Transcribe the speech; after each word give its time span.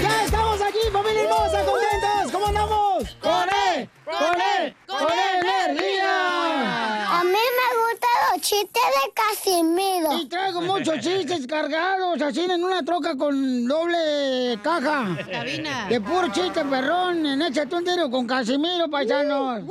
¡Ya 0.00 0.24
estamos 0.24 0.60
aquí, 0.60 0.78
familia 0.92 1.22
hermosa, 1.22 1.64
contentos! 1.64 2.32
¿Cómo 2.32 2.46
andamos? 2.46 3.16
¡Con 3.20 3.48
él! 3.76 3.88
¡Con 4.04 4.40
él! 4.40 4.76
¡Con 4.86 5.12
energía! 5.12 7.20
A 7.20 7.24
mí 7.24 7.30
me 7.30 7.68
gustan 7.78 8.10
los 8.32 8.40
chistes 8.42 8.82
de 8.82 9.12
Casimiro. 9.14 10.12
Y 10.18 10.26
traigo 10.26 10.60
muchos 10.62 10.98
chistes 11.00 11.46
cargados, 11.46 12.20
así 12.20 12.40
en 12.40 12.64
una 12.64 12.84
troca 12.84 13.16
con 13.16 13.68
doble 13.68 14.58
caja. 14.62 15.16
Cabina. 15.30 15.86
De 15.88 16.00
puro 16.00 16.26
chiste, 16.32 16.64
perrón. 16.64 17.24
En 17.26 17.42
échate 17.42 17.76
un 17.76 17.84
tiro 17.84 18.10
con 18.10 18.26
Casimiro, 18.26 18.90
paisanos. 18.90 19.62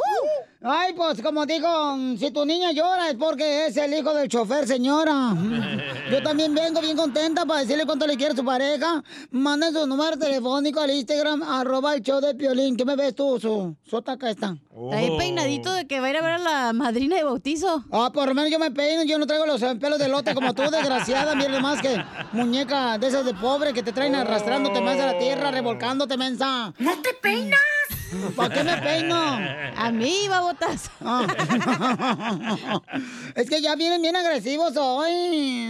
Ay, 0.64 0.94
pues 0.94 1.22
como 1.22 1.46
digo, 1.46 1.68
si 2.18 2.32
tu 2.32 2.44
niña 2.44 2.72
llora 2.72 3.10
es 3.10 3.16
porque 3.16 3.68
es 3.68 3.78
el 3.78 3.94
hijo 3.94 4.12
del 4.14 4.28
chofer, 4.28 4.68
señora. 4.68 5.36
Yo 6.12 6.24
también 6.24 6.56
vengo 6.56 6.82
bien 6.82 6.98
contenta 6.98 7.46
para 7.46 7.62
decirle 7.62 7.86
cuánto 7.86 8.08
le 8.08 8.18
quiere 8.18 8.34
a 8.34 8.36
su 8.36 8.44
pareja. 8.44 9.04
Manden 9.30 9.72
su 9.72 9.86
número 9.86 10.18
telefónico 10.18 10.80
al 10.80 10.90
Instagram, 10.92 11.44
arroba 11.44 11.94
el 11.94 12.02
show 12.02 12.20
de 12.20 12.34
Piolín. 12.34 12.76
¿Qué 12.76 12.86
me 12.86 12.96
ves 12.96 13.14
tú? 13.14 13.40
Su, 13.40 13.76
su 13.88 13.98
acá 13.98 14.30
está. 14.32 14.58
Está 14.84 14.98
ahí 14.98 15.16
peinadito 15.18 15.72
de 15.74 15.86
que 15.86 16.00
va 16.00 16.08
a 16.08 16.10
ir 16.10 16.18
a 16.18 16.22
ver 16.22 16.32
a 16.34 16.38
la 16.40 16.74
madrina 16.74 17.18
de 17.18 17.24
bautizo. 17.24 17.84
Ah, 17.92 18.10
por 18.12 18.28
lo 18.28 18.34
menos 18.34 18.50
yo 18.50 18.58
me 18.58 18.72
peino, 18.72 19.04
yo 19.04 19.20
no 19.20 19.28
traigo 19.28 19.46
los 19.46 19.62
pelos 19.80 20.00
de 20.00 20.08
lote 20.08 20.34
como 20.34 20.54
tú, 20.56 20.64
desgraciada, 20.72 21.36
mierda 21.36 21.60
más 21.60 21.82
que 21.82 22.04
muñeca 22.32 22.98
de 22.98 23.08
esas 23.08 23.26
de 23.26 23.34
pobre 23.36 23.74
que 23.74 23.84
te 23.84 23.92
traen 23.92 24.16
arrastrándote 24.16 24.82
más 24.82 25.00
a 25.00 25.14
la 25.14 25.20
tierra, 25.20 25.52
revolcándote, 25.52 26.18
mensa. 26.18 26.74
¡No 26.80 27.02
te 27.02 27.14
peinas! 27.14 27.60
¿Para 28.36 28.54
qué 28.54 28.64
me 28.64 28.78
peino? 28.78 29.16
A 29.16 29.92
mí, 29.92 30.28
babotas. 30.30 30.90
Es 33.36 33.50
que 33.50 33.62
ya 33.62 33.76
vienen 33.76 34.02
bien 34.02 34.16
agresivos 34.16 34.74
hoy. 34.78 35.70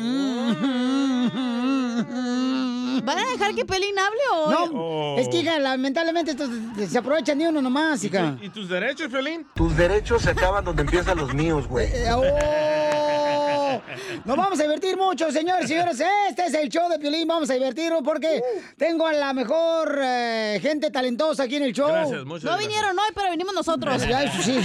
¿Van 3.03 3.17
a 3.19 3.25
dejar 3.31 3.55
que 3.55 3.65
Pelín 3.65 3.97
hable 3.97 4.19
o...? 4.33 4.49
No, 4.49 5.17
es 5.17 5.27
que, 5.29 5.37
hija, 5.37 5.59
lamentablemente 5.59 6.31
estos 6.31 6.49
se 6.89 6.97
aprovechan 6.97 7.37
ni 7.37 7.45
uno 7.45 7.61
nomás, 7.61 8.03
hija. 8.03 8.37
¿Y 8.41 8.49
tus 8.49 8.69
derechos, 8.69 9.11
Violín? 9.11 9.45
Tus 9.53 9.75
derechos 9.75 10.23
se 10.23 10.31
acaban 10.31 10.65
donde 10.65 10.81
empiezan 10.83 11.17
los 11.17 11.33
míos, 11.33 11.67
güey. 11.67 11.87
Eh, 11.87 12.11
oh. 12.13 12.86
Nos 14.25 14.37
vamos 14.37 14.59
a 14.59 14.63
divertir 14.63 14.97
mucho, 14.97 15.31
señores 15.31 15.65
y 15.65 15.67
señores. 15.69 16.01
Este 16.29 16.45
es 16.45 16.53
el 16.53 16.69
show 16.69 16.89
de 16.89 16.99
Piolín. 16.99 17.27
Vamos 17.27 17.49
a 17.49 17.53
divertirnos 17.53 18.01
porque 18.03 18.41
tengo 18.77 19.05
a 19.07 19.13
la 19.13 19.33
mejor 19.33 19.99
eh, 20.01 20.59
gente 20.61 20.89
talentosa 20.91 21.43
aquí 21.43 21.55
en 21.57 21.63
el 21.63 21.73
show. 21.73 21.87
Gracias, 21.87 22.25
muchas 22.25 22.43
No 22.45 22.51
gracias. 22.51 22.67
vinieron 22.69 22.97
hoy, 22.99 23.09
pero 23.13 23.29
venimos 23.29 23.53
nosotros. 23.53 24.01
Ya, 24.07 24.23
eso 24.23 24.41
sí. 24.41 24.57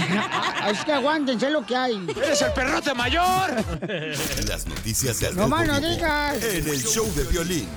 Es 0.71 0.85
que 0.85 0.93
aguántense 0.93 1.49
lo 1.49 1.65
que 1.65 1.75
hay. 1.75 2.07
¡Eres 2.15 2.41
el 2.41 2.51
perrote 2.53 2.93
mayor! 2.93 3.51
Las 4.47 4.65
noticias 4.67 5.19
del 5.19 5.35
No 5.35 5.47
más 5.47 5.67
no 5.67 5.79
digas. 5.81 6.41
En 6.43 6.67
el 6.67 6.81
show 6.83 7.05
de 7.15 7.23
violín. 7.25 7.67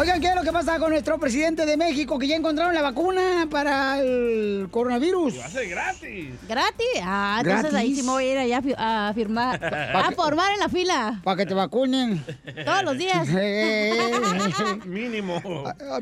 Oigan, 0.00 0.20
¿qué 0.20 0.28
es 0.28 0.34
lo 0.36 0.42
que 0.42 0.52
pasa 0.52 0.78
con 0.78 0.90
nuestro 0.90 1.18
presidente 1.18 1.66
de 1.66 1.76
México? 1.76 2.20
Que 2.20 2.28
ya 2.28 2.36
encontraron 2.36 2.72
la 2.72 2.82
vacuna 2.82 3.48
para 3.50 3.98
el 3.98 4.68
coronavirus. 4.70 5.34
¡Lo 5.34 5.42
hace 5.42 5.66
gratis! 5.66 6.28
¿Gratis? 6.48 6.86
Ah, 7.02 7.40
entonces 7.44 7.74
ahí 7.74 7.96
sí 7.96 8.02
me 8.04 8.10
voy 8.10 8.24
a 8.26 8.32
ir 8.32 8.38
allá 8.38 8.58
a 8.58 8.62
fi- 8.62 8.74
a 8.78 9.12
firmar. 9.12 9.58
A 10.08 10.12
formar 10.12 10.52
en 10.52 10.60
la 10.60 10.68
fila. 10.68 11.20
Para 11.24 11.36
que 11.38 11.46
te 11.46 11.54
vacunen. 11.54 12.24
Todos 12.64 12.84
los 12.84 12.96
días. 12.96 13.26
Mínimo. 14.86 15.42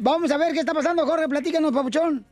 Vamos 0.00 0.30
a 0.30 0.36
ver 0.36 0.52
qué 0.52 0.60
está 0.60 0.74
pasando, 0.74 1.06
Jorge. 1.06 1.26
Platícanos, 1.28 1.72
papuchón. 1.72 2.24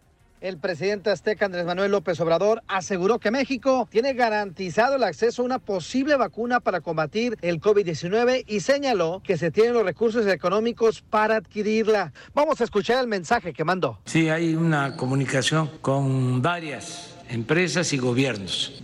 El 0.45 0.59
presidente 0.59 1.09
azteca 1.09 1.47
Andrés 1.47 1.65
Manuel 1.65 1.91
López 1.91 2.21
Obrador 2.21 2.63
aseguró 2.69 3.19
que 3.19 3.31
México 3.31 3.89
tiene 3.91 4.13
garantizado 4.13 4.97
el 4.97 5.03
acceso 5.03 5.41
a 5.41 5.47
una 5.47 5.59
posible 5.59 6.17
vacuna 6.17 6.61
para 6.61 6.83
combatir 6.83 7.39
el 7.41 7.63
COVID-19 7.63 8.45
y 8.47 8.61
señaló 8.61 9.23
que 9.25 9.39
se 9.39 9.51
tienen 9.51 9.73
los 9.73 9.87
recursos 9.87 10.27
económicos 10.27 11.01
para 11.01 11.37
adquirirla. 11.37 12.13
Vamos 12.35 12.61
a 12.61 12.65
escuchar 12.65 13.01
el 13.01 13.07
mensaje 13.07 13.55
que 13.55 13.65
mandó. 13.65 13.99
Sí, 14.05 14.29
hay 14.29 14.55
una 14.55 14.97
comunicación 14.97 15.71
con 15.81 16.43
varias 16.43 17.15
empresas 17.31 17.95
y 17.95 17.97
gobiernos. 17.97 18.83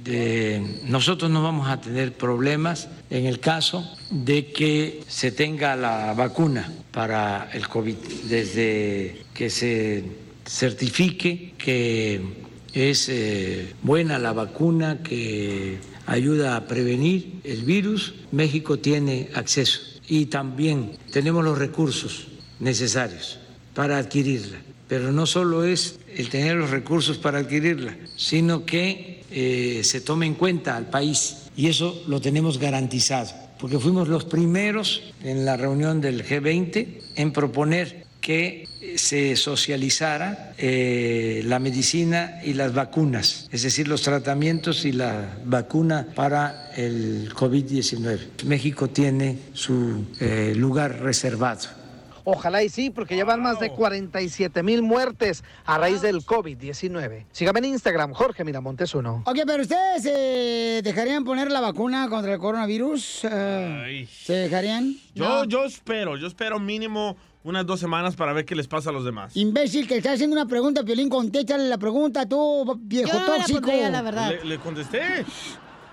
Nosotros 0.84 1.30
no 1.30 1.42
vamos 1.42 1.68
a 1.68 1.78
tener 1.78 2.14
problemas 2.14 2.88
en 3.10 3.26
el 3.26 3.38
caso 3.38 3.86
de 4.10 4.50
que 4.50 5.02
se 5.08 5.30
tenga 5.30 5.76
la 5.76 6.14
vacuna 6.14 6.72
para 6.90 7.50
el 7.52 7.68
COVID, 7.68 7.96
desde 8.30 9.26
que 9.34 9.50
se 9.50 10.29
certifique 10.50 11.54
que 11.56 12.20
es 12.74 13.08
eh, 13.08 13.72
buena 13.82 14.18
la 14.18 14.32
vacuna, 14.32 15.02
que 15.02 15.78
ayuda 16.06 16.56
a 16.56 16.66
prevenir 16.66 17.40
el 17.44 17.62
virus, 17.62 18.14
México 18.32 18.78
tiene 18.78 19.28
acceso 19.34 19.80
y 20.08 20.26
también 20.26 20.92
tenemos 21.12 21.44
los 21.44 21.56
recursos 21.56 22.26
necesarios 22.58 23.38
para 23.74 23.98
adquirirla. 23.98 24.58
Pero 24.88 25.12
no 25.12 25.24
solo 25.24 25.62
es 25.64 26.00
el 26.16 26.28
tener 26.28 26.56
los 26.56 26.70
recursos 26.70 27.16
para 27.16 27.38
adquirirla, 27.38 27.96
sino 28.16 28.66
que 28.66 29.22
eh, 29.30 29.82
se 29.84 30.00
tome 30.00 30.26
en 30.26 30.34
cuenta 30.34 30.76
al 30.76 30.90
país 30.90 31.36
y 31.56 31.68
eso 31.68 32.02
lo 32.08 32.20
tenemos 32.20 32.58
garantizado, 32.58 33.30
porque 33.60 33.78
fuimos 33.78 34.08
los 34.08 34.24
primeros 34.24 35.12
en 35.22 35.44
la 35.44 35.56
reunión 35.56 36.00
del 36.00 36.26
G20 36.26 36.88
en 37.14 37.32
proponer 37.32 38.09
que 38.20 38.68
se 38.96 39.36
socializara 39.36 40.52
eh, 40.58 41.42
la 41.44 41.58
medicina 41.58 42.40
y 42.44 42.54
las 42.54 42.74
vacunas, 42.74 43.48
es 43.50 43.62
decir, 43.62 43.88
los 43.88 44.02
tratamientos 44.02 44.84
y 44.84 44.92
la 44.92 45.38
vacuna 45.44 46.06
para 46.14 46.70
el 46.76 47.32
COVID-19. 47.34 48.44
México 48.44 48.88
tiene 48.88 49.38
su 49.52 50.04
eh, 50.20 50.52
lugar 50.56 51.00
reservado 51.00 51.79
Ojalá 52.24 52.62
y 52.62 52.68
sí, 52.68 52.90
porque 52.90 53.14
llevan 53.16 53.42
más 53.42 53.58
de 53.60 53.70
47 53.70 54.62
mil 54.62 54.82
muertes 54.82 55.42
a 55.64 55.78
raíz 55.78 56.00
del 56.02 56.18
COVID-19. 56.24 57.26
Sígame 57.32 57.58
en 57.60 57.64
Instagram, 57.66 58.12
Jorge 58.12 58.44
Miramontes 58.44 58.94
uno. 58.94 59.22
Ok, 59.26 59.38
pero 59.46 59.62
ustedes 59.62 60.04
eh, 60.06 60.80
dejarían 60.84 61.24
poner 61.24 61.50
la 61.50 61.60
vacuna 61.60 62.08
contra 62.08 62.32
el 62.34 62.38
coronavirus. 62.38 63.24
Eh, 63.24 63.82
Ay. 63.84 64.06
¿Se 64.06 64.32
dejarían? 64.34 64.94
Yo, 65.14 65.44
yo 65.44 65.64
espero, 65.64 66.16
yo 66.16 66.26
espero 66.26 66.58
mínimo 66.60 67.16
unas 67.42 67.64
dos 67.64 67.80
semanas 67.80 68.16
para 68.16 68.32
ver 68.34 68.44
qué 68.44 68.54
les 68.54 68.68
pasa 68.68 68.90
a 68.90 68.92
los 68.92 69.04
demás. 69.04 69.34
Imbécil, 69.36 69.88
que 69.88 69.96
está 69.96 70.12
haciendo 70.12 70.36
una 70.36 70.46
pregunta, 70.46 70.84
Piolín, 70.84 71.08
contéstale 71.08 71.68
la 71.68 71.78
pregunta 71.78 72.28
tú, 72.28 72.78
viejo 72.82 73.08
Yo 73.08 73.14
no 73.14 73.20
la 73.20 73.36
tóxico. 73.36 73.60
pondría, 73.60 73.88
la 73.90 74.02
verdad. 74.02 74.30
Le, 74.30 74.44
le 74.44 74.58
contesté. 74.58 75.24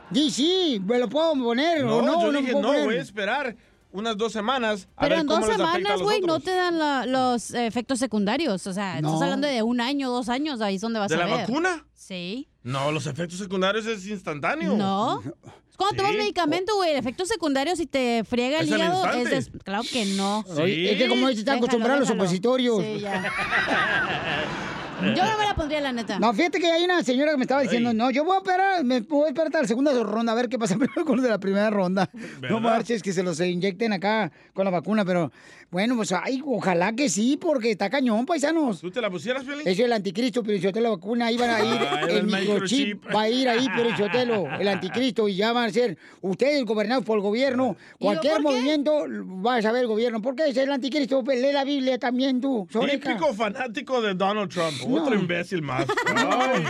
Di 0.10 0.30
sí, 0.32 0.82
me 0.86 1.00
lo 1.00 1.10
puedo 1.10 1.34
poner 1.34 1.84
No, 1.84 1.98
o 1.98 2.02
no. 2.02 2.22
yo 2.22 2.32
no 2.32 2.40
dije 2.40 2.52
no, 2.54 2.62
voy 2.86 2.96
a 2.96 3.02
esperar 3.02 3.56
unas 3.92 4.18
dos 4.18 4.32
semanas 4.34 4.88
a 4.96 5.02
Pero 5.02 5.16
ver 5.16 5.22
en 5.22 5.28
cómo 5.28 5.40
dos 5.40 5.50
les 5.50 5.56
afecta 5.60 5.72
a 5.72 5.76
semanas, 5.78 6.00
los 6.00 6.04
güey, 6.04 6.22
no 6.22 6.34
otros. 6.34 6.44
te 6.44 6.52
dan 6.56 6.78
la- 6.80 7.06
los 7.06 7.52
efectos 7.54 8.00
secundarios. 8.00 8.68
O 8.68 8.74
sea, 8.74 9.02
No. 9.02 9.10
estás 9.10 9.22
hablando 9.24 9.48
de 9.48 9.64
un 9.64 9.82
año, 9.82 10.10
dos 10.12 10.30
años, 10.30 10.62
ahí 10.62 10.76
es 10.76 10.82
donde 10.82 11.00
vas 11.00 11.10
¿De 11.10 11.16
a 11.16 11.20
la 11.20 11.26
ver. 11.26 11.38
vacuna? 11.42 11.86
Sí. 11.94 12.48
No, 12.64 12.92
los 12.92 13.08
efectos 13.08 13.40
secundarios 13.40 13.86
es 13.86 14.06
instantáneo. 14.08 14.76
No. 14.76 15.22
Es 15.70 15.76
cuando 15.78 15.98
tomas 15.98 16.14
medicamento, 16.18 16.74
güey, 16.76 16.90
el 16.94 16.98
efecto 16.98 17.24
secundario 17.28 17.76
si 17.76 17.86
te 17.86 18.24
friega 18.28 18.62
el 18.62 18.66
Es 18.68 18.72
al 18.74 18.80
hígado, 18.80 18.96
es 18.96 19.16
instante. 19.16 19.36
des- 19.36 19.52
claro 19.64 19.84
que 19.84 20.06
no. 20.16 20.44
Oye, 20.60 20.92
Es 20.94 20.98
que 20.98 21.08
como 21.08 21.28
dice, 21.28 21.42
está 21.42 21.52
Déjalo, 21.52 21.66
acostumbrado 21.68 21.98
a 21.98 22.00
los 22.00 22.08
déjalo. 22.08 22.24
opositorios. 22.24 22.82
Sí, 22.84 23.00
ya. 23.00 23.32
Yo 25.02 25.24
no 25.26 25.38
me 25.38 25.46
la 25.46 25.56
pondría, 25.56 25.82
la 25.82 25.92
neta. 25.92 26.20
No, 26.20 26.34
fíjate 26.34 26.60
que 26.60 26.72
hay 26.72 26.84
una 26.84 27.04
señora 27.04 27.32
que 27.32 27.38
me 27.38 27.44
estaba 27.44 27.62
diciendo, 27.62 27.94
no, 27.94 28.10
yo 28.12 28.24
voy 28.24 28.36
a 28.36 28.38
esperar, 28.38 28.84
me 28.84 29.02
voy 29.02 29.26
a 29.26 29.28
esperar 29.28 29.48
hasta 29.48 29.62
la 29.62 29.68
segunda 29.68 29.92
ronda 30.04 30.32
a 30.32 30.36
ver 30.36 30.50
qué 30.50 30.58
pasa 30.58 30.76
primero 30.78 31.06
con 31.06 31.16
los 31.18 31.24
de 31.24 31.30
la 31.30 31.40
primera 31.40 31.70
ronda. 31.70 32.10
No 32.50 32.60
marches 32.60 33.02
que 33.02 33.14
se 33.14 33.24
los 33.24 33.40
inyecten 33.40 33.94
acá 33.94 34.32
con 34.54 34.66
la 34.66 34.72
vacuna, 34.72 35.06
pero 35.06 35.32
bueno, 35.70 35.96
pues 35.96 36.12
ay, 36.14 36.42
ojalá 36.46 36.94
que 36.94 37.10
sí, 37.10 37.38
porque 37.40 37.72
está 37.72 37.90
cañón, 37.90 38.26
paisanos. 38.26 38.80
¿Tú 38.82 38.90
te 38.90 39.02
la 39.02 39.10
pusieras, 39.10 39.44
Piolín? 39.44 39.68
Es 39.68 39.78
el 39.80 39.92
anticristo, 39.92 40.42
te 40.44 40.82
la 40.82 40.90
vacuna, 40.90 41.28
ahí 41.28 41.38
van 41.38 41.50
a 41.50 41.60
ir, 41.60 41.82
Ah, 41.88 42.02
el 42.02 42.10
el 42.18 42.24
microchip 42.26 42.88
microchip. 42.96 43.16
va 43.16 43.22
a 43.24 43.30
ir 43.30 43.50
ahí, 43.50 43.68
pero 43.76 43.96
yo 43.98 44.10
te 44.10 44.26
lo, 44.26 44.50
el 44.60 44.68
anticristo, 44.68 45.28
y 45.28 45.36
ya 45.36 45.52
van 45.54 45.70
a 45.70 45.74
ser 45.74 45.98
ustedes 46.22 46.64
gobernados 46.66 47.04
por 47.04 47.18
el 47.18 47.22
gobierno. 47.24 47.76
Cualquier 48.00 48.34
por 48.34 48.44
qué? 48.44 48.50
movimiento 48.50 49.06
va 49.46 49.56
a 49.58 49.62
saber 49.62 49.82
el 49.82 49.88
gobierno. 49.88 50.22
¿Por 50.22 50.36
qué 50.36 50.48
es 50.48 50.58
el 50.58 50.72
anticristo? 50.72 51.22
Lee 51.22 51.52
la 51.52 51.64
Biblia 51.66 51.98
también 52.00 52.40
tú. 52.42 52.68
Típico 52.72 53.34
fanático 53.34 54.02
de 54.02 54.14
Donald 54.14 54.50
Trump. 54.52 54.87
No. 54.88 55.04
Otro 55.04 55.16
imbécil 55.16 55.62
más. 55.62 55.86
Ay. 56.16 56.66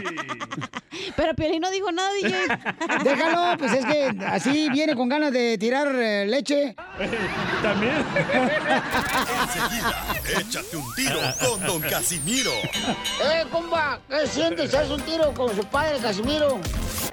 Pero 1.16 1.34
Piolín 1.36 1.62
no 1.62 1.72
dijo 1.72 1.92
nada, 1.92 2.10
DJ. 2.14 2.36
Déjalo, 3.04 3.58
pues 3.58 3.74
es 3.74 3.86
que 3.86 4.14
así 4.26 4.70
viene 4.70 4.96
con 4.96 5.10
ganas 5.10 5.32
de 5.32 5.58
tirar 5.58 5.88
eh, 5.96 6.26
leche. 6.28 6.76
También. 7.62 8.06
Enseguida, 9.44 10.40
échate 10.40 10.78
un 10.78 10.96
tiro 10.96 11.20
con 11.40 11.66
Don 11.66 11.82
Casimiro. 11.82 12.52
¡Eh, 13.24 13.46
compa! 13.52 14.00
¿Qué 14.10 14.28
sientes? 14.28 14.74
¿Haz 14.74 14.90
un 14.90 15.02
tiro 15.02 15.34
con 15.34 15.56
su 15.56 15.64
padre, 15.66 15.98
Casimiro? 16.00 16.60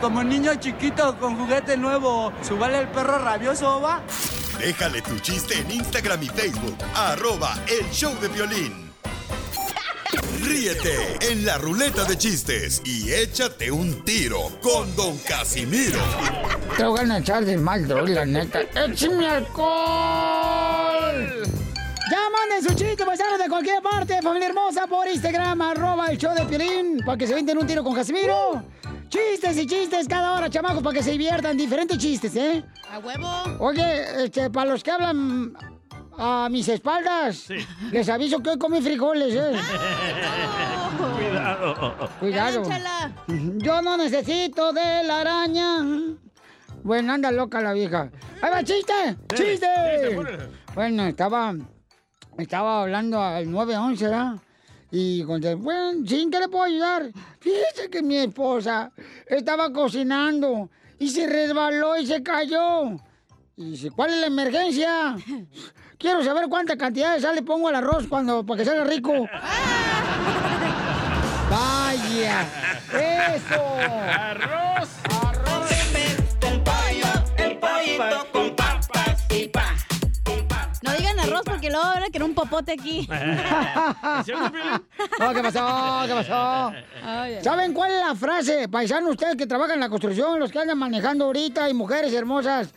Como 0.01 0.23
niño 0.23 0.55
chiquito 0.57 1.17
con 1.19 1.37
juguete 1.37 1.77
nuevo, 1.77 2.33
¿subale 2.43 2.79
el 2.81 2.89
perro 2.89 3.19
rabioso, 3.19 3.81
va? 3.81 4.03
Déjale 4.59 5.03
tu 5.03 5.19
chiste 5.19 5.59
en 5.59 5.71
Instagram 5.71 6.23
y 6.23 6.29
Facebook. 6.29 6.77
Arroba 6.95 7.55
el 7.67 7.91
show 7.91 8.15
de 8.21 8.29
violín. 8.29 8.84
Ríete 10.43 11.19
en 11.31 11.45
la 11.45 11.59
ruleta 11.59 12.05
de 12.05 12.17
chistes 12.17 12.83
y 12.85 13.13
échate 13.13 13.71
un 13.71 14.05
tiro 14.05 14.51
con 14.63 14.95
Don 14.97 15.19
Casimiro. 15.19 16.01
Te 16.77 16.85
voy 16.85 17.01
a 17.11 17.19
echar 17.19 17.45
de 17.45 17.57
mal, 17.57 17.87
droga, 17.87 18.11
la 18.11 18.27
neta. 18.27 18.61
¡Échame 18.75 19.27
alcohol! 19.27 19.65
Ya 22.11 22.21
manden 22.31 22.63
su 22.63 22.75
chiste, 22.75 23.05
paisanos, 23.05 23.39
de 23.39 23.49
cualquier 23.49 23.83
parte, 23.83 24.21
familia 24.23 24.49
hermosa, 24.49 24.87
por 24.87 25.09
Instagram, 25.09 25.61
arroba 25.63 26.09
el 26.09 26.19
show 26.19 26.35
de 26.35 26.45
Piolín, 26.45 27.01
para 27.05 27.17
que 27.17 27.27
se 27.27 27.35
venden 27.35 27.59
un 27.59 27.67
tiro 27.67 27.83
con 27.83 27.95
Casimiro. 27.95 28.63
Chistes 29.09 29.57
y 29.57 29.67
chistes 29.67 30.07
cada 30.09 30.35
hora, 30.35 30.51
chamacos, 30.51 30.83
para 30.83 30.99
que 30.99 31.03
se 31.03 31.13
diviertan. 31.13 31.57
Diferentes 31.57 31.97
chistes, 31.99 32.37
¿eh? 32.37 32.65
A 32.91 32.99
huevo. 32.99 33.29
Oye, 33.61 34.25
este, 34.25 34.51
para 34.51 34.71
los 34.71 34.83
que 34.83 34.91
hablan 34.91 35.55
a 36.19 36.49
mis 36.51 36.69
espaldas, 36.69 37.49
les 37.91 38.09
aviso 38.09 38.43
que 38.43 38.51
hoy 38.51 38.59
comí 38.59 38.81
frijoles, 38.81 39.35
¿eh? 39.35 39.53
Cuidado. 41.17 42.09
Cuidado. 42.21 42.63
Chala. 42.69 43.13
Yo 43.57 43.83
no 43.83 43.97
necesito 43.97 44.73
de 44.73 45.05
la 45.05 45.21
araña. 45.21 45.79
Bueno, 46.83 47.13
anda 47.13 47.31
loca 47.33 47.61
la 47.61 47.73
vieja. 47.73 48.11
¡Ahí 48.43 48.51
va, 48.51 48.63
chiste! 48.63 49.17
¡Chiste! 49.35 49.69
Bueno, 50.75 51.07
estaba, 51.07 51.55
estaba 52.37 52.83
hablando 52.83 53.23
al 53.23 53.51
911, 53.51 54.05
¿verdad? 54.05 54.35
Y 54.91 55.25
conté, 55.25 55.55
bueno, 55.55 56.07
¿sí? 56.07 56.21
¿en 56.23 56.31
qué 56.31 56.39
le 56.39 56.49
puedo 56.49 56.65
ayudar? 56.65 57.11
Fíjese 57.41 57.91
que 57.91 58.03
mi 58.03 58.17
esposa 58.17 58.93
estaba 59.27 59.73
cocinando 59.73 60.71
y 60.99 61.09
se 61.09 61.27
resbaló 61.27 61.97
y 61.97 62.07
se 62.07 62.23
cayó. 62.23 62.93
Y 63.57 63.71
dice, 63.71 63.91
¿cuál 63.91 64.11
es 64.11 64.21
la 64.21 64.27
emergencia? 64.27 65.17
Quiero 65.99 66.23
saber 66.23 66.49
cuánta 66.49 66.77
cantidad 66.77 67.15
de 67.15 67.21
sal 67.21 67.35
le 67.35 67.43
pongo 67.43 67.69
al 67.69 67.77
arroz 67.77 68.07
cuando, 68.09 68.45
para 68.45 68.59
que 68.59 68.65
salga 68.65 68.85
rico. 68.85 69.13
¡Vaya! 71.51 72.47
¡Eso! 72.93 73.63
Arroz. 74.19 74.89
No 80.83 80.93
digan 80.93 81.19
arroz 81.21 81.43
porque 81.45 81.71
luego 81.71 81.85
van 81.87 82.03
a 82.03 82.07
querer 82.07 82.25
un 82.25 82.35
popote 82.35 82.73
aquí. 82.73 83.09
No, 85.19 85.33
¿qué 85.33 85.43
pasó? 85.43 86.03
¿Qué 86.07 86.15
pasó? 86.15 86.73
¿Saben 87.43 87.73
cuál 87.73 87.93
es 87.93 88.01
la 88.01 88.15
frase? 88.15 88.69
Paisanos, 88.69 89.11
ustedes 89.11 89.37
que 89.37 89.47
trabajan 89.47 89.75
en 89.75 89.81
la 89.81 89.89
construcción, 89.89 90.39
los 90.39 90.51
que 90.51 90.59
andan 90.59 90.79
manejando 90.79 91.27
ahorita 91.27 91.69
y 91.69 91.75
mujeres 91.75 92.13
hermosas. 92.13 92.73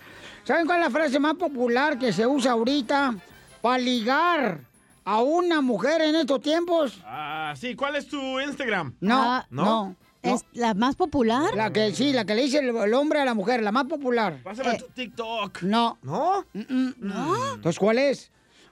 ¿Saben 0.48 0.66
cuál 0.66 0.80
es 0.80 0.86
la 0.86 0.92
frase 0.92 1.20
más 1.20 1.34
popular 1.36 2.00
que 2.00 2.14
se 2.14 2.26
usa 2.26 2.54
ahorita 2.54 3.16
para 3.62 3.78
ligar 3.80 4.62
a 5.04 5.22
una 5.22 5.60
mujer 5.60 6.02
en 6.02 6.16
estos 6.16 6.40
tiempos? 6.42 7.02
Ah, 7.06 7.54
sí, 7.58 7.76
¿cuál 7.76 7.98
es 7.98 8.08
tu 8.08 8.40
Instagram? 8.40 8.96
No, 9.02 9.22
Ah, 9.22 9.46
no. 9.50 9.64
¿no? 9.66 9.96
no. 10.24 10.34
¿Es 10.36 10.46
la 10.54 10.74
más 10.74 10.96
popular? 10.96 11.54
La 11.54 11.72
que 11.74 11.94
sí, 11.94 12.14
la 12.14 12.24
que 12.26 12.34
le 12.36 12.44
dice 12.44 12.60
el, 12.60 12.76
el 12.76 12.94
hombre 12.94 13.20
a 13.20 13.26
la 13.26 13.34
mujer, 13.34 13.62
la 13.62 13.72
más 13.74 13.86
popular. 13.86 14.40
Pásame 14.44 14.72
Eh, 14.76 14.78
tu 14.80 14.86
TikTok. 14.94 15.62
no. 15.64 15.98
¿No? 16.02 16.46
Mm, 16.54 16.60
mm, 16.74 16.94
no. 17.00 17.54
Entonces, 17.56 17.78
¿cuál 17.80 17.98
es? 17.98 18.32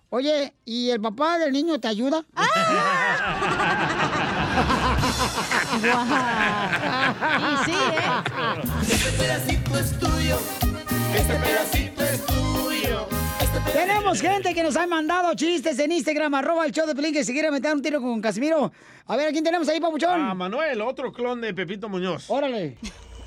Oye, 0.09 0.53
¿y 0.63 0.89
el 0.91 1.01
papá 1.01 1.37
del 1.39 1.51
niño 1.51 1.77
te 1.79 1.87
ayuda? 1.89 2.23
Y 5.75 7.65
sí, 7.65 7.73
¿eh? 7.73 8.09
Tenemos 13.73 14.21
gente 14.21 14.53
que 14.53 14.63
nos 14.63 14.75
ha 14.77 14.87
mandado 14.87 15.33
chistes 15.35 15.77
en 15.79 15.91
Instagram, 15.91 16.33
arroba 16.35 16.65
el 16.65 16.71
show 16.71 16.87
de 16.87 16.95
Pelín, 16.95 17.13
que 17.13 17.23
se 17.23 17.33
quiere 17.33 17.51
meter 17.51 17.73
un 17.73 17.81
tiro 17.81 18.01
con 18.01 18.21
Casimiro. 18.21 18.71
A 19.05 19.15
ver, 19.15 19.27
¿a 19.27 19.31
quién 19.31 19.43
tenemos 19.43 19.67
ahí, 19.67 19.79
papuchón? 19.79 20.21
Ah, 20.21 20.33
Manuel, 20.33 20.81
otro 20.81 21.11
clon 21.11 21.41
de 21.41 21.53
Pepito 21.53 21.89
Muñoz. 21.89 22.29
Órale. 22.29 22.77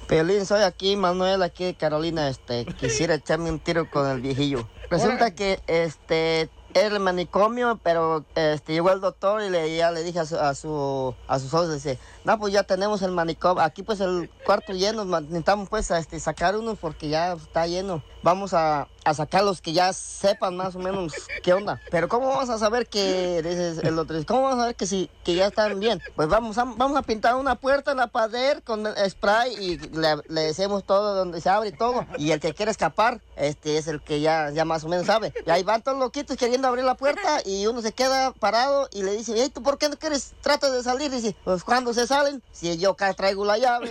Pelín, 0.06 0.46
soy 0.46 0.62
aquí, 0.62 0.96
Manuel, 0.96 1.42
aquí 1.42 1.64
de 1.64 1.74
Carolina, 1.74 2.28
este, 2.28 2.64
quisiera 2.64 3.14
echarme 3.14 3.50
un 3.50 3.58
tiro 3.58 3.90
con 3.90 4.08
el 4.08 4.20
viejillo. 4.22 4.66
Resulta 4.90 5.34
que, 5.34 5.60
este, 5.66 6.48
era 6.72 6.94
el 6.96 7.00
manicomio, 7.00 7.78
pero, 7.82 8.24
este, 8.34 8.72
llegó 8.72 8.90
el 8.90 9.00
doctor 9.00 9.42
y 9.42 9.50
le, 9.50 9.76
ya 9.76 9.90
le 9.90 10.02
dije 10.02 10.20
a 10.20 10.24
su, 10.24 10.36
a 10.36 10.54
su, 10.54 11.14
a 11.26 11.38
sus 11.38 11.50
socios, 11.50 11.74
dice, 11.74 11.98
no, 12.28 12.38
pues 12.38 12.52
ya 12.52 12.62
tenemos 12.62 13.00
el 13.00 13.12
manicomio, 13.12 13.62
aquí 13.62 13.82
pues 13.82 14.00
el 14.00 14.28
cuarto 14.44 14.74
lleno, 14.74 15.02
necesitamos 15.06 15.70
pues, 15.70 15.90
este, 15.90 16.20
sacar 16.20 16.58
uno 16.58 16.74
porque 16.74 17.08
ya 17.08 17.32
está 17.32 17.66
lleno. 17.66 18.02
Vamos 18.22 18.52
a, 18.52 18.86
a 19.04 19.14
sacar 19.14 19.44
los 19.44 19.62
que 19.62 19.72
ya 19.72 19.92
sepan 19.92 20.56
más 20.56 20.76
o 20.76 20.78
menos 20.78 21.14
qué 21.42 21.54
onda. 21.54 21.80
Pero 21.90 22.08
¿cómo 22.08 22.28
vamos 22.28 22.50
a 22.50 22.58
saber 22.58 22.86
que, 22.86 23.38
el 23.38 23.98
otro, 23.98 24.16
¿cómo 24.26 24.42
vamos 24.42 24.58
a 24.58 24.62
saber 24.62 24.76
que 24.76 24.86
sí, 24.86 25.10
que 25.24 25.34
ya 25.34 25.46
están 25.46 25.80
bien? 25.80 26.02
Pues 26.16 26.28
vamos 26.28 26.58
a, 26.58 26.64
vamos 26.64 26.98
a 26.98 27.02
pintar 27.02 27.36
una 27.36 27.54
puerta 27.54 27.92
en 27.92 27.96
la 27.96 28.08
pared 28.08 28.58
con 28.64 28.86
spray 29.08 29.54
y 29.54 29.78
le, 29.78 30.16
le 30.28 30.40
decimos 30.42 30.84
todo 30.84 31.14
donde 31.14 31.40
se 31.40 31.48
abre 31.48 31.70
y 31.70 31.72
todo. 31.72 32.04
Y 32.18 32.32
el 32.32 32.40
que 32.40 32.52
quiere 32.52 32.70
escapar, 32.70 33.22
este 33.36 33.78
es 33.78 33.88
el 33.88 34.02
que 34.02 34.20
ya, 34.20 34.50
ya 34.50 34.64
más 34.64 34.84
o 34.84 34.88
menos 34.88 35.06
sabe. 35.06 35.32
Y 35.46 35.50
ahí 35.50 35.62
van 35.62 35.82
todos 35.82 35.98
loquitos 35.98 36.36
queriendo 36.36 36.68
abrir 36.68 36.84
la 36.84 36.94
puerta 36.94 37.40
y 37.44 37.66
uno 37.66 37.80
se 37.80 37.92
queda 37.92 38.32
parado 38.32 38.88
y 38.92 39.02
le 39.02 39.12
dice, 39.12 39.32
hey, 39.36 39.50
¿tú 39.52 39.62
por 39.62 39.78
qué 39.78 39.88
no 39.88 39.96
quieres? 39.96 40.34
Trata 40.42 40.70
de 40.70 40.82
salir. 40.82 41.10
dice, 41.10 41.34
pues 41.44 41.64
cuando 41.64 41.94
se 41.94 42.06
salen, 42.18 42.42
si 42.52 42.76
yo 42.78 42.90
acá 42.90 43.12
traigo 43.14 43.44
la 43.44 43.58
llave. 43.58 43.90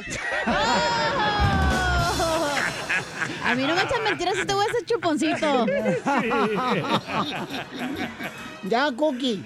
A 3.44 3.56
mí 3.56 3.64
no 3.64 3.76
me 3.76 3.82
echan 3.84 4.04
mentiras, 4.04 4.36
si 4.36 4.46
te 4.46 4.54
voy 4.54 4.66
a 4.66 4.70
hacer 4.70 4.86
chuponcito. 4.86 5.66
Ya, 8.64 8.92
Cookie. 8.92 9.42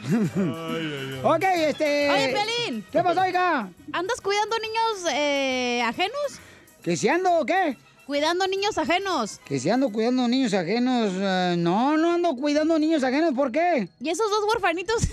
ok, 1.21 1.43
este... 1.67 2.09
Oye, 2.09 2.33
Pelín. 2.33 2.83
¿Qué 2.91 3.03
pasó, 3.03 3.21
oiga? 3.21 3.69
¿Andas 3.93 4.19
cuidando 4.19 4.55
niños 4.57 5.05
eh, 5.13 5.83
ajenos? 5.85 6.39
¿Que 6.81 6.97
si 6.97 7.07
ando 7.07 7.31
o 7.33 7.45
qué? 7.45 7.77
Cuidando 8.07 8.47
niños 8.47 8.79
ajenos. 8.79 9.39
Que 9.45 9.59
si 9.59 9.69
ando 9.69 9.91
cuidando 9.91 10.27
niños 10.27 10.55
ajenos. 10.55 11.11
eh, 11.13 11.53
no, 11.57 11.97
no 11.97 12.13
ando 12.13 12.35
cuidando 12.35 12.79
niños 12.79 13.03
ajenos. 13.03 13.33
¿Por 13.35 13.51
qué? 13.51 13.89
¿Y 13.99 14.09
esos 14.09 14.27
dos 14.31 14.43
huerfanitos? 14.49 15.03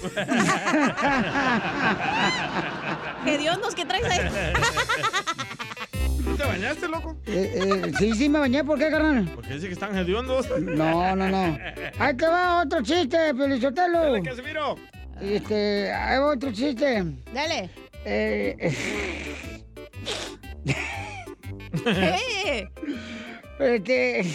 Hediondos 3.26 3.74
que 3.74 3.84
traes 3.84 4.04
ahí. 4.04 4.20
¿Tú 6.24 6.36
te 6.36 6.44
bañaste, 6.44 6.88
loco? 6.88 7.16
Eh, 7.26 7.52
eh, 7.56 7.92
sí, 7.98 8.12
sí, 8.14 8.28
me 8.28 8.38
bañé. 8.38 8.62
¿Por 8.64 8.78
qué, 8.78 8.90
carnal? 8.90 9.30
Porque 9.34 9.54
dice 9.54 9.66
que 9.66 9.72
están 9.72 9.96
hediondos. 9.96 10.46
No, 10.60 11.16
no, 11.16 11.28
no. 11.28 11.58
Ahí 11.98 12.16
te 12.16 12.26
va 12.26 12.62
otro 12.62 12.82
chiste, 12.82 13.34
Pelichotelo. 13.34 14.00
Dale, 14.02 14.22
Casimiro. 14.22 14.76
Este, 15.20 15.92
ahí 15.92 16.18
va 16.18 16.26
otro 16.32 16.52
chiste. 16.52 17.04
Dale. 17.32 17.70
Eh, 18.04 18.74
Eh. 21.86 22.68
este. 23.60 24.24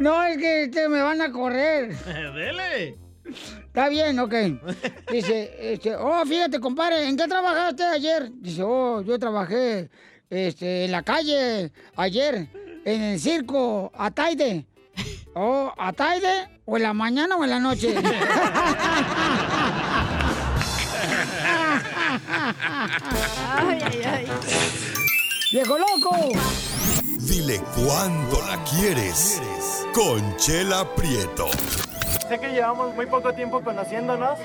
No, 0.00 0.20
es 0.24 0.36
que 0.36 0.64
este, 0.64 0.88
me 0.88 1.00
van 1.00 1.22
a 1.22 1.30
correr. 1.30 1.94
Dele. 1.96 2.98
Está 3.66 3.88
bien, 3.88 4.18
ok. 4.18 4.34
Dice, 5.10 5.72
este, 5.72 5.94
oh, 5.96 6.24
fíjate, 6.26 6.60
compadre, 6.60 7.08
¿en 7.08 7.16
qué 7.16 7.26
trabajaste 7.26 7.84
ayer? 7.84 8.30
Dice, 8.34 8.62
oh, 8.62 9.02
yo 9.02 9.18
trabajé 9.18 9.90
este, 10.30 10.84
en 10.86 10.92
la 10.92 11.02
calle 11.02 11.72
ayer, 11.96 12.48
en 12.84 13.02
el 13.02 13.20
circo, 13.20 13.92
a 13.94 14.10
Taide. 14.10 14.66
Oh, 15.34 15.72
¿a 15.76 15.92
Taide? 15.92 16.48
¿O 16.64 16.76
en 16.76 16.82
la 16.82 16.92
mañana 16.92 17.36
o 17.36 17.44
en 17.44 17.50
la 17.50 17.60
noche? 17.60 17.94
Ay, 23.56 23.78
ay, 23.84 24.02
ay. 24.04 24.26
¡Viejo 25.52 25.78
loco! 25.78 26.16
Dile 27.20 27.60
cuándo 27.74 28.40
la 28.46 28.62
quieres. 28.64 29.40
Conchela 29.94 30.94
Prieto. 30.94 31.48
Sé 32.28 32.38
que 32.38 32.48
llevamos 32.48 32.94
muy 32.94 33.06
poco 33.06 33.32
tiempo 33.32 33.62
conociéndonos. 33.62 34.38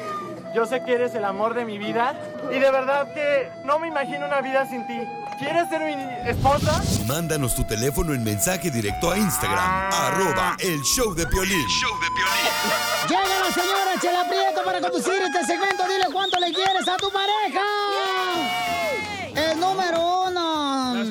Yo 0.54 0.66
sé 0.66 0.84
que 0.84 0.94
eres 0.94 1.16
el 1.16 1.26
amor 1.26 1.54
de 1.54 1.66
mi 1.66 1.78
vida. 1.78 2.16
Y 2.52 2.60
de 2.60 2.72
verdad 2.72 3.14
que 3.14 3.50
no 3.66 3.80
me 3.80 3.88
imagino 3.88 4.26
una 4.26 4.42
vida 4.42 4.66
sin 4.68 4.86
ti. 4.86 5.00
¿Quieres 5.40 5.68
ser 5.70 5.82
mi 5.82 6.30
esposa? 6.30 6.82
Mándanos 7.08 7.56
tu 7.56 7.64
teléfono 7.64 8.14
en 8.14 8.24
mensaje 8.24 8.70
directo 8.70 9.12
a 9.12 9.18
Instagram. 9.18 9.92
Arroba 9.92 10.56
el 10.60 10.82
show 10.84 11.14
de 11.16 11.26
Piolín. 11.28 11.68
Llega 13.10 13.40
la 13.40 13.52
señora 13.52 14.00
Chela 14.00 14.28
Prieto 14.30 14.64
para 14.64 14.80
conducir 14.80 15.22
este 15.24 15.46
segmento. 15.46 15.84
Dile 15.88 16.06
cuánto 16.14 16.40
le 16.40 16.54
quieres 16.54 16.88
a 16.88 16.98
tu 16.98 17.10
pareja. 17.12 17.62
El 19.36 19.60
número 19.60 20.28
uno. 20.28 20.94
La 20.94 21.04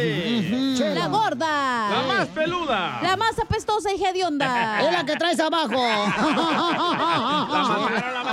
espeluznante. 0.00 0.94
La 0.94 1.06
gorda. 1.08 1.90
La 1.90 2.02
más 2.06 2.28
peluda. 2.28 3.00
La 3.02 3.16
más 3.16 3.38
apestosa 3.38 3.92
y 3.92 4.02
hedionda. 4.04 4.80
Es 4.90 4.92
la 4.92 5.04
que 5.04 5.16
traes 5.16 5.38
abajo. 5.40 5.80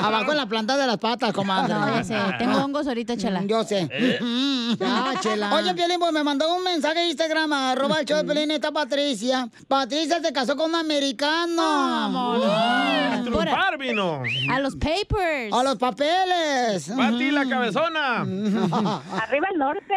abajo 0.04 0.32
en 0.32 0.38
la 0.38 0.46
planta 0.46 0.78
de 0.78 0.88
las 0.88 0.98
patas, 0.98 1.34
comadre. 1.34 1.74
No, 1.74 1.88
ya 1.96 2.04
sé. 2.04 2.16
Tengo 2.40 2.60
hongos 2.60 2.88
ahorita, 2.88 3.18
chela. 3.18 3.42
Yo 3.44 3.64
sé. 3.64 3.90
Ya, 4.80 5.14
chela. 5.22 5.54
Oye, 5.54 5.74
Piolín, 5.74 6.00
pues 6.00 6.12
me 6.14 6.24
mandó 6.24 6.56
un 6.56 6.64
mensaje 6.64 7.00
de 7.00 7.08
Instagram, 7.10 7.52
arroba 7.54 8.00
el 8.00 8.06
show 8.06 8.18
de 8.18 8.24
Piolín, 8.24 8.52
está 8.52 8.72
Patricia. 8.72 9.50
Patricia 9.68 10.22
se 10.22 10.32
casó 10.34 10.56
con 10.56 10.70
un 10.70 10.76
americano. 10.76 12.40
Trupar 13.24 13.78
vino. 13.78 14.22
A 14.52 14.60
los 14.60 14.76
papers. 14.76 15.54
A 15.54 15.64
los 15.64 15.76
papeles. 15.78 16.90
Pati 16.96 17.32
la 17.32 17.48
cabezona. 17.48 18.22
Arriba 18.22 19.48
el 19.52 19.60
norte. 19.60 19.94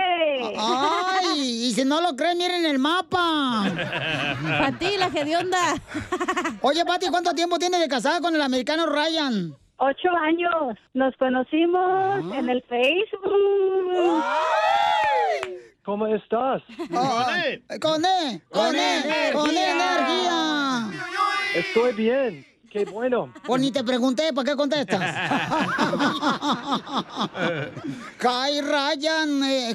Ay, 0.59 1.60
y 1.61 1.73
si 1.73 1.85
no 1.85 2.01
lo 2.01 2.17
creen, 2.17 2.39
miren 2.39 2.65
el 2.65 2.79
mapa. 2.79 3.65
Pati, 4.61 4.97
la 4.97 5.07
hedionda. 5.07 5.75
Oye, 6.63 6.85
Pati, 6.85 7.09
¿cuánto 7.09 7.35
tiempo 7.35 7.59
tiene 7.59 7.79
de 7.79 7.89
casada 7.89 8.21
con 8.21 8.35
el 8.35 8.41
americano 8.41 8.87
Ryan? 8.87 9.55
Ocho 9.77 10.09
años. 10.23 10.79
Nos 10.95 11.15
conocimos 11.17 12.35
en 12.35 12.49
el 12.49 12.63
Facebook. 12.63 14.25
¿Cómo 15.85 16.07
estás? 16.07 16.63
Ay, 16.95 17.63
Con 17.81 18.05
E, 18.05 18.43
con 18.51 18.75
E, 18.77 19.31
con 19.33 19.51
E 19.51 19.71
energía. 19.71 20.91
Estoy 21.55 21.93
bien. 21.95 22.50
Qué 22.71 22.85
bueno. 22.85 23.33
Pues 23.45 23.61
ni 23.61 23.73
te 23.73 23.83
pregunté, 23.83 24.33
¿para 24.33 24.51
qué 24.51 24.57
contestas? 24.57 25.01
Hi, 28.23 28.61
Ryan. 28.61 29.43
eh, 29.45 29.75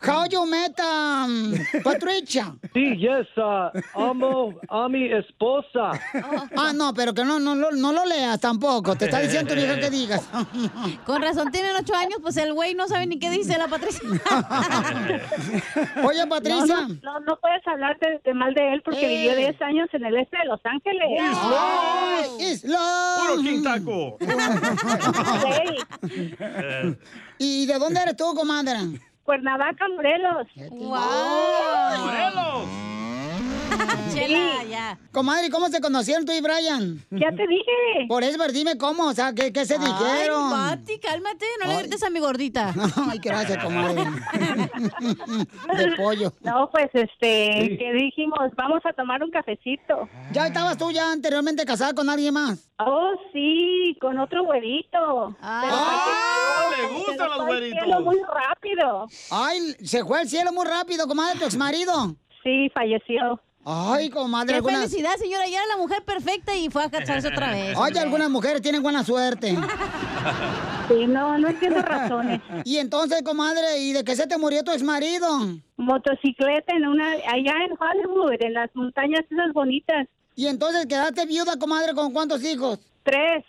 how 0.00 0.24
you 0.30 0.46
met 0.46 0.78
um, 0.80 1.52
Patricia? 1.82 2.54
Sí, 2.72 2.96
yes. 2.96 3.26
uh, 3.36 3.70
amo 3.94 4.54
a 4.68 4.88
mi 4.88 5.12
esposa. 5.12 5.90
Ah, 6.56 6.72
no, 6.74 6.94
pero 6.94 7.12
que 7.12 7.22
no, 7.24 7.38
no, 7.38 7.54
lo- 7.54 7.72
no 7.72 7.92
lo 7.92 8.04
leas 8.06 8.40
tampoco. 8.40 8.96
Te 8.96 9.04
está 9.06 9.18
diciendo 9.20 9.52
tu 9.52 9.60
hija 9.60 9.78
que 9.78 9.90
digas. 9.90 10.26
Con 11.06 11.20
razón 11.22 11.50
tienen 11.50 11.76
ocho 11.76 11.94
años, 11.94 12.18
pues 12.22 12.36
el 12.38 12.54
güey 12.54 12.74
no 12.74 12.88
sabe 12.88 13.06
ni 13.06 13.18
qué 13.18 13.30
dice 13.30 13.58
la 13.58 13.68
Patricia. 13.68 14.00
Oye, 16.04 16.26
Patricia. 16.26 16.66
No, 16.76 16.88
no, 16.88 16.94
no, 17.02 17.20
no 17.20 17.36
puedes 17.40 17.66
hablar 17.66 17.98
de, 17.98 18.20
de 18.24 18.34
mal 18.34 18.54
de 18.54 18.72
él 18.74 18.82
porque 18.84 19.04
Eh. 19.04 19.08
vivió 19.18 19.36
10 19.36 19.60
años 19.62 19.88
en 19.92 20.04
el 20.06 20.16
este 20.16 20.38
de 20.38 20.44
Los 20.46 20.60
Ángeles. 20.64 21.02
Puro 22.62 23.42
King 23.42 23.62
Taco. 23.62 24.18
¿Y 27.38 27.66
de 27.66 27.78
dónde 27.78 28.00
eres 28.00 28.16
tú, 28.16 28.34
comadre? 28.34 28.78
Cuernavaca, 29.24 29.86
Morelos. 29.96 30.46
Morelos. 30.70 32.66
Chela, 34.12 34.64
ya. 34.64 34.98
Comadre, 35.12 35.50
¿cómo 35.50 35.68
se 35.68 35.80
conocieron 35.80 36.24
tú 36.24 36.32
y 36.32 36.40
Brian? 36.40 36.98
Ya 37.10 37.30
te 37.30 37.46
dije. 37.46 38.06
Por 38.08 38.22
eso, 38.24 38.36
pero 38.38 38.52
dime 38.52 38.76
cómo, 38.78 39.04
o 39.08 39.12
sea, 39.12 39.32
¿qué, 39.32 39.52
qué 39.52 39.64
se 39.64 39.78
dijeron? 39.78 40.50
Ay, 40.54 40.76
Pati, 40.78 40.98
cálmate, 40.98 41.46
no 41.62 41.70
le 41.70 41.78
grites 41.80 42.02
a 42.02 42.10
mi 42.10 42.20
gordita. 42.20 42.72
Ay, 43.10 43.18
gracias, 43.22 43.62
comadre. 43.62 44.04
De 45.76 45.96
pollo. 45.96 46.32
No, 46.42 46.68
pues 46.70 46.88
este, 46.92 47.52
Sí. 47.62 47.78
que 47.78 47.92
dijimos, 47.92 48.38
vamos 48.56 48.80
a 48.84 48.92
tomar 48.92 49.22
un 49.22 49.30
cafecito. 49.30 50.08
¿Ya 50.32 50.46
estabas 50.46 50.76
tú 50.78 50.90
ya 50.90 51.12
anteriormente 51.12 51.64
casada 51.64 51.94
con 51.94 52.08
alguien 52.08 52.34
más? 52.34 52.70
Oh, 52.78 53.12
sí, 53.32 53.96
con 54.00 54.18
otro 54.18 54.44
güerito. 54.44 55.36
¡Ah! 55.40 56.68
le 56.76 56.98
gustan 56.98 57.28
los 57.30 57.46
güeritos. 57.46 58.00
muy 58.04 58.18
rápido. 58.20 59.06
Ay, 59.30 59.60
se 59.84 60.04
fue 60.04 60.20
al 60.20 60.28
cielo 60.28 60.52
muy 60.52 60.66
rápido, 60.66 61.06
comadre, 61.06 61.38
tu 61.38 61.44
exmarido. 61.44 62.14
Sí, 62.42 62.68
falleció. 62.74 63.40
Ay, 63.64 64.10
comadre, 64.10 64.48
Qué 64.48 64.54
algunas... 64.56 64.80
felicidad, 64.80 65.14
señora. 65.16 65.46
Ya 65.46 65.58
era 65.58 65.66
la 65.68 65.76
mujer 65.76 66.02
perfecta 66.04 66.54
y 66.56 66.68
fue 66.68 66.82
a 66.84 66.90
casarse 66.90 67.28
otra 67.28 67.50
vez. 67.54 67.76
Oye, 67.76 67.98
algunas 68.00 68.28
mujeres 68.28 68.60
tienen 68.60 68.82
buena 68.82 69.04
suerte. 69.04 69.56
Sí, 70.88 71.06
no, 71.06 71.38
no 71.38 71.48
entiendo 71.48 71.80
razones. 71.82 72.40
Y 72.64 72.78
entonces, 72.78 73.22
comadre, 73.22 73.78
¿y 73.78 73.92
de 73.92 74.02
qué 74.04 74.16
se 74.16 74.26
te 74.26 74.36
murió 74.38 74.62
tu 74.64 74.72
exmarido? 74.72 75.28
Motocicleta 75.76 76.74
en 76.74 76.86
una, 76.86 77.06
allá 77.12 77.54
en 77.66 77.72
Hollywood, 77.78 78.36
en 78.40 78.54
las 78.54 78.70
montañas 78.74 79.20
esas 79.30 79.52
bonitas. 79.52 80.06
¿Y 80.34 80.46
entonces 80.46 80.86
quedaste 80.86 81.26
viuda, 81.26 81.56
comadre, 81.58 81.94
con 81.94 82.12
cuántos 82.12 82.42
hijos? 82.44 82.78
Tres. 83.02 83.44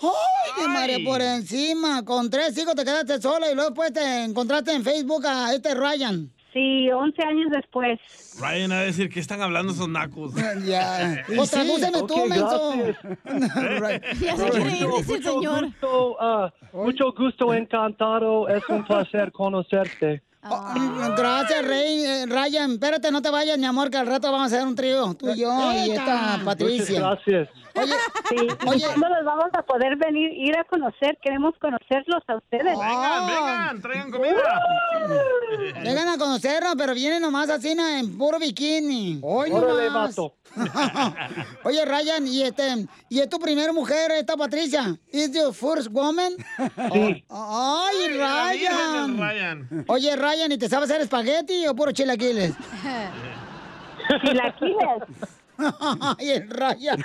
¡Ay, 0.00 0.62
de 0.62 0.68
María 0.68 0.98
por 1.04 1.20
encima! 1.20 2.04
Con 2.04 2.30
tres 2.30 2.56
hijos 2.56 2.74
te 2.74 2.84
quedaste 2.84 3.20
sola 3.20 3.50
y 3.50 3.54
luego 3.54 3.70
después 3.70 3.92
te 3.92 4.24
encontraste 4.24 4.72
en 4.72 4.82
Facebook 4.82 5.26
a 5.26 5.52
este 5.52 5.74
Ryan. 5.74 6.30
Sí, 6.52 6.90
11 6.90 7.22
años 7.22 7.50
después. 7.50 7.98
Ryan 8.40 8.72
a 8.72 8.80
decir 8.80 9.10
que 9.10 9.20
están 9.20 9.42
hablando 9.42 9.72
esos 9.72 9.88
nacos. 9.88 10.32
Ya. 10.64 11.24
Pues 11.36 11.50
tradúceme 11.50 12.02
tú, 12.06 12.26
menso. 12.26 12.74
Ya 14.20 14.36
se 14.36 14.50
quiere 14.50 14.70
ir, 14.78 14.86
dice 14.86 15.14
el 15.14 15.22
Mucho 15.22 15.32
señor. 15.34 15.64
gusto, 15.66 16.16
ah, 16.20 16.52
mucho 16.72 17.12
gusto, 17.12 17.52
encantado. 17.54 18.48
Es 18.48 18.66
un 18.68 18.84
placer 18.84 19.30
conocerte. 19.32 20.22
Mm, 20.42 21.16
Gracias, 21.16 21.66
Rey. 21.66 22.04
eh, 22.04 22.26
Ryan, 22.26 22.72
espérate, 22.72 23.10
no 23.10 23.20
te 23.20 23.28
vayas, 23.30 23.58
mi 23.58 23.66
amor, 23.66 23.90
que 23.90 23.96
al 23.98 24.06
rato 24.06 24.30
vamos 24.30 24.52
a 24.52 24.56
hacer 24.56 24.66
un 24.66 24.74
trío, 24.76 25.12
tú 25.14 25.30
y 25.30 25.40
yo 25.40 25.72
y 25.72 25.90
esta 25.90 26.40
Patricia. 26.44 27.00
Muchas 27.00 27.24
gracias. 27.26 27.48
Oye, 27.74 27.94
Sí, 28.28 28.36
¿y 28.36 28.68
Oye. 28.68 28.84
cuándo 28.86 29.08
los 29.08 29.24
vamos 29.24 29.46
a 29.52 29.62
poder 29.62 29.96
venir, 29.96 30.32
ir 30.32 30.56
a 30.58 30.64
conocer? 30.64 31.16
Queremos 31.22 31.54
conocerlos 31.60 32.22
a 32.26 32.36
ustedes. 32.36 32.64
Vengan, 32.78 33.26
vengan, 33.26 33.82
traigan 33.82 34.10
comida. 34.10 34.34
vengan 35.84 36.08
a 36.08 36.18
conocernos, 36.18 36.74
pero 36.76 36.94
vienen 36.94 37.22
nomás 37.22 37.50
así 37.50 37.70
en 37.70 38.16
puro 38.18 38.38
bikini. 38.38 39.20
Hoy 39.22 39.50
Órale, 39.52 39.86
nomás. 39.86 40.16
vato. 40.16 40.34
Oye, 41.64 41.84
Ryan, 41.84 42.26
¿y 42.26 42.42
este 42.42 42.86
y 43.08 43.20
es 43.20 43.28
tu 43.28 43.38
primera 43.38 43.72
mujer 43.72 44.10
esta 44.12 44.36
Patricia? 44.36 44.96
¿Is 45.12 45.32
your 45.32 45.54
first 45.54 45.88
woman? 45.90 46.32
Sí. 46.92 47.24
Ay, 47.28 48.08
La 48.18 48.50
virgen 48.52 48.70
Ryan. 48.70 49.18
Ryan. 49.18 49.84
Oye, 49.88 50.16
Ryan, 50.16 50.52
¿y 50.52 50.58
te 50.58 50.68
sabes 50.68 50.90
hacer 50.90 51.02
espagueti 51.02 51.66
o 51.66 51.74
puro 51.74 51.92
chilaquiles? 51.92 52.52
Chilaquiles. 54.24 55.02
Ay, 56.18 56.30
el 56.30 56.48
Ryan. 56.50 57.04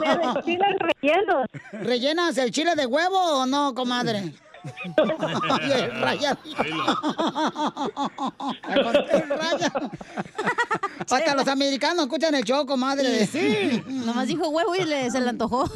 Pero 0.00 0.42
chiles 0.44 0.76
rellenos. 0.78 1.46
¿Rellenas 1.72 2.36
el 2.38 2.50
chile 2.50 2.74
de 2.76 2.86
huevo 2.86 3.18
o 3.18 3.46
no, 3.46 3.74
comadre? 3.74 4.32
Conté, 4.96 5.88
Ryan. 5.88 6.38
Hasta 10.98 11.34
los 11.34 11.48
americanos 11.48 12.04
escuchan 12.04 12.34
el 12.34 12.44
show, 12.44 12.64
comadre. 12.66 13.26
Sí, 13.26 13.82
nomás 13.88 14.28
dijo 14.28 14.48
huevo 14.48 14.74
y 14.76 14.84
le, 14.84 15.10
se 15.10 15.20
le 15.20 15.28
antojó. 15.30 15.68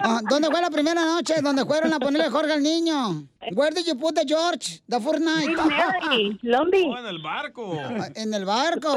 Ah, 0.00 0.20
¿Dónde 0.28 0.48
fue 0.48 0.60
la 0.60 0.70
primera 0.70 1.04
noche? 1.04 1.34
¿Dónde 1.42 1.64
fueron 1.64 1.92
a 1.92 1.98
ponerle 1.98 2.30
Jorge 2.30 2.52
al 2.52 2.62
niño? 2.62 3.26
Where 3.52 3.74
did 3.74 3.84
you 3.86 3.96
put 3.98 4.14
the 4.14 4.24
George? 4.26 4.80
The 4.88 4.98
Beach. 4.98 6.86
Oh, 6.86 6.98
en 6.98 7.06
el 7.06 7.18
barco. 7.20 7.76
Ah, 7.80 8.08
En 8.14 8.32
el 8.34 8.44
barco. 8.44 8.94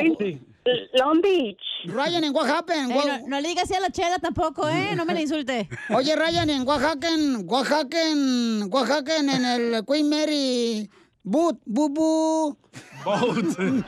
Long 0.93 1.21
Beach. 1.21 1.61
Ryan, 1.87 2.23
¿en 2.23 2.33
what 2.33 2.47
happened? 2.47 2.91
Ey, 2.91 3.05
no, 3.05 3.27
no 3.27 3.39
le 3.41 3.49
digas 3.49 3.63
así 3.63 3.73
a 3.75 3.79
la 3.79 3.89
chela 3.89 4.19
tampoco, 4.19 4.67
¿eh? 4.69 4.95
No 4.95 5.05
me 5.05 5.13
la 5.13 5.21
insulte. 5.21 5.67
Oye, 5.89 6.15
Ryan, 6.15 6.49
en 6.49 6.67
Oaxaca, 6.67 7.09
en 7.09 7.47
Oaxaca, 7.49 8.09
en 8.09 8.69
Oaxaca, 8.71 9.17
en 9.17 9.29
el 9.29 9.85
Queen 9.85 10.09
Mary 10.09 10.89
Boot, 11.23 11.59
bu 11.65 11.89
bu. 11.89 12.57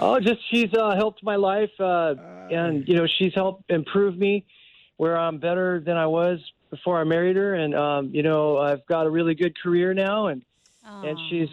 Oh, 0.00 0.20
just 0.20 0.40
she's 0.50 0.72
uh, 0.74 0.94
helped 0.94 1.24
my 1.24 1.34
life, 1.34 1.70
uh, 1.80 2.14
and 2.50 2.86
you 2.86 2.94
know 2.94 3.06
she's 3.18 3.34
helped 3.34 3.70
improve 3.70 4.16
me, 4.16 4.44
where 4.96 5.16
I'm 5.18 5.38
better 5.38 5.80
than 5.80 5.96
I 5.96 6.06
was 6.06 6.38
before 6.70 7.00
I 7.00 7.04
married 7.04 7.36
her, 7.36 7.54
and 7.54 7.74
um, 7.74 8.10
you 8.12 8.22
know 8.22 8.58
I've 8.58 8.86
got 8.86 9.06
a 9.06 9.10
really 9.10 9.34
good 9.34 9.58
career 9.60 9.94
now, 9.94 10.26
and 10.26 10.42
and 10.84 11.18
she's 11.28 11.48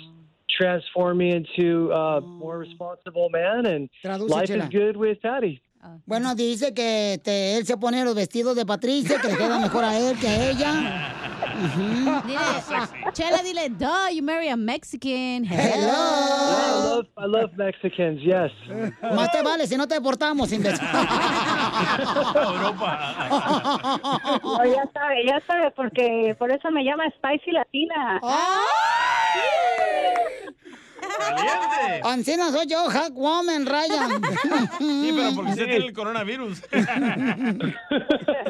transformed 0.50 1.20
me 1.20 1.32
into 1.32 1.92
a 1.92 2.22
more 2.22 2.58
responsible 2.58 3.30
man, 3.30 3.66
and 3.66 3.90
life 4.22 4.50
is 4.50 4.68
good 4.70 4.98
with 4.98 5.22
Patty. 5.22 5.62
Bueno, 6.06 6.36
dice 6.36 6.74
que 6.74 7.14
este, 7.16 7.58
él 7.58 7.66
se 7.66 7.78
pone 7.78 8.04
los 8.04 8.16
vestidos 8.16 8.56
de 8.56 8.66
Patricia, 8.66 9.20
que 9.22 9.30
le 9.30 9.38
queda 9.38 9.60
mejor 9.60 9.84
a 9.84 9.98
él 9.98 10.18
que 10.20 10.28
a 10.28 10.50
ella. 10.50 11.12
Dile, 12.26 12.40
chela, 13.14 13.42
dile, 13.42 13.70
duh, 13.70 14.10
you 14.14 14.22
marry 14.22 14.50
a 14.50 14.58
Mexican. 14.58 15.46
Yeah, 15.46 15.76
I 15.76 15.80
love 16.84 17.08
I 17.18 17.26
love 17.28 17.52
Mexicans. 17.56 18.22
Yes. 18.22 18.52
Más 19.02 19.32
te 19.32 19.42
vale 19.42 19.66
si 19.66 19.78
no 19.78 19.88
te 19.88 19.96
deportamos, 19.96 20.52
imbécil. 20.52 20.86
No, 24.44 24.66
ya 24.66 24.84
sabe, 24.94 25.26
ya 25.26 25.42
sabe, 25.48 25.72
porque 25.72 26.36
por 26.38 26.52
eso 26.52 26.70
me 26.72 26.84
llama 26.84 27.06
Spicy 27.18 27.52
Latina. 27.52 28.20
Ancina 32.04 32.52
soy 32.52 32.68
yo, 32.68 32.90
hack 32.90 33.14
woman, 33.14 33.66
Ryan. 33.66 34.22
Sí, 34.78 35.12
pero 35.16 35.36
porque 35.36 35.52
usted 35.52 35.66
tiene 35.66 35.86
el 35.86 35.94
coronavirus. 35.94 36.62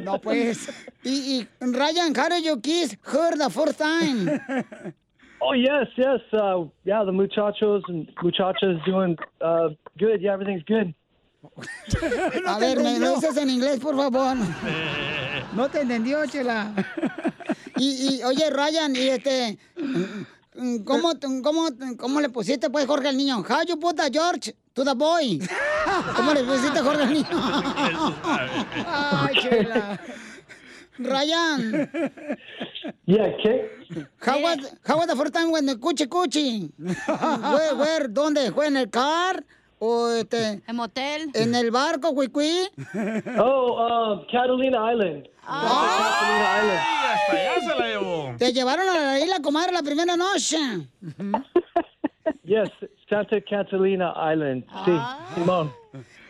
No, 0.04 0.20
pues. 0.20 0.70
Y, 1.04 1.40
y 1.40 1.48
Ryan, 1.60 2.14
how 2.16 2.30
did 2.30 2.44
you 2.44 2.60
kiss 2.62 2.98
her 3.04 3.38
the 3.38 3.50
first 3.50 3.78
time? 3.78 4.42
Oh 5.42 5.54
yes, 5.54 5.88
yes. 5.96 6.22
Uh, 6.34 6.66
yeah, 6.86 7.04
the 7.04 7.12
muchachos 7.12 7.84
and 7.88 8.12
muchachas 8.22 8.78
doing 8.86 9.18
uh, 9.42 9.70
good. 9.98 10.22
Yeah, 10.22 10.34
everything's 10.34 10.64
good. 10.64 10.94
A 12.48 12.60
ver, 12.60 12.78
me 12.82 12.98
lo 13.00 13.16
dices 13.16 13.38
en 13.38 13.50
inglés, 13.50 13.80
por 13.80 13.96
favor. 13.96 14.36
No 15.54 15.70
te 15.70 15.82
entendió, 15.82 16.26
Chela. 16.26 16.74
Y, 17.78 18.18
y 18.20 18.24
oye, 18.24 18.50
Ryan, 18.50 18.96
y 18.96 19.10
este. 19.10 19.58
¿Cómo, 20.86 21.14
cómo, 21.44 21.70
¿Cómo 21.98 22.22
le 22.22 22.30
pusiste, 22.30 22.70
pues, 22.70 22.86
Jorge 22.86 23.10
al 23.10 23.18
niño? 23.18 23.44
How 23.48 23.64
you 23.68 23.78
put 23.78 23.98
the 23.98 24.10
George 24.10 24.56
to 24.74 24.84
the 24.86 24.94
boy? 24.94 25.40
¿Cómo 26.16 26.34
le 26.34 26.44
pusiste, 26.44 26.80
Jorge 26.80 27.04
al 27.04 27.14
niño? 27.14 27.28
Ay, 28.86 29.36
Chela. 29.42 30.00
Ryan. 30.98 31.90
Yeah, 33.06 33.36
¿qué? 33.44 33.70
How 34.26 34.40
was, 34.42 34.58
how 34.88 34.98
was 34.98 35.08
the 35.08 35.16
first 35.18 35.34
time 35.34 35.52
when 35.52 35.66
the 35.66 35.76
cuchi 35.76 36.08
cuchi? 36.08 36.72
Where, 36.80 37.76
where, 37.76 38.08
¿Dónde? 38.08 38.52
¿Fue 38.54 38.68
en 38.68 38.78
el 38.78 38.90
car? 38.90 39.44
¿O 39.88 40.10
este? 40.10 40.63
¿En 40.68 40.75
motel? 40.75 41.30
¿En 41.36 41.54
el 41.54 41.70
barco, 41.70 42.13
cuicuí? 42.15 42.68
Oh, 43.38 44.15
um, 44.18 44.25
Catalina 44.32 44.92
Island. 44.92 45.27
Catalina 45.46 46.48
Island. 46.60 46.82
Hasta 47.13 47.32
allá 47.34 47.62
se 47.62 47.80
la 47.80 47.88
llevó. 47.88 48.36
Te 48.38 48.51
llevaron 48.51 48.89
a 48.89 49.00
la 49.00 49.20
isla, 49.20 49.39
comadre, 49.42 49.72
la 49.74 49.84
primera 49.84 50.15
noche. 50.15 50.58
Yes, 52.44 52.70
Santa 53.10 53.38
Catalina 53.42 54.13
Island. 54.32 54.65
Sí, 54.86 54.92
Simón. 55.36 55.72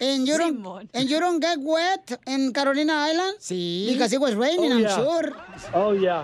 And 0.02 0.26
you 0.28 0.38
don't, 0.38 0.90
and 0.94 1.10
you 1.10 1.20
don't 1.20 1.42
get 1.42 1.58
wet 1.60 2.20
in 2.28 2.52
Carolina 2.54 3.06
Island? 3.12 3.36
Sí. 3.40 3.88
Because 3.92 4.14
it 4.14 4.20
was 4.22 4.34
raining, 4.36 4.72
Oh, 4.72 4.76
I'm 4.76 4.82
yeah. 4.84 4.96
sure. 4.96 5.34
Oh 5.74 5.92
yeah. 5.94 6.24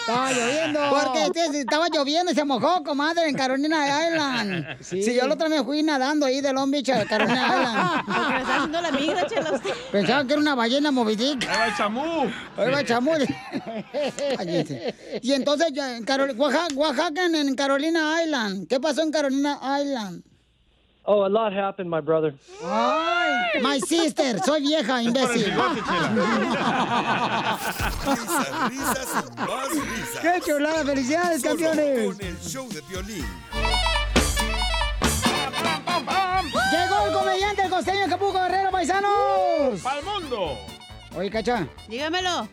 Estaba 0.00 0.32
lloviendo. 0.32 0.80
Porque 0.90 1.22
este, 1.42 1.60
estaba 1.60 1.88
lloviendo 1.88 2.32
y 2.32 2.34
se 2.34 2.44
mojó, 2.44 2.82
comadre, 2.82 3.28
en 3.28 3.34
Carolina 3.36 4.06
Island. 4.08 4.78
Sí. 4.80 5.02
yo 5.14 5.26
la 5.26 5.34
otra 5.34 5.48
vez 5.48 5.62
fui 5.62 5.82
nadando 5.82 6.24
ahí 6.24 6.40
de 6.40 6.52
Long 6.52 6.70
Beach 6.70 6.88
a 6.90 7.04
Carolina 7.04 7.46
Island. 7.46 8.06
Porque 8.06 8.32
me 8.32 8.40
está 8.40 8.54
haciendo 8.56 8.80
la 8.80 8.90
migra, 8.92 9.26
chela, 9.26 9.52
usted. 9.52 9.70
Pensaba 9.92 10.24
que 10.24 10.32
era 10.32 10.40
una 10.40 10.54
ballena 10.54 10.90
movidic. 10.90 11.46
Ahí 11.48 11.56
va 11.58 11.66
el 11.66 11.76
chamú. 11.76 12.22
Ahí 12.56 12.70
va 12.72 12.80
el 12.80 12.86
chamú. 12.86 13.12
Ay, 14.38 14.56
este. 14.56 15.20
Y 15.22 15.32
entonces, 15.32 15.68
en 15.76 16.04
Carol- 16.06 16.34
Oaxaca, 16.38 16.74
Oaxaca, 16.74 17.26
en- 17.26 17.34
en 17.34 17.54
Carolina 17.54 18.22
Island. 18.24 18.66
¿Qué 18.66 18.80
pasó 18.80 19.02
en 19.02 19.10
Carolina 19.10 19.58
Island? 19.82 20.22
Oh, 21.10 21.24
a 21.24 21.30
lot 21.30 21.54
happened, 21.54 21.88
my 21.88 22.02
brother. 22.02 22.34
Ay, 22.62 23.62
my 23.62 23.78
sister. 23.78 24.38
Soy 24.44 24.60
vieja, 24.60 25.02
imbécil. 25.02 25.54
Risas, 28.04 28.68
risas 28.68 29.30
más 29.38 29.70
risas. 29.70 30.20
¡Qué 30.20 30.40
chulada! 30.44 30.84
¡Felicidades, 30.84 31.40
Solo 31.40 31.54
campeones! 31.56 32.14
Con 32.14 32.26
el 32.26 32.38
show 32.40 32.68
de 32.68 32.82
violín. 32.82 33.24
Llegó 36.70 37.06
el 37.06 37.12
comediante, 37.14 37.62
el 37.62 37.70
costeño 37.70 37.98
de 38.00 38.04
Acapulco 38.04 38.38
Guerrero, 38.42 38.70
paisanos. 38.70 39.80
¡Pa'l 39.82 40.04
mundo! 40.04 40.58
Oye, 41.16 41.30
Cacha, 41.30 41.66
Dígamelo. 41.88 42.46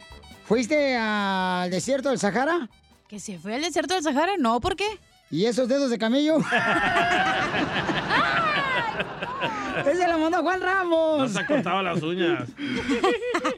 ¿fuiste 0.45 0.95
al 0.95 1.69
desierto 1.69 2.07
del 2.07 2.19
Sahara? 2.19 2.69
¿Que 3.09 3.19
se 3.19 3.37
fue 3.37 3.55
al 3.55 3.61
desierto 3.63 3.95
del 3.95 4.03
Sahara? 4.03 4.37
No, 4.39 4.61
¿por 4.61 4.77
qué? 4.77 4.87
¿Y 5.31 5.45
esos 5.45 5.67
dedos 5.67 5.89
de 5.89 5.97
camello? 5.97 6.37
Ese 9.85 10.07
lo 10.07 10.17
mandó 10.19 10.41
Juan 10.41 10.59
No 10.59 10.65
Ramos. 10.65 11.31
se 11.31 11.39
ha 11.39 11.45
cortado 11.45 11.81
las 11.83 12.01
uñas. 12.01 12.47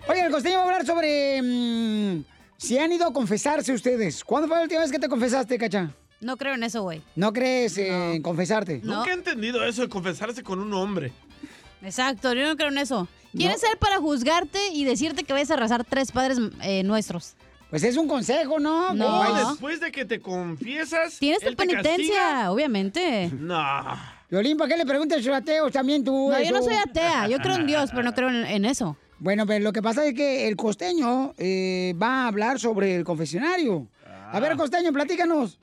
Oye, 0.08 0.22
el 0.26 0.32
costeño 0.32 0.56
va 0.58 0.62
a 0.62 0.66
hablar 0.66 0.86
sobre 0.86 1.42
mm, 1.42 2.24
si 2.58 2.78
han 2.80 2.92
ido 2.92 3.08
a 3.08 3.14
confesarse 3.14 3.72
ustedes. 3.74 4.24
¿Cuándo 4.24 4.48
fue 4.48 4.58
la 4.58 4.64
última 4.64 4.82
vez 4.82 4.92
que 4.92 5.00
te 5.00 5.08
confesaste, 5.08 5.58
Cacha? 5.58 5.92
No 6.20 6.36
creo 6.38 6.56
en 6.56 6.64
eso, 6.64 6.82
güey. 6.82 7.02
¿No 7.16 7.32
crees 7.32 7.78
eh, 7.78 8.16
en 8.16 8.22
confesarte? 8.24 8.82
Nunca 8.84 9.12
he 9.12 9.14
entendido 9.14 9.64
eso 9.64 9.84
de 9.84 9.90
confesarse 9.90 10.42
con 10.42 10.60
un 10.60 10.74
hombre. 10.74 11.14
Exacto, 11.84 12.34
yo 12.34 12.48
no 12.48 12.56
creo 12.58 12.70
en 12.70 12.80
eso. 12.80 13.08
¿Quién 13.36 13.52
es 13.52 13.62
él 13.62 13.78
para 13.80 13.98
juzgarte 13.98 14.70
y 14.74 14.84
decirte 14.84 15.24
que 15.24 15.34
vas 15.34 15.52
a 15.52 15.56
rezar 15.56 15.84
tres 15.84 16.12
padres 16.12 16.40
eh, 16.64 16.82
nuestros? 16.84 17.36
Pues 17.70 17.84
es 17.84 17.98
un 17.98 18.08
consejo, 18.08 18.60
¿no? 18.60 18.94
No. 18.94 19.24
No, 19.24 19.50
después 19.50 19.80
de 19.80 19.92
que 19.92 20.06
te 20.06 20.20
confiesas. 20.20 21.18
Tienes 21.20 21.42
tu 21.42 21.54
penitencia, 21.56 22.52
obviamente. 22.52 23.30
No. 23.38 23.74
Violín, 24.30 24.58
¿para 24.58 24.70
qué 24.70 24.78
le 24.78 24.86
preguntas 24.86 25.20
a 25.20 25.22
los 25.28 25.38
ateos 25.38 25.72
también 25.72 26.04
tú? 26.04 26.30
No, 26.30 26.42
yo 26.42 26.52
no 26.52 26.62
soy 26.62 26.76
atea. 26.76 27.28
Yo 27.28 27.40
creo 27.40 27.56
en 27.56 27.68
Dios, 27.68 27.90
pero 27.92 28.04
no 28.04 28.14
creo 28.14 28.30
en, 28.30 28.46
en 28.46 28.66
eso. 28.66 28.98
Bueno, 29.20 29.46
pero 29.46 29.64
lo 29.64 29.74
que 29.74 29.82
pasa 29.82 30.06
es 30.06 30.14
que 30.14 30.48
el 30.48 30.56
costeño 30.56 31.34
eh, 31.38 31.94
va 32.02 32.24
a 32.24 32.28
hablar 32.28 32.60
sobre 32.60 32.96
el 32.96 33.04
confesionario. 33.04 33.88
A 34.32 34.40
ver, 34.40 34.56
costeño, 34.58 34.92
platícanos. 34.94 35.60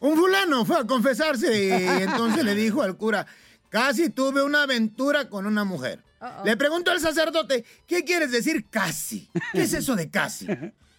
Un 0.00 0.16
fulano 0.16 0.64
fue 0.64 0.78
a 0.78 0.84
confesarse 0.84 1.68
y 1.68 2.02
entonces 2.02 2.44
le 2.44 2.54
dijo 2.54 2.82
al 2.82 2.96
cura, 2.96 3.26
casi 3.68 4.10
tuve 4.10 4.42
una 4.42 4.62
aventura 4.62 5.28
con 5.28 5.46
una 5.46 5.64
mujer. 5.64 6.02
Le 6.44 6.56
preguntó 6.56 6.90
al 6.90 7.00
sacerdote, 7.00 7.64
¿qué 7.86 8.04
quieres 8.04 8.30
decir 8.30 8.66
casi? 8.70 9.28
¿Qué 9.52 9.62
es 9.62 9.72
eso 9.74 9.94
de 9.94 10.08
casi? 10.10 10.46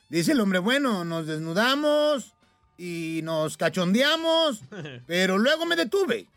Dice 0.09 0.33
el 0.33 0.39
hombre, 0.39 0.59
bueno, 0.59 1.03
nos 1.03 1.25
desnudamos 1.27 2.33
y 2.77 3.21
nos 3.23 3.57
cachondeamos, 3.57 4.61
pero 5.07 5.37
luego 5.37 5.65
me 5.65 5.75
detuve. 5.75 6.27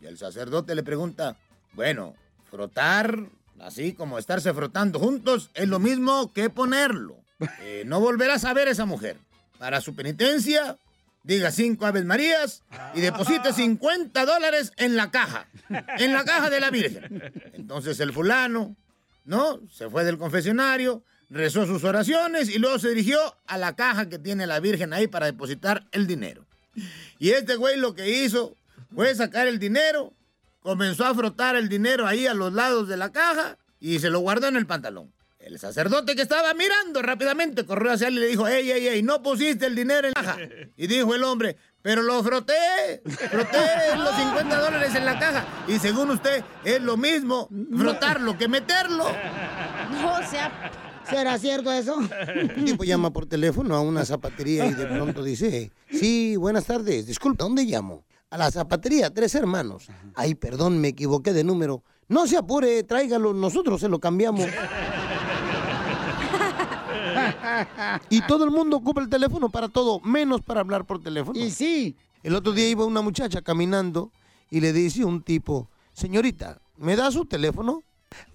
Y 0.00 0.06
el 0.06 0.18
sacerdote 0.18 0.74
le 0.74 0.82
pregunta, 0.82 1.36
bueno, 1.72 2.14
frotar, 2.50 3.18
así 3.60 3.94
como 3.94 4.18
estarse 4.18 4.52
frotando 4.54 4.98
juntos, 4.98 5.50
es 5.54 5.68
lo 5.68 5.78
mismo 5.78 6.32
que 6.32 6.50
ponerlo. 6.50 7.16
Eh, 7.60 7.82
no 7.86 8.00
volverás 8.00 8.44
a 8.44 8.54
ver 8.54 8.68
a 8.68 8.70
esa 8.70 8.86
mujer. 8.86 9.18
Para 9.58 9.80
su 9.80 9.94
penitencia, 9.94 10.76
diga 11.22 11.50
cinco 11.50 11.86
Aves 11.86 12.04
Marías 12.04 12.62
y 12.94 13.00
deposite 13.00 13.52
50 13.54 14.24
dólares 14.24 14.72
en 14.76 14.96
la 14.96 15.10
caja, 15.10 15.48
en 15.98 16.12
la 16.12 16.24
caja 16.24 16.50
de 16.50 16.60
la 16.60 16.70
Virgen. 16.70 17.32
Entonces 17.54 17.98
el 18.00 18.12
fulano, 18.12 18.76
¿no? 19.24 19.60
Se 19.70 19.90
fue 19.90 20.04
del 20.04 20.18
confesionario, 20.18 21.02
rezó 21.30 21.66
sus 21.66 21.84
oraciones 21.84 22.48
y 22.48 22.58
luego 22.58 22.78
se 22.78 22.90
dirigió 22.90 23.18
a 23.46 23.58
la 23.58 23.74
caja 23.74 24.08
que 24.08 24.18
tiene 24.18 24.46
la 24.46 24.60
Virgen 24.60 24.92
ahí 24.92 25.06
para 25.06 25.26
depositar 25.26 25.84
el 25.92 26.06
dinero. 26.06 26.44
Y 27.18 27.30
este 27.30 27.56
güey 27.56 27.78
lo 27.78 27.94
que 27.94 28.08
hizo 28.24 28.54
fue 28.94 29.14
sacar 29.14 29.46
el 29.48 29.58
dinero, 29.58 30.12
comenzó 30.60 31.04
a 31.06 31.14
frotar 31.14 31.56
el 31.56 31.68
dinero 31.68 32.06
ahí 32.06 32.26
a 32.26 32.34
los 32.34 32.52
lados 32.52 32.88
de 32.88 32.96
la 32.96 33.12
caja 33.12 33.56
y 33.80 33.98
se 33.98 34.10
lo 34.10 34.20
guardó 34.20 34.48
en 34.48 34.56
el 34.56 34.66
pantalón. 34.66 35.12
El 35.38 35.60
sacerdote 35.60 36.16
que 36.16 36.22
estaba 36.22 36.52
mirando 36.54 37.02
rápidamente 37.02 37.64
corrió 37.64 37.92
hacia 37.92 38.08
él 38.08 38.14
y 38.16 38.20
le 38.20 38.26
dijo, 38.26 38.48
ey, 38.48 38.68
ey, 38.68 38.88
ey, 38.88 39.02
no 39.04 39.22
pusiste 39.22 39.66
el 39.66 39.76
dinero 39.76 40.08
en 40.08 40.14
la 40.16 40.22
caja. 40.22 40.38
Y 40.76 40.88
dijo 40.88 41.14
el 41.14 41.22
hombre, 41.22 41.56
pero 41.82 42.02
lo 42.02 42.20
froté, 42.24 43.00
froté 43.04 43.96
los 43.96 44.16
50 44.16 44.60
dólares 44.60 44.94
en 44.96 45.04
la 45.04 45.18
caja. 45.20 45.46
Y 45.68 45.78
según 45.78 46.10
usted, 46.10 46.42
es 46.64 46.82
lo 46.82 46.96
mismo 46.96 47.48
frotarlo 47.76 48.36
que 48.36 48.48
meterlo. 48.48 49.06
No, 49.86 50.14
o 50.14 50.22
sea, 50.28 50.50
¿Será 51.08 51.38
cierto 51.38 51.72
eso? 51.72 51.96
Un 51.96 52.64
tipo 52.64 52.84
llama 52.84 53.12
por 53.12 53.26
teléfono 53.26 53.74
a 53.74 53.80
una 53.80 54.04
zapatería 54.04 54.66
y 54.66 54.74
de 54.74 54.86
pronto 54.86 55.22
dice, 55.22 55.70
sí, 55.90 56.36
buenas 56.36 56.64
tardes, 56.66 57.06
disculpa, 57.06 57.44
¿dónde 57.44 57.64
llamo? 57.64 58.04
A 58.30 58.38
la 58.38 58.50
zapatería, 58.50 59.12
tres 59.12 59.34
hermanos. 59.34 59.88
Ay, 60.14 60.34
perdón, 60.34 60.78
me 60.80 60.88
equivoqué 60.88 61.32
de 61.32 61.44
número. 61.44 61.82
No 62.08 62.26
se 62.26 62.36
apure, 62.36 62.82
tráigalo, 62.82 63.32
nosotros 63.32 63.80
se 63.80 63.88
lo 63.88 63.98
cambiamos. 63.98 64.46
Y 68.10 68.20
todo 68.22 68.44
el 68.44 68.50
mundo 68.50 68.76
ocupa 68.76 69.00
el 69.00 69.08
teléfono 69.08 69.48
para 69.48 69.68
todo, 69.68 70.00
menos 70.00 70.42
para 70.42 70.60
hablar 70.60 70.84
por 70.84 71.02
teléfono. 71.02 71.38
Y 71.38 71.50
sí. 71.50 71.96
El 72.22 72.34
otro 72.34 72.52
día 72.52 72.68
iba 72.68 72.84
una 72.84 73.02
muchacha 73.02 73.40
caminando 73.42 74.10
y 74.50 74.60
le 74.60 74.72
dice 74.72 75.04
un 75.04 75.22
tipo, 75.22 75.70
señorita, 75.92 76.60
¿me 76.76 76.96
da 76.96 77.10
su 77.10 77.24
teléfono? 77.24 77.82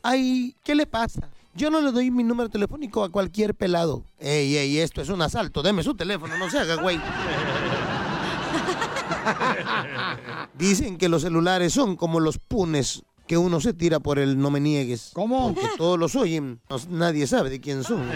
Ay, 0.02 0.56
¿qué 0.64 0.76
le 0.76 0.86
pasa? 0.86 1.30
Yo 1.54 1.70
no 1.70 1.82
le 1.82 1.92
doy 1.92 2.12
mi 2.12 2.24
número 2.24 2.48
telefónico 2.50 3.04
a 3.04 3.10
cualquier 3.10 3.54
pelado. 3.56 4.04
Ey, 4.20 4.56
ey, 4.56 4.78
esto 4.80 5.02
es 5.02 5.10
un 5.10 5.22
asalto, 5.22 5.62
deme 5.62 5.84
su 5.84 5.96
teléfono, 5.96 6.38
no 6.38 6.50
se 6.50 6.60
haga, 6.60 6.76
güey. 6.82 7.00
Dicen 10.58 10.98
que 10.98 11.10
los 11.10 11.22
celulares 11.24 11.74
son 11.74 11.96
como 11.96 12.20
los 12.20 12.38
punes 12.38 13.04
que 13.28 13.38
uno 13.38 13.62
se 13.62 13.74
tira 13.74 14.00
por 14.00 14.20
el 14.20 14.40
no 14.40 14.52
me 14.52 14.60
niegues. 14.60 15.12
¿Cómo? 15.14 15.54
Porque 15.54 15.70
todos 15.78 15.98
los 16.00 16.16
oyen, 16.16 16.60
no- 16.70 16.78
nadie 16.90 17.28
sabe 17.28 17.50
de 17.50 17.60
quién 17.62 17.84
son. 17.84 18.06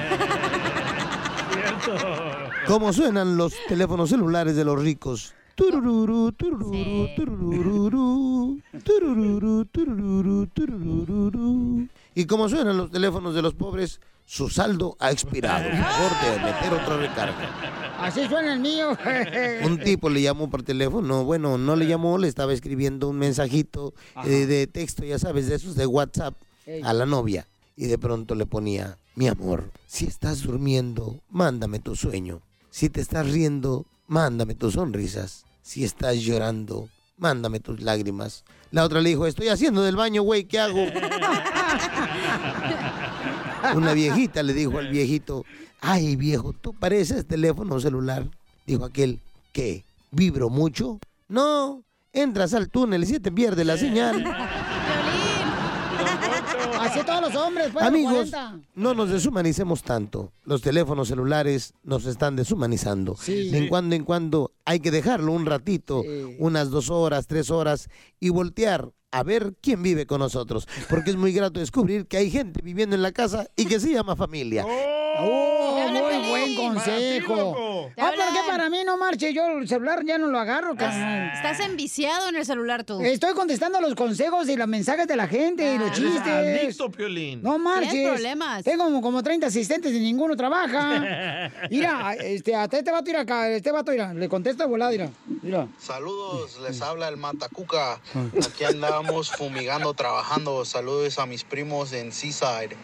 ¿Cómo 2.67 2.91
suenan 2.93 3.37
los 3.37 3.53
teléfonos 3.67 4.09
celulares 4.09 4.55
de 4.55 4.65
los 4.65 4.81
ricos? 4.81 5.33
Turururu, 5.55 6.31
turururu, 6.33 7.07
turururu, 7.15 8.59
turururu, 8.83 9.65
turururu, 9.65 10.47
turururu. 10.47 11.87
¿Y 12.15 12.25
cómo 12.25 12.47
suenan 12.47 12.77
los 12.77 12.89
teléfonos 12.91 13.35
de 13.35 13.41
los 13.41 13.53
pobres? 13.53 13.99
Su 14.25 14.49
saldo 14.49 14.95
ha 14.99 15.11
expirado. 15.11 15.65
Favor 15.69 16.11
de 16.21 16.43
meter 16.43 16.73
otra 16.73 16.97
recarga. 16.97 17.95
Así 17.99 18.25
suena 18.27 18.53
el 18.53 18.59
mío. 18.59 18.97
Un 19.63 19.79
tipo 19.79 20.09
le 20.09 20.21
llamó 20.21 20.49
por 20.49 20.63
teléfono, 20.63 21.25
bueno, 21.25 21.57
no 21.57 21.75
le 21.75 21.87
llamó, 21.87 22.17
le 22.17 22.27
estaba 22.29 22.53
escribiendo 22.53 23.09
un 23.09 23.17
mensajito 23.17 23.93
eh, 24.25 24.45
de 24.45 24.67
texto, 24.67 25.03
ya 25.03 25.19
sabes, 25.19 25.47
de 25.47 25.55
esos 25.55 25.75
de 25.75 25.85
WhatsApp 25.85 26.35
Ey. 26.65 26.81
a 26.83 26.93
la 26.93 27.05
novia. 27.05 27.47
Y 27.75 27.87
de 27.87 27.97
pronto 27.97 28.35
le 28.35 28.45
ponía, 28.45 28.97
mi 29.15 29.27
amor, 29.27 29.71
si 29.85 30.05
estás 30.05 30.41
durmiendo, 30.41 31.19
mándame 31.29 31.79
tu 31.79 31.95
sueño. 31.95 32.41
Si 32.69 32.89
te 32.89 33.01
estás 33.01 33.29
riendo, 33.29 33.85
mándame 34.07 34.55
tus 34.55 34.73
sonrisas. 34.73 35.45
Si 35.61 35.83
estás 35.83 36.17
llorando, 36.17 36.89
mándame 37.17 37.59
tus 37.59 37.81
lágrimas. 37.81 38.43
La 38.71 38.83
otra 38.83 39.01
le 39.01 39.09
dijo, 39.09 39.25
estoy 39.27 39.49
haciendo 39.49 39.83
del 39.83 39.95
baño, 39.95 40.21
güey, 40.21 40.45
¿qué 40.45 40.59
hago? 40.59 40.85
Una 43.75 43.93
viejita 43.93 44.43
le 44.43 44.53
dijo 44.53 44.77
al 44.77 44.89
viejito, 44.89 45.45
ay 45.81 46.15
viejo, 46.15 46.53
tú 46.53 46.73
pareces 46.73 47.25
teléfono 47.27 47.79
celular. 47.79 48.27
Dijo 48.65 48.85
aquel, 48.85 49.19
¿qué? 49.51 49.85
¿Vibro 50.11 50.49
mucho? 50.49 50.99
No, 51.27 51.83
entras 52.13 52.53
al 52.53 52.69
túnel 52.69 53.03
y 53.03 53.07
se 53.07 53.19
te 53.19 53.31
pierde 53.31 53.65
la 53.65 53.77
señal. 53.77 54.23
Así 56.79 56.99
todos 57.03 57.21
los 57.21 57.35
hombres, 57.35 57.69
pues. 57.73 57.83
Amigos, 57.83 58.29
40. 58.29 58.59
no 58.75 58.93
nos 58.93 59.09
deshumanicemos 59.09 59.81
tanto. 59.83 60.31
Los 60.43 60.61
teléfonos 60.61 61.07
celulares 61.07 61.73
nos 61.83 62.05
están 62.05 62.35
deshumanizando. 62.35 63.15
Sí. 63.17 63.49
De 63.49 63.57
en 63.57 63.67
cuando 63.67 63.95
en 63.95 64.03
cuando 64.03 64.51
hay 64.65 64.79
que 64.79 64.91
dejarlo 64.91 65.31
un 65.31 65.45
ratito, 65.45 66.03
unas 66.37 66.69
dos 66.69 66.89
horas, 66.89 67.27
tres 67.27 67.49
horas, 67.49 67.89
y 68.19 68.29
voltear 68.29 68.91
a 69.15 69.23
ver 69.23 69.55
quién 69.61 69.81
vive 69.81 70.05
con 70.05 70.19
nosotros. 70.19 70.67
Porque 70.89 71.11
es 71.11 71.15
muy 71.15 71.31
grato 71.31 71.61
descubrir 71.61 72.05
que 72.05 72.17
hay 72.17 72.29
gente 72.29 72.61
viviendo 72.61 72.97
en 72.97 73.01
la 73.01 73.13
casa 73.13 73.47
y 73.55 73.65
que 73.65 73.79
se 73.79 73.91
llama 73.91 74.15
familia. 74.15 74.65
Oh, 75.17 75.44
buen 76.55 76.73
consejo. 76.73 77.91
Ah, 77.97 78.11
pero 78.11 78.11
que 78.31 78.39
hablan. 78.39 78.45
para 78.47 78.69
mí 78.69 78.79
no 78.85 78.97
marche, 78.97 79.33
yo 79.33 79.45
el 79.59 79.67
celular 79.67 80.03
ya 80.05 80.17
no 80.17 80.27
lo 80.27 80.39
agarro, 80.39 80.75
carnal. 80.75 81.31
Estás 81.35 81.59
enviciado 81.59 82.29
en 82.29 82.35
el 82.35 82.45
celular 82.45 82.83
tú. 82.83 83.01
Estoy 83.01 83.33
contestando 83.33 83.79
los 83.81 83.95
consejos 83.95 84.47
y 84.49 84.55
los 84.55 84.67
mensajes 84.67 85.07
de 85.07 85.15
la 85.15 85.27
gente 85.27 85.73
y 85.73 85.77
los 85.77 85.87
Eres 85.97 85.99
chistes. 85.99 86.27
adicto, 86.27 86.91
Piolín. 86.91 87.41
No 87.41 87.57
marches. 87.57 87.91
Tienes 87.91 88.13
problemas. 88.13 88.63
Tengo 88.63 88.83
como, 88.85 89.01
como 89.01 89.23
30 89.23 89.47
asistentes 89.47 89.91
y 89.93 89.99
ninguno 89.99 90.35
trabaja. 90.35 91.51
Mira, 91.69 92.13
este, 92.15 92.55
a 92.55 92.65
este 92.65 92.91
vato, 92.91 93.05
mira 93.05 93.21
acá, 93.21 93.49
este 93.49 93.71
vato, 93.71 93.91
mira, 93.91 94.13
le 94.13 94.27
contesto 94.29 94.63
de 94.63 94.69
volada, 94.69 94.91
mira. 94.91 95.09
Mira. 95.41 95.67
Saludos, 95.79 96.59
les 96.61 96.81
habla 96.81 97.07
el 97.07 97.17
Matacuca. 97.17 97.99
Aquí 98.45 98.63
andamos 98.63 99.31
fumigando, 99.31 99.93
trabajando. 99.93 100.65
Saludos 100.65 101.19
a 101.19 101.25
mis 101.25 101.43
primos 101.43 101.93
en 101.93 102.11
Seaside, 102.11 102.75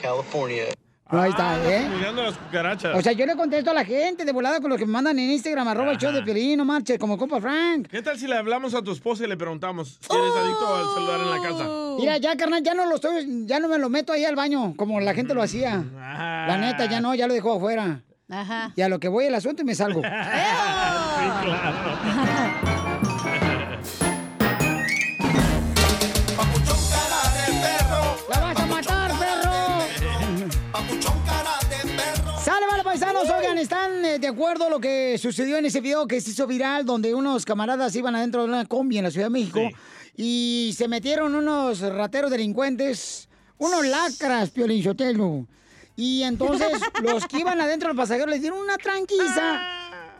California. 0.00 0.66
Ahí 1.08 1.30
está, 1.30 1.56
¿eh? 1.70 1.88
Cuidando 1.92 2.22
las 2.22 2.36
cucarachas. 2.36 2.96
O 2.96 3.00
sea, 3.00 3.12
yo 3.12 3.26
le 3.26 3.36
contesto 3.36 3.70
a 3.70 3.74
la 3.74 3.84
gente 3.84 4.24
de 4.24 4.32
volada 4.32 4.60
con 4.60 4.70
lo 4.70 4.76
que 4.76 4.86
me 4.86 4.92
mandan 4.92 5.16
en 5.18 5.30
Instagram, 5.30 5.68
arroba 5.68 5.92
el 5.92 5.98
show 5.98 6.12
de 6.12 6.22
Piolín, 6.22 6.58
no 6.58 6.64
marches, 6.64 6.98
como 6.98 7.16
compa 7.16 7.40
Frank. 7.40 7.86
¿Qué 7.88 8.02
tal 8.02 8.18
si 8.18 8.26
le 8.26 8.36
hablamos 8.36 8.74
a 8.74 8.82
tu 8.82 8.90
esposa 8.90 9.24
y 9.24 9.28
le 9.28 9.36
preguntamos 9.36 10.00
si 10.00 10.16
eres 10.16 10.32
adicto 10.36 10.74
al 10.74 10.94
celular 10.94 11.20
en 11.20 11.30
la 11.30 11.48
casa? 11.48 11.70
Mira, 11.98 12.16
ya, 12.18 12.36
carnal, 12.36 12.62
ya 12.62 12.74
no 12.74 12.86
lo 12.86 12.96
estoy, 12.96 13.46
ya 13.46 13.60
no 13.60 13.68
me 13.68 13.78
lo 13.78 13.88
meto 13.88 14.12
ahí 14.12 14.24
al 14.24 14.34
baño, 14.34 14.74
como 14.76 15.00
la 15.00 15.14
gente 15.14 15.32
lo 15.32 15.42
hacía. 15.42 15.84
La 15.94 16.58
neta, 16.58 16.86
ya 16.86 17.00
no, 17.00 17.14
ya 17.14 17.28
lo 17.28 17.34
dejo 17.34 17.54
afuera. 17.54 18.02
Ajá. 18.28 18.72
Y 18.74 18.82
a 18.82 18.88
lo 18.88 18.98
que 18.98 19.06
voy 19.06 19.26
el 19.26 19.34
asunto 19.36 19.62
y 19.62 19.64
me 19.64 19.74
salgo. 19.74 20.02
Sí, 21.16 21.30
claro. 21.42 22.66
paisanos, 32.98 33.28
oigan, 33.28 33.58
¿están 33.58 34.02
eh, 34.06 34.18
de 34.18 34.26
acuerdo 34.26 34.70
lo 34.70 34.80
que 34.80 35.18
sucedió 35.18 35.58
en 35.58 35.66
ese 35.66 35.82
video 35.82 36.06
que 36.06 36.18
se 36.18 36.30
hizo 36.30 36.46
viral 36.46 36.86
donde 36.86 37.14
unos 37.14 37.44
camaradas 37.44 37.94
iban 37.94 38.16
adentro 38.16 38.42
de 38.42 38.48
una 38.48 38.64
combi 38.64 38.96
en 38.96 39.04
la 39.04 39.10
Ciudad 39.10 39.26
de 39.26 39.30
México 39.30 39.60
y 40.16 40.72
se 40.74 40.88
metieron 40.88 41.34
unos 41.34 41.80
rateros 41.80 42.30
delincuentes, 42.30 43.28
unos 43.58 43.86
lacras, 43.86 44.48
Piolín 44.48 44.82
Sotelo. 44.82 45.46
Y 45.94 46.22
entonces 46.22 46.68
los 47.02 47.26
que 47.26 47.40
iban 47.40 47.60
adentro 47.60 47.90
del 47.90 47.98
pasajero 47.98 48.30
les 48.30 48.40
dieron 48.40 48.60
una 48.60 48.78
tranquiza. 48.78 49.60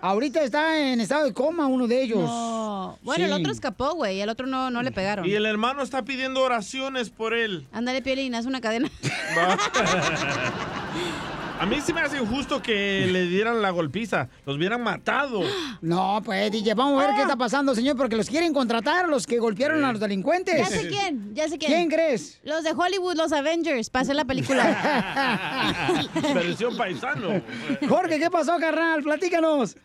Ahorita 0.02 0.42
está 0.42 0.78
en 0.78 1.00
estado 1.00 1.24
de 1.24 1.32
coma 1.32 1.68
uno 1.68 1.86
de 1.86 2.02
ellos. 2.02 2.18
No. 2.18 2.98
Bueno, 3.02 3.24
el 3.24 3.32
otro 3.32 3.52
escapó, 3.52 3.94
güey. 3.94 4.20
El 4.20 4.28
otro 4.28 4.46
no, 4.46 4.70
no 4.70 4.82
le 4.82 4.92
pegaron. 4.92 5.24
Y 5.24 5.32
el 5.32 5.46
hermano 5.46 5.82
está 5.82 6.04
pidiendo 6.04 6.42
oraciones 6.42 7.08
por 7.08 7.32
él. 7.32 7.66
Ándale, 7.72 8.02
Piolín, 8.02 8.34
haz 8.34 8.44
una 8.44 8.60
cadena. 8.60 8.90
A 11.58 11.64
mí 11.64 11.80
sí 11.80 11.94
me 11.94 12.02
hace 12.02 12.18
injusto 12.18 12.60
que 12.60 13.06
le 13.10 13.26
dieran 13.26 13.62
la 13.62 13.70
golpiza. 13.70 14.28
Los 14.44 14.56
hubieran 14.56 14.82
matado. 14.82 15.40
No, 15.80 16.20
pues, 16.22 16.52
DJ, 16.52 16.74
vamos 16.74 17.02
a 17.02 17.06
ver 17.06 17.16
qué 17.16 17.22
está 17.22 17.36
pasando, 17.36 17.74
señor, 17.74 17.96
porque 17.96 18.14
los 18.14 18.28
quieren 18.28 18.52
contratar, 18.52 19.08
los 19.08 19.26
que 19.26 19.38
golpearon 19.38 19.82
a 19.82 19.92
los 19.92 20.00
delincuentes. 20.00 20.58
Ya 20.58 20.66
sé 20.66 20.88
quién, 20.88 21.34
ya 21.34 21.48
sé 21.48 21.56
quién. 21.56 21.72
¿Quién 21.72 21.88
crees? 21.88 22.40
Los 22.44 22.62
de 22.62 22.72
Hollywood, 22.72 23.16
los 23.16 23.32
Avengers, 23.32 23.88
para 23.88 24.02
hacer 24.02 24.16
la 24.16 24.26
película. 24.26 26.04
Versión 26.34 26.76
paisano. 26.76 27.40
Jorge, 27.88 28.18
¿qué 28.18 28.30
pasó, 28.30 28.58
carnal? 28.58 29.02
Platícanos. 29.02 29.76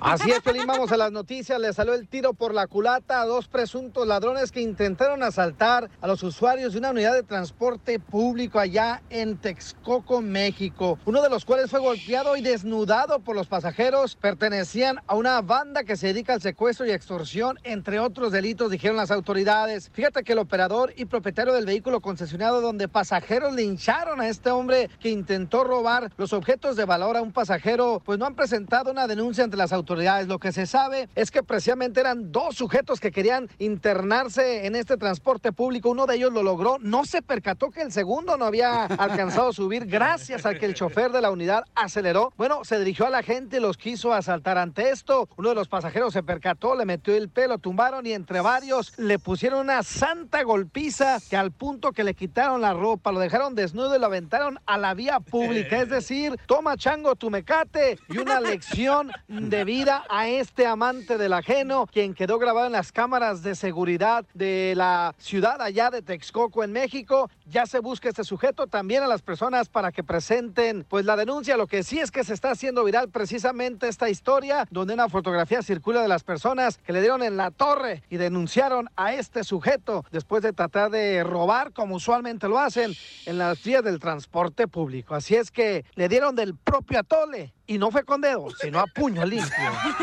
Así 0.00 0.30
es, 0.30 0.40
Pelín, 0.40 0.66
vamos 0.66 0.92
a 0.92 0.96
las 0.96 1.10
noticias. 1.10 1.58
Le 1.58 1.72
salió 1.72 1.94
el 1.94 2.06
tiro 2.06 2.34
por 2.34 2.54
la 2.54 2.68
culata 2.68 3.20
a 3.20 3.24
dos 3.24 3.48
presuntos 3.48 4.06
ladrones 4.06 4.52
que 4.52 4.60
intentaron 4.60 5.24
asaltar 5.24 5.90
a 6.00 6.06
los 6.06 6.22
usuarios 6.22 6.72
de 6.72 6.78
una 6.78 6.90
unidad 6.90 7.14
de 7.14 7.24
transporte 7.24 7.98
público 7.98 8.60
allá 8.60 9.02
en 9.10 9.38
Texcoco, 9.38 10.22
México. 10.22 10.98
Uno 11.04 11.15
de 11.22 11.30
los 11.30 11.44
cuales 11.44 11.70
fue 11.70 11.80
golpeado 11.80 12.36
y 12.36 12.40
desnudado 12.40 13.20
por 13.20 13.36
los 13.36 13.46
pasajeros. 13.46 14.16
Pertenecían 14.16 15.00
a 15.06 15.14
una 15.14 15.40
banda 15.40 15.84
que 15.84 15.96
se 15.96 16.08
dedica 16.08 16.34
al 16.34 16.42
secuestro 16.42 16.86
y 16.86 16.90
extorsión, 16.90 17.58
entre 17.64 17.98
otros 17.98 18.32
delitos, 18.32 18.70
dijeron 18.70 18.96
las 18.96 19.10
autoridades. 19.10 19.90
Fíjate 19.92 20.24
que 20.24 20.32
el 20.32 20.38
operador 20.38 20.92
y 20.96 21.04
propietario 21.04 21.52
del 21.52 21.66
vehículo 21.66 22.00
concesionado 22.00 22.60
donde 22.60 22.88
pasajeros 22.88 23.54
lincharon 23.54 24.20
a 24.20 24.28
este 24.28 24.50
hombre 24.50 24.90
que 25.00 25.10
intentó 25.10 25.64
robar 25.64 26.12
los 26.16 26.32
objetos 26.32 26.76
de 26.76 26.84
valor 26.84 27.16
a 27.16 27.22
un 27.22 27.32
pasajero, 27.32 28.02
pues 28.04 28.18
no 28.18 28.26
han 28.26 28.34
presentado 28.34 28.90
una 28.90 29.06
denuncia 29.06 29.44
ante 29.44 29.56
las 29.56 29.72
autoridades. 29.72 30.28
Lo 30.28 30.38
que 30.38 30.52
se 30.52 30.66
sabe 30.66 31.08
es 31.14 31.30
que 31.30 31.42
precisamente 31.42 32.00
eran 32.00 32.32
dos 32.32 32.56
sujetos 32.56 33.00
que 33.00 33.12
querían 33.12 33.48
internarse 33.58 34.66
en 34.66 34.76
este 34.76 34.96
transporte 34.96 35.52
público. 35.52 35.90
Uno 35.90 36.06
de 36.06 36.16
ellos 36.16 36.32
lo 36.32 36.42
logró, 36.42 36.78
no 36.80 37.04
se 37.04 37.22
percató 37.22 37.70
que 37.70 37.82
el 37.82 37.92
segundo 37.92 38.36
no 38.36 38.44
había 38.44 38.84
alcanzado 38.84 39.48
a 39.48 39.52
subir 39.52 39.86
gracias 39.86 40.46
a 40.46 40.54
que 40.54 40.66
el 40.66 40.74
chofer 40.74 41.05
chofer 41.06 41.12
de 41.12 41.20
la 41.20 41.30
unidad 41.30 41.64
aceleró, 41.74 42.32
bueno, 42.36 42.64
se 42.64 42.78
dirigió 42.78 43.06
a 43.06 43.10
la 43.10 43.22
gente 43.22 43.58
y 43.58 43.60
los 43.60 43.76
quiso 43.76 44.12
asaltar 44.12 44.58
ante 44.58 44.90
esto. 44.90 45.28
Uno 45.36 45.50
de 45.50 45.54
los 45.54 45.68
pasajeros 45.68 46.12
se 46.12 46.22
percató, 46.22 46.74
le 46.74 46.84
metió 46.84 47.14
el 47.14 47.28
pelo, 47.28 47.58
tumbaron 47.58 48.06
y 48.06 48.12
entre 48.12 48.40
varios 48.40 48.98
le 48.98 49.18
pusieron 49.18 49.60
una 49.60 49.82
santa 49.82 50.42
golpiza 50.42 51.18
que 51.28 51.36
al 51.36 51.52
punto 51.52 51.92
que 51.92 52.04
le 52.04 52.14
quitaron 52.14 52.60
la 52.60 52.74
ropa, 52.74 53.12
lo 53.12 53.20
dejaron 53.20 53.54
desnudo 53.54 53.96
y 53.96 53.98
lo 53.98 54.06
aventaron 54.06 54.58
a 54.66 54.78
la 54.78 54.94
vía 54.94 55.20
pública. 55.20 55.80
Es 55.80 55.88
decir, 55.88 56.36
toma 56.46 56.76
chango 56.76 57.14
tu 57.14 57.30
mecate 57.30 57.98
y 58.08 58.18
una 58.18 58.40
lección 58.40 59.10
de 59.28 59.64
vida 59.64 60.04
a 60.08 60.28
este 60.28 60.66
amante 60.66 61.18
del 61.18 61.32
ajeno, 61.32 61.86
quien 61.86 62.14
quedó 62.14 62.38
grabado 62.38 62.66
en 62.66 62.72
las 62.72 62.92
cámaras 62.92 63.42
de 63.42 63.54
seguridad 63.54 64.24
de 64.34 64.74
la 64.76 65.14
ciudad 65.18 65.60
allá 65.60 65.90
de 65.90 66.02
Texcoco 66.02 66.64
en 66.64 66.72
México. 66.72 67.30
Ya 67.46 67.66
se 67.66 67.78
busca 67.78 68.08
este 68.08 68.24
sujeto, 68.24 68.66
también 68.66 69.02
a 69.02 69.06
las 69.06 69.22
personas 69.22 69.68
para 69.68 69.92
que 69.92 70.02
presenten 70.02 70.84
pues 70.88 70.95
la 71.04 71.16
denuncia. 71.16 71.56
Lo 71.56 71.66
que 71.66 71.82
sí 71.82 72.00
es 72.00 72.10
que 72.10 72.24
se 72.24 72.34
está 72.34 72.50
haciendo 72.50 72.84
viral 72.84 73.08
precisamente 73.08 73.88
esta 73.88 74.08
historia 74.08 74.66
donde 74.70 74.94
una 74.94 75.08
fotografía 75.08 75.62
circula 75.62 76.02
de 76.02 76.08
las 76.08 76.24
personas 76.24 76.78
que 76.78 76.92
le 76.92 77.00
dieron 77.00 77.22
en 77.22 77.36
la 77.36 77.50
torre 77.50 78.02
y 78.08 78.16
denunciaron 78.16 78.88
a 78.96 79.14
este 79.14 79.44
sujeto 79.44 80.04
después 80.10 80.42
de 80.42 80.52
tratar 80.52 80.90
de 80.90 81.22
robar 81.24 81.72
como 81.72 81.96
usualmente 81.96 82.48
lo 82.48 82.58
hacen 82.58 82.92
en 83.26 83.38
las 83.38 83.62
vías 83.62 83.84
del 83.84 83.98
transporte 83.98 84.68
público. 84.68 85.14
Así 85.14 85.34
es 85.34 85.50
que 85.50 85.84
le 85.94 86.08
dieron 86.08 86.34
del 86.34 86.54
propio 86.54 87.00
atole 87.00 87.52
y 87.66 87.78
no 87.78 87.90
fue 87.90 88.04
con 88.04 88.20
dedo, 88.20 88.48
sino 88.60 88.78
a 88.78 88.86
puño 88.86 89.24
limpio. 89.24 89.50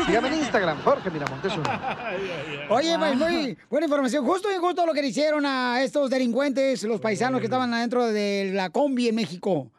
Sígame 0.06 0.28
en 0.28 0.34
Instagram, 0.34 0.82
Jorge 0.82 1.10
Miramontes 1.10 1.52
uno. 1.54 1.64
Oye, 2.68 2.98
pues 2.98 3.16
muy 3.16 3.58
buena 3.70 3.86
información. 3.86 4.24
Justo 4.24 4.48
y 4.52 4.56
justo 4.56 4.84
lo 4.84 4.92
que 4.92 5.02
le 5.02 5.08
hicieron 5.08 5.46
a 5.46 5.82
estos 5.82 6.10
delincuentes, 6.10 6.82
los 6.84 7.00
paisanos 7.00 7.40
que 7.40 7.46
estaban 7.46 7.72
adentro 7.72 8.06
de 8.06 8.50
la 8.52 8.70
combi 8.70 9.08
en 9.08 9.14
México. 9.14 9.70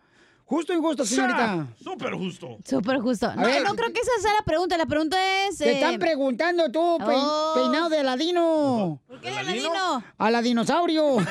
Justo 0.46 0.74
y 0.74 0.78
justo, 0.78 1.04
señorita. 1.06 1.68
Súper 1.84 2.14
justo. 2.14 2.58
Súper 2.64 3.00
justo. 3.00 3.34
No, 3.36 3.42
ver. 3.42 3.64
no 3.64 3.74
creo 3.76 3.92
que 3.92 4.00
esa 4.00 4.12
sea 4.22 4.34
la 4.36 4.44
pregunta. 4.44 4.78
La 4.78 4.86
pregunta 4.86 5.18
es. 5.48 5.58
Te 5.58 5.72
eh, 5.72 5.74
están 5.74 5.98
preguntando 5.98 6.72
tú, 6.72 6.98
pe- 7.00 7.06
Oh. 7.18 7.54
peinado 7.56 7.90
de 7.90 8.00
Aladino. 8.00 9.02
¿Por 9.08 9.20
qué 9.22 9.32
de 9.32 9.38
Aladino? 9.40 10.04
A 10.18 10.32
la 10.32 10.42
dinosaurio. 10.44 11.18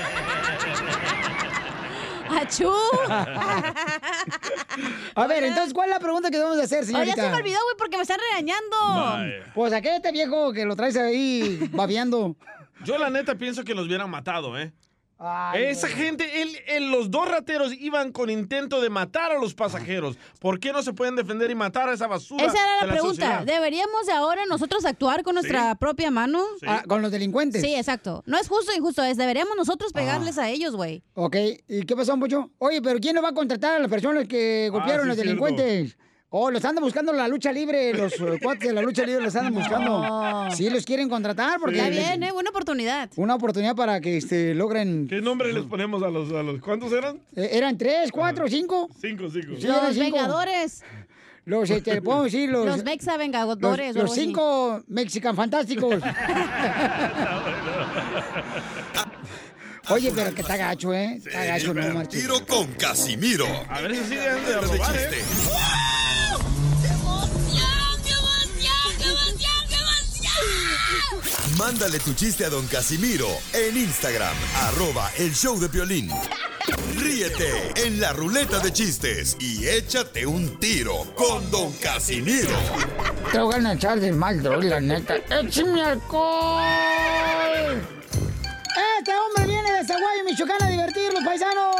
¡Achú! 2.30 2.72
A 5.14 5.26
ver, 5.28 5.44
entonces, 5.44 5.72
¿cuál 5.72 5.88
es 5.90 5.94
la 5.94 6.00
pregunta 6.00 6.30
que 6.30 6.36
debemos 6.38 6.56
de 6.56 6.64
hacer, 6.64 6.78
Oye, 6.80 6.86
señorita? 6.88 7.16
ya 7.16 7.22
se 7.24 7.30
me 7.30 7.36
olvidó, 7.36 7.58
güey, 7.62 7.76
porque 7.78 7.96
me 7.96 8.02
están 8.02 8.18
regañando. 8.30 9.44
Pues 9.54 9.72
a 9.72 9.80
qué 9.80 9.94
este 9.96 10.10
viejo 10.10 10.52
que 10.52 10.64
lo 10.64 10.74
traes 10.74 10.96
ahí 10.96 11.68
babeando. 11.72 12.34
Yo 12.84 12.98
la 12.98 13.10
neta 13.10 13.36
pienso 13.36 13.62
que 13.62 13.74
los 13.74 13.86
hubieran 13.86 14.10
matado, 14.10 14.58
¿eh? 14.58 14.72
Esa 15.54 15.88
gente, 15.88 16.42
él, 16.42 16.50
él- 16.66 16.90
los 16.90 17.10
dos 17.10 17.28
rateros 17.28 17.72
iban 17.80 18.12
con 18.12 18.30
intento 18.30 18.80
de 18.80 18.90
matar 18.90 19.32
a 19.32 19.38
los 19.38 19.54
pasajeros. 19.54 20.16
¿Por 20.38 20.60
qué 20.60 20.72
no 20.72 20.82
se 20.82 20.92
pueden 20.92 21.16
defender 21.16 21.50
y 21.50 21.54
matar 21.54 21.88
a 21.88 21.94
esa 21.94 22.06
basura? 22.06 22.44
Esa 22.46 22.52
era 22.62 22.80
de 22.82 22.86
la 22.86 22.92
pregunta. 22.92 23.14
sociedad? 23.26 23.42
¿Deberíamos 23.44 24.06
de 24.06 24.12
ahora 24.12 24.42
nosotros 24.46 24.84
actuar 24.84 25.22
con 25.22 25.34
nuestra 25.34 25.74
propia 25.76 26.10
mano? 26.10 26.42
Ah, 26.66 26.82
con 26.86 27.02
los 27.02 27.10
delincuentes. 27.10 27.62
Sí, 27.62 27.74
exacto. 27.74 28.22
No 28.26 28.38
es 28.38 28.48
justo 28.48 28.72
o 28.72 28.74
injusto, 28.74 29.02
es 29.02 29.16
deberíamos 29.16 29.56
nosotros 29.56 29.90
Ah. 29.94 29.98
pegarles 29.98 30.38
a 30.38 30.48
ellos, 30.50 30.76
güey. 30.76 31.02
Ok, 31.14 31.36
¿y 31.68 31.82
qué 31.84 31.96
pasó, 31.96 32.16
Mucho? 32.16 32.50
Oye, 32.58 32.80
pero 32.82 32.98
¿quién 33.00 33.14
no 33.16 33.22
va 33.22 33.30
a 33.30 33.34
contratar 33.34 33.74
a 33.74 33.78
las 33.78 33.90
personas 33.90 34.26
que 34.28 34.68
golpearon 34.70 35.02
sí, 35.02 35.04
a 35.04 35.08
los 35.08 35.16
delincuentes? 35.16 35.96
Oh, 36.36 36.50
los 36.50 36.64
andan 36.64 36.82
buscando 36.82 37.12
la 37.12 37.28
lucha 37.28 37.52
libre, 37.52 37.94
los 37.94 38.12
eh, 38.14 38.40
cuates 38.42 38.66
de 38.66 38.74
la 38.74 38.82
lucha 38.82 39.06
libre 39.06 39.22
los 39.22 39.36
andan 39.36 39.54
buscando. 39.54 40.48
Sí, 40.50 40.68
los 40.68 40.84
quieren 40.84 41.08
contratar 41.08 41.60
porque... 41.60 41.76
Está 41.76 41.88
les- 41.90 42.08
bien, 42.08 42.24
¿eh? 42.24 42.32
Buena 42.32 42.50
oportunidad. 42.50 43.08
Una 43.14 43.36
oportunidad 43.36 43.76
para 43.76 44.00
que 44.00 44.16
este, 44.16 44.52
logren... 44.52 45.06
¿Qué 45.06 45.20
nombre 45.20 45.52
les 45.52 45.62
ponemos 45.62 46.02
a 46.02 46.08
los, 46.08 46.32
a 46.32 46.42
los 46.42 46.60
cuántos 46.60 46.92
eran? 46.92 47.20
Eh, 47.36 47.50
¿Eran 47.52 47.78
tres, 47.78 48.10
cuatro, 48.10 48.48
cinco? 48.48 48.88
Cinco, 49.00 49.30
cinco. 49.30 49.54
Sí, 49.60 49.68
Los 49.68 49.94
cinco. 49.94 50.00
Vengadores. 50.00 50.82
Los, 51.44 51.70
este, 51.70 52.02
podemos 52.02 52.24
decir, 52.24 52.50
los... 52.50 52.66
Los 52.66 52.82
Mexa 52.82 53.12
los, 53.12 53.18
Vengadores. 53.20 53.94
los 53.94 54.10
así. 54.10 54.22
cinco 54.22 54.82
mexican 54.88 55.36
fantásticos. 55.36 56.02
Oye, 59.90 60.10
pero 60.12 60.34
que 60.34 60.40
está 60.40 60.56
gacho, 60.56 60.92
¿eh? 60.94 61.20
Está 61.24 61.44
gacho, 61.44 61.74
no 61.74 61.94
marches. 61.94 62.22
Tiro 62.22 62.44
con 62.44 62.66
Casimiro. 62.72 63.46
A 63.68 63.80
ver 63.82 63.94
si 63.94 64.02
sigue 64.04 64.20
de 64.20 64.60
robar. 64.60 64.96
¿eh? 64.96 65.10
Mándale 71.58 71.98
tu 72.00 72.12
chiste 72.14 72.44
a 72.44 72.50
don 72.50 72.66
Casimiro 72.66 73.28
en 73.52 73.76
Instagram, 73.76 74.34
arroba 74.62 75.10
el 75.18 75.34
show 75.34 75.58
de 75.58 75.68
violín. 75.68 76.10
Ríete 76.96 77.72
en 77.86 78.00
la 78.00 78.12
ruleta 78.12 78.58
de 78.58 78.72
chistes 78.72 79.36
y 79.38 79.66
échate 79.68 80.26
un 80.26 80.58
tiro 80.58 81.04
con 81.14 81.50
don 81.50 81.72
Casimiro. 81.74 82.56
Te 83.30 83.38
voy 83.38 83.54
a 83.64 83.72
echar 83.72 84.00
de 84.00 84.12
mal, 84.12 84.42
droga, 84.42 84.62
la 84.68 84.80
neta. 84.80 85.16
¡Échame 85.30 85.82
alcohol! 85.82 86.62
Este 88.98 89.12
hombre 89.14 89.46
viene 89.46 89.72
de 89.72 89.84
Zaguayo, 89.86 90.24
Michoacán, 90.24 90.62
a 90.62 90.68
divertir 90.70 91.12
los 91.12 91.24
paisanos. 91.24 91.76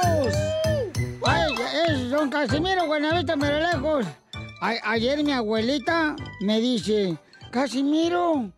Ay, 1.26 1.54
es 1.88 2.10
don 2.10 2.28
Casimiro, 2.30 2.86
Buenavista, 2.86 3.36
pero 3.38 3.58
lejos. 3.58 4.06
A- 4.60 4.90
ayer 4.92 5.22
mi 5.24 5.32
abuelita 5.32 6.14
me 6.40 6.60
dice, 6.60 7.16
Casimiro, 7.50 8.50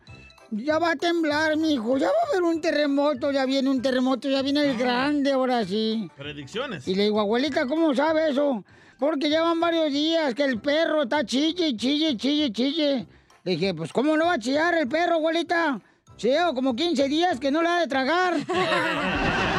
ya 0.51 0.79
va 0.79 0.91
a 0.91 0.95
temblar, 0.95 1.57
mijo, 1.57 1.97
ya 1.97 2.07
va 2.07 2.13
a 2.13 2.29
haber 2.31 2.43
un 2.43 2.61
terremoto, 2.61 3.31
ya 3.31 3.45
viene 3.45 3.69
un 3.69 3.81
terremoto, 3.81 4.29
ya 4.29 4.41
viene 4.41 4.69
el 4.69 4.77
grande, 4.77 5.31
ahora 5.31 5.65
sí. 5.65 6.09
Predicciones. 6.15 6.87
Y 6.87 6.95
le 6.95 7.03
digo, 7.03 7.19
abuelita, 7.19 7.65
¿cómo 7.67 7.93
sabe 7.93 8.29
eso? 8.29 8.63
Porque 8.99 9.29
ya 9.29 9.43
van 9.43 9.59
varios 9.59 9.91
días 9.91 10.33
que 10.33 10.43
el 10.43 10.59
perro 10.59 11.03
está 11.03 11.23
chille, 11.23 11.75
chille, 11.75 12.17
chille, 12.17 12.51
chille. 12.51 13.07
Le 13.43 13.51
dije, 13.51 13.73
pues, 13.73 13.93
¿cómo 13.93 14.17
no 14.17 14.25
va 14.25 14.33
a 14.33 14.39
chillar 14.39 14.73
el 14.75 14.87
perro, 14.87 15.15
abuelita? 15.15 15.79
Llevo 16.17 16.53
como 16.55 16.75
15 16.75 17.07
días 17.07 17.39
que 17.39 17.51
no 17.51 17.61
le 17.61 17.69
ha 17.69 17.79
de 17.81 17.87
tragar. 17.87 18.33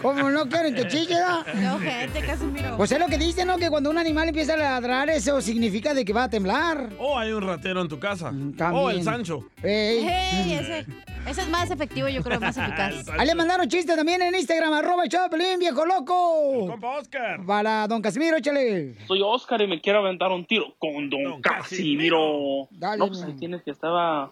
¿Cómo 0.00 0.30
no 0.30 0.48
quieren 0.48 0.74
que 0.74 0.86
chille? 0.86 1.16
No, 1.54 1.78
gente, 1.78 2.20
Casimiro. 2.20 2.76
Pues 2.76 2.92
es 2.92 2.98
lo 2.98 3.06
que 3.06 3.18
dice, 3.18 3.44
¿no? 3.44 3.56
Que 3.56 3.68
cuando 3.70 3.90
un 3.90 3.98
animal 3.98 4.28
empieza 4.28 4.54
a 4.54 4.56
ladrar, 4.56 5.08
eso 5.10 5.40
significa 5.40 5.94
de 5.94 6.04
que 6.04 6.12
va 6.12 6.24
a 6.24 6.30
temblar. 6.30 6.90
O 6.98 7.18
hay 7.18 7.32
un 7.32 7.42
ratero 7.42 7.80
en 7.80 7.88
tu 7.88 7.98
casa. 7.98 8.30
Mm, 8.30 8.56
también. 8.56 8.84
O 8.84 8.90
el 8.90 9.02
Sancho. 9.02 9.44
Ey. 9.62 10.06
Hey, 10.08 10.58
ese, 10.60 10.86
ese 11.26 11.40
es 11.42 11.48
más 11.48 11.70
efectivo, 11.70 12.08
yo 12.08 12.22
creo, 12.22 12.40
más 12.40 12.56
eficaz. 12.58 13.08
Ahí 13.18 13.26
le 13.26 13.34
mandaron 13.34 13.68
chistes 13.68 13.96
también 13.96 14.22
en 14.22 14.34
Instagram, 14.34 14.72
arroba 14.72 15.04
el 15.04 15.10
Choplin, 15.10 15.58
viejo 15.58 15.84
loco. 15.84 16.66
Compa 16.68 16.98
Oscar. 16.98 17.44
Para 17.44 17.86
don 17.88 18.00
Casimiro, 18.02 18.36
échale. 18.36 18.94
Soy 19.06 19.20
Oscar 19.22 19.60
y 19.62 19.66
me 19.66 19.80
quiero 19.80 20.00
aventar 20.00 20.30
un 20.30 20.44
tiro 20.44 20.74
con 20.78 21.10
Don, 21.10 21.40
Casimiro. 21.40 22.68
Dale, 22.70 22.98
no, 22.98 23.08
pues 23.08 23.22
ahí 23.22 23.32
tienes 23.34 23.62
que 23.62 23.70
estaba 23.70 24.30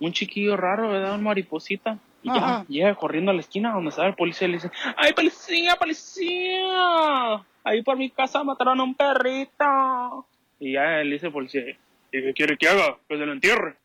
un 0.00 0.12
chiquillo 0.12 0.56
raro, 0.56 0.88
¿verdad? 0.90 1.14
Un 1.14 1.24
mariposita. 1.24 1.98
Y 2.22 2.30
Ajá. 2.30 2.40
ya 2.40 2.66
llega 2.68 2.94
corriendo 2.96 3.30
a 3.30 3.34
la 3.34 3.40
esquina 3.40 3.72
donde 3.72 3.90
estaba 3.90 4.08
el 4.08 4.14
policía 4.14 4.48
y 4.48 4.50
le 4.50 4.56
dice, 4.56 4.70
¡Ay, 4.96 5.12
policía, 5.12 5.76
policía! 5.76 7.44
Ahí 7.64 7.82
por 7.82 7.96
mi 7.96 8.10
casa 8.10 8.42
mataron 8.42 8.80
a 8.80 8.82
un 8.82 8.94
perrito. 8.94 10.26
Y 10.58 10.72
ya 10.72 10.98
le 11.04 11.12
dice 11.12 11.26
el 11.26 11.32
policía, 11.32 11.62
¿y 11.68 11.76
qué 12.10 12.32
quiere 12.34 12.56
que 12.56 12.68
haga? 12.68 12.96
Que 13.08 13.16
se 13.18 13.26
lo 13.26 13.32
entierre. 13.32 13.76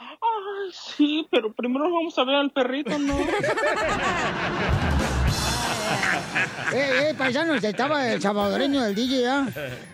Ay, 0.00 0.70
sí, 0.72 1.26
pero 1.30 1.52
primero 1.52 1.84
vamos 1.84 2.16
a 2.18 2.24
ver 2.24 2.36
al 2.36 2.50
perrito, 2.50 2.98
¿no? 2.98 3.16
Eh, 6.72 7.10
eh, 7.10 7.14
paisanos, 7.16 7.64
estaba 7.64 8.12
el 8.12 8.20
salvadoreño 8.20 8.82
del 8.82 8.94
DJ 8.94 9.22
ya, 9.22 9.46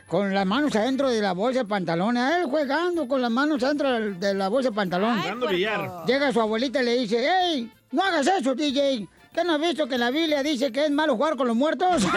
con 0.09 0.35
las 0.35 0.44
manos 0.44 0.74
adentro 0.74 1.09
de 1.09 1.20
la 1.20 1.33
bolsa 1.33 1.61
de 1.61 1.64
pantalón. 1.66 2.16
A 2.16 2.38
él 2.38 2.46
jugando 2.46 3.07
con 3.07 3.22
las 3.22 3.30
manos 3.30 3.62
adentro 3.62 3.92
de 3.92 4.35
la 4.35 4.48
bolsa 4.48 4.70
de 4.70 4.74
pantalón. 4.74 5.20
Billar. 5.48 6.04
Llega 6.07 6.33
su 6.33 6.40
abuelita 6.40 6.83
y 6.83 6.85
le 6.85 6.98
dice, 6.98 7.28
¡Ey, 7.28 7.70
no 7.94 8.02
hagas 8.02 8.26
eso, 8.26 8.54
DJ! 8.54 9.09
¿Qué 9.33 9.44
no 9.44 9.54
has 9.54 9.61
visto 9.61 9.88
que 9.88 9.98
la 9.98 10.11
Biblia 10.11 10.42
dice 10.42 10.70
que 10.70 10.85
es 10.85 10.90
malo 10.90 11.16
jugar 11.16 11.37
con 11.37 11.46
los 11.46 11.57
muertos? 11.57 12.02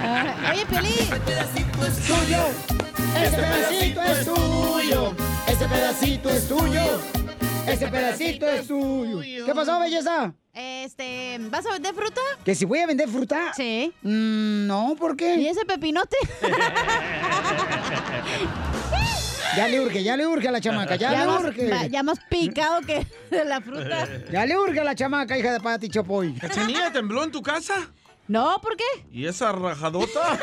Ah, 0.00 0.34
Oye, 0.52 0.66
Piolín. 0.66 1.08
tuyo. 2.06 2.42
Ese 3.16 3.36
pedacito 3.36 4.02
es 4.02 4.24
tuyo. 4.24 5.14
Ese 5.46 5.68
pedacito 5.68 6.30
es 6.30 6.48
tuyo. 6.48 7.00
Ese 7.66 7.86
pedacito 7.88 8.48
es 8.48 8.66
tuyo. 8.66 9.46
¿Qué 9.46 9.54
pasó, 9.54 9.78
belleza? 9.78 10.32
Este, 10.52 11.36
¿vas 11.50 11.64
a 11.66 11.72
vender 11.72 11.94
fruta? 11.94 12.20
¿Que 12.44 12.54
si 12.54 12.64
voy 12.64 12.80
a 12.80 12.86
vender 12.86 13.08
fruta? 13.08 13.52
Sí. 13.54 13.92
Mm, 14.02 14.66
no, 14.66 14.96
¿por 14.98 15.16
qué? 15.16 15.36
¿Y 15.36 15.46
ese 15.46 15.64
pepinote? 15.64 16.16
Ya 19.56 19.68
le 19.68 19.80
urge, 19.80 20.02
ya 20.02 20.16
le 20.16 20.26
urge 20.26 20.48
a 20.48 20.52
la 20.52 20.60
chamaca, 20.60 20.96
ya, 20.96 21.10
le 21.10 21.26
más, 21.26 21.44
urge. 21.44 21.70
va- 21.70 21.86
ya 21.86 22.02
más 22.02 22.18
picado 22.28 22.80
que 22.82 23.06
de 23.30 23.44
la 23.44 23.60
fruta. 23.60 24.06
Ya 24.30 24.44
le 24.46 24.56
urge 24.58 24.80
a 24.80 24.84
la 24.84 24.94
chamaca, 24.94 25.36
hija 25.38 25.52
de 25.52 25.60
Pati 25.60 25.88
Chapoy. 25.88 26.34
¿Cachanilla 26.34 26.92
tembló 26.92 27.24
en 27.24 27.30
tu 27.30 27.42
casa? 27.42 27.74
No, 28.28 28.58
¿por 28.60 28.76
qué? 28.76 28.84
¿Y 29.10 29.26
esa 29.26 29.52
rajadota? 29.52 30.20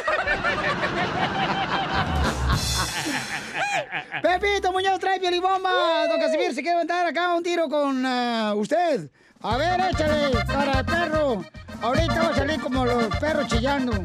Pepito 4.22 4.72
Muñoz 4.72 5.00
trae 5.00 5.20
piolibomba. 5.20 6.08
Don 6.08 6.20
Casimir 6.20 6.54
se 6.54 6.62
quiere 6.62 6.78
aventar 6.78 7.06
acá 7.06 7.34
un 7.36 7.44
tiro 7.44 7.70
con 7.70 8.04
ah, 8.06 8.54
usted. 8.56 9.10
A 9.42 9.58
ver, 9.58 9.80
échale, 9.92 10.32
cara 10.48 10.78
de 10.78 10.84
perro. 10.84 11.46
Ahorita 11.82 12.24
va 12.24 12.30
a 12.30 12.36
salir 12.36 12.60
como 12.60 12.86
los 12.86 13.16
perros 13.18 13.48
chillando. 13.48 13.92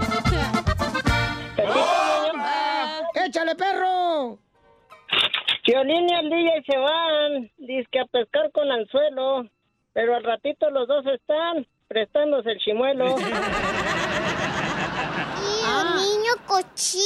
¡Échale, 3.15 3.55
perro! 3.55 4.39
Violín 5.71 6.09
y 6.11 6.15
el 6.15 6.29
DJ 6.29 6.65
se 6.67 6.77
van, 6.77 7.49
dizque 7.59 8.01
a 8.01 8.05
pescar 8.07 8.51
con 8.51 8.73
anzuelo, 8.73 9.49
pero 9.93 10.17
al 10.17 10.25
ratito 10.25 10.69
los 10.69 10.89
dos 10.89 11.07
están 11.07 11.65
prestándose 11.87 12.51
el 12.51 12.59
chimuelo. 12.59 13.15
¡Ah, 15.65 15.95
niño 15.97 16.33
cochino! 16.45 17.05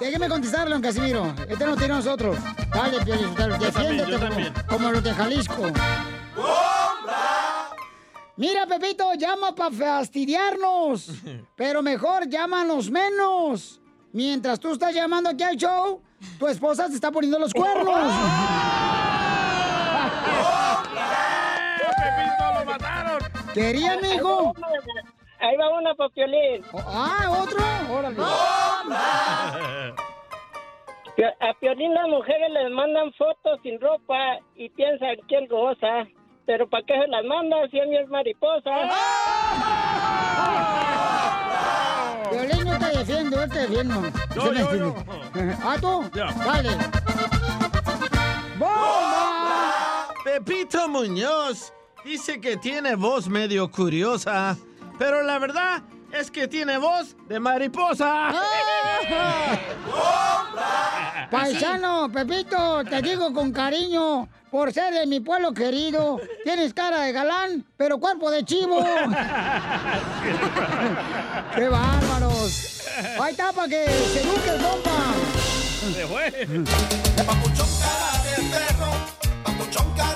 Déjeme 0.00 0.28
contestarle, 0.28 0.72
don 0.72 0.82
Casimiro. 0.82 1.32
Este 1.48 1.64
no 1.64 1.76
tiene 1.76 1.94
nosotros. 1.94 2.36
Dale, 2.74 3.04
Piolín, 3.04 3.28
Sotelo, 3.28 3.56
defiéndete 3.56 4.10
yo 4.10 4.18
como, 4.18 4.28
también. 4.28 4.52
como 4.68 4.90
los 4.90 5.04
de 5.04 5.12
Jalisco. 5.12 5.62
Mira, 8.38 8.66
Pepito, 8.66 9.14
llama 9.14 9.54
para 9.54 9.70
fastidiarnos. 9.70 11.10
Pero 11.56 11.80
mejor 11.80 12.28
llámanos 12.28 12.90
menos. 12.90 13.81
Mientras 14.12 14.60
tú 14.60 14.72
estás 14.72 14.94
llamando 14.94 15.30
aquí 15.30 15.42
al 15.42 15.56
show, 15.56 16.00
tu 16.38 16.46
esposa 16.48 16.86
te 16.88 16.94
está 16.94 17.10
poniendo 17.10 17.38
los 17.38 17.52
cuernos. 17.52 18.12
¡Pepito, 21.96 22.44
lo 22.58 22.64
mataron! 22.66 23.18
¿Quería, 23.54 23.96
mijo? 23.98 24.52
Ahí 25.40 25.56
va 25.56 25.78
una 25.78 25.94
para 25.94 26.10
Piolín. 26.10 26.62
Ah, 26.86 27.26
¿otro? 27.42 27.58
Órale. 27.90 28.16
Pio- 31.16 31.34
A 31.40 31.54
Piolín 31.60 31.92
las 31.94 32.08
mujeres 32.08 32.50
les 32.50 32.70
mandan 32.70 33.12
fotos 33.14 33.58
sin 33.62 33.80
ropa 33.80 34.38
y 34.56 34.68
piensan 34.70 35.16
que 35.28 35.36
él 35.38 35.48
goza. 35.48 36.06
Pero 36.46 36.68
¿para 36.68 36.84
qué 36.84 36.94
se 37.00 37.06
las 37.08 37.24
manda 37.24 37.56
si 37.70 37.78
es 37.78 38.08
mariposa? 38.08 38.70
Violín, 42.30 42.66
yo 42.66 42.78
te 42.78 42.98
defiendo, 42.98 43.36
yo 43.36 43.48
te 43.48 43.58
defiendo. 43.58 44.02
Yo, 44.34 44.52
yo, 44.52 44.60
entiende. 44.60 45.56
¿Ah, 45.62 45.76
tú? 45.80 46.10
Ya. 46.14 46.32
Dale. 46.32 46.70
¡Bomba! 48.58 50.08
Pepito 50.24 50.88
Muñoz 50.88 51.72
dice 52.04 52.40
que 52.40 52.56
tiene 52.56 52.94
voz 52.94 53.28
medio 53.28 53.70
curiosa, 53.70 54.56
pero 54.98 55.22
la 55.22 55.38
verdad 55.38 55.82
es 56.12 56.30
que 56.30 56.46
tiene 56.46 56.78
voz 56.78 57.16
de 57.28 57.40
mariposa. 57.40 58.32
Paisano, 61.30 62.10
Pepito, 62.12 62.84
te 62.84 63.00
digo 63.00 63.32
con 63.32 63.52
cariño, 63.52 64.28
por 64.50 64.72
ser 64.72 64.92
de 64.92 65.06
mi 65.06 65.20
pueblo 65.20 65.52
querido, 65.52 66.20
tienes 66.44 66.74
cara 66.74 67.00
de 67.00 67.12
galán, 67.12 67.64
pero 67.76 67.98
cuerpo 67.98 68.30
de 68.30 68.44
chivo. 68.44 68.84
¡Qué 71.54 71.68
bárbaros! 71.68 72.82
Ahí 73.18 73.30
está 73.30 73.52
para 73.52 73.68
que 73.68 73.86
se 73.86 74.20
eduque 74.20 74.50
el 74.50 74.60
compa. 74.62 74.90
Se 75.94 76.06
fue. 76.06 76.30
Papuchón 77.26 77.68
cara 77.80 78.22
de 78.24 78.36
perro, 78.50 78.92
papuchón 79.42 79.90
cara 79.96 80.11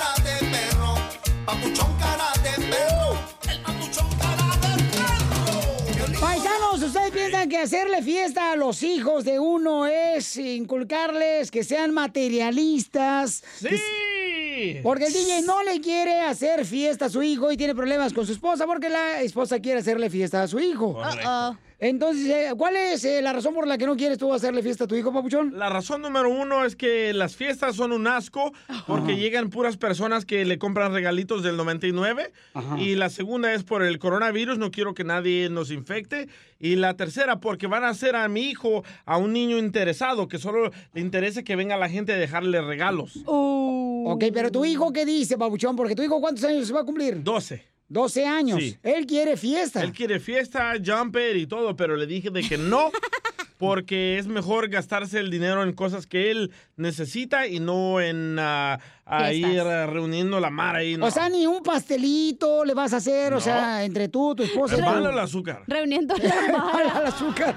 Paisanos, 6.87 6.95
¿ustedes 6.95 7.06
piensan 7.27 7.49
que 7.49 7.59
hacerle 7.59 8.03
fiesta 8.03 8.53
a 8.53 8.57
los 8.57 8.83
hijos 8.85 9.25
de 9.25 9.41
uno 9.41 9.87
es 9.87 10.37
inculcarles 10.37 11.51
que 11.51 11.65
sean 11.65 11.93
materialistas? 11.93 13.43
¡Sí! 13.57 14.81
Porque 14.83 15.07
el 15.07 15.13
DJ 15.13 15.43
no 15.43 15.63
le 15.65 15.81
quiere 15.81 16.21
hacer 16.21 16.65
fiesta 16.65 17.07
a 17.07 17.09
su 17.09 17.23
hijo 17.23 17.51
y 17.51 17.57
tiene 17.57 17.75
problemas 17.75 18.13
con 18.13 18.27
su 18.27 18.33
esposa 18.33 18.65
porque 18.67 18.89
la 18.89 19.23
esposa 19.23 19.59
quiere 19.59 19.81
hacerle 19.81 20.09
fiesta 20.09 20.43
a 20.43 20.49
su 20.49 20.61
hijo. 20.61 20.95
Correcto. 20.95 21.59
Entonces, 21.79 22.27
eh, 22.29 22.53
¿cuál 22.57 22.75
es 22.75 23.05
eh, 23.05 23.21
la 23.21 23.35
razón 23.35 23.53
por 23.53 23.67
la 23.67 23.77
que 23.77 23.85
no 23.85 23.97
quieres 23.97 24.17
tú 24.17 24.33
hacerle 24.33 24.63
fiesta 24.63 24.85
a 24.85 24.87
tu 24.87 24.95
hijo, 24.95 25.13
papuchón? 25.13 25.59
La 25.59 25.69
razón 25.69 26.01
número 26.01 26.31
uno 26.31 26.65
es 26.65 26.75
que 26.75 27.13
las 27.13 27.37
fiestas 27.37 27.77
son 27.77 27.93
un 27.93 28.07
asco 28.07 28.53
porque 28.87 29.17
llegan 29.17 29.51
puras 29.51 29.77
personas 29.77 30.25
que 30.25 30.47
le 30.47 30.59
compran 30.59 30.95
regalitos 30.95 31.43
del 31.43 31.59
99. 31.59 32.33
Ajá. 32.55 32.79
Y 32.81 32.95
la 32.95 33.11
segunda 33.11 33.53
es 33.53 33.63
por 33.63 33.83
el 33.83 33.99
coronavirus, 33.99 34.57
no 34.57 34.71
quiero 34.71 34.95
que 34.95 35.05
nadie 35.05 35.51
nos 35.51 35.71
infecte. 35.71 36.29
Y 36.59 36.77
la 36.77 36.95
tercera, 36.95 37.16
porque 37.41 37.67
van 37.67 37.85
a 37.85 37.91
hacer 37.91 38.17
a 38.17 38.29
mi 38.29 38.43
hijo 38.43 38.85
a 39.05 39.17
un 39.17 39.33
niño 39.33 39.59
interesado, 39.59 40.29
que 40.29 40.39
solo 40.39 40.71
le 40.93 41.01
interesa 41.01 41.43
que 41.43 41.57
venga 41.57 41.77
la 41.77 41.89
gente 41.89 42.13
a 42.13 42.17
dejarle 42.17 42.61
regalos. 42.63 43.21
Ok, 43.27 44.25
pero 44.33 44.51
tu 44.51 44.65
hijo, 44.65 44.93
¿qué 44.93 45.05
dice, 45.05 45.37
papuchón? 45.37 45.77
Porque 45.77 45.95
tu 45.95 46.03
hijo, 46.03 46.21
¿cuántos 46.21 46.45
años 46.45 46.67
se 46.67 46.73
va 46.73 46.81
a 46.81 46.85
cumplir? 46.85 47.23
12. 47.23 47.77
12 47.89 48.27
años. 48.27 48.61
Sí. 48.61 48.77
Él 48.83 49.07
quiere 49.07 49.37
fiesta. 49.37 49.83
Él 49.83 49.93
quiere 49.93 50.19
fiesta, 50.19 50.75
jumper 50.85 51.37
y 51.37 51.47
todo, 51.47 51.77
pero 51.77 51.97
le 51.97 52.07
dije 52.07 52.31
de 52.31 52.43
que 52.43 52.59
no, 52.59 52.91
porque 53.59 54.19
es 54.19 54.27
mejor 54.27 54.69
gastarse 54.69 55.19
el 55.19 55.31
dinero 55.31 55.63
en 55.63 55.73
cosas 55.73 56.07
que 56.07 56.31
él 56.31 56.53
necesita 56.77 57.47
y 57.47 57.59
no 57.61 58.01
en 58.01 58.37
ah, 58.39 58.79
a 59.05 59.33
ir 59.33 59.61
ah, 59.61 59.87
reuniendo 59.87 60.41
la 60.41 60.51
mar 60.51 60.77
ahí. 60.77 60.97
No. 60.97 61.07
O 61.07 61.11
sea, 61.11 61.29
ni 61.29 61.47
un 61.47 61.63
pastelito 61.63 62.65
le 62.65 62.75
vas 62.75 62.93
a 62.93 62.97
hacer, 62.99 63.33
o 63.35 63.41
sea, 63.41 63.85
entre 63.85 64.09
tú, 64.09 64.35
tu 64.35 64.43
esposa. 64.43 64.75
es 64.77 64.81
malo 64.83 65.11
el 65.11 65.19
azúcar. 65.19 65.63
Reuniendo 65.67 66.15
la 66.17 66.25
Es 66.29 66.35
mala 66.53 66.59
mara. 66.73 67.01
el 67.01 67.07
azúcar. 67.07 67.55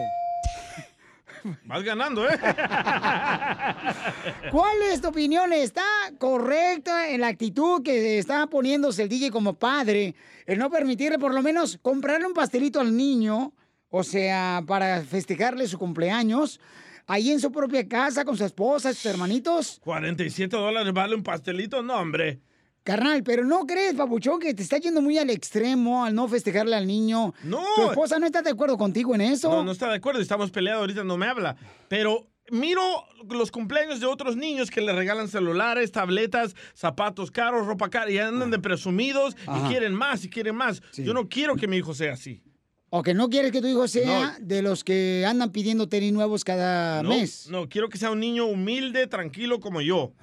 Vas 1.64 1.82
ganando, 1.82 2.28
¿eh? 2.28 2.38
¿Cuál 4.50 4.82
es 4.90 5.00
tu 5.00 5.08
opinión? 5.08 5.52
¿Está 5.52 5.84
correcta 6.18 7.08
en 7.08 7.20
la 7.20 7.28
actitud 7.28 7.82
que 7.82 8.18
está 8.18 8.46
poniéndose 8.48 9.04
el 9.04 9.08
DJ 9.08 9.30
como 9.30 9.54
padre? 9.54 10.14
El 10.46 10.58
no 10.58 10.70
permitirle 10.70 11.18
por 11.18 11.34
lo 11.34 11.42
menos 11.42 11.78
comprarle 11.80 12.26
un 12.26 12.34
pastelito 12.34 12.80
al 12.80 12.96
niño, 12.96 13.52
o 13.90 14.02
sea, 14.02 14.62
para 14.66 15.02
festejarle 15.02 15.66
su 15.66 15.78
cumpleaños, 15.78 16.60
ahí 17.06 17.30
en 17.30 17.40
su 17.40 17.52
propia 17.52 17.88
casa 17.88 18.24
con 18.24 18.36
su 18.36 18.44
esposa, 18.44 18.92
sus 18.92 19.06
hermanitos. 19.06 19.80
47 19.84 20.56
dólares 20.56 20.92
vale 20.92 21.14
un 21.14 21.22
pastelito, 21.22 21.82
no, 21.82 21.98
hombre. 21.98 22.40
Carnal, 22.84 23.22
pero 23.22 23.44
¿no 23.44 23.66
crees, 23.66 23.94
papuchón, 23.94 24.40
que 24.40 24.54
te 24.54 24.62
está 24.62 24.78
yendo 24.78 25.02
muy 25.02 25.18
al 25.18 25.28
extremo 25.30 26.04
al 26.04 26.14
no 26.14 26.26
festejarle 26.26 26.74
al 26.74 26.86
niño? 26.86 27.34
No. 27.42 27.62
¿Tu 27.76 27.82
esposa 27.90 28.18
no 28.18 28.26
está 28.26 28.40
de 28.40 28.50
acuerdo 28.50 28.78
contigo 28.78 29.14
en 29.14 29.20
eso? 29.20 29.50
No, 29.50 29.62
no 29.64 29.72
está 29.72 29.88
de 29.90 29.96
acuerdo, 29.96 30.20
estamos 30.20 30.50
peleados, 30.50 30.80
ahorita 30.80 31.04
no 31.04 31.16
me 31.18 31.26
habla. 31.26 31.54
Pero 31.88 32.26
miro 32.50 32.80
los 33.28 33.50
cumpleaños 33.50 34.00
de 34.00 34.06
otros 34.06 34.36
niños 34.36 34.70
que 34.70 34.80
le 34.80 34.94
regalan 34.94 35.28
celulares, 35.28 35.92
tabletas, 35.92 36.54
zapatos 36.74 37.30
caros, 37.30 37.66
ropa 37.66 37.90
cara, 37.90 38.10
y 38.10 38.16
andan 38.18 38.50
de 38.50 38.58
presumidos 38.58 39.36
Ajá. 39.46 39.66
y 39.66 39.70
quieren 39.70 39.92
más 39.92 40.24
y 40.24 40.30
quieren 40.30 40.56
más. 40.56 40.80
Yo 40.94 41.12
no 41.12 41.28
quiero 41.28 41.56
que 41.56 41.68
mi 41.68 41.76
hijo 41.76 41.92
sea 41.92 42.14
así. 42.14 42.42
O 42.88 43.02
que 43.02 43.12
no 43.12 43.28
quieres 43.28 43.52
que 43.52 43.60
tu 43.60 43.66
hijo 43.66 43.86
sea 43.86 44.38
de 44.40 44.62
los 44.62 44.82
que 44.82 45.26
andan 45.28 45.52
pidiendo 45.52 45.90
tenis 45.90 46.10
nuevos 46.14 46.42
cada 46.42 47.02
No, 47.02 47.10
mes. 47.10 47.48
no, 47.50 47.68
quiero 47.68 47.90
que 47.90 47.98
sea 47.98 48.10
un 48.10 48.20
niño 48.20 48.46
humilde, 48.46 49.06
tranquilo 49.06 49.60
como 49.60 49.82
yo. 49.82 50.14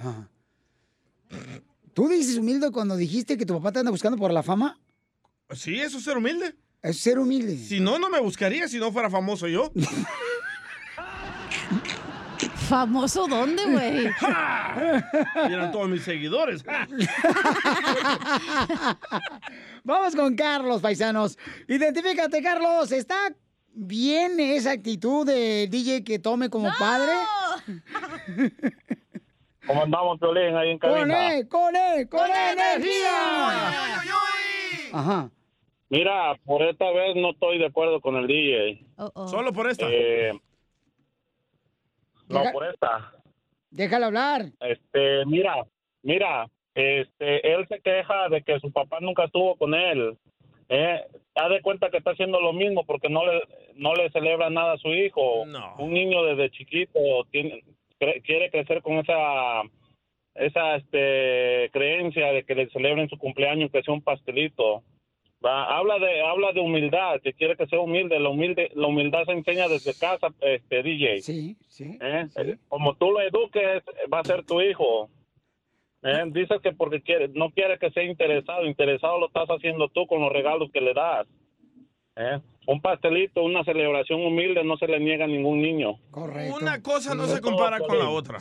¿Tú 1.95 2.07
dices 2.09 2.37
humilde 2.37 2.69
cuando 2.71 2.97
dijiste 2.97 3.37
que 3.37 3.45
tu 3.45 3.53
papá 3.53 3.71
te 3.71 3.79
anda 3.79 3.89
buscando 3.89 4.17
por 4.17 4.33
la 4.33 4.43
fama? 4.43 4.77
Sí, 5.51 5.79
eso 5.79 5.97
es 5.97 6.03
ser 6.03 6.17
humilde. 6.17 6.53
Es 6.81 6.99
ser 6.99 7.17
humilde. 7.17 7.57
Si 7.57 7.79
no, 7.79 7.97
no 7.97 8.09
me 8.09 8.19
buscaría 8.19 8.67
si 8.67 8.79
no 8.79 8.91
fuera 8.91 9.09
famoso 9.09 9.47
yo. 9.47 9.71
¿Famoso 12.67 13.27
dónde, 13.27 13.63
güey? 13.63 14.07
Eran 15.49 15.71
todos 15.71 15.87
mis 15.87 16.03
seguidores. 16.03 16.65
Vamos 19.85 20.17
con 20.17 20.35
Carlos, 20.35 20.81
paisanos. 20.81 21.37
Identifícate, 21.65 22.43
Carlos. 22.43 22.91
¿Está 22.91 23.33
bien 23.73 24.37
esa 24.41 24.71
actitud 24.71 25.25
de 25.25 25.69
DJ 25.71 26.03
que 26.03 26.19
tome 26.19 26.49
como 26.49 26.73
padre? 26.77 27.13
¿Cómo 29.67 29.83
andamos, 29.83 30.19
Piolín, 30.19 30.55
ahí 30.55 30.71
en 30.71 30.79
¡Con 30.79 30.91
cabina? 30.91 31.35
él, 31.35 31.47
con 31.47 31.75
él, 31.75 32.07
con 32.09 32.29
energía! 32.29 33.71
Ajá. 34.93 35.29
Mira, 35.89 36.35
por 36.45 36.61
esta 36.63 36.91
vez 36.91 37.15
no 37.15 37.31
estoy 37.31 37.57
de 37.59 37.67
acuerdo 37.67 38.01
con 38.01 38.15
el 38.15 38.27
DJ. 38.27 38.85
Solo 39.27 39.53
por 39.53 39.69
esta. 39.69 39.85
Eh, 39.89 40.31
no, 42.27 42.43
por 42.51 42.65
esta. 42.65 43.11
Déjalo 43.69 44.07
hablar. 44.07 44.45
Este, 44.59 45.25
mira, 45.25 45.65
mira, 46.01 46.47
este, 46.73 47.53
él 47.53 47.67
se 47.67 47.79
queja 47.81 48.29
de 48.29 48.41
que 48.41 48.59
su 48.59 48.71
papá 48.71 48.99
nunca 48.99 49.25
estuvo 49.25 49.55
con 49.57 49.73
él. 49.73 50.17
Eh, 50.69 51.01
da 51.35 51.49
de 51.49 51.61
cuenta 51.61 51.91
que 51.91 51.97
está 51.97 52.11
haciendo 52.11 52.39
lo 52.41 52.51
mismo 52.51 52.85
porque 52.85 53.09
no 53.09 53.25
le, 53.25 53.41
no 53.75 53.93
le 53.93 54.09
celebra 54.11 54.49
nada 54.49 54.73
a 54.73 54.77
su 54.77 54.87
hijo. 54.89 55.43
Un 55.77 55.93
niño 55.93 56.23
desde 56.23 56.49
chiquito 56.49 56.99
tiene, 57.31 57.63
cre- 58.05 58.21
quiere 58.23 58.49
crecer 58.49 58.81
con 58.81 58.97
esa 58.97 59.63
esa 60.35 60.75
este 60.75 61.69
creencia 61.71 62.31
de 62.33 62.43
que 62.43 62.55
le 62.55 62.69
celebren 62.69 63.07
su 63.09 63.17
cumpleaños 63.17 63.71
que 63.71 63.81
sea 63.83 63.93
un 63.93 64.01
pastelito. 64.01 64.83
Va, 65.45 65.77
habla 65.77 65.99
de 65.99 66.21
habla 66.21 66.51
de 66.53 66.59
humildad, 66.59 67.21
que 67.21 67.33
quiere 67.33 67.55
que 67.55 67.67
sea 67.67 67.79
humilde, 67.79 68.19
la 68.19 68.29
humilde 68.29 68.71
la 68.75 68.87
humildad 68.87 69.25
se 69.25 69.31
enseña 69.33 69.67
desde 69.67 69.93
casa, 69.97 70.27
este 70.41 70.81
DJ. 70.83 71.21
Sí, 71.21 71.55
sí. 71.67 71.97
¿Eh? 72.01 72.57
Como 72.67 72.95
tú 72.95 73.11
lo 73.11 73.21
eduques, 73.21 73.83
va 74.11 74.19
a 74.19 74.25
ser 74.25 74.43
tu 74.45 74.61
hijo. 74.61 75.09
¿Eh? 76.03 76.23
Dices 76.27 76.59
que 76.61 76.71
porque 76.73 77.01
quiere, 77.01 77.29
no 77.29 77.49
quiere 77.51 77.77
que 77.79 77.91
sea 77.91 78.03
interesado, 78.03 78.65
interesado 78.65 79.19
lo 79.19 79.27
estás 79.27 79.47
haciendo 79.49 79.87
tú 79.89 80.05
con 80.07 80.21
los 80.21 80.31
regalos 80.31 80.71
que 80.71 80.81
le 80.81 80.93
das. 80.93 81.27
¿Eh? 82.15 82.39
Un 82.67 82.81
pastelito, 82.81 83.43
una 83.43 83.63
celebración 83.63 84.25
humilde 84.25 84.63
no 84.63 84.75
se 84.77 84.87
le 84.87 84.99
niega 84.99 85.25
a 85.25 85.27
ningún 85.27 85.61
niño. 85.61 85.97
Correcto. 86.11 86.55
Una 86.61 86.81
cosa 86.81 87.13
no 87.15 87.25
se 87.27 87.39
compara 87.41 87.79
con 87.79 87.97
la 87.99 88.09
otra. 88.09 88.39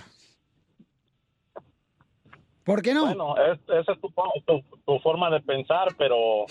¿Por 2.65 2.81
qué 2.81 2.95
no? 2.95 3.05
Bueno, 3.07 3.35
es- 3.37 3.61
esa 3.69 3.93
es 3.93 4.01
tu, 4.01 4.11
tu, 4.47 4.63
tu 4.87 4.99
forma 5.01 5.31
de 5.31 5.41
pensar, 5.41 5.89
pero, 5.99 6.47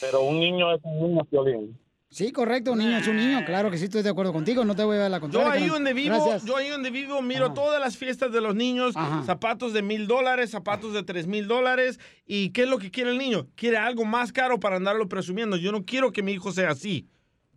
pero 0.00 0.22
un 0.22 0.38
niño 0.38 0.72
es 0.72 0.80
un 0.84 1.00
niño, 1.08 1.24
Piolín. 1.24 1.76
Sí, 2.12 2.32
correcto, 2.32 2.72
un 2.72 2.78
niño 2.78 2.98
es 2.98 3.06
un 3.06 3.16
niño. 3.16 3.44
Claro 3.46 3.70
que 3.70 3.78
sí, 3.78 3.84
estoy 3.84 4.02
de 4.02 4.08
acuerdo 4.08 4.32
contigo. 4.32 4.64
No 4.64 4.74
te 4.74 4.82
voy 4.82 4.96
a 4.96 5.00
dar 5.00 5.10
la 5.12 5.18
Yo 5.18 5.20
contraria. 5.22 5.52
ahí 5.52 5.60
carnal. 5.60 5.74
donde 5.76 5.92
vivo, 5.94 6.16
Gracias. 6.16 6.44
yo 6.44 6.56
ahí 6.56 6.68
donde 6.68 6.90
vivo 6.90 7.22
miro 7.22 7.52
todas 7.52 7.80
las 7.80 7.96
fiestas 7.96 8.32
de 8.32 8.40
los 8.40 8.56
niños, 8.56 8.94
zapatos 9.24 9.72
de 9.72 9.82
mil 9.82 10.08
dólares, 10.08 10.50
zapatos 10.50 10.92
de 10.92 11.04
tres 11.04 11.28
mil 11.28 11.46
dólares. 11.46 12.00
¿Y 12.26 12.50
qué 12.50 12.62
es 12.64 12.68
lo 12.68 12.78
que 12.78 12.90
quiere 12.90 13.10
el 13.12 13.18
niño? 13.18 13.46
Quiere 13.54 13.76
algo 13.76 14.04
más 14.04 14.32
caro 14.32 14.58
para 14.58 14.74
andarlo 14.76 15.08
presumiendo. 15.08 15.56
Yo 15.56 15.70
no 15.70 15.84
quiero 15.84 16.10
que 16.12 16.22
mi 16.24 16.32
hijo 16.32 16.50
sea 16.50 16.70
así. 16.70 17.06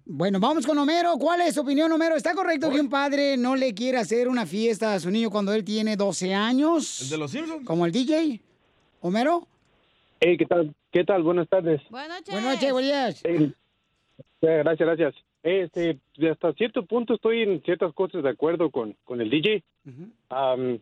Bueno, 0.05 0.39
vamos 0.39 0.67
con 0.67 0.77
Homero. 0.77 1.13
¿Cuál 1.17 1.41
es 1.41 1.55
su 1.55 1.61
opinión, 1.61 1.91
Homero? 1.91 2.15
¿Está 2.15 2.35
correcto 2.35 2.69
que 2.69 2.79
un 2.79 2.89
padre 2.89 3.37
no 3.37 3.55
le 3.55 3.73
quiera 3.73 4.01
hacer 4.01 4.27
una 4.27 4.45
fiesta 4.45 4.93
a 4.93 4.99
su 4.99 5.09
niño 5.09 5.31
cuando 5.31 5.51
él 5.53 5.63
tiene 5.63 5.95
12 5.95 6.31
años? 6.35 7.01
¿El 7.01 7.09
de 7.09 7.17
los 7.17 7.31
Simpsons? 7.31 7.65
¿Como 7.65 7.87
el 7.87 7.91
DJ? 7.91 8.39
¿Homero? 8.99 9.47
Hey, 10.19 10.35
¿qué 10.37 10.45
tal? 10.45 10.75
¿Qué 10.91 11.03
tal? 11.05 11.23
Buenas 11.23 11.49
tardes. 11.49 11.81
Buenas 11.89 12.19
noches. 12.19 12.33
Buenas 12.35 12.53
noches, 12.53 12.71
buenos 12.71 12.91
días. 12.91 13.23
Gracias, 14.43 14.87
gracias. 14.87 15.15
Este, 15.41 15.99
de 16.17 16.29
hasta 16.29 16.51
cierto 16.53 16.85
punto 16.85 17.13
estoy 17.13 17.43
en 17.43 17.61
ciertas 17.61 17.93
cosas 17.93 18.23
de 18.23 18.29
acuerdo 18.29 18.71
con, 18.71 18.95
con 19.05 19.21
el 19.21 19.29
DJ. 19.29 19.63
Am, 20.29 20.79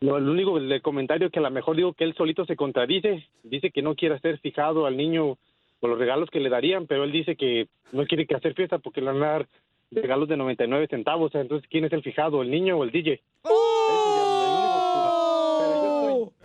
lo, 0.00 0.18
lo 0.18 0.32
único 0.32 0.58
del 0.58 0.82
comentario 0.82 1.30
que 1.30 1.38
a 1.38 1.42
lo 1.42 1.50
mejor 1.52 1.76
digo 1.76 1.92
que 1.92 2.02
él 2.02 2.14
solito 2.14 2.44
se 2.44 2.56
contradice. 2.56 3.28
Dice 3.44 3.70
que 3.70 3.82
no 3.82 3.94
quiere 3.94 4.18
ser 4.18 4.38
fijado 4.40 4.86
al 4.86 4.96
niño 4.96 5.38
por 5.78 5.90
los 5.90 5.98
regalos 5.98 6.28
que 6.28 6.40
le 6.40 6.48
darían, 6.48 6.88
pero 6.88 7.04
él 7.04 7.12
dice 7.12 7.36
que 7.36 7.68
no 7.92 8.04
quiere 8.04 8.26
que 8.26 8.34
hacer 8.34 8.54
fiesta 8.54 8.78
porque 8.78 9.00
le 9.00 9.12
van 9.12 9.22
a 9.22 9.26
dar 9.26 9.48
regalos 9.92 10.28
de 10.28 10.36
99 10.36 10.88
centavos. 10.88 11.32
Entonces, 11.36 11.68
¿quién 11.70 11.84
es 11.84 11.92
el 11.92 12.02
fijado, 12.02 12.42
el 12.42 12.50
niño 12.50 12.78
o 12.78 12.84
el 12.84 12.90
DJ? 12.90 13.20
Los 13.44 13.52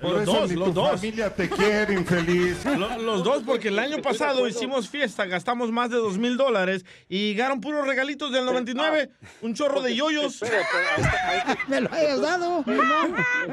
Por 0.01 0.21
eso 0.21 0.31
dos, 0.31 0.49
ni 0.49 0.55
los 0.55 0.69
tu 0.69 0.73
dos. 0.75 0.91
familia 0.91 1.29
te 1.33 1.49
quiere, 1.49 1.93
infeliz. 1.93 2.63
Lo- 2.65 2.97
Los 2.99 3.23
dos, 3.23 3.43
porque 3.45 3.67
el 3.67 3.79
año 3.79 4.01
pasado 4.01 4.47
hicimos 4.47 4.87
fiesta, 4.89 5.25
gastamos 5.25 5.71
más 5.71 5.89
de 5.89 5.97
dos 5.97 6.17
mil 6.17 6.37
dólares 6.37 6.85
y 7.09 7.29
llegaron 7.33 7.59
puros 7.59 7.85
regalitos 7.85 8.31
del 8.31 8.45
99, 8.45 9.09
un 9.41 9.53
chorro 9.53 9.81
de 9.81 9.95
yoyos. 9.95 10.41
Me 11.67 11.81
lo 11.81 11.91
hayas 11.91 12.21
dado. 12.21 12.63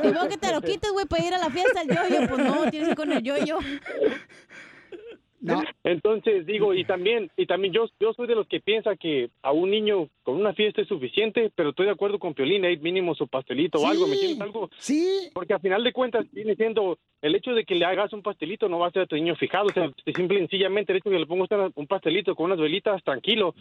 Y 0.04 0.08
vos 0.12 0.28
que 0.28 0.36
te 0.38 0.52
lo 0.52 0.60
quites, 0.62 0.90
güey, 0.92 1.06
para 1.06 1.24
ir 1.24 1.34
a 1.34 1.38
la 1.38 1.50
fiesta 1.50 1.82
del 1.84 1.96
yoyo. 1.96 2.28
Pues 2.28 2.44
no, 2.44 2.70
tienes 2.70 2.88
que 2.88 2.90
ir 2.90 2.96
con 2.96 3.12
el 3.12 3.22
yoyo. 3.22 3.58
Entonces 5.84 6.46
digo, 6.46 6.74
y 6.74 6.84
también, 6.84 7.30
y 7.36 7.46
también 7.46 7.72
yo, 7.72 7.86
yo 8.00 8.12
soy 8.12 8.26
de 8.26 8.34
los 8.34 8.46
que 8.46 8.60
piensa 8.60 8.96
que 8.96 9.30
a 9.42 9.52
un 9.52 9.70
niño 9.70 10.08
con 10.22 10.36
una 10.36 10.52
fiesta 10.52 10.82
es 10.82 10.88
suficiente, 10.88 11.50
pero 11.54 11.70
estoy 11.70 11.86
de 11.86 11.92
acuerdo 11.92 12.18
con 12.18 12.34
Piolín, 12.34 12.64
hay 12.64 12.76
mínimo 12.78 13.14
su 13.14 13.28
pastelito 13.28 13.78
o 13.78 13.86
algo, 13.86 14.06
¿me 14.06 14.14
entiendes? 14.14 14.40
Algo. 14.40 14.70
Sí. 14.78 15.30
Porque 15.32 15.54
al 15.54 15.60
final 15.60 15.84
de 15.84 15.92
cuentas 15.92 16.26
viene 16.32 16.56
siendo 16.56 16.98
el 17.22 17.34
hecho 17.34 17.52
de 17.52 17.64
que 17.64 17.74
le 17.74 17.84
hagas 17.84 18.12
un 18.12 18.22
pastelito 18.22 18.68
no 18.68 18.78
va 18.78 18.88
a 18.88 18.90
ser 18.92 19.02
a 19.02 19.06
tu 19.06 19.16
niño 19.16 19.36
fijado, 19.36 19.66
o 19.66 19.72
sea, 19.72 19.90
simple 20.14 20.36
y 20.36 20.40
sencillamente 20.40 20.92
el 20.92 20.98
hecho 20.98 21.10
de 21.10 21.16
que 21.16 21.20
le 21.20 21.26
pongas 21.26 21.72
un 21.74 21.86
pastelito 21.86 22.34
con 22.34 22.46
unas 22.46 22.58
velitas, 22.58 23.02
tranquilo. 23.02 23.54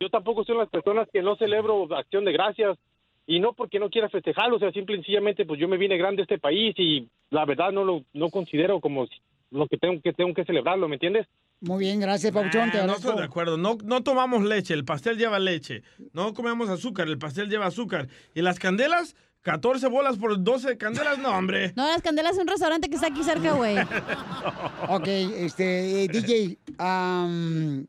Yo 0.00 0.10
tampoco 0.10 0.44
soy 0.44 0.56
las 0.56 0.68
personas 0.68 1.08
que 1.12 1.22
no 1.22 1.36
celebro 1.36 1.88
acción 1.94 2.24
de 2.24 2.32
gracias 2.32 2.78
y 3.26 3.40
no 3.40 3.52
porque 3.54 3.78
no 3.78 3.90
quiera 3.90 4.08
festejarlo, 4.08 4.56
o 4.56 4.58
sea, 4.58 4.72
simple 4.72 4.96
y 4.96 4.98
sencillamente 4.98 5.46
pues 5.46 5.58
yo 5.58 5.68
me 5.68 5.78
vine 5.78 5.96
grande 5.96 6.22
a 6.22 6.24
este 6.24 6.38
país 6.38 6.74
y 6.78 7.08
la 7.30 7.44
verdad 7.44 7.72
no 7.72 7.84
lo 7.84 8.02
no 8.12 8.30
considero 8.30 8.80
como 8.80 9.06
lo 9.50 9.66
que 9.66 9.76
tengo 9.76 10.00
que 10.02 10.12
tengo 10.12 10.34
que 10.34 10.44
celebrarlo, 10.44 10.88
¿me 10.88 10.96
entiendes? 10.96 11.26
Muy 11.60 11.78
bien, 11.84 12.00
gracias, 12.00 12.32
Pauchón. 12.32 12.70
Te 12.70 12.78
Ah, 12.80 12.86
no 12.86 12.94
estoy 12.94 13.16
de 13.16 13.24
acuerdo. 13.24 13.56
No, 13.56 13.78
no 13.84 14.02
tomamos 14.02 14.44
leche, 14.44 14.74
el 14.74 14.84
pastel 14.84 15.16
lleva 15.16 15.38
leche. 15.38 15.82
No 16.12 16.34
comemos 16.34 16.68
azúcar, 16.68 17.08
el 17.08 17.18
pastel 17.18 17.48
lleva 17.48 17.66
azúcar. 17.66 18.08
¿Y 18.34 18.42
las 18.42 18.58
candelas? 18.58 19.16
14 19.42 19.88
bolas 19.88 20.16
por 20.16 20.42
12 20.42 20.76
candelas, 20.78 21.18
no, 21.18 21.30
hombre. 21.30 21.72
No, 21.76 21.86
las 21.86 22.02
candelas 22.02 22.32
es 22.32 22.38
un 22.38 22.48
restaurante 22.48 22.88
que 22.88 22.96
está 22.96 23.08
aquí 23.08 23.22
cerca, 23.22 23.52
güey. 23.52 23.76
Ok, 24.88 25.06
este, 25.06 26.04
eh, 26.04 26.08
DJ, 26.08 26.58
am, 26.78 27.86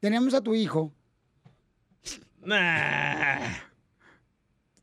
tenemos 0.00 0.34
a 0.34 0.42
tu 0.42 0.54
hijo. 0.54 0.92
Nah. 2.44 3.71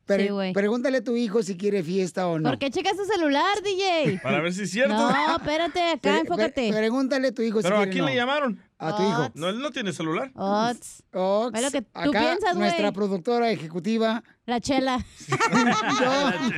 Pre- 0.10 0.24
Sí, 0.26 0.30
güey. 0.30 0.53
pregúntale 0.53 0.97
a 0.97 1.03
tu 1.03 1.16
hijo 1.16 1.43
si 1.43 1.55
quiere 1.55 1.84
fiesta 1.84 2.28
o 2.28 2.39
no. 2.39 2.49
¿Por 2.49 2.57
qué 2.57 2.72
checas 2.72 2.97
tu 2.97 3.05
celular, 3.05 3.62
DJ? 3.62 4.20
Para 4.24 4.39
ver 4.41 4.51
si 4.53 4.64
es 4.64 4.72
cierto. 4.72 4.95
No, 4.95 5.36
espérate, 5.38 5.80
acá, 5.82 5.99
Pre- 6.01 6.20
enfócate. 6.22 6.70
pre- 6.70 6.80
pregúntale 6.80 7.28
a 7.28 7.32
tu 7.32 7.43
hijo 7.43 7.60
¿Pero 7.62 7.76
si 7.78 7.82
a 7.82 7.86
quiere 7.86 7.91
quién 7.91 8.05
no. 8.05 8.10
le 8.10 8.16
llamaron? 8.16 8.60
A 8.80 8.95
tu 8.97 9.03
hijo. 9.03 9.30
No, 9.36 9.49
él 9.49 9.60
no 9.60 9.70
tiene 9.72 9.93
celular. 9.93 10.32
Ots. 10.34 11.03
Ve 11.12 11.62
lo 11.62 11.72
que 11.72 11.82
tú 11.84 11.88
acá, 11.93 12.20
piensas, 12.20 12.55
güey. 12.55 12.70
nuestra 12.70 12.91
productora 12.91 13.51
ejecutiva. 13.51 14.24
La 14.47 14.60
chela. 14.60 15.05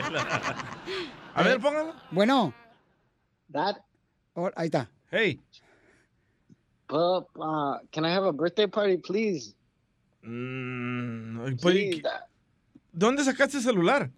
A 1.34 1.44
ver, 1.44 1.60
póngalo. 1.60 1.94
Bueno. 2.12 2.54
Dad. 3.48 3.78
Oh, 4.34 4.50
ahí 4.56 4.66
está. 4.68 4.90
Hey. 5.10 5.40
Pup, 6.88 7.28
uh, 7.36 7.78
can 7.92 8.06
I 8.06 8.12
have 8.14 8.26
a 8.26 8.32
birthday 8.32 8.68
party, 8.68 8.98
please? 8.98 9.56
Mm, 10.24 11.58
pues, 11.62 11.76
Sí, 11.76 12.02
¿qué- 12.02 12.10
¿Dónde 12.92 13.24
sacaste 13.24 13.58
el 13.58 13.64
celular? 13.64 14.12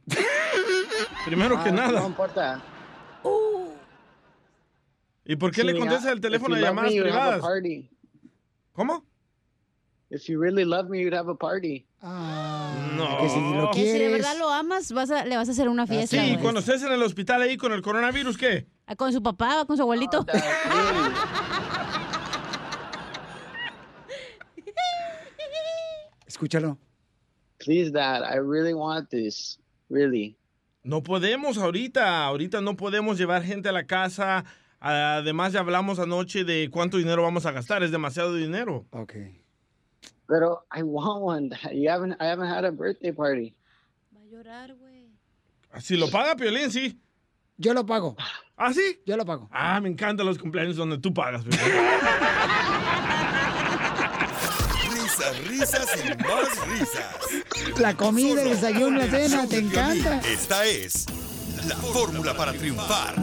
Primero 1.25 1.61
que 1.63 1.69
Ah, 1.69 1.73
nada. 1.73 1.99
No 2.01 2.07
importa. 2.07 2.61
¿Y 5.25 5.35
por 5.37 5.51
qué 5.51 5.61
Sí, 5.61 5.67
le 5.67 5.77
contestas 5.79 6.11
el 6.11 6.19
teléfono 6.19 6.55
de 6.55 6.61
you 6.61 6.65
love 6.67 6.75
llamadas 6.75 6.91
me, 6.93 6.99
a 6.99 7.03
privadas? 7.03 7.41
party. 7.41 7.89
¿Cómo? 8.73 9.05
If 10.09 10.23
you 10.27 10.39
really 10.39 10.65
love 10.65 10.89
me, 10.89 11.01
you'd 11.01 11.13
have 11.15 11.29
a 11.31 11.35
party. 11.35 11.87
No. 12.01 13.17
Que 13.21 13.29
si 13.29 13.39
lo 13.39 13.71
Que 13.71 13.79
si 13.93 13.99
de 13.99 14.09
verdad 14.11 14.37
lo 14.37 14.49
amas, 14.49 14.91
vas 14.91 15.09
a- 15.11 15.23
le 15.25 15.37
vas 15.37 15.47
a 15.47 15.51
hacer 15.53 15.69
una 15.69 15.87
fiesta. 15.87 16.17
Sí, 16.21 16.31
güey. 16.31 16.41
cuando 16.41 16.59
estés 16.59 16.83
en 16.83 16.91
el 16.91 17.01
hospital 17.01 17.41
ahí 17.41 17.55
con 17.57 17.71
el 17.71 17.81
coronavirus, 17.81 18.37
¿qué? 18.37 18.67
Ah, 18.85 18.95
Con 18.97 19.13
su 19.13 19.23
papá, 19.23 19.63
con 19.65 19.77
su 19.77 19.83
abuelito. 19.83 20.25
Escúchalo. 26.25 26.77
Please, 27.59 27.91
Dad, 27.91 28.23
I 28.23 28.37
really 28.37 28.73
want 28.73 29.09
this. 29.09 29.59
Really. 29.89 30.35
No 30.83 31.01
podemos 31.01 31.57
ahorita, 31.57 32.25
ahorita 32.25 32.61
no 32.61 32.75
podemos 32.75 33.17
llevar 33.17 33.43
gente 33.43 33.69
a 33.69 33.71
la 33.71 33.85
casa. 33.85 34.43
Además 34.79 35.53
ya 35.53 35.61
hablamos 35.61 35.97
anoche 35.99 36.43
de 36.43 36.69
cuánto 36.69 36.97
dinero 36.97 37.23
vamos 37.23 37.45
a 37.45 37.51
gastar, 37.51 37.83
es 37.83 37.91
demasiado 37.91 38.35
dinero. 38.35 38.85
Ok. 38.91 39.13
Pero 40.27 40.65
I 40.75 40.81
want 40.83 41.21
one. 41.23 41.49
You 41.73 41.89
haven't, 41.89 42.17
I 42.19 42.25
haven't 42.25 42.49
had 42.49 42.65
a 42.65 42.71
birthday 42.71 43.13
party. 43.13 43.55
Si 45.79 45.95
lo 45.95 46.09
paga 46.09 46.35
Piolín, 46.35 46.69
sí. 46.69 46.99
Yo 47.57 47.73
lo 47.73 47.85
pago. 47.85 48.15
¿Ah, 48.57 48.73
sí? 48.73 48.99
Yo 49.05 49.15
lo 49.15 49.25
pago. 49.25 49.47
Ah, 49.51 49.79
me 49.79 49.89
encantan 49.89 50.25
los 50.25 50.37
cumpleaños 50.37 50.75
donde 50.75 50.97
tú 50.97 51.13
pagas. 51.13 51.43
Piolín. 51.43 51.69
Risas, 55.31 55.47
risas 55.47 55.89
y 56.03 56.09
más 56.23 56.67
risas. 56.67 57.79
La 57.79 57.95
comida, 57.95 58.41
el 58.41 58.49
desayuno, 58.49 58.97
la 58.99 59.07
cena, 59.09 59.47
te 59.47 59.57
encanta. 59.59 60.19
Esta 60.27 60.65
es 60.65 61.05
la 61.67 61.75
fórmula 61.75 62.35
para 62.35 62.51
triunfar. 62.53 63.15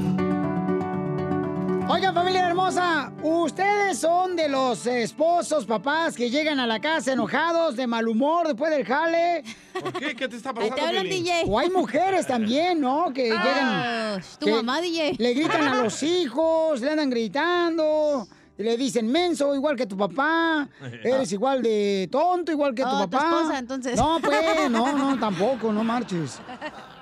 Oigan, 1.89 2.15
familia 2.15 2.47
hermosa, 2.47 3.13
¿ustedes 3.21 3.99
son 3.99 4.37
de 4.37 4.49
los 4.49 4.87
esposos, 4.87 5.67
papás 5.67 6.15
que 6.15 6.31
llegan 6.31 6.61
a 6.61 6.67
la 6.67 6.81
casa 6.81 7.13
enojados, 7.13 7.75
de 7.75 7.89
mal 7.89 8.07
humor 8.07 8.47
después 8.47 8.71
del 8.71 8.87
jale? 8.87 9.43
¿Por 9.73 9.93
qué? 9.95 10.15
¿Qué 10.15 10.29
te 10.29 10.37
está 10.37 10.55
pasando, 10.55 10.77
te 10.77 10.81
hablan? 10.83 11.03
DJ. 11.09 11.43
O 11.49 11.59
hay 11.59 11.69
mujeres 11.69 12.29
también, 12.29 12.81
¿no? 12.81 13.13
Que 13.13 13.33
Ah, 13.37 14.13
llegan. 14.15 14.23
tu 14.39 14.47
que 14.47 14.53
mamá, 14.53 14.81
DJ. 14.81 15.17
Le 15.19 15.35
gritan 15.35 15.67
a 15.67 15.75
los 15.83 16.01
hijos, 16.05 16.81
le 16.81 16.91
andan 16.93 17.11
gritando. 17.11 18.29
Y 18.61 18.63
Le 18.63 18.77
dicen 18.77 19.11
menso, 19.11 19.55
igual 19.55 19.75
que 19.77 19.87
tu 19.87 19.97
papá. 19.97 20.69
Eres 21.03 21.33
igual 21.33 21.63
de 21.63 22.09
tonto, 22.13 22.53
igual 22.53 22.75
que 22.75 22.83
tu 22.83 22.89
Oh, 22.89 23.05
tu 23.05 23.11
papá. 23.11 23.29
esposa, 23.39 23.59
entonces. 23.59 23.97
No, 23.97 24.19
pues, 24.23 24.71
no, 24.71 24.93
no, 24.97 25.19
tampoco, 25.21 25.73
no 25.73 25.83
marches. 25.83 26.39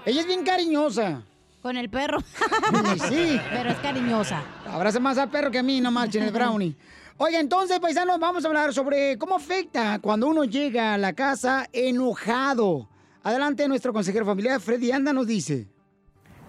Ella 0.07 0.21
es 0.21 0.27
bien 0.27 0.45
cariñosa. 0.45 1.23
Con 1.61 1.77
el 1.77 1.91
perro. 1.91 2.21
sí. 3.09 3.41
Pero 3.51 3.71
es 3.71 3.79
cariñosa. 3.79 4.43
Abraza 4.71 5.01
más 5.01 5.19
al 5.19 5.29
perro 5.29 5.51
que 5.51 5.59
a 5.59 5.63
mí, 5.63 5.81
no 5.81 5.91
marchen 5.91 6.23
el 6.23 6.31
brownie. 6.33 6.77
Oiga, 7.17 7.41
entonces, 7.41 7.81
paisanos, 7.81 8.21
vamos 8.21 8.45
a 8.45 8.49
hablar 8.49 8.73
sobre 8.73 9.19
cómo 9.19 9.35
afecta 9.35 9.99
cuando 9.99 10.29
uno 10.29 10.45
llega 10.45 10.95
a 10.95 10.99
la 10.99 11.13
casa 11.15 11.67
enojado. 11.73 12.89
Adelante, 13.25 13.67
nuestro 13.67 13.93
consejero 13.93 14.25
familiar, 14.25 14.61
Freddy 14.61 14.93
Anda, 14.93 15.13
nos 15.13 15.27
dice. 15.27 15.67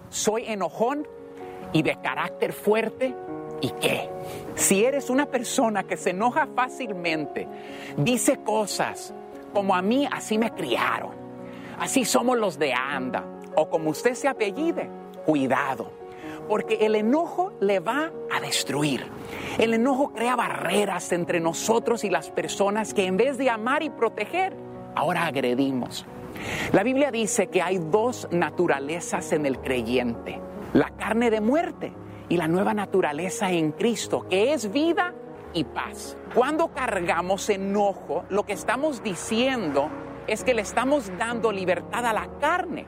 soy 0.08 0.44
enojón 0.46 1.06
y 1.72 1.82
de 1.82 2.00
carácter 2.00 2.52
fuerte. 2.52 3.14
¿Y 3.60 3.70
qué? 3.80 4.08
Si 4.60 4.84
eres 4.84 5.08
una 5.08 5.24
persona 5.24 5.84
que 5.84 5.96
se 5.96 6.10
enoja 6.10 6.46
fácilmente, 6.54 7.48
dice 7.96 8.42
cosas 8.44 9.14
como 9.54 9.74
a 9.74 9.80
mí 9.80 10.06
así 10.12 10.36
me 10.36 10.50
criaron, 10.50 11.12
así 11.78 12.04
somos 12.04 12.36
los 12.36 12.58
de 12.58 12.74
anda, 12.74 13.24
o 13.56 13.70
como 13.70 13.88
usted 13.88 14.14
se 14.14 14.28
apellide, 14.28 14.90
cuidado, 15.24 15.90
porque 16.46 16.74
el 16.82 16.94
enojo 16.94 17.54
le 17.58 17.80
va 17.80 18.12
a 18.30 18.38
destruir. 18.40 19.06
El 19.56 19.72
enojo 19.72 20.12
crea 20.12 20.36
barreras 20.36 21.10
entre 21.12 21.40
nosotros 21.40 22.04
y 22.04 22.10
las 22.10 22.28
personas 22.28 22.92
que 22.92 23.06
en 23.06 23.16
vez 23.16 23.38
de 23.38 23.48
amar 23.48 23.82
y 23.82 23.88
proteger, 23.88 24.54
ahora 24.94 25.24
agredimos. 25.24 26.04
La 26.72 26.82
Biblia 26.82 27.10
dice 27.10 27.46
que 27.46 27.62
hay 27.62 27.78
dos 27.78 28.28
naturalezas 28.30 29.32
en 29.32 29.46
el 29.46 29.58
creyente, 29.58 30.38
la 30.74 30.90
carne 30.90 31.30
de 31.30 31.40
muerte 31.40 31.94
y 32.30 32.36
la 32.36 32.48
nueva 32.48 32.72
naturaleza 32.72 33.50
en 33.50 33.72
Cristo, 33.72 34.26
que 34.30 34.54
es 34.54 34.72
vida 34.72 35.12
y 35.52 35.64
paz. 35.64 36.16
Cuando 36.32 36.68
cargamos 36.68 37.50
enojo, 37.50 38.24
lo 38.30 38.44
que 38.44 38.52
estamos 38.52 39.02
diciendo 39.02 39.90
es 40.28 40.44
que 40.44 40.54
le 40.54 40.62
estamos 40.62 41.10
dando 41.18 41.50
libertad 41.50 42.06
a 42.06 42.12
la 42.12 42.30
carne. 42.38 42.86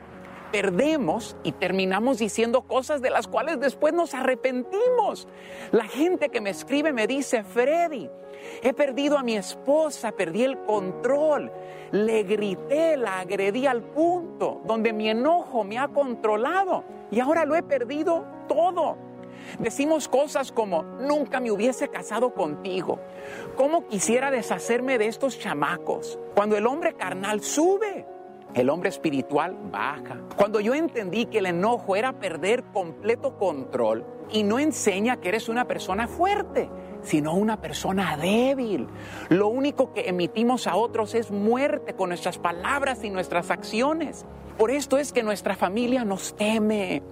Perdemos 0.53 1.37
y 1.43 1.53
terminamos 1.53 2.19
diciendo 2.19 2.63
cosas 2.63 3.03
de 3.03 3.11
las 3.11 3.27
cuales 3.27 3.59
después 3.59 3.93
nos 3.93 4.15
arrepentimos. 4.15 5.27
La 5.73 5.85
gente 5.85 6.29
que 6.29 6.41
me 6.41 6.51
escribe 6.51 6.93
me 6.93 7.09
dice, 7.09 7.43
Freddy, 7.43 8.09
he 8.63 8.73
perdido 8.75 9.19
a 9.19 9.25
mi 9.25 9.35
esposa, 9.37 10.13
perdí 10.13 10.45
el 10.45 10.59
control, 10.59 11.51
le 11.91 12.23
grité, 12.23 12.97
la 12.97 13.21
agredí 13.21 13.67
al 13.67 13.83
punto 13.83 14.61
donde 14.67 14.93
mi 14.93 15.09
enojo 15.09 15.65
me 15.65 15.79
ha 15.79 15.89
controlado 15.89 16.85
y 17.11 17.19
ahora 17.19 17.45
lo 17.45 17.57
he 17.57 17.63
perdido 17.65 18.25
todo. 18.47 19.11
Decimos 19.59 20.09
cosas 20.09 20.53
como, 20.53 20.83
nunca 20.83 21.41
me 21.41 21.51
hubiese 21.51 21.89
casado 21.89 22.35
contigo. 22.35 22.99
¿Cómo 23.57 23.87
quisiera 23.87 24.31
deshacerme 24.31 24.99
de 24.99 25.07
estos 25.07 25.39
chamacos? 25.39 26.19
Cuando 26.35 26.57
el 26.57 26.67
hombre 26.67 26.95
carnal 26.95 27.43
sube, 27.43 28.07
el 28.55 28.69
hombre 28.71 28.91
espiritual 28.91 29.57
baja. 29.71 30.21
Cuando 30.37 30.61
yo 30.61 30.75
entendí 30.75 31.27
que 31.27 31.39
el 31.39 31.47
enojo 31.47 31.97
era 31.97 32.13
perder 32.13 32.65
completo 32.65 33.37
control 33.39 34.05
y 34.31 34.43
no 34.43 34.59
enseña 34.59 35.19
que 35.19 35.29
eres 35.29 35.49
una 35.49 35.67
persona 35.67 36.07
fuerte, 36.07 36.69
sino 37.03 37.35
una 37.35 37.61
persona 37.61 38.17
débil. 38.17 38.89
Lo 39.29 39.49
único 39.49 39.93
que 39.93 40.09
emitimos 40.09 40.67
a 40.67 40.77
otros 40.77 41.15
es 41.15 41.31
muerte 41.31 41.95
con 41.95 42.11
nuestras 42.11 42.39
palabras 42.39 43.05
y 43.05 43.11
nuestras 43.11 43.51
acciones. 43.51 44.25
Por 44.59 44.71
esto 44.71 44.99
es 44.99 45.13
que 45.13 45.23
nuestra 45.23 45.57
familia 45.57 46.05
nos 46.05 46.35
teme. 46.37 47.03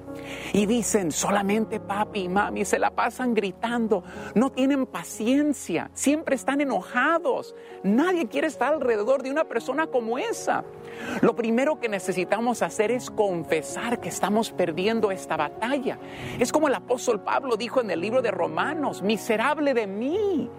Y 0.53 0.67
dicen, 0.67 1.13
solamente 1.13 1.81
papi 1.81 2.23
y 2.23 2.29
mami 2.29 2.65
se 2.65 2.79
la 2.79 2.91
pasan 2.91 3.35
gritando, 3.35 4.03
no 4.35 4.51
tienen 4.51 4.87
paciencia, 4.87 5.91
siempre 5.95 6.35
están 6.35 6.61
enojados. 6.61 7.55
Nadie 7.83 8.29
quiere 8.29 8.49
estar 8.49 8.75
alrededor 8.75 9.23
de 9.23 9.31
una 9.31 9.45
persona 9.45 9.87
como 9.87 10.19
esa. 10.19 10.65
Lo 11.23 11.35
primero 11.35 11.81
que 11.81 11.89
necesitamos 11.89 12.63
hacer 12.63 12.91
es 12.91 13.11
confesar 13.11 14.01
que 14.01 14.09
estamos 14.09 14.51
perdiendo 14.51 15.11
esta 15.11 15.37
batalla. 15.37 15.99
Es 16.39 16.53
como 16.53 16.69
el 16.69 16.75
apóstol 16.75 17.23
Pablo 17.23 17.57
dijo 17.57 17.81
en 17.81 17.91
el 17.91 18.01
libro 18.01 18.21
de 18.21 18.31
Romanos, 18.31 19.03
miserable 19.03 19.75
de 19.75 19.87
mí, 19.87 20.51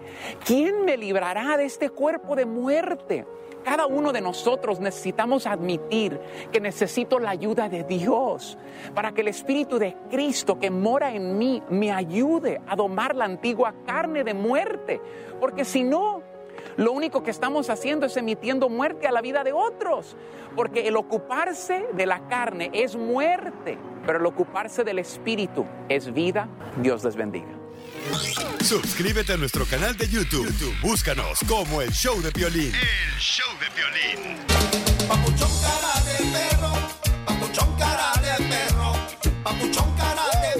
¿quién 0.44 0.84
me 0.84 0.96
librará 0.96 1.56
de 1.56 1.64
este 1.64 1.90
cuerpo 1.90 2.34
de 2.34 2.46
muerte? 2.46 3.26
Cada 3.64 3.86
uno 3.86 4.12
de 4.12 4.20
nosotros 4.20 4.80
necesitamos 4.80 5.46
admitir 5.46 6.20
que 6.50 6.60
necesito 6.60 7.18
la 7.18 7.30
ayuda 7.30 7.68
de 7.68 7.84
Dios 7.84 8.58
para 8.94 9.12
que 9.12 9.20
el 9.20 9.28
Espíritu 9.28 9.78
de 9.78 9.96
Cristo 10.10 10.58
que 10.58 10.70
mora 10.70 11.14
en 11.14 11.38
mí 11.38 11.62
me 11.68 11.92
ayude 11.92 12.60
a 12.66 12.76
domar 12.76 13.14
la 13.14 13.24
antigua 13.24 13.74
carne 13.86 14.24
de 14.24 14.34
muerte. 14.34 15.00
Porque 15.40 15.64
si 15.64 15.84
no, 15.84 16.22
lo 16.76 16.92
único 16.92 17.22
que 17.22 17.30
estamos 17.30 17.70
haciendo 17.70 18.06
es 18.06 18.16
emitiendo 18.16 18.68
muerte 18.68 19.06
a 19.06 19.12
la 19.12 19.20
vida 19.20 19.44
de 19.44 19.52
otros. 19.52 20.16
Porque 20.56 20.88
el 20.88 20.96
ocuparse 20.96 21.86
de 21.92 22.06
la 22.06 22.26
carne 22.28 22.70
es 22.72 22.96
muerte, 22.96 23.78
pero 24.06 24.18
el 24.18 24.26
ocuparse 24.26 24.84
del 24.84 24.98
Espíritu 24.98 25.64
es 25.88 26.12
vida. 26.12 26.48
Dios 26.82 27.04
les 27.04 27.16
bendiga. 27.16 27.61
Suscríbete 28.64 29.32
a 29.32 29.36
nuestro 29.36 29.66
canal 29.66 29.96
de 29.96 30.08
YouTube. 30.08 30.46
YouTube, 30.46 30.74
Búscanos 30.80 31.40
como 31.48 31.82
el 31.82 31.90
show 31.92 32.20
de 32.22 32.32
Piolín. 32.32 32.72
El 32.74 33.20
show 33.20 33.48
de 33.60 33.66
Piolín. 33.70 34.38
Papuchón 35.08 35.50
cara 35.60 36.00
de 36.04 36.24
perro, 36.32 36.72
papuchón 37.26 37.76
cara 37.78 38.12
de 38.22 38.44
perro, 38.44 38.94
el 39.24 39.30
papuchón 39.42 39.94
cara 39.96 40.22
de 40.40 40.52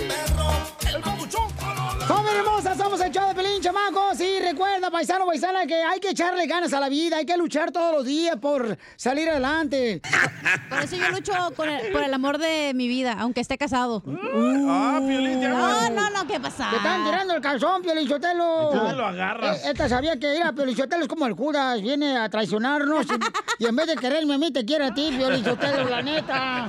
¡Familia 2.07 2.41
hermosa! 2.41 2.77
Somos 2.77 3.01
el 3.01 3.11
show 3.13 3.29
de 3.29 3.35
Pelín, 3.35 3.63
chamacos. 3.63 4.21
Y 4.21 4.32
recuerda, 4.53 4.91
paisano, 4.91 5.27
paisana, 5.27 5.67
que 5.67 5.75
hay 5.83 5.99
que 6.01 6.11
echarle 6.11 6.47
ganas 6.47 6.73
a 6.73 6.81
la 6.81 6.89
vida. 6.89 7.17
Hay 7.17 7.27
que 7.27 7.37
luchar 7.37 7.73
todos 7.73 7.93
los 7.95 8.05
días 8.05 8.37
por 8.37 8.77
salir 8.97 9.29
adelante. 9.31 10.01
Por 10.69 10.83
eso 10.83 10.97
yo 10.97 11.09
lucho 11.11 11.33
con 11.57 11.69
el- 11.69 11.93
por 11.93 12.03
el 12.03 12.13
amor 12.15 12.39
de 12.39 12.73
mi 12.75 12.89
vida, 12.89 13.17
aunque 13.19 13.41
esté 13.41 13.57
casado. 13.59 14.03
Ah, 14.07 15.01
Piolín, 15.07 15.41
te 15.41 15.49
No, 15.49 15.91
no, 15.91 16.11
no, 16.11 16.27
¿qué 16.27 16.41
pasa? 16.41 16.69
Te 16.71 16.77
están 16.77 17.05
tirando 17.05 17.35
el 17.35 17.41
calzón, 17.43 17.83
Piolichotelo. 17.83 18.73
Entonces 18.73 18.97
lo 18.97 19.07
agarras. 19.07 19.65
Eh, 19.65 19.71
Esta 19.71 19.89
sabía 19.89 20.19
que 20.19 20.37
era 20.37 20.53
Piolichotelo 20.53 21.03
es 21.03 21.09
como 21.09 21.27
el 21.27 21.35
Judas, 21.35 21.81
viene 21.83 22.17
a 22.17 22.29
traicionarnos 22.29 23.07
y, 23.07 23.63
y 23.65 23.67
en 23.67 23.77
vez 23.77 23.87
de 23.87 23.97
quererme 23.97 24.35
a 24.35 24.39
mí, 24.39 24.51
te 24.51 24.65
quiere 24.65 24.87
a 24.87 24.95
ti, 24.95 25.13
Piolichotelo, 25.17 25.89
la 25.89 26.03
neta. 26.03 26.69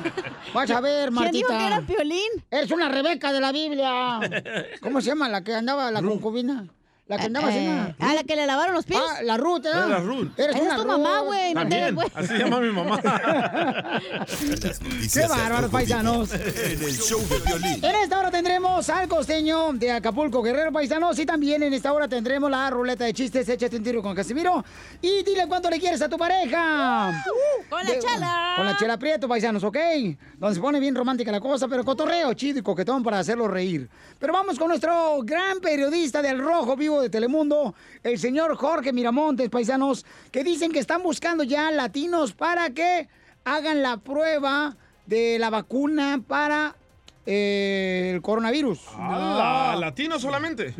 Vas 0.53 0.69
a 0.71 0.79
ver, 0.81 1.03
¿Quién 1.09 1.13
Martita. 1.13 1.31
dijo 1.47 1.47
que 1.59 1.67
era 1.67 1.81
Piolín? 1.81 2.29
Eres 2.51 2.71
una 2.71 2.89
Rebeca 2.89 3.31
de 3.33 3.39
la 3.41 3.51
Biblia. 3.51 4.19
¿Cómo 4.81 5.01
se 5.01 5.07
llama 5.07 5.27
la 5.29 5.43
que 5.43 5.55
andaba, 5.55 5.89
la 5.91 6.01
concubina? 6.01 6.65
La 7.05 7.17
que 7.17 7.25
andaba 7.25 7.53
Eh, 7.53 7.67
así. 7.69 7.95
ah, 7.99 8.13
la 8.13 8.23
que 8.23 8.35
le 8.37 8.47
lavaron 8.47 8.73
los 8.73 8.85
pies. 8.85 8.97
Ah, 9.01 9.21
la 9.23 9.35
Ruth, 9.35 9.65
¿eh? 9.65 9.69
Era 9.69 9.87
la 9.87 9.99
Ruth. 9.99 10.29
Eres 10.37 10.55
Esa 10.55 10.63
una 10.63 10.75
es 10.75 10.81
tu 10.81 10.87
mamá, 10.87 11.19
güey. 11.19 11.53
También, 11.53 11.97
así 12.15 12.27
se 12.27 12.37
llama 12.37 12.59
mi 12.61 12.71
mamá. 12.71 13.01
Qué 15.13 15.27
bárbaros, 15.27 15.69
paisanos. 15.69 16.33
En 16.33 16.81
el 16.81 16.97
show 16.97 17.19
de 17.27 17.39
Piolín. 17.41 17.83
En 17.83 17.95
esta 18.03 18.19
hora 18.19 18.31
tendremos 18.31 18.89
al 18.89 19.07
costeño 19.09 19.73
de 19.73 19.91
Acapulco, 19.91 20.41
Guerrero 20.41 20.71
Paisanos. 20.71 21.19
Y 21.19 21.25
también 21.25 21.61
en 21.63 21.73
esta 21.73 21.91
hora 21.91 22.07
tendremos 22.07 22.49
la 22.49 22.69
ruleta 22.69 23.03
de 23.03 23.13
chistes. 23.13 23.47
Échate 23.49 23.75
un 23.77 23.83
tiro 23.83 24.01
con 24.01 24.15
Casimiro. 24.15 24.63
Y 25.01 25.23
dile 25.23 25.45
cuánto 25.47 25.69
le 25.69 25.79
quieres 25.79 26.01
a 26.01 26.07
tu 26.09 26.17
pareja. 26.17 27.23
Con 27.69 27.83
la 27.83 27.91
De- 27.91 27.99
chela. 27.99 28.53
Con 28.55 28.65
la 28.65 28.77
chela 28.77 28.97
prieto, 28.97 29.27
paisanos, 29.27 29.63
¿ok? 29.63 29.77
Donde 30.37 30.55
se 30.55 30.61
pone 30.61 30.79
bien 30.79 30.95
romántica 30.95 31.31
la 31.31 31.41
cosa, 31.41 31.67
pero 31.67 31.83
cotorreo 31.83 32.33
chido 32.33 32.59
y 32.59 32.61
coquetón 32.63 33.03
para 33.03 33.19
hacerlo 33.19 33.47
reír. 33.47 33.89
Pero 34.19 34.31
vamos 34.33 34.57
con 34.57 34.69
nuestro 34.69 35.19
gran 35.23 35.59
periodista 35.59 36.21
del 36.21 36.39
Rojo 36.39 36.75
Vivo 36.75 36.92
de 37.01 37.09
Telemundo, 37.09 37.75
el 38.03 38.17
señor 38.17 38.55
Jorge 38.55 38.93
Miramontes, 38.93 39.49
paisanos, 39.49 40.05
que 40.31 40.43
dicen 40.43 40.71
que 40.71 40.79
están 40.79 41.03
buscando 41.03 41.43
ya 41.43 41.71
latinos 41.71 42.33
para 42.33 42.69
que 42.71 43.07
hagan 43.45 43.81
la 43.81 43.97
prueba 43.97 44.75
de 45.05 45.37
la 45.39 45.49
vacuna 45.49 46.21
para 46.27 46.75
eh, 47.25 48.11
el 48.15 48.21
coronavirus. 48.21 48.79
¡Hala! 48.97 49.75
¿Latino 49.79 50.19
solamente? 50.19 50.73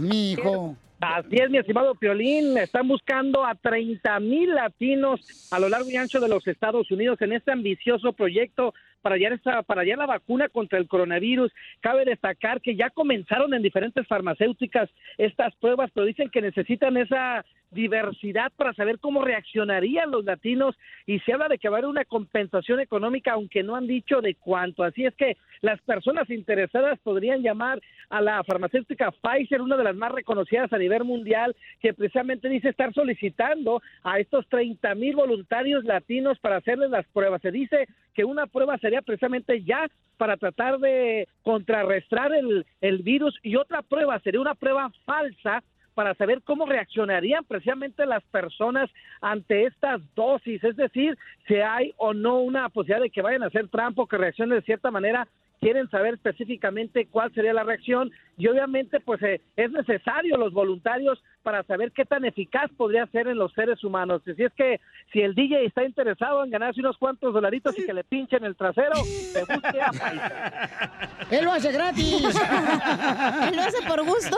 Mi 0.00 0.32
hijo. 0.32 0.76
Así 1.00 1.36
es, 1.36 1.50
mi 1.50 1.58
estimado 1.58 1.96
Piolín. 1.96 2.56
Están 2.56 2.86
buscando 2.86 3.44
a 3.44 3.56
30 3.56 4.20
mil 4.20 4.54
latinos 4.54 5.48
a 5.50 5.58
lo 5.58 5.68
largo 5.68 5.90
y 5.90 5.96
ancho 5.96 6.20
de 6.20 6.28
los 6.28 6.46
Estados 6.46 6.90
Unidos 6.92 7.20
en 7.22 7.32
este 7.32 7.50
ambicioso 7.50 8.12
proyecto 8.12 8.72
para 9.02 9.16
hallar, 9.16 9.34
esa, 9.34 9.62
para 9.62 9.84
la 9.84 10.06
vacuna 10.06 10.48
contra 10.48 10.78
el 10.78 10.88
coronavirus. 10.88 11.52
Cabe 11.80 12.04
destacar 12.04 12.60
que 12.60 12.76
ya 12.76 12.90
comenzaron 12.90 13.52
en 13.52 13.62
diferentes 13.62 14.06
farmacéuticas 14.06 14.88
estas 15.18 15.54
pruebas, 15.56 15.90
pero 15.92 16.06
dicen 16.06 16.30
que 16.30 16.40
necesitan 16.40 16.96
esa 16.96 17.44
diversidad 17.72 18.52
para 18.56 18.74
saber 18.74 18.98
cómo 18.98 19.24
reaccionarían 19.24 20.10
los 20.10 20.24
latinos 20.24 20.76
y 21.06 21.18
se 21.20 21.32
habla 21.32 21.48
de 21.48 21.58
que 21.58 21.68
va 21.68 21.76
a 21.76 21.78
haber 21.78 21.90
una 21.90 22.04
compensación 22.04 22.80
económica, 22.80 23.32
aunque 23.32 23.62
no 23.62 23.76
han 23.76 23.86
dicho 23.86 24.20
de 24.20 24.34
cuánto. 24.34 24.84
Así 24.84 25.04
es 25.04 25.14
que 25.14 25.36
las 25.60 25.80
personas 25.82 26.28
interesadas 26.30 26.98
podrían 27.00 27.42
llamar 27.42 27.80
a 28.10 28.20
la 28.20 28.44
farmacéutica 28.44 29.10
Pfizer, 29.10 29.62
una 29.62 29.76
de 29.76 29.84
las 29.84 29.96
más 29.96 30.12
reconocidas 30.12 30.72
a 30.72 30.78
nivel 30.78 31.04
mundial, 31.04 31.56
que 31.80 31.94
precisamente 31.94 32.48
dice 32.48 32.68
estar 32.68 32.92
solicitando 32.92 33.82
a 34.04 34.18
estos 34.18 34.46
30 34.48 34.94
mil 34.94 35.16
voluntarios 35.16 35.84
latinos 35.84 36.38
para 36.38 36.56
hacerles 36.56 36.90
las 36.90 37.06
pruebas. 37.06 37.40
Se 37.42 37.50
dice 37.50 37.88
que 38.14 38.24
una 38.24 38.46
prueba 38.46 38.78
sería 38.78 39.02
precisamente 39.02 39.62
ya 39.62 39.88
para 40.16 40.36
tratar 40.36 40.78
de 40.78 41.28
contrarrestar 41.42 42.32
el, 42.32 42.66
el 42.80 42.98
virus 42.98 43.38
y 43.42 43.56
otra 43.56 43.82
prueba 43.82 44.18
sería 44.20 44.40
una 44.40 44.54
prueba 44.54 44.90
falsa 45.04 45.62
para 45.94 46.14
saber 46.14 46.42
cómo 46.42 46.66
reaccionarían 46.66 47.44
precisamente 47.44 48.06
las 48.06 48.22
personas 48.24 48.90
ante 49.20 49.64
estas 49.64 50.00
dosis, 50.14 50.62
es 50.64 50.76
decir, 50.76 51.18
si 51.46 51.56
hay 51.56 51.92
o 51.96 52.14
no 52.14 52.40
una 52.40 52.68
posibilidad 52.68 53.02
de 53.02 53.10
que 53.10 53.22
vayan 53.22 53.42
a 53.42 53.46
hacer 53.46 53.68
trampa 53.68 54.02
o 54.02 54.06
que 54.06 54.16
reaccionen 54.16 54.58
de 54.58 54.64
cierta 54.64 54.90
manera 54.90 55.28
quieren 55.62 55.88
saber 55.90 56.14
específicamente 56.14 57.06
cuál 57.06 57.32
sería 57.32 57.54
la 57.54 57.62
reacción 57.62 58.10
y 58.36 58.48
obviamente 58.48 58.98
pues 58.98 59.22
eh, 59.22 59.40
es 59.54 59.70
necesario 59.70 60.36
los 60.36 60.52
voluntarios 60.52 61.22
para 61.44 61.62
saber 61.62 61.92
qué 61.92 62.04
tan 62.04 62.24
eficaz 62.24 62.68
podría 62.76 63.06
ser 63.06 63.28
en 63.28 63.38
los 63.38 63.52
seres 63.52 63.84
humanos. 63.84 64.22
Si 64.24 64.42
es 64.42 64.52
que 64.54 64.80
si 65.12 65.20
el 65.20 65.36
DJ 65.36 65.66
está 65.66 65.84
interesado 65.84 66.42
en 66.42 66.50
ganarse 66.50 66.80
unos 66.80 66.98
cuantos 66.98 67.32
dolaritos 67.32 67.78
y 67.78 67.86
que 67.86 67.94
le 67.94 68.02
pinchen 68.02 68.42
el 68.44 68.56
trasero, 68.56 68.94
te 69.32 69.40
busque 69.54 69.80
a. 69.80 70.98
Él 71.30 71.44
lo 71.44 71.52
hace 71.52 71.70
gratis. 71.70 72.24
Él 72.24 73.56
lo 73.56 73.62
hace 73.62 73.86
por 73.86 74.04
gusto. 74.04 74.36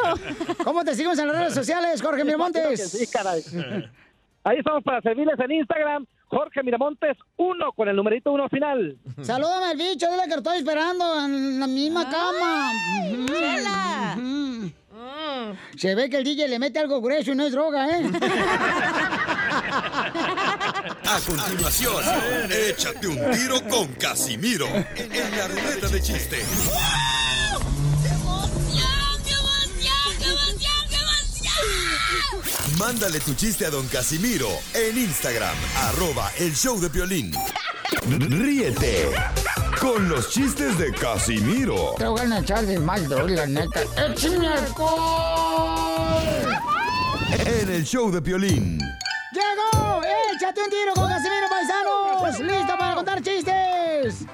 ¿Cómo 0.63 0.85
te 0.85 0.95
seguimos 0.95 1.19
en 1.19 1.29
las 1.29 1.39
redes 1.39 1.55
sociales, 1.55 2.03
Jorge 2.03 2.23
Miramontes? 2.23 2.91
Sí, 2.91 3.07
caray. 3.11 3.41
Ahí 4.45 4.59
estamos 4.59 4.85
para 4.85 5.01
servirles 5.01 5.41
en 5.41 5.53
Instagram, 5.53 6.07
Jorge 6.29 6.63
Miramontes 6.63 7.17
1 7.37 7.73
con 7.73 7.89
el 7.89 7.97
numerito 7.97 8.33
1 8.33 8.49
final. 8.49 8.99
Salúdame 9.23 9.67
al 9.67 9.77
bicho, 9.77 10.11
dile 10.11 10.25
que 10.25 10.31
lo 10.31 10.37
estoy 10.37 10.59
esperando 10.59 11.25
en 11.25 11.61
la 11.61 11.67
misma 11.67 12.09
cama. 12.11 12.71
chela. 13.27 14.17
Se 15.77 15.95
ve 15.95 16.09
que 16.09 16.19
el 16.19 16.25
DJ 16.25 16.49
le 16.49 16.59
mete 16.59 16.79
algo 16.79 17.01
grueso 17.01 17.33
y 17.33 17.35
no 17.35 17.45
es 17.45 17.53
droga, 17.53 17.87
¿eh? 17.91 18.03
A 21.07 21.21
continuación, 21.27 22.03
échate 22.71 23.07
un 23.07 23.19
tiro 23.33 23.61
con 23.69 23.89
Casimiro 23.95 24.67
en 24.67 25.39
la 25.39 25.49
ruleta 25.49 25.89
de 25.89 26.01
chiste. 26.01 26.39
Mándale 32.79 33.21
tu 33.21 33.35
chiste 33.35 33.67
a 33.67 33.71
don 33.71 33.87
Casimiro 33.89 34.49
en 34.75 34.99
Instagram, 34.99 35.57
arroba 35.77 36.31
el 36.39 36.55
show 36.55 36.81
de 36.81 36.89
violín. 36.89 37.33
Ríete 38.09 39.11
con 39.81 40.09
los 40.09 40.31
chistes 40.31 40.77
de 40.79 40.93
Casimiro 40.93 41.95
Te 41.97 42.07
voy 42.07 42.21
a 42.21 42.39
echar 42.39 42.67
de 42.67 42.79
mal, 42.79 43.09
la 43.09 43.47
neta. 43.47 43.83
¡Échame 43.97 44.49
en 47.47 47.69
el 47.69 47.85
show 47.85 48.11
de 48.11 48.21
violín. 48.21 48.79
¡Llegó! 49.33 50.03
¡Échate 50.35 50.63
un 50.63 50.71
tiro 50.71 50.95
con 50.95 51.09
Casimiro 51.09 51.49
Paisanos! 51.49 52.41
¡Listo 52.41 52.79
para 52.79 52.95
contar 52.95 53.23
chistes! 53.23 54.27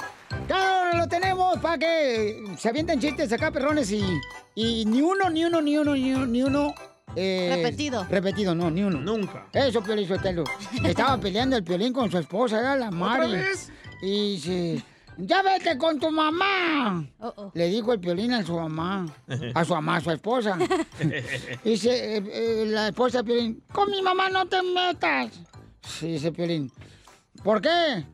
Hora 0.49 0.97
lo 0.97 1.09
tenemos 1.09 1.59
para 1.61 1.78
que 1.78 2.45
se 2.59 2.68
avienten 2.68 3.01
chistes 3.01 3.32
acá, 3.32 3.51
perrones, 3.51 3.91
y, 3.91 4.20
y 4.55 4.84
ni 4.84 5.01
uno, 5.01 5.30
ni 5.30 5.45
uno, 5.45 5.61
ni 5.61 5.78
uno, 5.78 5.95
ni 5.95 6.12
uno, 6.12 6.26
ni 6.26 6.43
uno. 6.43 6.74
Eh, 7.16 7.52
Repetido. 7.56 8.04
Repetido, 8.08 8.54
no, 8.54 8.70
ni 8.70 8.82
uno. 8.82 8.98
Nunca. 9.00 9.46
Eso, 9.52 9.82
Piolín 9.82 10.06
Sotelo. 10.08 10.44
Estaba 10.84 11.18
peleando 11.18 11.56
el 11.56 11.64
Piolín 11.64 11.92
con 11.92 12.11
su 12.11 12.18
esposa, 12.18 12.58
era 12.61 12.76
la 12.76 12.90
Mari. 12.90 13.32
vez? 13.32 13.70
Y 14.02 14.32
dice, 14.36 14.84
ya 15.18 15.42
vete 15.42 15.76
con 15.76 15.98
tu 15.98 16.11
mamá. 16.11 17.04
Oh, 17.20 17.50
Le 17.54 17.68
dijo 17.68 17.92
el 17.92 18.00
Piolín 18.00 18.32
a 18.32 18.42
su 18.44 18.54
mamá, 18.56 19.06
a 19.54 19.64
su 19.64 19.74
mamá, 19.74 19.96
a 19.96 20.00
su 20.00 20.11
esposa. 20.11 20.56
Dice 21.64 22.16
eh, 22.16 22.22
eh, 22.32 22.64
la 22.66 22.88
esposa 22.88 23.18
de 23.18 23.24
Piolín, 23.24 23.62
con 23.72 23.90
mi 23.90 24.00
mamá 24.00 24.30
no 24.30 24.46
te 24.46 24.62
metas. 24.62 25.30
Sí, 25.82 26.12
dice 26.12 26.32
Piolín. 26.32 26.70
¿Por 27.42 27.61
qué? 27.61 28.04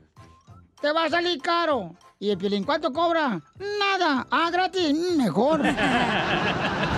Te 0.81 0.93
va 0.93 1.05
a 1.05 1.11
salir 1.11 1.41
caro. 1.41 1.95
Y 2.19 2.31
el 2.31 2.39
Piolín, 2.39 2.65
¿cuánto 2.65 2.93
cobra? 2.93 3.41
Nada. 3.59 4.27
Ah, 4.31 4.49
gratis. 4.51 4.95
Mm, 4.95 5.17
mejor. 5.19 5.61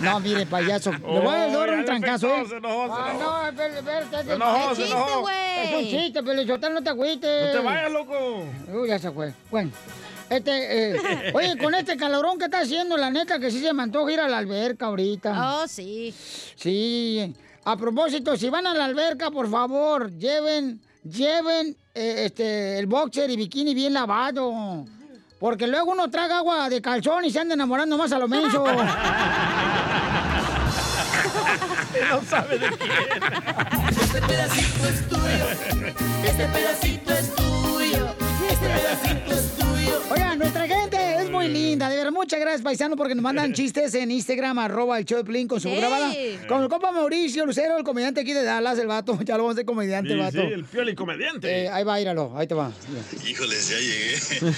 No, 0.00 0.20
mire, 0.20 0.46
payaso. 0.46 0.92
Le 0.92 0.98
voy 0.98 1.36
a 1.36 1.46
Oh, 1.46 1.58
dar 1.58 1.68
ya 1.70 1.76
un 1.76 1.84
trancazo, 1.84 2.26
¿eh? 2.34 2.44
se 2.48 2.56
enojó, 2.56 2.86
se 2.86 2.92
Ah, 2.92 3.12
no, 3.18 3.46
espérate, 3.48 3.78
espérate. 3.78 4.24
Se 4.24 4.32
enojó, 4.34 4.74
se 4.74 4.84
Es 4.84 4.90
enojó. 4.90 5.20
güey. 5.20 5.34
Es 5.64 5.74
un 5.74 5.84
chiste, 5.90 6.22
Pelichotán, 6.22 6.74
no 6.74 6.82
te 6.82 6.90
agüites. 6.90 7.46
No 7.54 7.60
te 7.60 7.66
vayas, 7.66 7.92
loco. 7.92 8.44
Uy, 8.72 8.88
ya 8.88 8.98
se 8.98 9.10
fue. 9.10 9.32
Bueno. 9.50 9.70
Este, 10.30 10.94
eh, 10.94 11.32
oye, 11.34 11.56
con 11.58 11.74
este 11.74 11.96
calorón 11.96 12.38
que 12.38 12.46
está 12.46 12.60
haciendo, 12.60 12.96
la 12.96 13.10
neta 13.10 13.38
que 13.38 13.50
sí 13.50 13.60
se 13.60 13.72
me 13.74 13.82
antoja 13.82 14.10
ir 14.12 14.20
a 14.20 14.28
la 14.28 14.38
alberca 14.38 14.86
ahorita. 14.86 15.60
Oh, 15.62 15.68
sí. 15.68 16.14
Sí. 16.56 17.34
A 17.64 17.76
propósito, 17.76 18.36
si 18.36 18.48
van 18.50 18.66
a 18.66 18.74
la 18.74 18.86
alberca, 18.86 19.30
por 19.30 19.50
favor, 19.50 20.10
lleven, 20.12 20.80
lleven 21.02 21.76
eh, 21.94 22.24
este, 22.26 22.78
el 22.78 22.86
boxer 22.86 23.30
y 23.30 23.36
bikini 23.36 23.74
bien 23.74 23.92
lavado. 23.94 24.84
Porque 25.38 25.66
luego 25.66 25.90
uno 25.92 26.10
traga 26.10 26.38
agua 26.38 26.68
de 26.68 26.80
calzón 26.80 27.24
y 27.24 27.30
se 27.30 27.40
anda 27.40 27.54
enamorando 27.54 27.98
más 27.98 28.12
a 28.12 28.18
lo 28.18 28.28
menso. 28.28 28.64
no 32.10 32.22
sabe 32.22 32.58
de 32.58 32.68
quién. 32.68 32.92
Este 33.90 34.20
pedacito 34.22 34.88
es 34.88 35.08
tuyo. 35.08 35.46
Este 36.24 36.46
pedacito 36.46 37.12
es 37.12 37.34
tuyo. 37.34 37.43
Es 41.84 41.90
muy 41.90 41.90
linda. 41.90 41.90
De 41.90 41.96
verdad, 41.96 42.12
muchas 42.12 42.40
gracias, 42.40 42.62
paisano, 42.62 42.96
porque 42.96 43.14
nos 43.14 43.22
mandan 43.22 43.52
chistes 43.54 43.94
en 43.94 44.10
Instagram, 44.10 44.58
arroba 44.58 44.98
el 44.98 45.04
show 45.04 45.18
de 45.18 45.24
Piolín 45.24 45.48
con 45.48 45.60
su 45.60 45.68
voz 45.68 45.78
grabada. 45.78 46.12
Con 46.48 46.62
el 46.62 46.68
compa 46.68 46.90
Mauricio 46.92 47.44
Lucero, 47.46 47.76
el 47.78 47.84
comediante 47.84 48.20
aquí 48.20 48.32
de 48.32 48.42
Dallas, 48.42 48.78
el 48.78 48.86
vato. 48.86 49.18
Ya 49.24 49.36
lo 49.36 49.44
vamos 49.44 49.52
a 49.52 49.60
hacer 49.60 49.64
comediante, 49.66 50.12
el 50.12 50.18
Sí, 50.18 50.22
vato. 50.24 50.48
sí, 50.48 50.52
el 50.52 50.64
pioli 50.64 50.94
comediante. 50.94 51.64
Eh, 51.64 51.68
ahí 51.68 51.84
va, 51.84 52.00
íralo, 52.00 52.32
ahí 52.36 52.46
te 52.46 52.54
va. 52.54 52.72
Híjoles, 53.26 53.68
ya 53.68 53.78
llegué. 53.78 54.16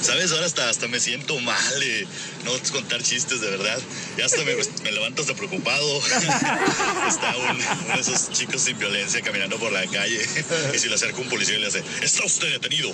¿Sabes? 0.00 0.32
Ahora 0.32 0.46
hasta, 0.46 0.68
hasta 0.68 0.88
me 0.88 1.00
siento 1.00 1.38
mal. 1.40 1.56
eh, 1.82 2.06
no 2.44 2.52
contar 2.72 3.02
chistes, 3.02 3.40
de 3.40 3.50
verdad. 3.50 3.78
Ya 4.16 4.26
hasta 4.26 4.38
me, 4.44 4.54
me 4.84 4.92
levanto 4.92 5.22
hasta 5.22 5.34
preocupado. 5.34 5.98
Está 7.08 7.36
un- 7.36 7.56
uno 7.86 7.94
de 7.94 8.00
esos 8.00 8.30
chicos 8.30 8.62
sin 8.62 8.78
violencia 8.78 9.20
caminando 9.22 9.56
por 9.58 9.72
la 9.72 9.84
calle. 9.86 10.20
Y 10.74 10.78
si 10.78 10.88
le 10.88 10.94
acerca 10.94 11.20
un 11.20 11.28
policía 11.28 11.56
y 11.56 11.60
le 11.60 11.66
hace, 11.66 11.82
está 12.02 12.24
usted 12.24 12.50
detenido. 12.50 12.90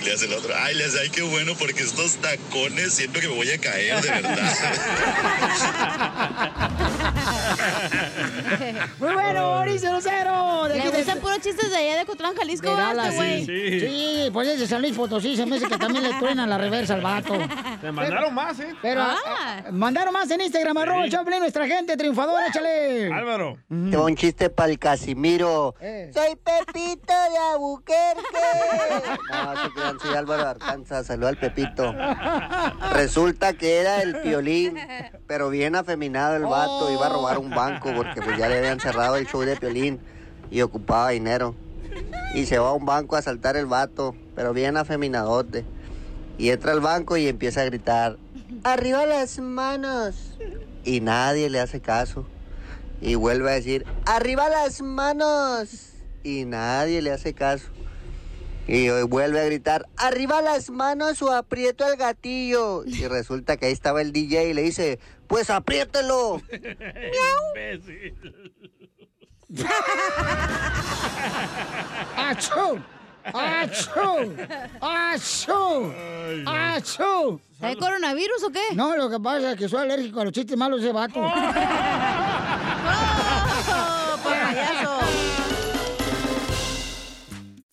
Y 0.00 0.04
le 0.04 0.12
hace 0.12 0.26
el 0.26 0.32
otro, 0.34 0.52
ay, 0.56 0.74
le 0.74 0.84
hace, 0.84 1.00
ay, 1.00 1.10
qué 1.10 1.22
bueno, 1.22 1.54
porque 1.58 1.82
estos 1.82 2.16
tacones 2.16 2.83
siento 2.90 3.20
que 3.20 3.28
me 3.28 3.34
voy 3.34 3.50
a 3.50 3.58
caer, 3.58 4.00
de 4.00 4.10
verdad. 4.10 4.52
Muy 8.98 9.12
bueno, 9.12 9.50
Mauricio 9.54 9.92
Lucero. 9.92 10.64
de 10.64 10.74
Le 10.74 10.80
aquí 10.80 10.90
de- 10.90 10.96
gustan 10.98 11.18
puros 11.18 11.40
chistes 11.40 11.70
de 11.70 11.76
allá 11.76 11.98
de 11.98 12.06
Cotlán, 12.06 12.34
Jalisco, 12.36 12.68
de 12.68 12.74
¿verdad, 12.74 12.88
Dallas, 12.94 13.14
este 13.14 13.44
sí. 13.44 13.44
güey? 13.44 13.80
Sí. 13.80 14.30
pues 14.32 14.48
es 14.48 14.60
de 14.60 14.66
San 14.66 14.80
Luis 14.82 14.96
Potosí, 14.96 15.36
se 15.36 15.46
me 15.46 15.56
hace 15.56 15.66
que 15.66 15.76
también 15.78 16.02
le 16.04 16.14
truena 16.14 16.46
la 16.46 16.58
reversa 16.58 16.94
al 16.94 17.00
vato. 17.02 17.34
Te 17.80 17.92
mandaron 17.92 18.34
más, 18.34 18.58
¿eh? 18.60 18.74
Pero 18.82 19.02
Ah. 19.02 19.16
ah, 19.26 19.62
mandaron 19.72 20.12
más 20.12 20.30
en 20.30 20.40
Instagram, 20.40 20.76
arroba 20.78 21.04
Piolín, 21.04 21.40
nuestra 21.40 21.66
gente 21.66 21.96
triunfadora, 21.96 22.46
échale. 22.48 23.12
Álvaro. 23.12 23.56
Te 23.68 23.96
va 23.96 24.04
un 24.04 24.16
chiste 24.16 24.50
para 24.50 24.70
el 24.70 24.78
Casimiro. 24.78 25.74
Eh. 25.80 26.10
Soy 26.14 26.36
Pepito 26.36 27.12
de 27.12 27.38
Abuquerque. 27.52 28.22
No, 29.30 29.98
soy 30.00 30.14
Álvaro 30.16 30.42
de 30.44 30.48
Arkansas. 30.50 31.06
Saluda 31.06 31.28
al 31.30 31.36
Pepito. 31.38 31.94
Resulta 32.92 33.52
que 33.54 33.80
era 33.80 34.02
el 34.02 34.20
Piolín, 34.20 34.78
pero 35.26 35.50
bien 35.50 35.76
afeminado 35.76 36.36
el 36.36 36.44
vato. 36.44 36.90
Iba 36.92 37.06
a 37.06 37.10
robar 37.10 37.38
un 37.38 37.50
banco 37.50 37.92
porque 37.94 38.22
pues 38.22 38.36
ya 38.38 38.48
le 38.48 38.60
habían 38.74 38.80
cerrado 38.80 39.16
el 39.16 39.26
show 39.26 39.42
de 39.42 39.56
Piolín 39.56 40.00
y 40.50 40.60
ocupaba 40.62 41.10
dinero. 41.10 41.54
Y 42.34 42.46
se 42.46 42.58
va 42.58 42.70
a 42.70 42.72
un 42.72 42.84
banco 42.84 43.14
a 43.14 43.20
asaltar 43.20 43.56
el 43.56 43.66
vato, 43.66 44.16
pero 44.34 44.52
bien 44.52 44.76
afeminadote. 44.76 45.64
Y 46.38 46.50
entra 46.50 46.72
al 46.72 46.80
banco 46.80 47.16
y 47.16 47.28
empieza 47.28 47.62
a 47.62 47.64
gritar, 47.64 48.18
¡Arriba 48.64 49.06
las 49.06 49.38
manos! 49.38 50.36
Y 50.84 51.00
nadie 51.00 51.48
le 51.50 51.60
hace 51.60 51.80
caso. 51.80 52.26
Y 53.00 53.14
vuelve 53.14 53.50
a 53.50 53.54
decir, 53.54 53.86
¡Arriba 54.06 54.48
las 54.48 54.82
manos! 54.82 55.92
Y 56.24 56.44
nadie 56.44 57.00
le 57.00 57.12
hace 57.12 57.32
caso. 57.32 57.68
Y 58.66 58.88
vuelve 59.02 59.40
a 59.40 59.44
gritar, 59.44 59.86
¡Arriba 59.96 60.42
las 60.42 60.70
manos 60.70 61.22
o 61.22 61.32
aprieto 61.32 61.86
el 61.86 61.96
gatillo! 61.96 62.84
Y 62.84 63.06
resulta 63.06 63.56
que 63.56 63.66
ahí 63.66 63.72
estaba 63.72 64.02
el 64.02 64.10
DJ 64.10 64.50
y 64.50 64.54
le 64.54 64.62
dice, 64.62 64.98
Pues 65.26 65.50
apriételo. 65.50 66.40
¡Achú! 72.16 72.80
¡Achú! 73.32 74.34
¡Achú! 74.80 75.92
¡Achú! 76.46 77.40
¿Hay 77.60 77.76
coronavirus 77.76 78.42
o 78.44 78.50
qué? 78.50 78.74
No, 78.74 78.96
lo 78.96 79.08
que 79.08 79.20
pasa 79.20 79.52
es 79.52 79.58
que 79.58 79.68
soy 79.68 79.82
alérgico 79.82 80.20
a 80.20 80.24
los 80.24 80.32
chistes 80.32 80.56
malos 80.56 80.80
de 80.80 80.86
ese 80.86 80.92
vato. 80.92 81.20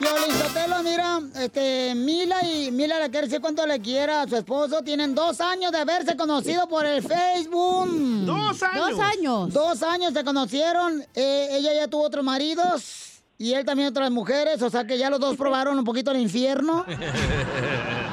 Sotelo, 0.00 0.82
mira, 0.82 1.20
este, 1.40 1.94
Mila 1.94 2.42
y 2.44 2.70
Mila 2.70 2.98
le 3.00 3.10
quiere 3.10 3.26
decir 3.26 3.40
cuánto 3.40 3.66
le 3.66 3.80
quiera 3.80 4.22
a 4.22 4.28
su 4.28 4.36
esposo. 4.36 4.82
Tienen 4.82 5.14
dos 5.14 5.40
años 5.40 5.72
de 5.72 5.78
haberse 5.78 6.16
conocido 6.16 6.68
por 6.68 6.84
el 6.84 7.02
Facebook. 7.02 7.88
¿Dos 8.26 8.62
años? 8.62 8.90
Dos 8.90 9.00
años. 9.00 9.52
Dos 9.52 9.82
años 9.82 10.12
se 10.12 10.24
conocieron. 10.24 11.04
Eh, 11.14 11.48
ella 11.52 11.72
ya 11.74 11.88
tuvo 11.88 12.04
otros 12.04 12.24
maridos 12.24 13.22
y 13.38 13.52
él 13.54 13.64
también 13.64 13.88
otras 13.88 14.10
mujeres. 14.10 14.60
O 14.62 14.70
sea 14.70 14.86
que 14.86 14.98
ya 14.98 15.08
los 15.10 15.20
dos 15.20 15.36
probaron 15.36 15.78
un 15.78 15.84
poquito 15.84 16.10
el 16.10 16.18
infierno. 16.20 16.84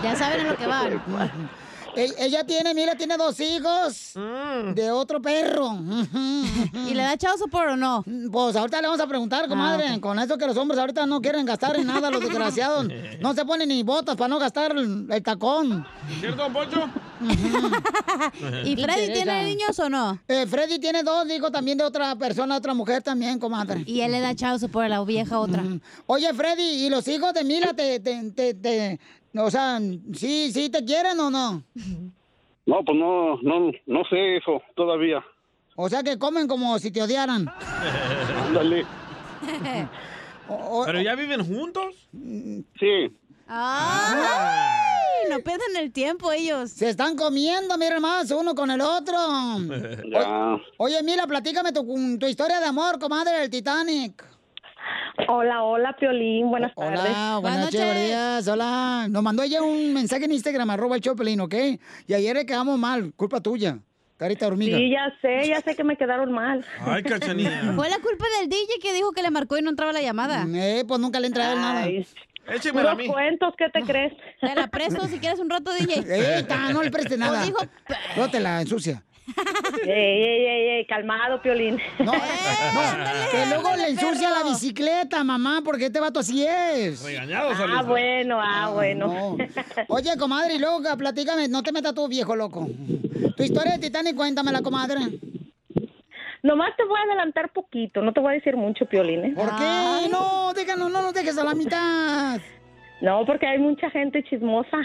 Ya 0.04 0.18
saben 0.18 0.42
en 0.42 0.48
lo 0.50 0.58
que 0.58 0.68
van. 0.68 1.02
Ella 1.96 2.44
tiene, 2.44 2.74
mira, 2.74 2.96
tiene 2.96 3.18
dos 3.18 3.40
hijos 3.40 4.14
de 4.74 4.92
otro 4.92 5.22
perro. 5.22 5.72
¿Y 6.90 6.94
le 6.94 7.04
da 7.04 7.18
chao 7.18 7.36
por 7.52 7.68
o 7.68 7.78
no? 7.78 8.04
Pues 8.32 8.56
ahorita 8.56 8.82
le 8.82 8.88
vamos 8.88 9.02
a 9.02 9.08
preguntar, 9.08 9.48
comadre. 9.48 9.86
Ah. 9.88 10.00
Con 10.02 10.18
eso 10.20 10.38
que 10.38 10.48
los 10.48 10.58
hombres 10.58 10.80
ahorita 10.80 11.06
no 11.06 11.22
quieren 11.22 11.46
gastar 11.46 11.76
en 11.76 11.88
nada, 11.88 12.10
los 12.10 12.22
desgraciados. 12.22 12.88
No 13.20 13.34
se 13.34 13.46
ponen 13.46 13.70
ni 13.70 13.84
botas 13.84 14.16
para 14.16 14.28
no 14.28 14.40
gastar 14.40 14.72
el, 14.72 15.08
el 15.10 15.24
tacón. 15.24 15.86
¿Cierto, 16.20 16.52
Poncho? 16.52 16.90
¿Y 18.66 18.76
Freddy 18.76 19.14
tiene 19.14 19.44
niños 19.46 19.80
o 19.80 19.90
no? 19.90 20.20
Eh, 20.28 20.46
Freddy 20.48 20.80
tiene 20.80 21.04
dos 21.04 21.30
hijos 21.30 21.52
también 21.52 21.78
de 21.78 21.84
otra 21.86 22.16
persona, 22.16 22.58
otra 22.58 22.74
mujer 22.74 23.02
también, 23.02 23.40
comadre. 23.40 23.84
Y 23.86 24.02
él 24.02 24.12
le 24.12 24.20
da 24.20 24.36
chao 24.36 24.58
por 24.72 24.90
la 24.90 25.04
vieja 25.04 25.40
otra. 25.40 25.64
Oye, 26.06 26.34
Freddy, 26.34 26.86
¿y 26.86 26.90
los 26.90 27.08
hijos 27.08 27.34
de 27.34 27.44
Mila 27.44 27.74
te, 27.74 28.00
te, 28.00 28.32
te, 28.32 28.54
te- 28.54 29.00
o 29.36 29.52
sea, 29.52 29.80
sí, 30.14 30.52
sí 30.52 30.70
te 30.70 30.84
quieren 30.86 31.20
o 31.20 31.30
no? 31.30 31.64
No, 32.66 32.84
pues 32.86 32.98
no, 32.98 33.38
no, 33.42 33.72
no 33.86 34.04
sé 34.10 34.38
eso 34.38 34.62
todavía. 34.76 35.24
O 35.76 35.90
sea 35.90 36.04
que 36.04 36.18
comen 36.20 36.48
como 36.48 36.78
si 36.80 36.92
te 36.92 37.02
odiaran. 37.02 37.48
Ándale. 38.48 38.86
¿Pero 40.86 41.02
ya 41.02 41.16
viven 41.16 41.46
juntos? 41.46 41.96
Sí. 42.80 43.12
¡Ay! 43.48 45.30
No 45.30 45.40
pierden 45.40 45.78
el 45.78 45.92
tiempo 45.92 46.32
ellos. 46.32 46.72
Se 46.72 46.90
están 46.90 47.16
comiendo, 47.16 47.78
miren 47.78 48.02
más, 48.02 48.30
uno 48.32 48.54
con 48.56 48.70
el 48.72 48.82
otro. 48.82 49.16
Ya. 50.12 50.58
Oye, 50.78 51.02
mira, 51.04 51.26
platícame 51.26 51.72
tu, 51.72 51.84
tu 52.20 52.28
historia 52.28 52.60
de 52.60 52.66
amor, 52.68 53.00
comadre 53.00 53.40
del 53.40 53.50
Titanic. 53.50 54.24
Hola, 55.28 55.64
hola, 55.64 55.96
Piolín, 55.96 56.50
buenas 56.50 56.74
tardes. 56.74 57.00
Hola, 57.00 57.38
buenas 57.40 57.60
noches, 57.66 57.86
buenos 57.86 58.04
días, 58.04 58.48
hola. 58.48 59.08
Nos 59.10 59.22
mandó 59.22 59.44
ella 59.44 59.62
un 59.62 59.94
mensaje 59.94 60.26
en 60.26 60.32
Instagram, 60.32 60.70
arroba 60.72 60.96
el 60.96 61.02
Chopelín, 61.02 61.40
¿ok? 61.40 61.54
Y 62.08 62.14
ayer 62.14 62.36
le 62.36 62.46
quedamos 62.48 62.80
mal, 62.80 63.14
culpa 63.16 63.40
tuya, 63.40 63.78
carita 64.18 64.48
hormiga. 64.48 64.76
Sí, 64.76 64.90
ya 64.90 65.14
sé, 65.22 65.48
ya 65.48 65.62
sé 65.62 65.76
que 65.76 65.84
me 65.84 65.98
quedaron 65.98 66.32
mal. 66.32 66.66
Ay, 66.82 67.04
cachanilla. 67.04 67.74
Fue 67.76 67.90
la 67.90 68.00
culpa 68.00 68.26
del 68.40 68.50
DJ 68.50 68.80
que 68.82 68.92
dijo 68.94 69.12
que 69.12 69.22
le 69.22 69.30
marcó 69.30 69.56
y 69.58 69.62
no 69.62 69.70
entraba 69.70 69.94
la 69.94 70.02
llamada. 70.02 70.48
Eh, 70.52 70.84
pues 70.88 71.00
nunca 71.00 71.20
le 71.20 71.28
entra 71.28 71.50
a 71.50 71.54
él 71.54 71.60
nada. 71.62 71.84
Ay, 71.84 72.08
Échemela 72.48 72.92
a 72.92 72.96
mí. 72.96 73.08
cuentos, 73.08 73.54
¿qué 73.58 73.70
te 73.70 73.82
crees? 73.84 74.14
Te 74.42 74.54
la 74.56 74.68
presto 74.68 75.08
si 75.08 75.20
quieres 75.20 75.40
un 75.40 75.50
rato, 75.50 75.72
DJ. 75.74 76.04
Eita, 76.40 76.74
no 76.74 76.82
le 76.82 76.90
preste 76.92 77.18
nada. 77.18 77.38
Pues 77.40 77.46
dijo, 77.46 77.60
No 78.18 78.30
te 78.32 78.40
la 78.40 78.62
ensucia. 78.62 79.04
Ey, 79.86 80.24
ey, 80.24 80.46
ey, 80.46 80.70
ey, 80.78 80.86
calmado, 80.86 81.42
Piolín. 81.42 81.80
No, 82.00 82.12
que 83.32 83.46
luego 83.48 83.76
le 83.76 83.90
ensucia 83.90 84.30
la 84.30 84.44
bicicleta, 84.44 85.24
mamá, 85.24 85.62
porque 85.64 85.86
este 85.86 86.00
vato 86.00 86.20
así 86.20 86.46
es. 86.46 87.04
Regañado 87.04 87.50
Ah, 87.52 87.56
saliste. 87.58 87.84
bueno, 87.86 88.40
ah, 88.42 88.70
bueno. 88.74 89.08
No. 89.08 89.38
Oye, 89.88 90.18
comadre, 90.18 90.56
y 90.56 90.60
luego 90.60 90.82
platícame, 90.98 91.48
no 91.48 91.64
te 91.64 91.72
metas 91.72 91.94
tú, 91.94 92.08
viejo 92.08 92.36
loco. 92.36 92.68
Tu 93.38 93.44
historia 93.44 93.74
de 93.74 93.80
Titanic, 93.80 94.16
cuéntamela, 94.16 94.62
comadre. 94.62 95.00
Nomás 96.42 96.76
te 96.76 96.84
voy 96.84 97.00
a 97.00 97.04
adelantar 97.04 97.52
poquito, 97.54 98.02
no 98.02 98.12
te 98.12 98.20
voy 98.20 98.32
a 98.32 98.36
decir 98.36 98.58
mucho, 98.58 98.86
Piolín. 98.86 99.24
¿eh? 99.24 99.34
¿Por 99.36 99.56
qué? 99.56 100.10
No, 100.12 100.54
déjanos, 100.54 100.92
no 100.92 101.02
nos 101.02 101.14
dejes 101.14 101.38
a 101.38 101.44
la 101.46 101.54
mitad. 101.56 102.42
No, 103.04 103.26
porque 103.26 103.46
hay 103.46 103.60
mucha 103.60 103.90
gente 103.90 104.24
chismosa. 104.24 104.78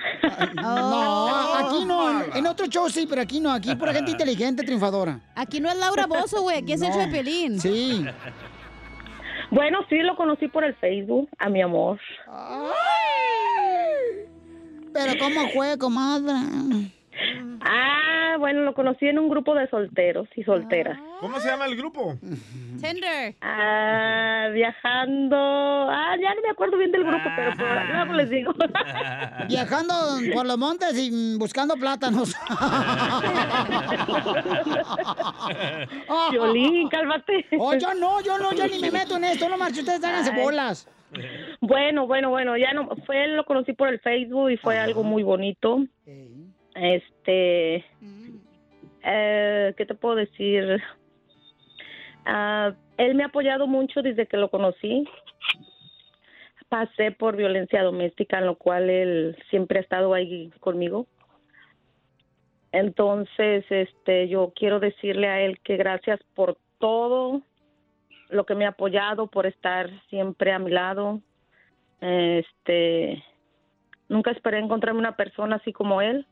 No, 0.57 1.55
aquí 1.55 1.85
no. 1.85 2.25
En, 2.25 2.37
en 2.39 2.47
otro 2.49 2.67
show 2.67 2.89
sí, 2.91 3.07
pero 3.09 3.23
aquí 3.23 3.39
no. 3.39 3.53
Aquí 3.53 3.75
pura 3.77 3.95
gente 3.95 4.11
inteligente, 4.11 4.65
triunfadora. 4.65 5.21
Aquí 5.37 5.61
no 5.61 5.69
es 5.71 5.77
Laura 5.79 6.07
Bozo, 6.07 6.43
güey, 6.43 6.59
aquí 6.59 6.73
es 6.73 6.83
el 6.83 6.89
No. 6.89 6.95
show 6.97 7.05
de 7.07 7.13
Pelín. 7.13 7.61
Sí. 7.61 8.05
Bueno, 9.53 9.79
sí, 9.89 9.99
lo 9.99 10.17
conocí 10.17 10.49
por 10.49 10.65
el 10.65 10.75
Facebook, 10.75 11.29
a 11.39 11.49
mi 11.49 11.63
amor. 11.63 12.01
Pero 14.93 15.13
¿cómo 15.21 15.49
fue, 15.51 15.79
comadre? 15.79 16.35
Ah, 17.61 18.37
bueno, 18.39 18.63
lo 18.63 18.75
conocí 18.75 19.07
en 19.07 19.19
un 19.19 19.29
grupo 19.29 19.55
de 19.55 19.69
solteros 19.69 20.29
y 20.37 20.45
solteras. 20.45 20.99
¿Cómo 21.21 21.41
se 21.41 21.49
llama 21.49 21.67
el 21.67 21.77
grupo? 21.77 22.17
Tinder. 22.81 23.35
Ah, 23.41 24.49
viajando. 24.53 25.37
Ah, 25.37 26.15
ya 26.21 26.35
no 26.35 26.43
me 26.43 26.51
acuerdo 26.51 26.79
bien 26.79 26.93
del 26.93 27.05
grupo, 27.05 27.29
pero 27.35 27.57
por, 27.57 27.67
luego 27.67 28.13
les 28.15 28.31
digo. 28.31 28.55
Viajando 29.49 29.95
por 30.33 30.47
los 30.47 30.59
montes 30.59 30.97
y 30.97 31.37
buscando 31.39 31.75
plátanos. 31.75 32.35
Violín, 36.31 36.89
cálmate. 36.89 37.47
Oh, 37.59 37.75
yo 37.75 37.95
no, 37.95 38.21
yo 38.21 38.39
no, 38.39 38.53
yo 38.53 38.69
ni 38.69 38.79
me 38.79 38.91
meto 38.91 39.17
en 39.17 39.25
esto. 39.25 39.49
No 39.49 39.59
marche, 39.59 39.81
ustedes 39.81 40.05
háganse 40.05 40.33
bolas. 40.33 40.89
Bueno, 41.61 42.07
bueno, 42.07 42.31
bueno, 42.31 42.57
ya 42.57 42.73
no, 42.73 42.89
fue, 43.07 43.29
lo 43.29 43.45
conocí 43.45 43.73
por 43.73 43.89
el 43.89 44.01
Facebook 44.01 44.51
y 44.51 44.57
fue 44.57 44.79
algo 44.79 45.03
muy 45.03 45.23
bonito. 45.23 45.85
Este, 46.81 47.85
eh, 49.03 49.75
¿qué 49.77 49.87
te 49.87 49.95
puedo 49.95 50.15
decir? 50.15 50.83
Ah, 52.25 52.73
él 52.97 53.15
me 53.15 53.25
ha 53.25 53.27
apoyado 53.27 53.67
mucho 53.67 54.03
desde 54.03 54.27
que 54.27 54.37
lo 54.37 54.51
conocí. 54.51 55.09
Pasé 56.69 57.11
por 57.13 57.37
violencia 57.37 57.83
doméstica, 57.83 58.39
en 58.39 58.47
lo 58.47 58.57
cual 58.57 58.91
él 58.91 59.37
siempre 59.51 59.79
ha 59.79 59.83
estado 59.83 60.15
ahí 60.15 60.51
conmigo. 60.61 61.07
Entonces, 62.71 63.65
este, 63.71 64.29
yo 64.29 64.53
quiero 64.55 64.79
decirle 64.79 65.29
a 65.29 65.41
él 65.41 65.59
que 65.61 65.77
gracias 65.77 66.21
por 66.35 66.59
todo 66.79 67.41
lo 68.29 68.45
que 68.45 68.55
me 68.55 68.67
ha 68.67 68.71
apoyado, 68.71 69.29
por 69.29 69.47
estar 69.47 69.89
siempre 70.11 70.53
a 70.53 70.59
mi 70.59 70.71
lado. 70.71 71.23
Este, 72.01 73.25
nunca 74.09 74.31
esperé 74.31 74.59
encontrarme 74.59 75.01
una 75.01 75.17
persona 75.17 75.57
así 75.57 75.73
como 75.73 76.03
él, 76.03 76.27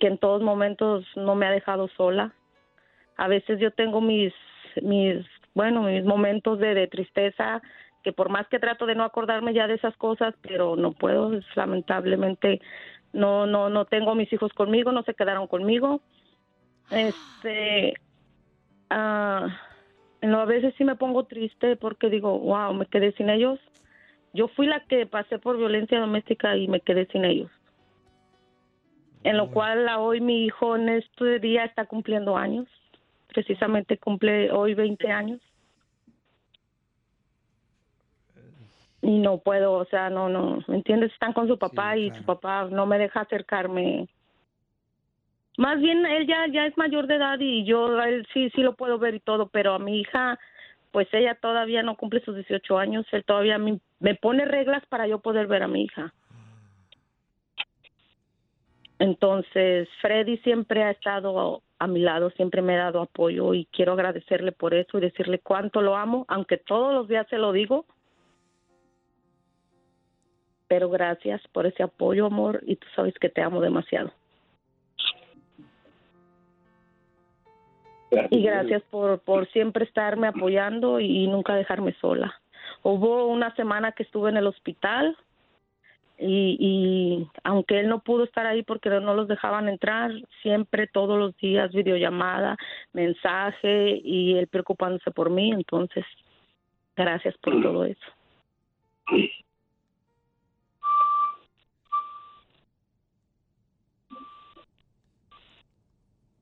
que 0.00 0.06
en 0.06 0.18
todos 0.18 0.42
momentos 0.42 1.04
no 1.16 1.34
me 1.34 1.46
ha 1.46 1.50
dejado 1.50 1.88
sola. 1.88 2.34
A 3.16 3.28
veces 3.28 3.60
yo 3.60 3.70
tengo 3.70 4.00
mis, 4.00 4.32
mis, 4.82 5.24
bueno, 5.54 5.82
mis 5.82 6.04
momentos 6.04 6.58
de, 6.58 6.86
tristeza, 6.88 7.62
que 8.02 8.12
por 8.12 8.28
más 8.28 8.46
que 8.48 8.58
trato 8.58 8.86
de 8.86 8.94
no 8.94 9.04
acordarme 9.04 9.54
ya 9.54 9.66
de 9.66 9.74
esas 9.74 9.96
cosas, 9.96 10.34
pero 10.42 10.76
no 10.76 10.92
puedo, 10.92 11.32
lamentablemente 11.54 12.60
no, 13.12 13.46
no, 13.46 13.70
no 13.70 13.84
tengo 13.86 14.14
mis 14.14 14.32
hijos 14.32 14.52
conmigo, 14.52 14.92
no 14.92 15.02
se 15.04 15.14
quedaron 15.14 15.46
conmigo. 15.46 16.00
Este, 16.90 17.94
lo- 18.90 20.40
a 20.40 20.44
veces 20.44 20.74
sí 20.76 20.84
me 20.84 20.96
pongo 20.96 21.24
triste 21.24 21.76
porque 21.76 22.10
digo, 22.10 22.38
wow, 22.38 22.74
me 22.74 22.86
quedé 22.86 23.12
sin 23.12 23.30
ellos. 23.30 23.58
Yo 24.32 24.48
fui 24.48 24.66
la 24.66 24.80
que 24.80 25.06
pasé 25.06 25.38
por 25.38 25.56
violencia 25.56 26.00
doméstica 26.00 26.56
y 26.56 26.66
me 26.68 26.80
quedé 26.80 27.06
sin 27.06 27.24
ellos. 27.24 27.50
En 29.24 29.38
lo 29.38 29.50
cual 29.50 29.88
hoy 29.98 30.20
mi 30.20 30.44
hijo 30.44 30.76
en 30.76 30.90
este 30.90 31.38
día 31.40 31.64
está 31.64 31.86
cumpliendo 31.86 32.36
años. 32.36 32.68
Precisamente 33.28 33.96
cumple 33.96 34.52
hoy 34.52 34.74
20 34.74 35.10
años. 35.10 35.40
Y 39.00 39.18
no 39.18 39.38
puedo, 39.38 39.72
o 39.72 39.84
sea, 39.86 40.10
no, 40.10 40.28
no, 40.28 40.62
¿me 40.68 40.76
entiendes? 40.76 41.12
Están 41.12 41.32
con 41.32 41.48
su 41.48 41.58
papá 41.58 41.96
y 41.96 42.10
su 42.10 42.22
papá 42.24 42.68
no 42.70 42.86
me 42.86 42.98
deja 42.98 43.20
acercarme. 43.20 44.08
Más 45.56 45.80
bien, 45.80 46.04
él 46.04 46.26
ya, 46.26 46.46
ya 46.50 46.66
es 46.66 46.76
mayor 46.76 47.06
de 47.06 47.16
edad 47.16 47.38
y 47.40 47.64
yo, 47.64 48.00
él 48.02 48.26
sí, 48.32 48.50
sí 48.54 48.62
lo 48.62 48.74
puedo 48.74 48.98
ver 48.98 49.14
y 49.14 49.20
todo, 49.20 49.46
pero 49.48 49.74
a 49.74 49.78
mi 49.78 50.00
hija, 50.00 50.38
pues 50.90 51.08
ella 51.12 51.34
todavía 51.34 51.82
no 51.82 51.96
cumple 51.96 52.20
sus 52.20 52.34
18 52.34 52.78
años, 52.78 53.06
él 53.12 53.24
todavía 53.24 53.56
me, 53.58 53.78
me 54.00 54.14
pone 54.16 54.44
reglas 54.44 54.84
para 54.86 55.06
yo 55.06 55.20
poder 55.20 55.46
ver 55.46 55.62
a 55.62 55.68
mi 55.68 55.84
hija. 55.84 56.12
Entonces, 59.04 59.86
Freddy 60.00 60.38
siempre 60.38 60.82
ha 60.82 60.90
estado 60.90 61.62
a 61.78 61.86
mi 61.86 62.00
lado, 62.00 62.30
siempre 62.30 62.62
me 62.62 62.74
ha 62.74 62.84
dado 62.84 63.02
apoyo 63.02 63.52
y 63.52 63.66
quiero 63.66 63.92
agradecerle 63.92 64.50
por 64.50 64.72
eso 64.72 64.96
y 64.96 65.02
decirle 65.02 65.40
cuánto 65.40 65.82
lo 65.82 65.94
amo, 65.94 66.24
aunque 66.26 66.56
todos 66.56 66.94
los 66.94 67.06
días 67.06 67.26
se 67.28 67.36
lo 67.36 67.52
digo. 67.52 67.84
Pero 70.68 70.88
gracias 70.88 71.42
por 71.52 71.66
ese 71.66 71.82
apoyo, 71.82 72.24
amor, 72.24 72.62
y 72.66 72.76
tú 72.76 72.86
sabes 72.96 73.12
que 73.20 73.28
te 73.28 73.42
amo 73.42 73.60
demasiado. 73.60 74.10
Y 78.30 78.42
gracias 78.42 78.82
por, 78.84 79.18
por 79.18 79.46
siempre 79.48 79.84
estarme 79.84 80.28
apoyando 80.28 80.98
y 80.98 81.26
nunca 81.26 81.54
dejarme 81.56 81.92
sola. 82.00 82.40
Hubo 82.82 83.26
una 83.26 83.54
semana 83.54 83.92
que 83.92 84.04
estuve 84.04 84.30
en 84.30 84.38
el 84.38 84.46
hospital 84.46 85.14
y, 86.26 86.56
y 86.58 87.28
aunque 87.42 87.80
él 87.80 87.88
no 87.88 88.00
pudo 88.00 88.24
estar 88.24 88.46
ahí 88.46 88.62
porque 88.62 88.88
no 88.88 89.14
los 89.14 89.28
dejaban 89.28 89.68
entrar, 89.68 90.10
siempre 90.42 90.86
todos 90.86 91.18
los 91.18 91.36
días 91.36 91.72
videollamada, 91.72 92.56
mensaje 92.92 94.00
y 94.02 94.36
él 94.38 94.46
preocupándose 94.46 95.10
por 95.10 95.28
mí. 95.30 95.52
Entonces, 95.52 96.04
gracias 96.96 97.36
por 97.38 97.60
todo 97.60 97.84
eso. 97.84 98.00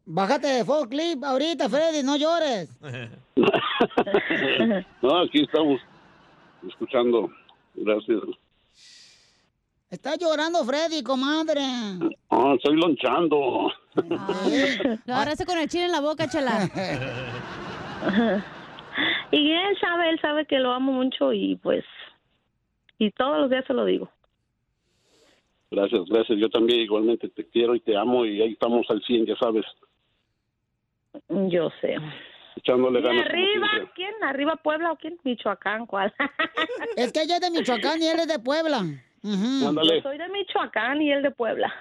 Bájate 0.05 0.47
de 0.47 0.65
Fox 0.65 0.89
Clip 0.89 1.25
ahorita, 1.25 1.69
Freddy, 1.69 2.03
no 2.05 2.17
llores. 2.17 2.69
No, 5.03 5.19
aquí 5.23 5.43
estamos 5.43 5.81
escuchando. 6.69 7.29
Gracias. 7.75 8.21
Está 9.93 10.17
llorando 10.17 10.65
Freddy, 10.65 11.03
comadre. 11.03 11.61
Ah, 12.31 12.55
estoy 12.57 12.77
lonchando. 12.81 13.71
Lo 15.05 15.15
agarraste 15.15 15.45
con 15.45 15.59
el 15.59 15.69
chile 15.69 15.85
en 15.85 15.93
la 15.93 16.01
boca, 16.01 16.27
chela. 16.29 16.67
Y 19.31 19.51
él 19.51 19.79
sabe, 19.81 20.11
él 20.11 20.21
sabe 20.21 20.45
que 20.47 20.59
lo 20.59 20.71
amo 20.73 20.93
mucho 20.93 21.33
y 21.33 21.57
pues, 21.57 21.83
y 22.99 23.11
todos 23.13 23.39
los 23.41 23.49
días 23.51 23.65
se 23.67 23.73
lo 23.73 23.87
digo. 23.87 24.11
Gracias, 25.71 26.03
gracias. 26.11 26.39
Yo 26.39 26.51
también 26.51 26.81
igualmente 26.81 27.31
te 27.31 27.49
quiero 27.49 27.75
y 27.75 27.81
te 27.81 27.97
amo 27.97 28.27
y 28.27 28.43
ahí 28.43 28.53
estamos 28.53 28.85
al 28.91 29.03
100, 29.03 29.25
ya 29.25 29.37
sabes, 29.37 29.65
Yo 31.49 31.71
sé. 31.81 31.97
echándole 32.57 33.01
¿Y 33.01 33.03
ganas. 33.03 33.25
arriba? 33.27 33.69
¿Quién? 33.95 34.13
¿Arriba 34.23 34.57
Puebla 34.57 34.93
o 34.93 34.97
quién? 34.97 35.19
Michoacán, 35.25 35.87
¿cuál? 35.87 36.13
Es 36.97 37.11
que 37.13 37.23
ella 37.23 37.37
es 37.37 37.41
de 37.41 37.51
Michoacán 37.51 38.03
y 38.03 38.07
él 38.09 38.19
es 38.21 38.29
de 38.29 38.39
Puebla. 38.39 38.83
Yo 39.23 39.73
soy 40.03 40.19
de 40.19 40.29
Michoacán 40.29 41.01
y 41.03 41.13
él 41.13 41.23
de 41.23 41.31
Puebla. 41.31 41.73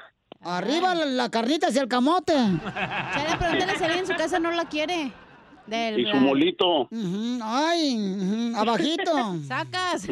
Arriba 0.42 0.96
la, 0.96 1.06
la 1.06 1.30
carnita 1.30 1.68
hacia 1.68 1.82
el 1.84 1.88
camote. 1.88 2.34
Pregúntale 2.34 3.78
si 3.78 3.84
alguien 3.84 4.00
en 4.00 4.08
su 4.08 4.14
casa 4.16 4.40
no 4.40 4.52
la 4.52 4.66
quiere. 4.66 5.12
Del 5.68 6.00
Y 6.00 6.12
su 6.12 6.18
molito. 6.18 6.90
Ay, 7.44 8.52
abajito. 8.56 9.36
Sacas. 9.48 10.08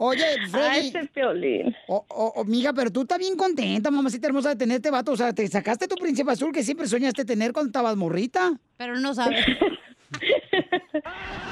Oye, 0.00 0.24
Freddy. 0.50 0.88
ese 0.88 1.06
Piolín. 1.12 1.74
O, 1.88 2.04
o- 2.08 2.32
o, 2.40 2.44
mija, 2.44 2.72
pero 2.72 2.90
tú 2.92 3.02
estás 3.02 3.18
bien 3.18 3.36
contenta, 3.36 3.90
mamacita 3.90 4.28
hermosa, 4.28 4.50
de 4.50 4.56
tener 4.56 4.76
este 4.76 4.90
vato. 4.92 5.10
O 5.12 5.16
sea, 5.16 5.32
te 5.32 5.46
sacaste 5.48 5.88
tu 5.88 5.96
príncipe 5.96 6.30
azul 6.30 6.52
que 6.52 6.62
siempre 6.62 6.86
soñaste 6.86 7.24
tener 7.24 7.52
cuando 7.52 7.68
estabas 7.70 7.96
morrita. 7.96 8.52
Pero 8.76 8.96
no 9.00 9.12
sabes. 9.14 9.44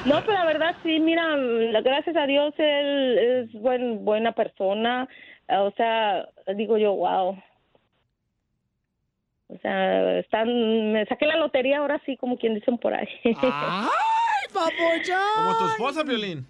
No, 0.04 0.20
pero 0.20 0.32
la 0.34 0.44
verdad 0.46 0.76
sí, 0.82 0.98
mira, 1.00 1.36
la- 1.36 1.80
gracias 1.80 2.16
a 2.16 2.26
Dios 2.26 2.54
él 2.58 3.18
es 3.18 3.52
buen, 3.60 4.04
buena 4.04 4.32
persona. 4.32 5.08
eh, 5.48 5.56
O 5.56 5.72
sea, 5.76 6.28
digo 6.56 6.78
yo, 6.78 6.94
wow. 6.94 7.36
O 9.48 9.58
sea, 9.62 10.18
están, 10.18 10.92
me 10.92 11.06
saqué 11.06 11.26
la 11.26 11.36
lotería 11.36 11.78
ahora 11.78 12.00
sí, 12.04 12.16
como 12.16 12.36
quien 12.36 12.54
dicen 12.54 12.78
por 12.78 12.92
ahí. 12.94 13.08
¡Ay, 13.24 14.48
papuchón! 14.52 15.16
Como 15.36 15.56
tu 15.58 15.66
esposa, 15.68 16.02
Violín. 16.02 16.46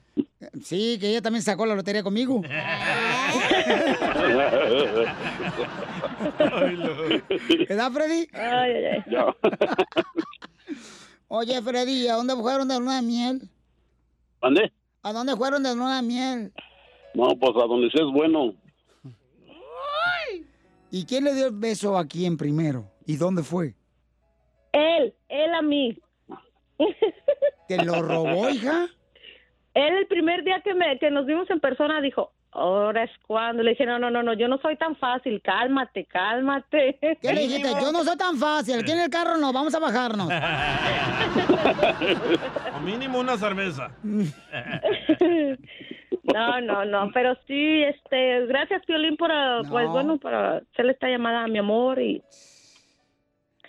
Sí, 0.62 0.98
que 0.98 1.08
ella 1.10 1.20
también 1.22 1.42
sacó 1.42 1.66
la 1.66 1.74
lotería 1.74 2.02
conmigo. 2.02 2.40
¿Verdad, 7.68 7.90
Freddy? 7.92 8.28
Ay, 8.32 8.72
ay, 8.72 8.84
ay. 8.86 9.02
Oye, 11.28 11.60
Freddy, 11.60 12.08
¿a 12.08 12.14
dónde 12.14 12.34
fueron 12.36 12.68
de 12.68 12.78
luna 12.78 12.96
de 12.96 13.02
miel? 13.02 13.40
¿Mande? 14.40 14.72
¿A 15.02 15.12
dónde 15.12 15.36
fueron 15.36 15.62
de 15.62 15.74
luna 15.74 15.96
de 16.00 16.06
miel? 16.06 16.52
No, 17.14 17.28
pues 17.38 17.52
a 17.56 17.66
donde 17.66 17.90
sea 17.90 18.04
es 18.04 18.12
bueno. 18.12 18.54
¿Y 20.90 21.04
quién 21.04 21.24
le 21.24 21.34
dio 21.34 21.46
el 21.46 21.54
beso 21.54 21.98
a 21.98 22.06
quién 22.06 22.36
primero? 22.36 22.90
¿Y 23.06 23.16
dónde 23.16 23.42
fue? 23.42 23.74
Él, 24.72 25.14
él 25.28 25.54
a 25.54 25.62
mí. 25.62 25.98
¿Te 27.68 27.84
lo 27.84 28.02
robó, 28.02 28.48
hija? 28.48 28.86
Él 29.74 29.94
el 29.94 30.06
primer 30.06 30.44
día 30.44 30.60
que, 30.62 30.74
me, 30.74 30.98
que 30.98 31.10
nos 31.10 31.26
vimos 31.26 31.50
en 31.50 31.60
persona 31.60 32.00
dijo, 32.00 32.32
ahora 32.56 33.04
es 33.04 33.10
cuando. 33.26 33.62
Le 33.62 33.70
dije, 33.70 33.86
no, 33.86 33.98
no, 33.98 34.10
no, 34.10 34.22
no, 34.22 34.34
yo 34.34 34.48
no 34.48 34.58
soy 34.58 34.76
tan 34.76 34.96
fácil, 34.96 35.40
cálmate, 35.42 36.04
cálmate. 36.06 36.98
¿Qué 37.20 37.32
le 37.32 37.42
dijiste? 37.42 37.70
Yo 37.80 37.92
no 37.92 38.02
soy 38.04 38.16
tan 38.16 38.36
fácil. 38.36 38.80
Aquí 38.80 38.92
en 38.92 39.00
el 39.00 39.10
carro 39.10 39.36
no, 39.36 39.52
vamos 39.52 39.74
a 39.74 39.78
bajarnos. 39.78 40.28
O 42.76 42.80
mínimo 42.80 43.18
una 43.18 43.36
cerveza. 43.36 43.90
No, 46.34 46.60
no, 46.60 46.84
no, 46.84 47.10
pero 47.14 47.36
sí, 47.46 47.82
este, 47.84 48.46
gracias 48.46 48.84
Piolín 48.84 49.16
por, 49.16 49.30
ah, 49.30 49.62
pues 49.68 49.88
bueno, 49.88 50.18
por 50.18 50.34
hacerle 50.34 50.92
esta 50.92 51.08
llamada 51.08 51.44
a 51.44 51.46
mi 51.46 51.58
amor 51.58 52.00
y 52.00 52.20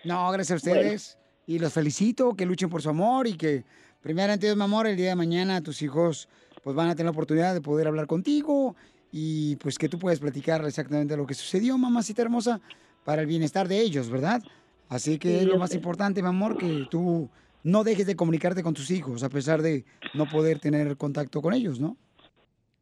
No, 0.03 0.31
gracias 0.31 0.51
a 0.51 0.55
ustedes. 0.55 1.19
Y 1.45 1.59
los 1.59 1.71
felicito, 1.71 2.35
que 2.35 2.45
luchen 2.45 2.69
por 2.69 2.81
su 2.81 2.89
amor 2.89 3.27
y 3.27 3.37
que, 3.37 3.63
primeramente, 4.01 4.47
Dios, 4.47 4.57
mi 4.57 4.63
amor, 4.63 4.87
el 4.87 4.97
día 4.97 5.09
de 5.09 5.15
mañana 5.15 5.61
tus 5.61 5.81
hijos 5.81 6.27
pues 6.67 6.75
van 6.75 6.89
a 6.89 6.95
tener 6.95 7.05
la 7.05 7.11
oportunidad 7.11 7.53
de 7.53 7.61
poder 7.61 7.87
hablar 7.87 8.07
contigo 8.07 8.75
y 9.09 9.55
pues 9.55 9.77
que 9.77 9.87
tú 9.87 9.97
puedes 9.97 10.19
platicar 10.19 10.65
exactamente 10.65 11.15
lo 11.15 11.25
que 11.25 11.33
sucedió, 11.33 11.77
mamacita 11.77 12.23
hermosa, 12.23 12.59
para 13.05 13.21
el 13.21 13.27
bienestar 13.29 13.69
de 13.69 13.79
ellos, 13.79 14.09
¿verdad? 14.09 14.43
Así 14.89 15.17
que 15.17 15.29
Sí, 15.29 15.35
es 15.35 15.45
lo 15.45 15.57
más 15.57 15.69
sé. 15.69 15.77
importante, 15.77 16.21
mi 16.21 16.27
amor, 16.27 16.57
que 16.57 16.85
tú 16.91 17.29
no 17.63 17.85
dejes 17.85 18.05
de 18.05 18.17
comunicarte 18.17 18.63
con 18.63 18.73
tus 18.73 18.91
hijos 18.91 19.23
a 19.23 19.29
pesar 19.29 19.61
de 19.61 19.85
no 20.13 20.27
poder 20.27 20.59
tener 20.59 20.97
contacto 20.97 21.41
con 21.41 21.53
ellos, 21.53 21.79
¿no? 21.79 21.95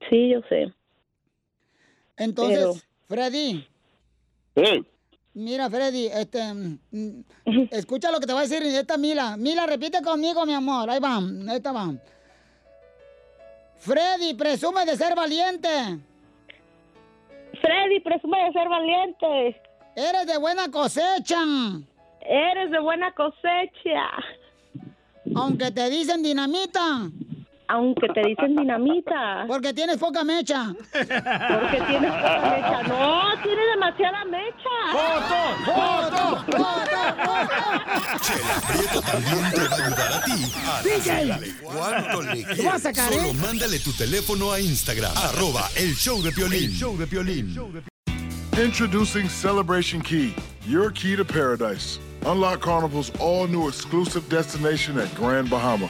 Sí, 0.10 0.30
yo 0.32 0.40
sé. 0.50 0.74
Entonces, 2.18 2.58
Pero- 2.58 2.74
Freddy, 3.08 3.68
Sí. 4.56 4.84
mira, 5.36 5.70
Freddy, 5.70 6.08
este, 6.08 6.42
mm, 6.92 7.24
escucha 7.72 8.12
lo 8.12 8.20
que 8.20 8.26
te 8.26 8.34
va 8.34 8.40
a 8.40 8.48
decir 8.48 8.64
esta 8.64 8.98
Mila. 8.98 9.38
Mila, 9.38 9.68
repite 9.68 10.02
conmigo, 10.02 10.44
mi 10.48 10.56
amor. 10.56 10.90
Ahí 10.90 11.00
va, 11.00 11.18
ahí 11.18 11.58
está 11.58 11.72
va. 11.72 11.94
Freddy, 13.86 14.34
presume 14.34 14.84
de 14.84 14.98
ser 14.98 15.14
valiente. 15.16 15.70
Freddy, 17.62 18.00
presume 18.02 18.38
de 18.46 18.52
ser 18.52 18.68
valiente. 18.68 19.62
Eres 19.96 20.26
de 20.26 20.38
buena 20.40 20.72
cosecha. 20.72 21.38
Eres 22.22 22.72
de 22.72 22.80
buena 22.80 23.14
cosecha. 23.14 24.10
Aunque 25.36 25.70
te 25.70 25.88
dicen 25.92 26.24
dinamita. 26.24 27.12
Aunque 27.68 28.08
te 28.10 28.22
dicen 28.28 28.56
dinamita. 28.56 29.46
Porque 29.48 29.74
tienes 29.74 29.98
poca 29.98 30.24
mecha. 30.24 30.68
Porque 30.92 31.82
tienes 31.88 32.12
poca 32.12 32.42
mecha. 32.42 32.84
No, 32.84 33.24
tiene 33.44 33.62
demasiada 33.74 34.26
mecha. 34.26 34.70
¡Foto! 34.92 35.36
¡Foto! 35.66 36.46
Chela 38.22 38.62
Prieto 38.68 39.02
también 39.02 39.52
te 39.52 39.68
va 39.68 39.76
a 39.76 39.86
ayudar 39.86 40.14
a 40.14 40.22
ti 40.24 40.54
a 40.66 40.82
DJ. 40.84 41.56
cuánto 41.64 42.22
le 42.22 42.30
a 42.44 42.48
quieres. 42.54 42.82
sacar, 42.82 43.12
Solo 43.12 43.26
¿eh? 43.30 43.34
mándale 43.34 43.80
tu 43.80 43.92
teléfono 43.94 44.52
a 44.52 44.60
Instagram, 44.60 45.12
arroba 45.18 45.68
el 45.76 45.96
show 45.96 46.22
de 46.22 46.32
Piolín. 46.32 46.66
El 46.66 46.72
show 46.72 46.98
de 46.98 47.08
Piolín. 47.08 47.56
Introducing 48.64 49.28
Celebration 49.28 50.02
Key, 50.02 50.34
your 50.66 50.90
key 50.92 51.16
to 51.16 51.26
paradise. 51.26 52.00
Unlock 52.26 52.62
Carnival's 52.62 53.12
all 53.20 53.48
new 53.48 53.68
exclusive 53.68 54.28
destination 54.30 54.98
at 54.98 55.14
Grand 55.16 55.50
Bahama, 55.50 55.90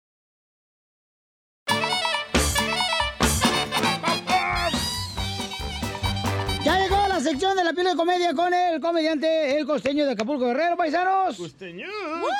Sección 7.31 7.55
de 7.55 7.63
la 7.63 7.71
pila 7.73 7.91
de 7.91 7.95
comedia 7.95 8.33
con 8.33 8.53
el 8.53 8.81
comediante, 8.81 9.57
el 9.57 9.65
costeño 9.65 10.05
de 10.05 10.11
Acapulco 10.11 10.47
Guerrero, 10.47 10.75
paisanos. 10.75 11.37
Costeño. 11.37 11.87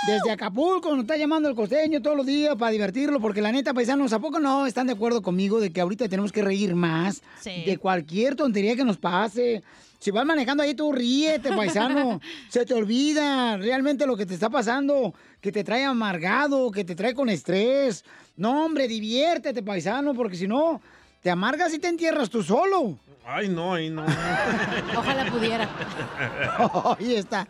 Desde 0.05 0.31
Acapulco 0.31 0.89
nos 0.91 1.01
está 1.03 1.15
llamando 1.15 1.47
el 1.47 1.55
costeño 1.55 2.01
todos 2.01 2.17
los 2.17 2.25
días 2.25 2.55
para 2.57 2.71
divertirlo, 2.71 3.21
porque 3.21 3.41
la 3.41 3.53
neta, 3.53 3.73
paisanos, 3.73 4.11
¿a 4.11 4.19
poco 4.19 4.39
no 4.39 4.65
están 4.65 4.87
de 4.87 4.93
acuerdo 4.93 5.21
conmigo 5.21 5.61
de 5.61 5.71
que 5.71 5.79
ahorita 5.79 6.09
tenemos 6.09 6.31
que 6.33 6.41
reír 6.41 6.75
más 6.75 7.21
Sí. 7.39 7.63
de 7.65 7.77
cualquier 7.77 8.35
tontería 8.35 8.75
que 8.75 8.83
nos 8.83 8.97
pase? 8.97 9.63
Si 9.99 10.11
vas 10.11 10.25
manejando 10.25 10.63
ahí, 10.63 10.73
tú 10.73 10.91
ríete, 10.91 11.49
paisano. 11.55 12.19
Se 12.49 12.65
te 12.65 12.73
olvida 12.73 13.55
realmente 13.57 14.05
lo 14.05 14.17
que 14.17 14.25
te 14.25 14.33
está 14.33 14.49
pasando, 14.49 15.13
que 15.39 15.51
te 15.53 15.63
trae 15.63 15.85
amargado, 15.85 16.69
que 16.71 16.83
te 16.83 16.95
trae 16.95 17.13
con 17.13 17.29
estrés. 17.29 18.03
No, 18.35 18.65
hombre, 18.65 18.87
diviértete, 18.89 19.63
paisano, 19.63 20.13
porque 20.13 20.35
si 20.35 20.47
no, 20.47 20.81
te 21.21 21.29
amargas 21.29 21.73
y 21.73 21.79
te 21.79 21.87
entierras 21.87 22.29
tú 22.29 22.43
solo. 22.43 22.99
Ay, 23.23 23.47
no, 23.47 23.75
ay, 23.75 23.89
no. 23.89 24.03
Ojalá 24.97 25.29
pudiera. 25.31 25.69
Ahí 26.99 27.15
está. 27.15 27.47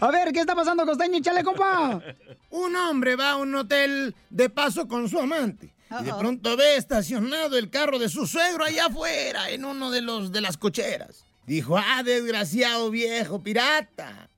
A 0.00 0.10
ver, 0.10 0.32
¿qué 0.32 0.40
está 0.40 0.54
pasando, 0.54 0.84
costeño? 0.84 1.18
Échale, 1.18 1.44
compa. 1.44 2.00
Un 2.50 2.76
hombre 2.76 3.14
va 3.16 3.32
a 3.32 3.36
un 3.36 3.54
hotel 3.54 4.14
de 4.30 4.50
paso 4.50 4.88
con 4.88 5.08
su 5.08 5.18
amante. 5.20 5.72
Y 6.00 6.04
de 6.04 6.14
pronto 6.14 6.56
ve 6.56 6.76
estacionado 6.76 7.56
el 7.56 7.70
carro 7.70 8.00
de 8.00 8.08
su 8.08 8.26
suegro 8.26 8.64
allá 8.64 8.86
afuera, 8.86 9.50
en 9.50 9.64
uno 9.64 9.92
de 9.92 10.00
los 10.02 10.32
de 10.32 10.40
las 10.40 10.56
cocheras. 10.56 11.24
Dijo, 11.46 11.76
ah, 11.78 12.02
desgraciado 12.02 12.90
viejo 12.90 13.42
pirata, 13.42 14.28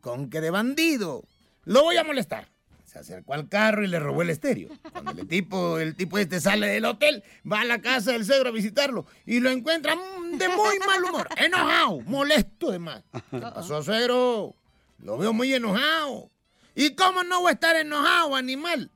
con 0.00 0.28
que 0.28 0.40
de 0.40 0.50
bandido. 0.50 1.22
Lo 1.64 1.84
voy 1.84 1.96
a 1.98 2.04
molestar. 2.04 2.48
Se 2.94 3.00
acercó 3.00 3.34
al 3.34 3.48
carro 3.48 3.82
y 3.82 3.88
le 3.88 3.98
robó 3.98 4.22
el 4.22 4.30
estéreo. 4.30 4.68
Cuando 4.92 5.10
el 5.10 5.26
tipo, 5.26 5.80
el 5.80 5.96
tipo 5.96 6.16
este 6.16 6.40
sale 6.40 6.68
del 6.68 6.84
hotel, 6.84 7.24
va 7.50 7.62
a 7.62 7.64
la 7.64 7.80
casa 7.80 8.12
del 8.12 8.24
suegro 8.24 8.50
a 8.50 8.52
visitarlo 8.52 9.04
y 9.26 9.40
lo 9.40 9.50
encuentra 9.50 9.96
mm, 9.96 10.38
de 10.38 10.48
muy 10.50 10.78
mal 10.78 11.02
humor, 11.02 11.28
enojado, 11.36 12.02
molesto 12.02 12.70
de 12.70 12.78
más. 12.78 13.02
¿Qué 13.32 13.40
pasó, 13.40 13.82
suegro? 13.82 14.54
Lo 15.00 15.18
veo 15.18 15.32
muy 15.32 15.52
enojado. 15.52 16.30
¿Y 16.76 16.94
cómo 16.94 17.24
no 17.24 17.40
voy 17.40 17.50
a 17.50 17.54
estar 17.54 17.74
enojado, 17.74 18.36
animal? 18.36 18.92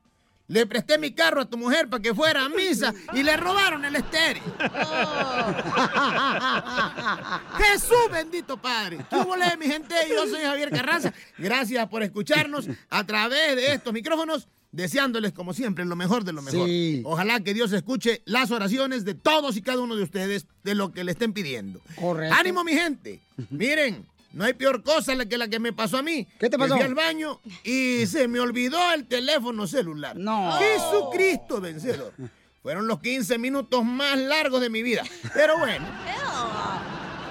Le 0.49 0.65
presté 0.65 0.97
mi 0.97 1.11
carro 1.11 1.41
a 1.41 1.45
tu 1.45 1.57
mujer 1.57 1.87
para 1.87 2.01
que 2.01 2.13
fuera 2.13 2.43
a 2.43 2.49
misa 2.49 2.91
y 3.13 3.21
le 3.21 3.37
robaron 3.37 3.85
el 3.85 3.95
estéreo. 3.95 4.41
Jesús 7.57 8.11
bendito 8.11 8.57
Padre. 8.57 8.97
¿Qué 9.09 9.15
hubo, 9.15 9.35
mi 9.59 9.67
gente? 9.67 9.93
Yo 10.09 10.27
soy 10.27 10.41
Javier 10.41 10.71
Carranza. 10.71 11.13
Gracias 11.37 11.87
por 11.87 12.01
escucharnos 12.01 12.67
a 12.89 13.05
través 13.05 13.57
de 13.57 13.73
estos 13.73 13.93
micrófonos, 13.93 14.47
deseándoles 14.71 15.33
como 15.33 15.53
siempre 15.53 15.85
lo 15.85 15.95
mejor 15.95 16.23
de 16.23 16.33
lo 16.33 16.41
mejor. 16.41 16.67
Sí. 16.67 17.03
Ojalá 17.05 17.41
que 17.41 17.53
Dios 17.53 17.71
escuche 17.71 18.23
las 18.25 18.49
oraciones 18.49 19.05
de 19.05 19.13
todos 19.13 19.55
y 19.55 19.61
cada 19.61 19.81
uno 19.81 19.95
de 19.95 20.01
ustedes 20.01 20.47
de 20.63 20.73
lo 20.73 20.91
que 20.91 21.03
le 21.03 21.11
estén 21.11 21.31
pidiendo. 21.31 21.79
Correcto. 21.95 22.35
Ánimo, 22.35 22.63
mi 22.63 22.73
gente. 22.73 23.19
Miren, 23.51 24.03
no 24.31 24.45
hay 24.45 24.53
peor 24.53 24.83
cosa 24.83 25.15
que 25.25 25.37
la 25.37 25.47
que 25.47 25.59
me 25.59 25.73
pasó 25.73 25.97
a 25.97 26.03
mí. 26.03 26.27
¿Qué 26.39 26.49
te 26.49 26.57
pasó? 26.57 26.75
Fui 26.75 26.83
al 26.83 26.93
baño 26.93 27.39
y 27.63 28.05
se 28.05 28.27
me 28.27 28.39
olvidó 28.39 28.79
el 28.93 29.05
teléfono 29.05 29.65
celular. 29.65 30.15
No. 30.15 30.51
Jesucristo 30.59 31.59
vencedor. 31.59 32.13
Fueron 32.61 32.87
los 32.87 32.99
15 32.99 33.37
minutos 33.37 33.83
más 33.83 34.17
largos 34.17 34.61
de 34.61 34.69
mi 34.69 34.83
vida. 34.83 35.03
Pero 35.33 35.57
bueno. 35.57 35.85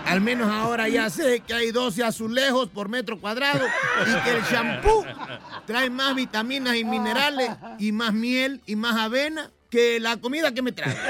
Al 0.07 0.21
menos 0.23 0.51
ahora 0.51 0.89
ya 0.89 1.11
sé 1.11 1.41
que 1.41 1.53
hay 1.53 1.71
12 1.71 2.03
azulejos 2.03 2.69
por 2.71 2.89
metro 2.89 3.21
cuadrado 3.21 3.67
y 4.07 4.25
que 4.25 4.31
el 4.31 4.43
shampoo 4.43 5.05
trae 5.67 5.91
más 5.91 6.15
vitaminas 6.15 6.77
y 6.77 6.85
minerales 6.85 7.51
y 7.79 7.93
más 7.93 8.15
miel 8.15 8.63
y 8.65 8.75
más 8.75 8.97
avena 8.97 9.51
que 9.69 10.01
la 10.01 10.17
comida 10.17 10.53
que 10.55 10.63
me 10.63 10.73
trae. 10.73 10.97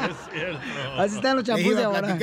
Es 0.00 0.16
cierto. 0.32 0.60
Así 0.98 1.16
están 1.16 1.36
los 1.36 1.44
champús 1.44 1.76
de 1.76 1.84
ahora. 1.84 2.16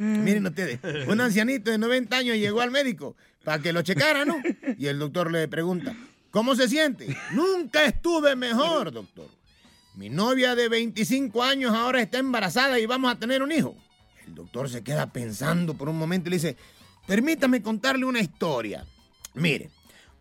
Platicar. 0.00 0.24
Miren 0.24 0.46
ustedes, 0.46 1.08
un 1.08 1.20
ancianito 1.20 1.70
de 1.70 1.78
90 1.78 2.16
años 2.16 2.36
llegó 2.36 2.60
al 2.60 2.70
médico 2.70 3.16
para 3.44 3.62
que 3.62 3.72
lo 3.72 3.82
checara, 3.82 4.24
¿no? 4.24 4.36
Y 4.78 4.86
el 4.86 4.98
doctor 4.98 5.30
le 5.30 5.48
pregunta, 5.48 5.94
¿cómo 6.30 6.54
se 6.56 6.68
siente? 6.68 7.16
Nunca 7.32 7.84
estuve 7.84 8.36
mejor, 8.36 8.92
doctor. 8.92 9.28
Mi 9.94 10.08
novia 10.08 10.54
de 10.54 10.68
25 10.68 11.42
años 11.42 11.74
ahora 11.74 12.00
está 12.00 12.18
embarazada 12.18 12.78
y 12.78 12.86
vamos 12.86 13.12
a 13.12 13.18
tener 13.18 13.42
un 13.42 13.52
hijo. 13.52 13.76
El 14.26 14.34
doctor 14.34 14.70
se 14.70 14.82
queda 14.82 15.12
pensando 15.12 15.74
por 15.74 15.88
un 15.88 15.98
momento 15.98 16.28
y 16.28 16.30
le 16.30 16.36
dice, 16.36 16.56
permítame 17.06 17.62
contarle 17.62 18.04
una 18.04 18.20
historia. 18.20 18.86
Mire, 19.34 19.70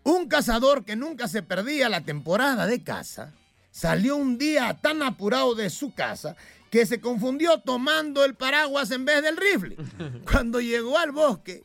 un 0.03 0.27
cazador 0.27 0.85
que 0.85 0.95
nunca 0.95 1.27
se 1.27 1.43
perdía 1.43 1.89
la 1.89 2.01
temporada 2.01 2.65
de 2.65 2.83
caza, 2.83 3.33
salió 3.71 4.15
un 4.15 4.37
día 4.37 4.77
tan 4.81 5.03
apurado 5.03 5.55
de 5.55 5.69
su 5.69 5.93
casa 5.93 6.35
que 6.69 6.85
se 6.85 7.01
confundió 7.01 7.59
tomando 7.59 8.23
el 8.23 8.35
paraguas 8.35 8.91
en 8.91 9.05
vez 9.05 9.21
del 9.21 9.37
rifle. 9.37 9.75
Cuando 10.31 10.61
llegó 10.61 10.97
al 10.97 11.11
bosque, 11.11 11.63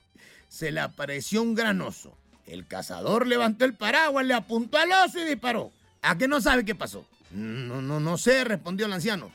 se 0.49 0.71
le 0.71 0.81
apareció 0.81 1.43
un 1.43 1.55
gran 1.55 1.81
oso. 1.81 2.17
El 2.47 2.67
cazador 2.67 3.27
levantó 3.27 3.65
el 3.65 3.75
paraguas, 3.75 4.27
le 4.27 4.35
apuntó 4.35 4.79
al 4.79 4.91
oso 5.07 5.19
y 5.19 5.25
disparó. 5.25 5.73
¿A 6.03 6.19
qué 6.19 6.29
no 6.29 6.41
sabe 6.41 6.65
qué 6.65 6.75
pasó? 6.75 7.07
No, 7.31 7.81
no, 7.81 8.01
no 8.01 8.19
sé, 8.19 8.45
respondió 8.45 8.87
el 8.87 8.93
anciano. 8.93 9.31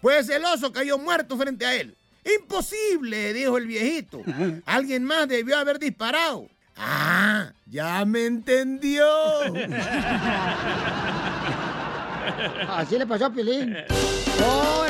Pues 0.00 0.28
el 0.28 0.44
oso 0.44 0.72
cayó 0.72 0.98
muerto 0.98 1.36
frente 1.36 1.66
a 1.66 1.74
él. 1.76 1.96
Imposible, 2.40 3.32
dijo 3.32 3.58
el 3.58 3.66
viejito. 3.66 4.22
Alguien 4.66 5.04
más 5.04 5.28
debió 5.28 5.58
haber 5.58 5.78
disparado. 5.78 6.48
Ah, 6.76 7.52
ya 7.66 8.04
me 8.04 8.26
entendió. 8.26 9.06
Así 12.68 12.98
le 12.98 13.06
pasó 13.06 13.26
a 13.26 13.30
Piolín. 13.32 13.76
¡Órale! 14.42 14.83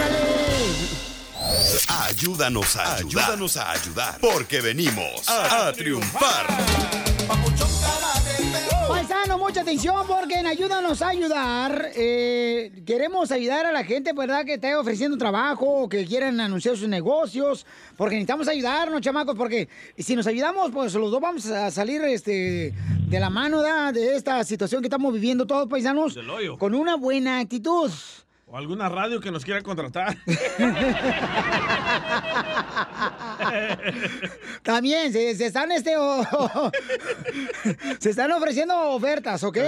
Ayúdanos 1.88 2.76
a 2.76 2.96
ayudar. 2.96 3.24
Ayúdanos 3.24 3.56
a 3.56 3.70
ayudar. 3.70 4.18
Porque 4.20 4.60
venimos 4.60 5.28
a, 5.28 5.68
a 5.68 5.72
triunfar. 5.72 6.46
Paisano, 8.88 9.38
mucha 9.38 9.62
atención 9.62 10.06
porque 10.06 10.40
en 10.40 10.46
Ayúdanos 10.46 11.00
a 11.00 11.08
Ayudar 11.08 11.90
eh, 11.94 12.82
queremos 12.86 13.30
ayudar 13.32 13.66
a 13.66 13.72
la 13.72 13.84
gente, 13.84 14.12
¿verdad? 14.12 14.44
Que 14.44 14.54
esté 14.54 14.76
ofreciendo 14.76 15.16
trabajo 15.16 15.88
que 15.88 16.04
quieran 16.04 16.40
anunciar 16.40 16.76
sus 16.76 16.88
negocios. 16.88 17.64
Porque 17.96 18.16
necesitamos 18.16 18.48
ayudarnos, 18.48 19.00
chamacos, 19.00 19.36
porque 19.36 19.68
si 19.96 20.16
nos 20.16 20.26
ayudamos, 20.26 20.70
pues 20.72 20.92
los 20.94 21.10
dos 21.10 21.20
vamos 21.20 21.46
a 21.46 21.70
salir 21.70 22.02
este, 22.02 22.74
de 23.08 23.20
la 23.20 23.30
mano 23.30 23.62
¿verdad? 23.62 23.94
de 23.94 24.16
esta 24.16 24.44
situación 24.44 24.82
que 24.82 24.88
estamos 24.88 25.12
viviendo 25.12 25.46
todos, 25.46 25.68
paisanos, 25.68 26.18
con 26.58 26.74
una 26.74 26.96
buena 26.96 27.38
actitud. 27.38 27.90
O 28.46 28.56
alguna 28.56 28.88
radio 28.88 29.20
que 29.20 29.30
nos 29.30 29.44
quiera 29.44 29.62
contratar. 29.62 30.16
También 34.62 35.12
se, 35.12 35.34
se 35.34 35.46
están 35.46 35.72
este 35.72 35.94
se 37.98 38.10
están 38.10 38.30
ofreciendo 38.32 38.74
ofertas, 38.90 39.42
¿ok? 39.44 39.58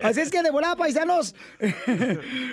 Así 0.00 0.20
es 0.20 0.30
que 0.30 0.42
de 0.42 0.50
volada, 0.50 0.76
paisanos, 0.76 1.34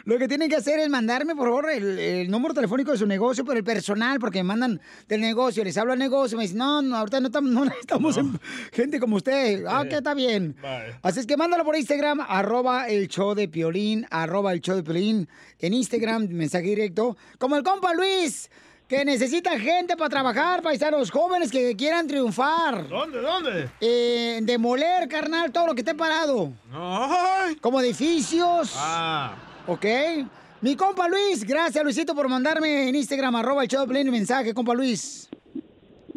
lo 0.06 0.18
que 0.18 0.28
tienen 0.28 0.50
que 0.50 0.56
hacer 0.56 0.80
es 0.80 0.90
mandarme, 0.90 1.36
por 1.36 1.48
favor, 1.48 1.70
el, 1.70 2.00
el 2.00 2.32
número 2.32 2.54
telefónico 2.54 2.92
de 2.92 2.98
su 2.98 3.06
negocio, 3.06 3.46
pero 3.46 3.58
el 3.58 3.64
personal, 3.64 4.20
porque 4.20 4.40
me 4.40 4.44
mandan 4.44 4.82
del 5.08 5.22
negocio, 5.22 5.64
les 5.64 5.78
hablo 5.78 5.94
al 5.94 6.00
negocio, 6.00 6.38
me 6.38 6.44
dicen, 6.44 6.58
no, 6.58 6.82
no, 6.82 6.98
ahorita 6.98 7.20
no 7.20 7.28
estamos, 7.28 7.52
no 7.52 7.66
necesitamos 7.66 8.18
em- 8.18 8.38
gente 8.72 9.00
como 9.00 9.16
usted. 9.18 9.66
Ah, 9.68 9.86
que 9.88 9.98
está 9.98 10.14
bien. 10.14 10.56
Así 11.02 11.20
es 11.20 11.26
que 11.26 11.38
mándalo 11.38 11.64
por 11.64 11.76
Instagram, 11.76 12.22
arroba 12.28 12.88
el 12.88 13.08
show 13.08 13.36
de 13.36 13.48
Piolín, 13.48 14.06
arroba 14.10 14.54
el 14.54 14.62
show 14.62 14.76
de 14.76 14.84
Piolín, 14.84 15.28
en 15.60 15.74
Instagram, 15.74 16.28
mensaje 16.30 16.66
directo, 16.66 17.18
como 17.38 17.56
el 17.56 17.64
compa 17.64 17.94
Luis, 17.94 18.50
que 18.92 19.06
necesita 19.06 19.58
gente 19.58 19.96
para 19.96 20.10
trabajar, 20.10 20.62
paisanos 20.62 21.10
jóvenes 21.12 21.50
que 21.50 21.78
quieran 21.78 22.08
triunfar. 22.08 22.90
¿Dónde, 22.90 23.22
dónde? 23.22 23.70
Eh, 23.80 24.40
demoler, 24.42 25.08
carnal, 25.08 25.50
todo 25.50 25.68
lo 25.68 25.74
que 25.74 25.80
esté 25.80 25.96
parado. 25.96 26.52
Como 27.62 27.80
edificios. 27.80 28.76
Ah. 28.76 29.34
Ok. 29.66 29.86
Mi 30.60 30.76
compa 30.76 31.08
Luis, 31.08 31.46
gracias 31.46 31.82
Luisito 31.82 32.14
por 32.14 32.28
mandarme 32.28 32.90
en 32.90 32.96
Instagram, 32.96 33.34
arroba 33.38 33.64
el 33.64 33.70
show 33.70 33.88
de 33.88 34.04
mensaje, 34.12 34.54
compa 34.54 34.74
Luis. 34.74 35.30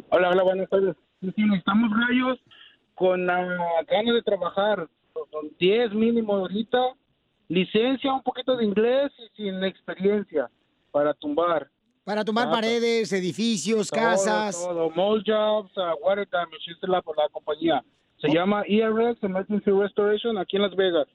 Hola, 0.09 0.31
hola, 0.31 0.43
buenas 0.43 0.68
tardes. 0.68 0.97
Sí, 1.20 1.31
sí, 1.37 1.43
necesitamos 1.43 1.93
rayos 1.97 2.41
con 2.97 3.31
ah, 3.31 3.85
ganas 3.87 4.14
de 4.16 4.22
trabajar, 4.22 4.89
con 5.12 5.49
10 5.61 5.95
mínimo 5.95 6.35
ahorita, 6.35 6.79
licencia, 7.47 8.12
un 8.12 8.22
poquito 8.25 8.57
de 8.57 8.64
inglés 8.64 9.12
y 9.16 9.37
sin 9.37 9.62
experiencia 9.62 10.51
para 10.91 11.14
tumbar. 11.14 11.70
Para 12.05 12.23
tumbar 12.25 12.49
Ah, 12.49 12.51
paredes, 12.51 13.13
edificios, 13.13 13.89
Todo, 13.89 14.01
casas. 14.01 14.63
Todo, 14.63 14.91
Mold 14.91 15.25
Jobs, 15.27 15.73
ah, 15.79 15.95
Water 16.03 16.29
Damage, 16.31 16.71
es 16.71 16.77
la, 16.83 16.99
la 16.99 17.29
compañía. 17.33 17.83
Se 18.21 18.29
llama 18.29 18.63
ERX, 18.69 19.23
Emergency 19.23 19.71
Restoration, 19.71 20.37
aquí 20.39 20.57
en 20.57 20.63
Las 20.63 20.77
Vegas. 20.77 21.07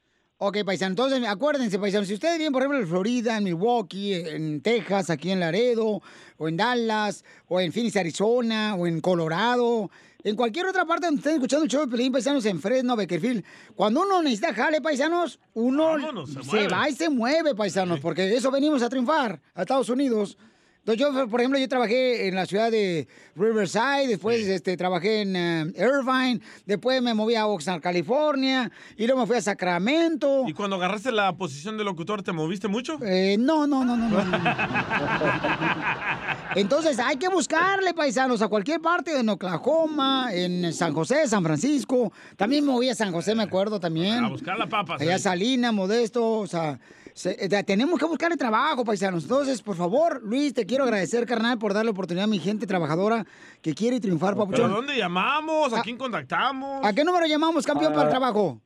Ok, 0.42 0.60
paisano, 0.66 0.92
entonces 0.92 1.22
acuérdense, 1.28 1.78
paisano, 1.78 2.06
si 2.06 2.14
ustedes 2.14 2.38
viven, 2.38 2.54
por 2.54 2.62
ejemplo, 2.62 2.80
en 2.80 2.88
Florida, 2.88 3.38
en 3.38 3.44
Milwaukee, 3.44 4.14
en 4.14 4.62
Texas, 4.62 5.10
aquí 5.10 5.32
en 5.32 5.42
Laredo, 5.42 6.02
o 6.38 6.48
en 6.48 6.56
Dallas, 6.56 7.26
o 7.50 7.60
en 7.60 7.74
Phoenix, 7.74 7.98
Arizona, 7.98 8.76
o 8.76 8.88
en 8.88 9.02
Colorado, 9.02 9.92
en 10.24 10.36
cualquier 10.38 10.66
otra 10.68 10.86
parte 10.86 11.08
donde 11.08 11.20
estén 11.20 11.34
escuchando 11.34 11.66
el 11.66 11.70
show 11.70 11.82
de 11.82 11.92
Pelín, 11.92 12.14
paisanos, 12.14 12.46
en 12.46 12.60
Fresno, 12.62 12.96
Beckerfield, 12.96 13.44
cuando 13.76 14.02
uno 14.02 14.24
necesita 14.24 14.54
jale, 14.54 14.80
paisanos, 14.82 15.40
uno 15.56 15.84
Vámonos, 15.88 16.30
se 16.32 16.68
va 16.70 16.90
y 16.90 16.94
se 16.94 17.10
mueve, 17.10 17.54
paisanos, 17.54 18.00
porque 18.00 18.34
eso 18.34 18.50
venimos 18.50 18.82
a 18.82 18.88
triunfar 18.90 19.42
a 19.54 19.62
Estados 19.62 19.90
Unidos. 19.90 20.38
Entonces 20.80 21.00
yo, 21.00 21.28
por 21.28 21.42
ejemplo, 21.42 21.60
yo 21.60 21.68
trabajé 21.68 22.28
en 22.28 22.36
la 22.36 22.46
ciudad 22.46 22.72
de 22.72 23.08
Riverside, 23.36 24.08
después 24.08 24.48
este, 24.48 24.78
trabajé 24.78 25.22
en 25.22 25.36
eh, 25.36 25.74
Irvine, 25.76 26.40
después 26.66 27.02
me 27.02 27.14
moví 27.14 27.36
a 27.36 27.48
Oxnard, 27.48 27.82
California, 27.82 28.72
y 28.98 29.06
luego 29.06 29.22
me 29.22 29.28
fui 29.28 29.36
a 29.36 29.42
Sacramento. 29.42 30.46
¿Y 30.48 30.54
cuando 30.54 30.78
agarraste 30.78 31.12
la 31.12 31.36
posición 31.36 31.78
de 31.78 31.84
locutor, 31.84 32.24
te 32.24 32.32
moviste 32.32 32.68
mucho? 32.68 32.98
Eh, 33.04 33.36
no, 33.38 33.68
no, 33.68 33.84
no, 33.84 33.98
no, 33.98 34.10
no. 34.10 34.20
Entonces 36.56 36.98
hay 36.98 37.18
que 37.18 37.30
buscarle, 37.30 37.94
paisanos, 37.94 38.42
a 38.42 38.48
cualquier 38.48 38.82
parte, 38.82 39.20
en 39.20 39.30
Oklahoma, 39.30 40.30
en 40.32 40.74
San 40.74 40.94
José, 40.94 41.28
San 41.28 41.44
Francisco. 41.44 42.12
También 42.36 42.66
me 42.66 42.72
moví 42.72 42.90
a 42.90 42.96
San 42.96 43.12
José, 43.12 43.36
me 43.36 43.44
acuerdo 43.44 43.80
también. 43.80 44.24
A 44.24 44.30
buscar 44.30 44.58
la 44.58 44.68
papa. 44.68 44.98
Allá 45.00 45.18
sí. 45.18 45.24
Salina, 45.24 45.72
Modesto, 45.72 46.40
o 46.40 46.48
sea, 46.48 46.80
se- 47.20 47.36
eh, 47.44 47.64
tenemos 47.66 48.00
que 48.00 48.06
buscar 48.06 48.32
el 48.32 48.38
trabajo, 48.38 48.86
paisanos. 48.86 49.24
Entonces, 49.24 49.62
por 49.62 49.76
favor, 49.76 50.22
Luis, 50.24 50.54
te 50.54 50.66
quiero 50.66 50.86
agradecer, 50.86 51.26
carnal, 51.26 51.60
por 51.60 51.74
darle 51.74 51.92
oportunidad 51.92 52.24
a 52.24 52.28
mi 52.28 52.40
gente 52.40 52.66
trabajadora 52.66 53.26
que 53.62 53.74
quiere 53.74 54.00
triunfar, 54.00 54.36
¿Pero 54.36 54.46
papuchón. 54.46 54.72
dónde 54.72 54.96
llamamos? 54.98 55.74
¿A 55.74 55.82
quién 55.82 55.98
contactamos? 55.98 56.86
¿A 56.86 56.94
qué 56.94 57.04
número 57.04 57.26
llamamos, 57.26 57.66
campeón, 57.66 57.92
para 57.92 58.04
el 58.06 58.10
trabajo? 58.10 58.62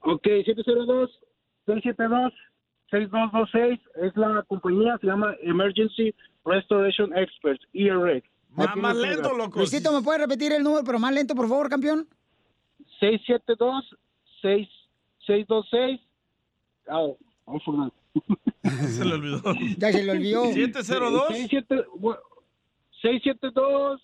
Ok, 0.00 0.26
702-672-6226 1.66 3.80
es 4.02 4.16
la 4.16 4.42
compañía, 4.46 4.96
se 5.00 5.06
llama 5.06 5.34
Emergency 5.42 6.14
Restoration 6.44 7.16
Experts, 7.16 7.64
ERX. 7.72 8.28
Más, 8.76 8.94
lento, 8.96 9.32
loco. 9.34 9.58
Luisito, 9.60 9.90
¿me 9.92 10.02
puedes 10.02 10.20
repetir 10.22 10.52
el 10.52 10.62
número, 10.62 10.84
pero 10.84 10.98
más 10.98 11.12
lento, 11.14 11.34
por 11.34 11.48
favor, 11.48 11.68
campeón? 11.70 12.06
672-626. 13.00 16.00
Oh, 16.90 17.16
Se 18.88 19.04
le 19.04 19.14
olvidó. 19.14 19.42
Ya 19.78 19.92
se 19.92 20.02
le 20.02 20.10
olvidó. 20.12 20.44
702. 20.52 21.28
672-3762, 23.02 23.98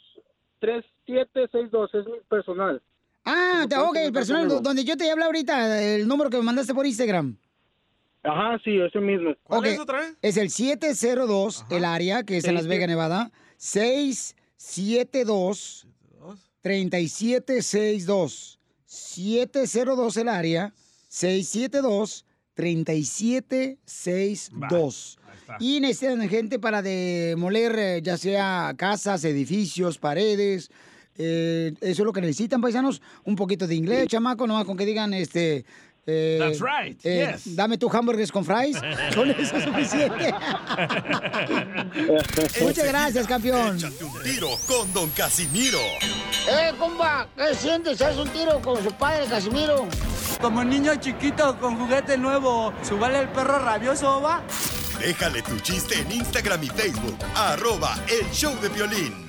es 1.94 2.06
mi 2.06 2.12
personal. 2.28 2.80
Ah, 3.24 3.66
te- 3.68 3.76
ok, 3.76 3.96
el 3.96 4.12
personal, 4.12 4.62
donde 4.62 4.84
yo 4.84 4.96
te 4.96 5.10
hablé 5.10 5.24
ahorita, 5.24 5.82
el 5.82 6.06
número 6.06 6.30
que 6.30 6.36
me 6.36 6.42
mandaste 6.44 6.74
por 6.74 6.86
Instagram. 6.86 7.36
Ajá, 8.22 8.58
sí, 8.64 8.78
ese 8.78 9.00
mismo. 9.00 9.34
Ok, 9.48 9.66
es 10.22 10.36
el 10.36 10.50
702, 10.50 11.64
el 11.70 11.84
área, 11.84 12.22
que 12.24 12.36
es 12.38 12.44
en 12.44 12.54
Las 12.54 12.66
Vegas. 12.66 12.88
Nevada. 12.88 13.30
672 13.56 15.86
3762. 16.62 18.58
702 18.86 20.16
el 20.16 20.28
área. 20.28 20.72
672 21.08 22.24
3762. 22.54 25.18
Y 25.60 25.80
necesitan 25.80 26.28
gente 26.28 26.58
para 26.58 26.82
demoler 26.82 27.78
eh, 27.78 28.00
ya 28.02 28.16
sea 28.16 28.74
casas, 28.76 29.24
edificios, 29.24 29.98
paredes. 29.98 30.70
Eh, 31.16 31.74
eso 31.80 32.02
es 32.02 32.06
lo 32.06 32.12
que 32.12 32.20
necesitan, 32.20 32.60
paisanos. 32.60 33.00
Un 33.24 33.36
poquito 33.36 33.66
de 33.66 33.74
inglés, 33.74 34.08
chamaco, 34.08 34.46
nomás 34.46 34.64
con 34.64 34.76
que 34.76 34.86
digan 34.86 35.14
este. 35.14 35.64
Eh, 36.06 36.38
That's 36.40 36.60
right, 36.60 36.98
eh, 37.04 37.32
yes. 37.32 37.56
Dame 37.56 37.78
tu 37.78 37.88
hamburgues 37.88 38.30
con 38.30 38.44
fries. 38.44 38.76
Con 39.14 39.30
eso 39.30 39.56
es 39.56 39.64
suficiente. 39.64 40.34
Muchas 42.60 42.86
gracias, 42.86 43.26
campeón. 43.26 43.76
Échate 43.76 44.04
un 44.04 44.22
tiro 44.22 44.48
con 44.66 44.92
Don 44.92 45.10
Casimiro. 45.10 45.80
Eh, 46.48 46.72
compa, 46.78 47.28
¿qué 47.36 47.54
sientes? 47.54 48.00
¿Haz 48.02 48.16
un 48.16 48.28
tiro 48.28 48.60
con 48.60 48.82
su 48.82 48.92
padre, 48.92 49.26
Casimiro? 49.26 49.86
Como 50.40 50.64
niño 50.64 50.94
chiquito 50.96 51.58
con 51.58 51.78
juguete 51.78 52.18
nuevo, 52.18 52.72
¿subale 52.82 53.20
el 53.20 53.28
perro 53.28 53.58
rabioso, 53.58 54.20
va? 54.20 54.42
Déjale 55.00 55.42
tu 55.42 55.58
chiste 55.60 56.00
en 56.00 56.12
Instagram 56.12 56.62
y 56.64 56.68
Facebook. 56.68 57.16
Arroba 57.34 57.96
el 58.08 58.30
show 58.30 58.54
de 58.60 58.68
violín. 58.68 59.23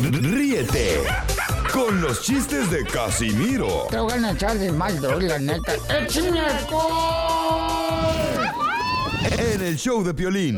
Ríete 0.00 1.02
con 1.72 2.00
los 2.00 2.22
chistes 2.22 2.70
de 2.70 2.84
Casimiro 2.84 3.86
Te 3.90 3.98
voy 3.98 4.12
a 4.12 4.30
echar 4.32 4.58
de 4.58 4.72
mal, 4.72 5.00
la 5.00 5.38
neta. 5.38 5.74
¡Échame 5.88 6.40
alcohol! 6.40 7.70
en 9.40 9.62
el 9.62 9.76
show 9.76 10.02
de 10.02 10.12
violín. 10.12 10.56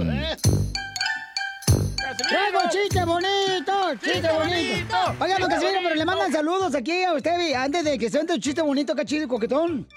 ¡Traigo 2.29 2.61
chiste 2.71 3.05
bonito! 3.05 3.73
¡Chiste 4.03 4.29
bonito! 4.33 4.97
Oigan, 5.21 5.41
don 5.41 5.51
Casimiro, 5.51 5.81
pero 5.83 5.95
le 5.95 6.05
mandan 6.05 6.33
saludos 6.33 6.75
aquí 6.75 7.05
a 7.05 7.13
usted 7.13 7.55
antes 7.55 7.85
de 7.85 7.99
que 7.99 8.11
se 8.11 8.19
vente 8.19 8.35
un 8.35 8.41
chiste 8.41 8.63
bonito, 8.63 8.95
cachito 8.95 9.25
y 9.25 9.29
coquetón. 9.29 9.89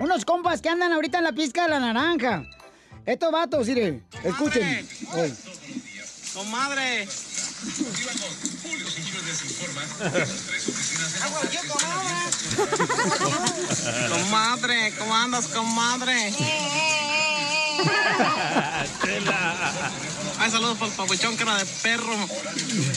Unos 0.00 0.24
compas 0.24 0.60
que 0.60 0.68
andan 0.68 0.92
ahorita 0.92 1.18
en 1.18 1.24
la 1.24 1.32
pizca 1.32 1.64
de 1.64 1.70
la 1.70 1.80
naranja. 1.80 2.44
Estos 3.04 3.32
vatos, 3.32 3.66
mire, 3.68 4.02
escuchen. 4.24 4.86
Oy. 5.14 5.32
Comadre. 6.34 7.06
Comadre, 14.08 14.94
¿cómo 14.98 15.14
andas, 15.14 15.46
comadre? 15.48 16.32
Ay, 20.38 20.50
saludos 20.50 20.76
para 20.76 20.90
el 20.90 20.96
papuchón, 20.96 21.34
cara 21.36 21.56
de 21.56 21.64
perro. 21.82 22.12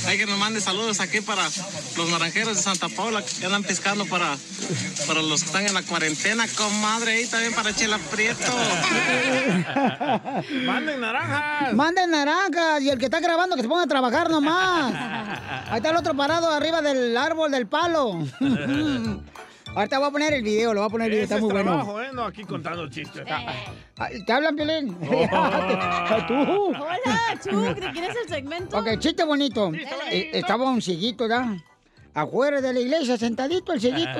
Hay 0.07 0.17
que 0.17 0.25
nos 0.25 0.37
mande 0.37 0.59
saludos 0.59 0.99
aquí 0.99 1.21
para 1.21 1.43
los 1.95 2.09
naranjeros 2.09 2.57
de 2.57 2.61
Santa 2.61 2.89
Paula 2.89 3.23
que 3.23 3.45
andan 3.45 3.63
pescando 3.63 4.05
para, 4.05 4.35
para 5.07 5.21
los 5.21 5.39
que 5.41 5.47
están 5.47 5.65
en 5.65 5.73
la 5.73 5.81
cuarentena, 5.83 6.45
comadre. 6.57 7.21
Y 7.21 7.27
también 7.27 7.53
para 7.53 7.73
Chela 7.73 7.97
Prieto. 7.97 8.41
¡Manden 10.65 10.99
naranjas! 10.99 11.73
Manden 11.73 12.11
naranjas 12.11 12.81
y 12.81 12.89
el 12.89 12.99
que 12.99 13.05
está 13.05 13.21
grabando 13.21 13.55
que 13.55 13.61
se 13.61 13.69
ponga 13.69 13.83
a 13.83 13.87
trabajar 13.87 14.29
nomás. 14.29 14.93
Ahí 15.69 15.77
está 15.77 15.91
el 15.91 15.97
otro 15.97 16.13
parado 16.15 16.51
arriba 16.51 16.81
del 16.81 17.15
árbol 17.15 17.51
del 17.51 17.67
palo. 17.67 18.19
Ahorita 19.75 19.99
voy 19.99 20.07
a 20.07 20.11
poner 20.11 20.33
el 20.33 20.43
video, 20.43 20.73
lo 20.73 20.81
voy 20.81 20.87
a 20.87 20.91
poner 20.91 21.05
el 21.05 21.11
video, 21.11 21.23
Ese 21.25 21.35
está 21.35 21.35
es 21.35 21.41
muy 21.41 21.63
trabajo, 21.63 21.91
bueno. 21.93 22.09
¿eh? 22.09 22.11
No, 22.13 22.23
aquí 22.25 22.43
contando 22.43 22.89
chistes. 22.89 23.23
Ay, 23.97 24.23
¿Te 24.25 24.33
hablan, 24.33 24.55
Piolín? 24.55 24.95
Tú. 26.27 26.33
Hola, 26.33 27.39
Chuck, 27.43 27.79
¿de 27.79 27.91
quién 27.91 28.03
es 28.05 28.15
el 28.23 28.29
segmento? 28.29 28.77
Ok, 28.77 28.97
chiste 28.99 29.23
bonito. 29.23 29.71
Eh, 30.11 30.31
estaba 30.33 30.69
un 30.69 30.81
cieguito, 30.81 31.27
¿da? 31.27 31.55
Afuera 32.13 32.61
de 32.61 32.73
la 32.73 32.79
iglesia, 32.79 33.17
sentadito 33.17 33.73
el 33.73 33.81
cieguito. 33.81 34.19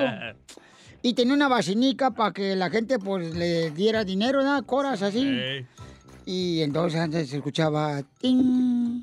Y 1.02 1.14
tenía 1.14 1.32
una 1.32 1.48
vacinica 1.48 2.10
para 2.10 2.30
que 2.30 2.54
la 2.54 2.68
gente, 2.68 2.98
pues, 2.98 3.34
le 3.34 3.70
diera 3.70 4.04
dinero, 4.04 4.44
¿da? 4.44 4.60
Coras 4.60 5.00
así. 5.00 5.64
Y 6.26 6.60
entonces 6.60 7.00
antes 7.00 7.30
se 7.30 7.38
escuchaba... 7.38 8.02
¡Ting! 8.18 9.02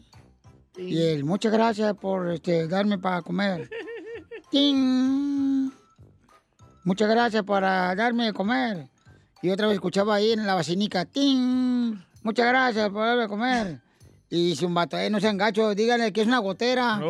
Y 0.78 1.02
él, 1.02 1.24
muchas 1.24 1.52
gracias 1.52 1.95
por 1.95 2.30
este, 2.30 2.68
darme 2.68 2.99
para 2.99 3.24
comer. 3.24 3.68
¡Ting! 4.52 5.72
Muchas 6.88 7.09
gracias 7.09 7.43
para 7.43 7.93
darme 7.95 8.27
de 8.27 8.34
comer. 8.34 8.88
Y 9.41 9.49
otra 9.49 9.68
vez 9.68 9.76
escuchaba 9.76 10.15
ahí 10.15 10.31
en 10.31 10.47
la 10.47 10.55
vacinica, 10.55 11.03
¡ting! 11.03 12.01
Muchas 12.23 12.47
gracias 12.47 12.89
por 12.91 13.05
darme 13.05 13.23
de 13.23 13.27
comer. 13.27 13.81
Y 14.30 14.51
dice 14.51 14.65
un 14.65 14.73
vato, 14.73 14.97
eh, 14.97 15.09
no 15.09 15.19
sean 15.19 15.35
gachos, 15.35 15.76
díganle 15.76 16.14
que 16.14 16.22
es 16.22 16.27
una 16.27 16.38
gotera. 16.38 16.97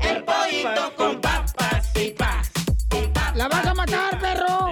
El 0.00 0.22
pollito 0.22 0.94
con 0.96 1.20
papas 1.20 1.96
y 1.96 2.10
pas. 2.10 2.48
¡La 3.34 3.48
vas 3.48 3.66
a 3.66 3.74
matar, 3.74 4.20
perro! 4.20 4.68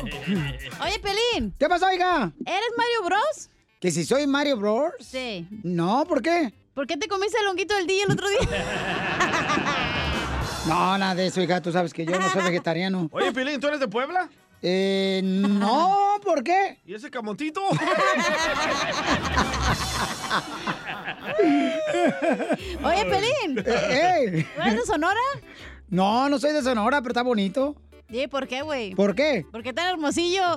Oye, 0.81 1.01
Pelín. 1.02 1.52
¿Qué 1.59 1.68
pasó, 1.68 1.86
oiga? 1.86 2.31
¿Eres 2.44 2.70
Mario 2.77 3.02
Bros? 3.05 3.51
¿Que 3.81 3.90
si 3.90 4.05
soy 4.05 4.27
Mario 4.27 4.57
Bros? 4.57 4.93
Sí. 5.01 5.47
No, 5.62 6.05
¿por 6.09 6.23
qué? 6.23 6.53
¿Por 6.73 6.86
qué 6.86 6.97
te 6.97 7.09
comiste 7.09 7.39
el 7.39 7.47
honguito 7.47 7.74
del 7.77 7.86
día 7.86 8.05
el 8.05 8.12
otro 8.12 8.28
día? 8.28 8.39
No, 10.66 10.98
nada 10.98 11.15
de 11.15 11.27
eso, 11.28 11.40
hija, 11.40 11.62
tú 11.62 11.70
sabes 11.70 11.94
que 11.94 12.05
yo 12.05 12.19
no 12.19 12.28
soy 12.28 12.43
vegetariano. 12.43 13.09
Oye, 13.12 13.31
Pilín, 13.31 13.61
¿tú 13.61 13.69
eres 13.69 13.78
de 13.78 13.86
Puebla? 13.86 14.28
Eh, 14.61 15.20
no, 15.23 16.16
¿por 16.24 16.43
qué? 16.43 16.81
¿Y 16.85 16.93
ese 16.94 17.09
camotito? 17.09 17.61
Oye, 22.82 23.05
Pelín. 23.05 23.62
Eh, 23.65 24.44
¿No 24.57 24.62
eres 24.65 24.77
de 24.78 24.86
Sonora? 24.86 25.20
No, 25.89 26.28
no 26.28 26.40
soy 26.40 26.53
de 26.53 26.62
Sonora, 26.62 27.01
pero 27.01 27.12
está 27.12 27.23
bonito. 27.23 27.77
¿Y 28.09 28.27
por 28.27 28.48
qué, 28.48 28.62
güey? 28.62 28.93
¿Por 28.97 29.15
qué? 29.15 29.47
Porque 29.53 29.73
tan 29.73 29.86
hermosillo. 29.89 30.57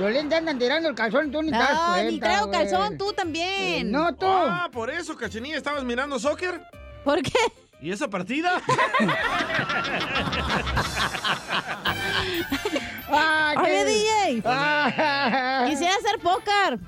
Violín, 0.00 0.28
te 0.30 0.34
andan 0.36 0.58
tirando 0.58 0.88
el 0.88 0.94
calzón, 0.94 1.30
tú 1.30 1.42
ni 1.42 1.50
te 1.50 1.58
das 1.58 1.74
No, 1.74 1.86
cuenta, 1.92 2.10
ni 2.10 2.18
traigo 2.20 2.46
güey. 2.46 2.58
calzón, 2.58 2.96
tú 2.96 3.12
también. 3.12 3.48
Eh, 3.50 3.84
no, 3.84 4.14
tú. 4.14 4.24
Ah, 4.26 4.70
por 4.72 4.88
eso, 4.88 5.14
Cachanilla, 5.14 5.58
¿estabas 5.58 5.84
mirando 5.84 6.18
soccer? 6.18 6.62
¿Por 7.04 7.20
qué? 7.22 7.32
¿Y 7.82 7.90
esa 7.92 8.08
partida? 8.08 8.62
Ah, 13.12 13.54
Oye, 13.58 13.66
qué- 13.66 13.84
DJ. 13.84 14.42
Ah. 14.44 15.64
Quisiera 15.68 15.94
hacer 15.96 16.20
póker. 16.20 16.78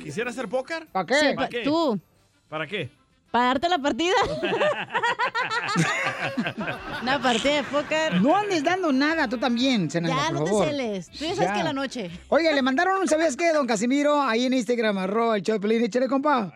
¿Quisiera 0.00 0.30
hacer 0.30 0.48
póker? 0.48 0.86
¿Para 0.88 1.06
qué? 1.06 1.14
Sí, 1.14 1.26
¿Para 1.34 1.36
pa- 1.36 1.48
qué? 1.48 1.62
tú. 1.62 2.00
¿Para 2.48 2.66
qué? 2.66 2.90
Para 3.32 3.46
darte 3.46 3.68
la 3.70 3.78
partida. 3.78 4.12
Una 7.02 7.18
partida 7.22 7.54
de 7.56 7.62
póker. 7.62 8.20
No 8.20 8.36
andes 8.36 8.62
dando 8.62 8.92
nada, 8.92 9.26
tú 9.26 9.38
también, 9.38 9.90
Zenaida, 9.90 10.14
Ya, 10.14 10.28
por 10.38 10.50
no 10.50 10.54
te 10.64 10.66
celes. 10.66 11.08
Tú 11.08 11.24
ya 11.24 11.34
sabes 11.34 11.38
Ya. 11.48 11.52
que 11.54 11.58
en 11.60 11.64
la 11.64 11.72
noche. 11.72 12.10
Oye, 12.28 12.52
le 12.52 12.60
mandaron 12.60 13.00
un 13.00 13.08
¿sabías 13.08 13.34
qué, 13.34 13.50
don 13.54 13.66
Casimiro? 13.66 14.20
Ahí 14.20 14.44
en 14.44 14.52
Instagram, 14.52 14.98
arroba 14.98 15.36
el 15.38 15.42
Pelín, 15.60 15.82
échale, 15.82 16.08
compa. 16.08 16.52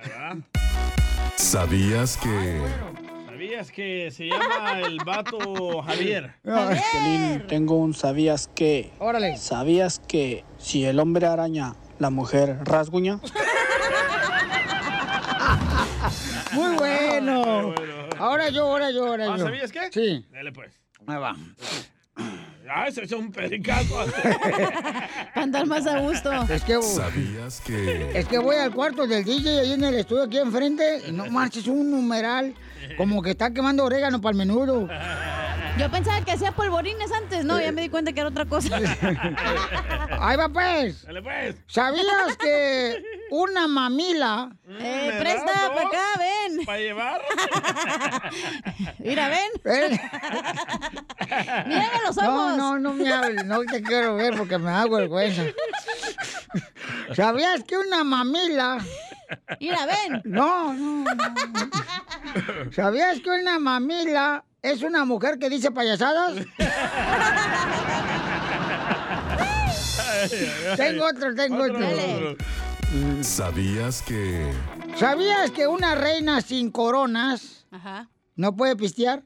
¿Sabías 1.37 2.19
que... 2.19 2.61
¿Sabías 3.27 3.73
que 3.73 4.11
se 4.11 4.27
llama 4.27 4.81
el 4.85 4.99
vato 4.99 5.81
Javier? 5.83 6.35
Piolín, 6.43 7.47
tengo 7.49 7.77
un 7.77 7.95
sabías 7.95 8.51
que. 8.55 8.93
Órale. 8.99 9.39
¿Sabías 9.39 9.99
que 9.99 10.45
si 10.59 10.85
el 10.85 11.01
hombre 11.01 11.27
araña, 11.27 11.75
la 11.99 12.11
mujer 12.11 12.59
rasguña? 12.65 13.19
Muy 16.57 16.75
bueno. 16.79 17.75
Ahora 18.19 18.49
yo, 18.49 18.65
ahora 18.65 18.91
yo, 18.91 19.07
ahora 19.07 19.33
Ah, 19.33 19.37
yo. 19.37 19.45
¿Sabías 19.45 19.71
qué? 19.73 19.81
Sí. 19.93 20.25
Dale, 20.33 20.53
pues. 20.53 20.73
Ahí 21.07 21.17
va. 21.19 21.37
Ah, 22.69 22.89
ese 22.89 23.05
es 23.05 23.13
un 23.13 23.31
pericazo. 23.31 23.95
Cantar 25.35 25.67
más 25.67 25.87
a 25.87 26.01
gusto. 26.01 26.33
Es 26.49 26.65
que, 26.65 26.83
¿Sabías 26.83 27.61
que... 27.61 28.19
es 28.19 28.27
que 28.27 28.39
voy 28.39 28.57
al 28.57 28.73
cuarto 28.73 29.07
del 29.07 29.23
DJ 29.25 29.61
ahí 29.61 29.73
en 29.75 29.85
el 29.85 29.95
estudio 29.95 30.25
aquí 30.25 30.39
enfrente 30.39 31.03
y 31.07 31.13
no 31.13 31.27
marches 31.31 31.69
un 31.69 31.91
numeral 31.91 32.55
como 32.97 33.23
que 33.23 33.31
está 33.31 33.53
quemando 33.53 33.85
orégano 33.85 34.21
para 34.21 34.33
el 34.33 34.39
menudo. 34.39 34.89
Yo 35.79 35.91
pensaba 35.91 36.23
que 36.25 36.33
hacía 36.33 36.53
polvorines 36.53 37.13
antes. 37.13 37.45
No, 37.45 37.61
ya 37.61 37.71
me 37.71 37.83
di 37.83 37.89
cuenta 37.91 38.13
que 38.13 38.21
era 38.21 38.31
otra 38.31 38.47
cosa. 38.47 38.77
Ahí 40.21 40.37
va 40.37 40.49
pues. 40.49 41.03
Dale, 41.05 41.23
pues. 41.23 41.57
¿Sabías 41.67 42.37
que 42.39 43.03
una 43.31 43.69
mamila... 43.69 44.51
Eh, 44.69 45.11
¿Me 45.13 45.21
presta 45.21 45.71
para 45.75 45.89
acá, 45.89 46.05
ven. 46.19 46.65
¿Para 46.65 46.79
llevar? 46.79 47.21
Mira, 48.99 49.29
ven. 49.29 49.51
Eh, 49.65 50.01
Mírame 51.67 51.99
los 52.07 52.17
No, 52.17 52.35
ojos. 52.47 52.57
no, 52.57 52.79
no 52.79 52.93
me 52.95 53.13
hables, 53.13 53.45
no 53.45 53.61
te 53.65 53.83
quiero 53.83 54.17
ver 54.17 54.35
porque 54.37 54.57
me 54.59 54.71
hago 54.71 54.97
vergüenza. 54.97 55.43
¿Sabías 57.15 57.63
que 57.65 57.77
una 57.77 58.03
mamila... 58.03 58.79
Mira, 59.61 59.87
ven. 59.87 60.23
No, 60.25 60.73
no, 60.73 61.05
no. 61.05 62.73
¿Sabías 62.73 63.21
que 63.21 63.29
una 63.31 63.59
mamila 63.59 64.45
es 64.71 64.83
una 64.83 65.05
mujer 65.05 65.39
que 65.39 65.49
dice 65.49 65.71
payasadas? 65.71 66.35
tengo 70.77 71.07
otro, 71.07 71.35
tengo 71.35 71.63
otro. 71.63 72.37
¿Sabías 73.23 74.03
que... 74.03 74.53
¿Sabías 74.97 75.51
que 75.51 75.67
una 75.67 75.95
reina 75.95 76.41
sin 76.41 76.71
coronas 76.71 77.67
Ajá. 77.71 78.09
no 78.35 78.55
puede 78.57 78.77
pistear? 78.77 79.23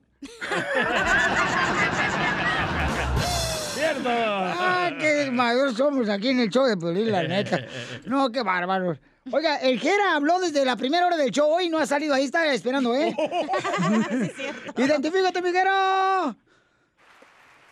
¡Cierto! 3.75 4.09
¡Ah, 4.09 4.91
qué 4.99 5.31
mayor 5.31 5.75
somos 5.75 6.09
aquí 6.09 6.29
en 6.31 6.41
el 6.41 6.51
show 6.51 6.67
de 6.67 6.77
Piolín, 6.77 7.13
la 7.13 7.23
neta! 7.23 7.61
No, 8.07 8.31
qué 8.31 8.43
bárbaros. 8.43 8.99
Oiga, 9.31 9.57
el 9.57 9.79
Jera 9.79 10.17
habló 10.17 10.41
desde 10.41 10.65
la 10.65 10.77
primera 10.77 11.07
hora 11.07 11.17
del 11.17 11.31
show 11.31 11.51
hoy 11.51 11.69
no 11.69 11.79
ha 11.79 11.85
salido 11.87 12.15
ahí, 12.15 12.25
está 12.25 12.53
esperando, 12.55 12.95
¿eh? 12.95 13.15
¡Identifícate, 14.77 15.43
mi 15.43 15.53
Jera! 15.53 16.35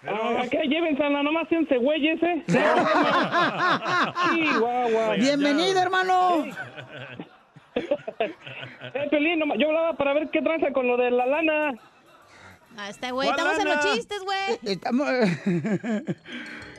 Ah, 0.07 0.43
¿Qué? 0.51 0.59
Llévensela, 0.69 1.23
nomás 1.23 1.49
ese 1.51 1.79
güey 1.79 2.07
ese. 2.09 2.45
Chihuahua. 4.35 5.15
Bienvenido, 5.17 5.81
hermano. 5.81 6.45
Eh, 8.21 9.07
Pelín, 9.11 9.41
yo 9.59 9.69
hablaba 9.69 9.93
para 9.97 10.13
ver 10.15 10.29
qué 10.31 10.43
tranza 10.43 10.73
con 10.73 10.89
lo 10.89 10.97
de 10.97 11.13
la 11.13 11.27
lana. 11.27 11.75
Ah, 12.77 12.89
este 12.89 13.13
güey, 13.13 13.29
¿Cuál 13.29 13.39
estamos 13.39 13.61
en 13.61 13.69
los 13.69 13.95
chistes, 13.95 14.21
güey. 14.25 14.59
Estamos... 14.65 15.09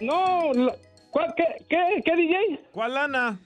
No, 0.02 0.52
¿cuál- 1.10 1.34
qué, 1.38 1.46
qué, 1.70 2.02
¿qué, 2.04 2.16
DJ? 2.18 2.60
¿Cuál 2.74 2.94
lana? 2.96 3.40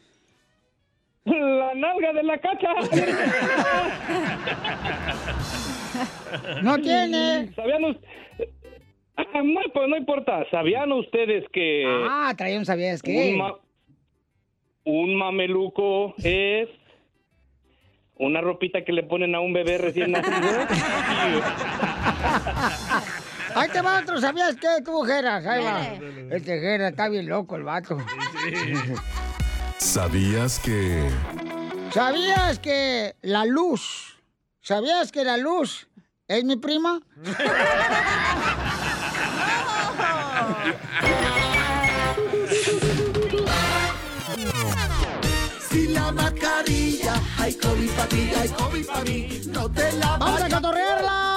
La 1.26 1.74
nalga 1.76 2.14
de 2.14 2.24
la 2.24 2.38
cacha. 2.40 2.70
No 6.64 6.78
tiene. 6.80 7.54
¿Sabían 7.56 7.84
us- 7.86 7.98
Ah, 9.16 9.24
no, 9.44 9.62
pues 9.74 9.88
no 9.88 9.96
importa. 9.96 10.44
¿Sabían 10.50 10.92
ustedes 10.92 11.46
que 11.54 11.86
Ah, 12.10 12.34
traía 12.36 12.58
un 12.58 12.66
sabías 12.66 13.00
qué. 13.04 13.30
un, 13.34 13.38
ma- 13.38 13.56
un 14.86 15.16
mameluco 15.16 16.16
es 16.24 16.68
una 18.16 18.42
ropita 18.42 18.84
que 18.84 18.92
le 18.92 19.04
ponen 19.04 19.36
a 19.36 19.40
un 19.40 19.54
bebé 19.54 19.78
recién 19.78 20.14
nacido? 20.14 20.34
Ahí 23.56 23.70
te 23.70 23.82
va 23.82 24.00
otro, 24.00 24.20
¿sabías 24.20 24.56
qué? 24.56 24.82
Tú, 24.84 25.04
Geras, 25.04 25.46
ahí 25.46 25.64
va. 25.64 26.36
Este 26.36 26.60
Geras 26.60 26.90
está 26.90 27.08
bien 27.08 27.28
loco, 27.28 27.56
el 27.56 27.62
vato. 27.64 27.98
¿Sabías 29.84 30.60
que... 30.60 31.12
¿Sabías 31.94 32.58
que 32.58 33.16
la 33.22 33.44
luz, 33.46 34.18
sabías 34.62 35.12
que 35.12 35.26
la 35.26 35.36
luz 35.36 35.88
¿Es 36.28 36.46
mi 36.46 36.56
prima? 36.56 37.02
Si 45.70 45.88
la 45.90 46.12
mascarilla, 46.14 47.22
hay 47.38 47.54
COVID 47.54 47.90
para 47.92 48.08
ti, 48.08 48.32
hay 48.40 48.50
COVID 48.50 48.86
para 48.88 49.02
mí, 49.02 49.42
no 49.48 49.70
te 49.70 49.92
la 49.92 50.18
¡Vamos 50.18 50.42
a 50.42 50.50
catorrearla! 50.50 51.33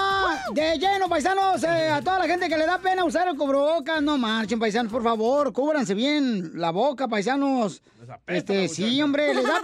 De 0.52 0.78
lleno, 0.78 1.09
paisanos, 1.09 1.62
eh, 1.64 1.90
a 1.90 2.01
toda 2.01 2.20
la 2.20 2.27
gente 2.27 2.48
que 2.48 2.56
le 2.56 2.66
da 2.66 2.78
pena 2.78 3.05
usar 3.05 3.27
el 3.28 3.36
cubrebocas, 3.36 4.01
no 4.01 4.16
marchen, 4.16 4.60
paisanos, 4.60 4.93
por 4.93 5.02
favor, 5.02 5.52
cúbranse 5.52 5.93
bien 5.94 6.52
la 6.55 6.70
boca, 6.70 7.09
paisanos. 7.09 7.82
Este, 8.27 8.68
sí, 8.68 9.02
hombre, 9.02 9.35
les 9.35 9.44
da, 9.44 9.60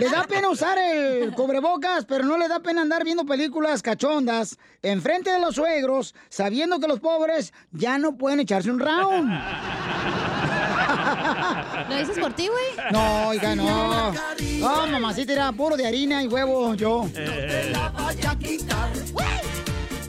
les 0.00 0.10
da 0.10 0.24
pena 0.24 0.48
usar 0.48 0.78
el 0.78 1.34
cubrebocas, 1.34 2.06
pero 2.06 2.24
no 2.24 2.38
les 2.38 2.48
da 2.48 2.60
pena 2.60 2.80
andar 2.80 3.04
viendo 3.04 3.26
películas 3.26 3.82
cachondas 3.82 4.56
enfrente 4.82 5.30
de 5.30 5.40
los 5.40 5.56
suegros, 5.56 6.14
sabiendo 6.30 6.80
que 6.80 6.88
los 6.88 7.00
pobres 7.00 7.52
ya 7.72 7.98
no 7.98 8.16
pueden 8.16 8.40
echarse 8.40 8.70
un 8.70 8.80
round. 8.80 9.30
¿Lo 11.88 11.96
dices 11.96 12.18
por 12.18 12.32
ti, 12.32 12.48
güey? 12.48 12.92
No, 12.92 13.28
oiga, 13.28 13.54
no. 13.54 14.12
No, 14.58 14.86
mamacita, 14.86 15.34
era 15.34 15.52
puro 15.52 15.76
de 15.76 15.86
harina 15.86 16.22
y 16.22 16.28
huevo, 16.28 16.74
yo. 16.74 17.06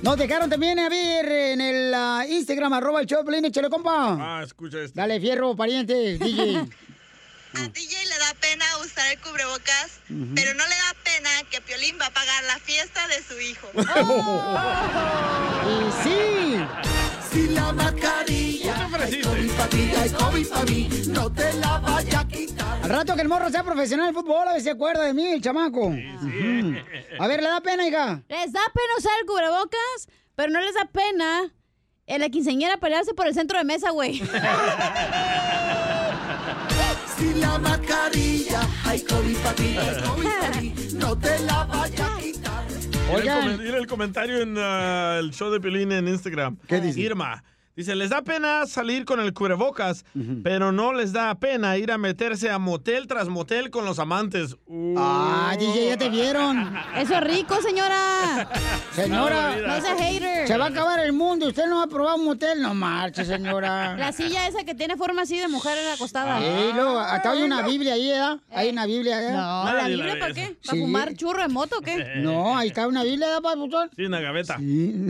Nos 0.06 0.18
dejaron 0.18 0.48
también 0.52 0.77
a 0.77 0.88
ver 0.88 1.26
en 1.26 1.61
el 1.61 1.91
ah, 1.95 2.23
Instagram, 2.30 2.72
arroba 2.73 3.02
el 3.02 3.07
Choplin, 3.07 3.44
échale, 3.44 3.72
compa. 3.72 4.15
Ah, 4.19 4.44
escucha 4.45 4.80
esto. 4.80 4.95
Dale, 4.95 5.19
fierro, 5.19 5.56
pariente, 5.56 6.19
DJ. 6.19 6.57
A 7.56 7.68
DJ 7.69 8.06
le 8.06 8.19
da 8.19 8.36
pena 8.40 8.65
usar 8.84 9.11
el 9.11 9.19
cubrebocas, 9.22 10.02
pero 10.36 10.53
no 10.53 10.64
le 10.68 10.76
da 10.76 10.95
pena 11.03 11.30
que 11.49 11.60
Piolín 11.61 11.98
va 11.99 12.06
a 12.06 12.11
pagar 12.11 12.44
la 12.44 12.60
fiesta 12.60 13.07
de 13.07 13.23
su 13.23 13.40
hijo. 13.40 13.68
y 15.73 15.91
sí. 16.03 16.57
Si 17.32 17.48
la 17.48 17.72
mascarilla, 17.73 18.45
COVID 19.23 19.52
para 19.52 19.69
ti, 19.69 19.91
COVID 20.18 20.48
para 20.48 20.64
mí, 20.65 20.90
no 21.07 21.32
te 21.32 21.53
la 21.53 21.77
vayas 21.80 22.15
a 22.15 22.27
quitar. 22.27 22.80
Al 22.84 22.90
rato 22.90 23.15
que 23.15 23.22
el 23.22 23.27
morro 23.30 23.49
sea 23.49 23.64
profesional 23.64 24.07
de 24.07 24.14
fútbol, 24.14 24.48
a 24.48 24.52
ver 24.53 24.61
si 24.61 24.65
se 24.65 24.72
acuerda 24.72 25.03
de 25.06 25.14
mí, 25.14 25.26
el 25.27 25.41
chamaco. 25.41 25.88
Ujú. 25.88 26.76
A 27.19 27.27
ver, 27.27 27.41
¿le 27.41 27.49
da 27.49 27.61
pena, 27.61 27.88
hija? 27.88 28.22
Les 28.30 28.52
da 28.52 28.61
pena 28.73 28.94
usar 28.98 29.11
el 29.22 29.26
cubrebocas, 29.27 30.07
pero 30.36 30.52
no 30.52 30.60
les 30.61 30.73
da 30.76 30.86
pena 30.86 31.52
en 32.07 32.22
la 32.22 32.30
quinceañera 32.30 32.77
pelearse 32.77 33.14
por 33.14 33.27
el 33.27 33.34
centro 33.34 33.57
de 33.57 33.64
mesa, 33.65 33.90
güey. 33.91 34.22
Si 37.18 37.34
la 37.36 37.57
mascarilla, 37.60 38.60
hay 38.84 38.99
COVID 39.02 39.38
para 39.38 39.56
ti, 39.56 39.77
hay 39.77 40.03
COVID 40.03 40.27
para 40.41 40.61
mí, 40.61 40.73
no 40.95 41.18
te 41.18 41.40
la 41.40 41.64
vayas 41.64 42.02
a 42.02 42.18
quitar. 42.19 42.65
Mira 42.68 43.18
el, 43.22 43.30
comen- 43.30 43.57
mira 43.64 43.77
el 43.77 43.88
comentario 43.88 44.41
en 44.41 44.56
ah, 44.57 45.18
el 45.19 45.32
show 45.32 45.49
de 45.49 45.61
Piolín 45.61 45.94
en 45.94 46.10
Instagram. 46.10 46.57
¿Qué 46.68 46.82
dice? 46.82 46.99
Irma. 46.99 47.41
Dice, 47.76 47.93
les 47.93 48.10
da 48.10 48.22
pena 48.22 48.65
salir 48.68 49.03
con 49.03 49.19
el 49.19 49.34
cubrebocas, 49.34 50.06
pero 50.43 50.72
no 50.72 50.93
les 50.93 51.11
da 51.11 51.35
pena 51.35 51.76
ir 51.77 51.91
a 51.91 51.97
meterse 51.97 52.49
a 52.49 52.57
motel 52.57 53.06
tras 53.06 53.27
motel 53.27 53.69
con 53.69 53.84
los 53.84 53.99
amantes. 53.99 54.56
Uh. 54.65 54.95
Ah, 54.97 55.53
DJ, 55.60 55.89
ya 55.89 55.97
te 55.97 56.10
vieron. 56.10 56.73
Eso 56.95 57.15
es 57.15 57.22
rico, 57.22 57.61
señora. 57.61 58.49
Señora, 58.93 59.57
No 59.57 59.81
sea 59.81 59.97
hater. 59.97 60.47
Se 60.47 60.57
va 60.57 60.65
a 60.65 60.69
acabar 60.69 61.02
el 61.02 61.11
mundo. 61.11 61.47
Usted 61.47 61.68
no 61.68 61.80
va 61.80 61.84
a 61.84 61.88
probar 61.88 62.15
un 62.15 62.23
motel. 62.23 62.61
No 62.61 62.73
marche, 62.73 63.26
señora. 63.26 63.97
La 63.97 64.14
silla 64.14 64.47
esa 64.47 64.64
que 64.64 64.73
tiene 64.73 64.95
forma 64.95 65.23
así 65.23 65.38
de 65.38 65.49
mujer 65.49 65.77
acostada. 65.93 66.39
Sí, 66.39 66.72
luego, 66.73 66.97
acá 66.97 67.31
hay 67.31 67.43
una 67.43 67.61
Biblia 67.61 67.95
ahí, 67.95 68.07
¿verdad? 68.07 68.39
Hay 68.52 68.69
una 68.69 68.85
Biblia, 68.85 69.18
¿verdad? 69.19 69.65
No, 69.65 69.73
¿la 69.73 69.88
Biblia 69.89 70.18
para 70.18 70.34
qué? 70.34 70.56
¿Para 70.65 70.80
fumar 70.80 71.14
churro 71.15 71.41
de 71.41 71.49
moto 71.49 71.80
o 71.80 71.81
qué? 71.81 72.14
No, 72.19 72.57
ahí 72.57 72.69
está 72.69 72.88
una 72.88 73.03
Biblia, 73.03 73.27
¿verdad, 73.27 73.41
papuchón? 73.41 73.89
Sí, 73.97 74.06
en 74.06 74.11
la 74.11 74.22
gaveta. 74.22 74.56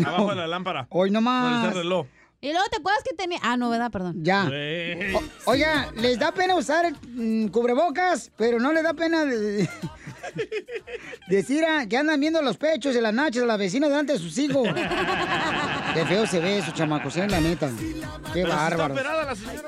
Abajo 0.03 0.29
de 0.31 0.35
la 0.35 0.47
lámpara. 0.47 0.87
Hoy 0.89 1.11
nomás. 1.11 1.57
Está 1.57 1.77
el 1.77 1.83
reloj. 1.83 2.07
Y 2.45 2.51
luego 2.51 2.67
te 2.69 2.77
acuerdas 2.77 3.01
que 3.03 3.15
tenía. 3.15 3.39
Ah, 3.41 3.57
no, 3.57 3.71
¿verdad? 3.71 3.89
Perdón. 3.89 4.17
Ya. 4.23 4.47
O- 5.15 5.51
oiga, 5.51 5.89
les 5.95 6.19
da 6.19 6.31
pena 6.31 6.53
usar 6.53 6.93
mm, 7.15 7.47
cubrebocas, 7.47 8.31
pero 8.37 8.59
no 8.59 8.71
les 8.71 8.83
da 8.83 8.93
pena 8.93 9.25
de- 9.25 9.67
decir 11.27 11.65
ah, 11.65 11.87
que 11.89 11.97
andan 11.97 12.19
viendo 12.19 12.39
los 12.43 12.57
pechos 12.57 12.93
de 12.93 13.01
las 13.01 13.15
nachas 13.15 13.41
de 13.41 13.47
la 13.47 13.57
vecina 13.57 13.87
delante 13.89 14.13
de 14.13 14.19
sus 14.19 14.37
hijos. 14.37 14.67
Qué 15.95 16.05
feo 16.05 16.27
se 16.27 16.39
ve 16.39 16.59
eso, 16.59 16.71
chamacos, 16.71 17.17
¿eh? 17.17 17.27
La 17.27 17.41
neta. 17.41 17.71
Qué 18.31 18.43
bárbaro. 18.43 18.93
operada 18.93 19.23
la 19.25 19.35
señora. 19.35 19.63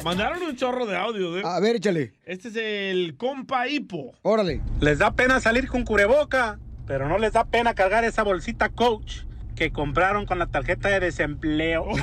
Mandaron 0.02 0.42
un 0.42 0.56
chorro 0.56 0.86
de 0.86 0.96
audio, 0.96 1.36
¿eh? 1.38 1.42
A 1.44 1.60
ver, 1.60 1.76
échale. 1.76 2.14
Este 2.24 2.48
es 2.48 2.56
el 2.56 3.18
compa 3.18 3.68
hipo. 3.68 4.14
Órale. 4.22 4.62
Les 4.80 4.98
da 4.98 5.10
pena 5.10 5.40
salir 5.40 5.68
con 5.68 5.84
cubreboca, 5.84 6.58
pero 6.86 7.06
no 7.06 7.18
les 7.18 7.34
da 7.34 7.44
pena 7.44 7.74
cargar 7.74 8.04
esa 8.04 8.22
bolsita 8.22 8.70
coach 8.70 9.24
que 9.60 9.72
compraron 9.72 10.24
con 10.24 10.38
la 10.38 10.46
tarjeta 10.46 10.88
de 10.88 11.00
desempleo. 11.00 11.84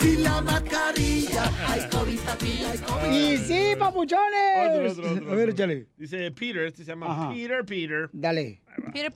Si 0.00 0.16
la 0.18 0.42
mascarilla, 0.42 1.50
hay 1.66 1.88
COVID 1.88 2.18
hay 2.28 2.78
COVID 2.78 3.10
Y 3.10 3.38
sí, 3.38 3.74
papuchones. 3.78 4.90
Otro, 4.90 4.90
otro, 4.90 5.12
otro, 5.12 5.32
A 5.32 5.34
ver, 5.34 5.50
échale. 5.50 5.86
Dice 5.96 6.30
Peter, 6.32 6.64
este 6.64 6.84
se 6.84 6.90
llama 6.90 7.32
Peter, 7.32 7.64
Peter. 7.64 8.10
Dale. 8.12 8.60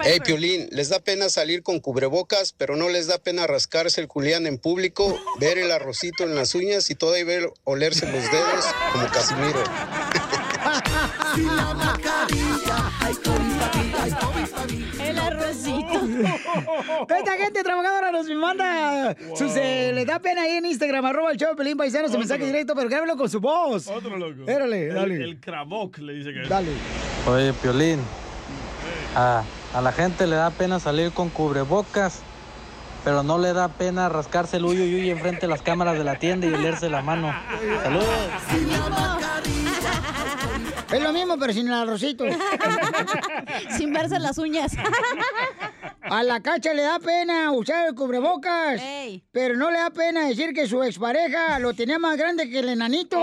Hey, 0.01 0.21
Piolín, 0.25 0.69
les 0.71 0.89
da 0.89 1.01
pena 1.01 1.29
salir 1.29 1.63
con 1.63 1.81
cubrebocas, 1.81 2.55
pero 2.55 2.77
no 2.77 2.89
les 2.89 3.07
da 3.09 3.19
pena 3.19 3.47
rascarse 3.47 4.01
el 4.01 4.09
culián 4.09 4.47
en 4.47 4.57
público, 4.57 5.19
ver 5.41 5.59
el 5.59 5.73
arrocito 5.73 6.25
en 6.25 6.37
las 6.37 6.55
uñas 6.55 6.89
y 6.91 6.95
todavía 6.95 7.25
ver 7.25 7.53
olerse 7.65 8.11
los 8.11 8.23
dedos 8.31 8.65
como 8.93 9.07
Casimiro. 9.09 9.63
Si 11.35 11.43
la 11.43 11.75
mascarilla, 11.75 12.93
hay 13.01 13.15
COVID 13.15 13.49
hay 13.99 14.11
COVID. 14.11 14.48
El 15.01 15.19
arrocito. 15.19 16.01
Esta 17.17 17.33
gente 17.39 17.63
trabajadora 17.63 18.11
nos 18.13 18.29
manda 18.31 19.15
sus, 19.37 19.55
eh, 19.57 19.93
le 19.95 20.05
da 20.05 20.19
pena 20.19 20.43
ahí 20.43 20.53
en 20.57 20.67
Instagram, 20.67 21.05
arroba 21.07 21.31
el 21.33 21.37
show 21.39 21.51
de 21.51 21.57
Pelín 21.57 21.77
Paisanos, 21.77 22.11
su 22.13 22.19
mensaje 22.19 22.45
directo, 22.45 22.75
pero 22.75 22.89
grábelo 22.89 23.17
con 23.17 23.29
su 23.31 23.41
voz. 23.41 23.87
Otro 23.89 24.17
loco. 24.17 24.49
Érale, 24.51 24.89
El- 24.89 24.95
dale. 24.95 25.15
El, 25.25 25.41
Kravoc 25.41 25.99
le 25.99 26.13
dice 26.15 26.33
que 26.33 26.43
es. 26.43 26.49
Dale. 26.49 26.71
Oye, 27.27 27.53
Piolín, 27.55 28.01
a, 29.17 29.43
a 29.75 29.81
la 29.81 29.93
gente 29.93 30.27
le 30.27 30.37
da 30.37 30.51
pena 30.51 30.81
salir 30.81 31.13
con 31.13 31.29
cubrebocas, 31.31 32.21
pero 33.05 33.23
no 33.23 33.39
le 33.39 33.53
da 33.53 33.69
pena 33.69 34.09
rascarse 34.09 34.57
el 34.59 34.65
uyo 34.65 34.85
y 34.85 34.95
uy 34.97 35.11
enfrente 35.11 35.43
de 35.43 35.49
las 35.49 35.63
cámaras 35.63 35.97
de 35.97 36.05
la 36.05 36.17
tienda 36.17 36.47
y 36.47 36.53
olerse 36.53 36.89
la 36.91 37.01
mano. 37.03 37.33
Saludos. 37.83 38.07
Es 40.93 41.03
lo 41.03 41.13
mismo, 41.13 41.39
pero 41.39 41.53
sin 41.53 41.69
el 41.69 41.75
arrocito. 41.75 42.25
Sin 43.77 43.93
verse 43.93 44.19
las 44.19 44.39
uñas. 44.39 44.73
A 46.03 46.23
la 46.23 46.41
cacha 46.41 46.73
le 46.73 46.83
da 46.83 46.99
pena 46.99 47.53
usar 47.53 47.89
el 47.89 47.95
cubrebocas, 47.95 48.81
pero 49.31 49.57
no 49.57 49.71
le 49.71 49.79
da 49.79 49.91
pena 49.91 50.27
decir 50.27 50.55
que 50.55 50.67
su 50.67 50.83
expareja 50.83 51.59
lo 51.59 51.75
tenía 51.75 51.99
más 51.99 52.17
grande 52.17 52.49
que 52.49 52.61
el 52.61 52.71
enanito. 52.71 53.19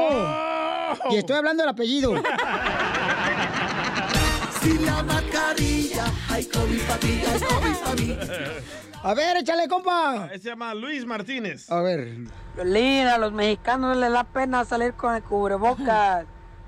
Y 1.09 1.15
estoy 1.15 1.37
hablando 1.37 1.63
del 1.63 1.71
apellido. 1.71 2.13
Si 4.61 4.77
la 4.79 5.03
mascarilla, 5.03 6.05
hay 6.29 6.45
COVID 6.45 6.81
para 6.81 6.99
hay 7.05 7.39
COVID 7.39 7.75
para 7.83 7.95
mí. 7.95 8.17
A 9.03 9.13
ver, 9.13 9.37
échale, 9.37 9.67
compa. 9.67 10.29
Se 10.29 10.39
llama 10.39 10.73
Luis 10.73 11.05
Martínez. 11.05 11.69
A 11.69 11.81
ver. 11.81 12.17
Violín, 12.55 13.05
a 13.05 13.19
los 13.19 13.31
mexicanos 13.33 13.95
les 13.97 14.11
da 14.11 14.23
pena 14.23 14.65
salir 14.65 14.93
con 14.93 15.13
el 15.13 15.21
cubrebocas, 15.21 16.25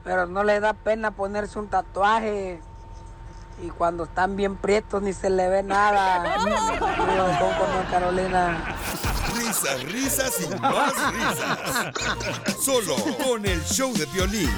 pero 0.07 0.25
no 0.25 0.41
les 0.45 0.61
da 0.61 0.71
pena 0.73 1.11
ponerse 1.11 1.59
un 1.59 1.67
tatuaje. 1.67 2.61
Y 3.61 3.67
cuando 3.67 4.05
están 4.05 4.37
bien 4.37 4.55
prietos 4.55 5.01
ni 5.01 5.11
se 5.11 5.29
le 5.29 5.49
ve 5.49 5.63
nada. 5.63 6.37
North 6.77 7.91
Carolina. 7.91 8.73
Risas, 9.35 9.83
risas 9.83 10.39
y 10.41 10.47
más 10.61 10.93
risas. 11.11 11.59
Solo 12.63 12.95
con 13.21 13.45
el 13.45 13.61
show 13.65 13.91
de 13.93 14.05
violín. 14.05 14.49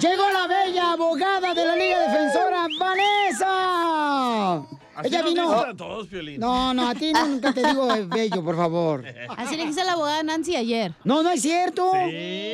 Llegó 0.00 0.28
la 0.32 0.48
bella 0.48 0.94
abogada 0.94 1.54
de 1.54 1.64
la 1.64 1.76
Liga 1.76 2.00
Defensora, 2.00 2.66
Vanessa. 2.76 4.62
Así 4.96 5.08
Ella 5.08 5.22
vino. 5.22 5.50
dicen 5.50 5.70
a 5.70 5.76
todos, 5.76 6.06
Piolín. 6.06 6.40
No, 6.40 6.72
no, 6.74 6.88
a 6.88 6.94
ti 6.94 7.12
nunca 7.12 7.52
te 7.52 7.66
digo 7.66 7.88
bello, 8.06 8.44
por 8.44 8.56
favor. 8.56 9.04
Así 9.36 9.56
le 9.56 9.64
a 9.80 9.84
la 9.84 9.92
abogada 9.92 10.22
Nancy 10.22 10.56
ayer. 10.56 10.94
No, 11.04 11.22
no 11.22 11.30
es 11.30 11.42
cierto. 11.42 11.92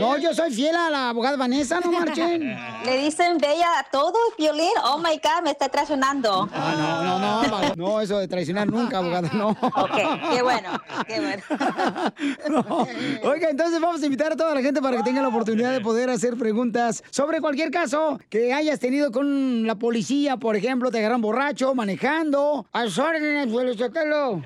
No, 0.01 0.17
yo 0.19 0.35
soy 0.35 0.53
fiel 0.53 0.75
a 0.77 0.91
la 0.91 1.09
abogada 1.11 1.37
Vanessa, 1.37 1.81
no 1.81 1.93
marchen. 1.93 2.57
Le 2.85 2.97
dicen 2.99 3.39
bella 3.39 3.79
a 3.79 3.91
todos, 3.91 4.19
Violín. 4.39 4.71
Oh 4.85 4.99
my 4.99 5.21
God, 5.23 5.45
me 5.45 5.51
está 5.51 5.69
traicionando. 5.69 6.49
Ah, 6.53 6.75
no, 7.05 7.19
no, 7.19 7.59
no, 7.69 7.75
no, 7.77 8.01
eso 8.01 8.19
de 8.19 8.27
traicionar 8.29 8.69
nunca, 8.69 8.99
abogada, 8.99 9.29
no. 9.33 9.51
Ok, 9.51 9.97
qué 10.33 10.43
bueno, 10.43 10.81
qué 11.07 11.21
bueno. 11.21 11.43
No. 12.51 12.87
Oiga, 13.23 13.51
entonces 13.51 13.81
vamos 13.81 14.03
a 14.03 14.05
invitar 14.07 14.33
a 14.33 14.37
toda 14.37 14.55
la 14.55 14.63
gente 14.63 14.81
para 14.81 14.97
que 14.97 15.03
tenga 15.03 15.23
la 15.23 15.29
oportunidad 15.29 15.73
de 15.73 15.81
poder 15.81 16.11
hacer 16.11 16.37
preguntas 16.37 17.03
sobre 17.11 17.41
cualquier 17.41 17.71
caso 17.71 18.19
que 18.29 18.53
hayas 18.53 18.81
tenido 18.81 19.13
con 19.13 19.67
la 19.67 19.77
policía, 19.77 20.37
por 20.37 20.57
ejemplo, 20.57 20.91
te 20.91 20.99
agarran 20.99 21.21
borracho, 21.21 21.75
manejando, 21.75 22.30
manejando 22.31 22.67
a 22.73 22.85
sus 22.85 22.99
órdenes, 22.99 23.53
Felicitelo. 23.53 24.43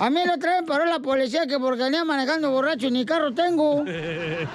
A 0.00 0.10
mí 0.10 0.20
lo 0.26 0.38
traen 0.38 0.64
paró 0.64 0.84
la 0.86 0.98
policía 1.00 1.46
que 1.46 1.58
porque 1.58 1.82
venía 1.84 2.04
manejando 2.04 2.50
borracho 2.50 2.86
y 2.86 2.90
ni 2.90 3.04
carro 3.04 3.32
tengo. 3.32 3.84
Eh, 3.86 4.46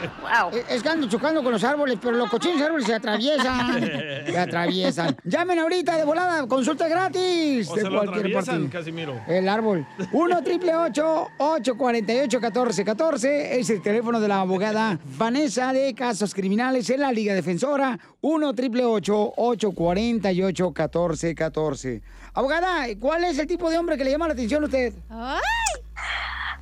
Es 0.69 0.81
que 0.84 0.89
ando 0.89 1.07
chocando 1.07 1.43
con 1.43 1.51
los 1.51 1.63
árboles, 1.63 1.97
pero 2.01 2.15
los 2.15 2.30
cochinos 2.30 2.61
árboles 2.61 2.85
se 2.88 2.95
atraviesan. 2.95 3.81
Se 4.26 4.38
atraviesan. 4.38 5.15
Llamen 5.23 5.59
ahorita 5.59 5.97
de 5.97 6.03
volada, 6.03 6.47
consulta 6.47 6.88
gratis. 6.88 7.69
O 7.69 7.76
de 7.76 7.81
se 7.81 7.89
lo 7.89 8.03
cualquier. 8.03 8.69
Casimiro. 8.69 9.19
El 9.27 9.47
árbol. 9.47 9.85
1 10.11 10.43
triple 10.43 10.76
848 10.76 12.39
1414 12.39 13.59
es 13.59 13.69
el 13.69 13.81
teléfono 13.81 14.19
de 14.19 14.27
la 14.27 14.41
abogada 14.41 14.99
Vanessa 15.17 15.73
de 15.73 15.93
Casos 15.93 16.34
Criminales 16.34 16.89
en 16.89 17.01
la 17.01 17.11
Liga 17.11 17.34
Defensora. 17.34 17.99
1 18.21 18.53
triple 18.53 18.84
848 18.85 20.65
1414 20.65 22.01
Abogada, 22.40 22.86
¿cuál 23.02 23.26
es 23.26 23.38
el 23.38 23.48
tipo 23.48 23.70
de 23.70 23.78
hombre 23.78 23.98
que 23.98 24.06
le 24.06 24.11
llama 24.11 24.26
la 24.26 24.32
atención 24.32 24.64
a 24.64 24.68
usted? 24.68 24.94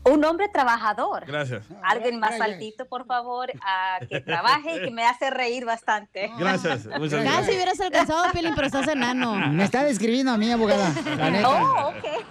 Un 0.06 0.26
hombre 0.26 0.50
trabajador. 0.50 1.24
Gracias. 1.28 1.66
Alguien 1.84 2.20
más 2.20 2.42
altito, 2.42 2.88
por 2.88 3.06
favor, 3.06 3.52
ah, 3.62 4.00
que 4.10 4.20
trabaje 4.22 4.78
y 4.78 4.86
que 4.86 4.90
me 4.90 5.06
hace 5.06 5.30
reír 5.30 5.66
bastante. 5.66 6.32
Gracias. 6.40 6.88
Muchas 6.98 7.24
Casi 7.24 7.26
gracias. 7.26 7.50
hubieras 7.56 7.80
alcanzado, 7.80 8.32
Piolín, 8.32 8.56
pero 8.56 8.66
estás 8.66 8.88
enano. 8.88 9.36
Me 9.36 9.64
está 9.66 9.84
describiendo 9.84 10.32
a 10.32 10.38
mí, 10.40 10.52
abogada. 10.52 10.92
La 11.16 11.30
neta. 11.30 11.48
Oh, 11.48 11.90
ok. 11.90 12.26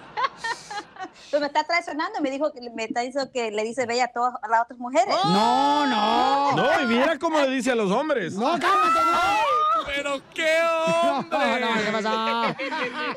Pues 1.29 1.41
me 1.41 1.47
está 1.47 1.63
traicionando, 1.65 2.21
me 2.21 2.31
dijo 2.31 2.51
que 2.53 2.61
me 2.71 2.85
está 2.85 3.01
diciendo 3.01 3.29
que 3.33 3.51
le 3.51 3.63
dice 3.63 3.85
bella 3.85 4.05
a 4.05 4.07
todas 4.07 4.33
a 4.41 4.47
las 4.47 4.61
otras 4.61 4.79
mujeres. 4.79 5.13
No, 5.25 5.85
no. 5.85 6.55
No, 6.55 6.81
y 6.81 6.85
mira 6.85 7.17
cómo 7.19 7.39
le 7.39 7.49
dice 7.49 7.71
a 7.71 7.75
los 7.75 7.91
hombres. 7.91 8.33
No, 8.33 8.51
cálmate, 8.51 8.99
no. 9.11 9.57
Pero 9.85 10.21
qué 10.33 10.57
hombre. 10.61 11.37
No, 11.37 11.59
no, 11.59 11.67
¿qué 11.83 11.91
pasa? 11.91 12.55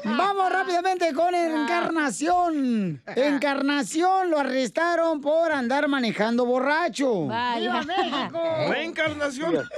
Vamos 0.04 0.52
rápidamente 0.52 1.12
con 1.12 1.34
Encarnación. 1.34 3.02
Encarnación 3.16 4.30
lo 4.30 4.38
arrestaron 4.38 5.20
por 5.20 5.52
andar 5.52 5.88
manejando 5.88 6.46
borracho. 6.46 7.26
Vaya. 7.26 7.80
¡Viva 7.80 7.82
México! 7.82 8.42
Reencarnación. 8.68 9.68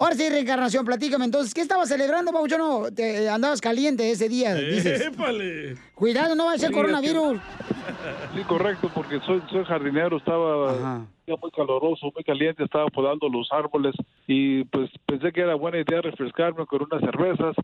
Ahora 0.00 0.14
sí, 0.14 0.26
reencarnación, 0.30 0.86
platícame. 0.86 1.26
Entonces, 1.26 1.52
¿qué 1.52 1.60
estabas 1.60 1.90
celebrando, 1.90 2.32
Pauchono? 2.32 2.90
Te 2.90 3.28
andabas 3.28 3.60
caliente 3.60 4.10
ese 4.10 4.30
día, 4.30 4.54
dices. 4.54 4.98
Épale. 5.02 5.74
Cuidado, 5.94 6.34
no 6.34 6.46
va 6.46 6.54
a 6.54 6.58
ser 6.58 6.70
Sí, 6.70 6.74
coronavirus. 6.74 7.38
Sí, 8.34 8.42
correcto, 8.44 8.90
porque 8.94 9.20
soy, 9.26 9.42
soy 9.50 9.62
jardinero, 9.66 10.16
estaba 10.16 11.06
muy 11.26 11.50
caloroso, 11.50 12.10
muy 12.14 12.24
caliente, 12.24 12.64
estaba 12.64 12.86
podando 12.86 13.28
los 13.28 13.52
árboles 13.52 13.94
y 14.26 14.64
pues 14.64 14.90
pensé 15.04 15.32
que 15.32 15.42
era 15.42 15.54
buena 15.54 15.78
idea 15.78 16.00
refrescarme 16.00 16.64
con 16.64 16.82
unas 16.82 17.00
cervezas. 17.02 17.54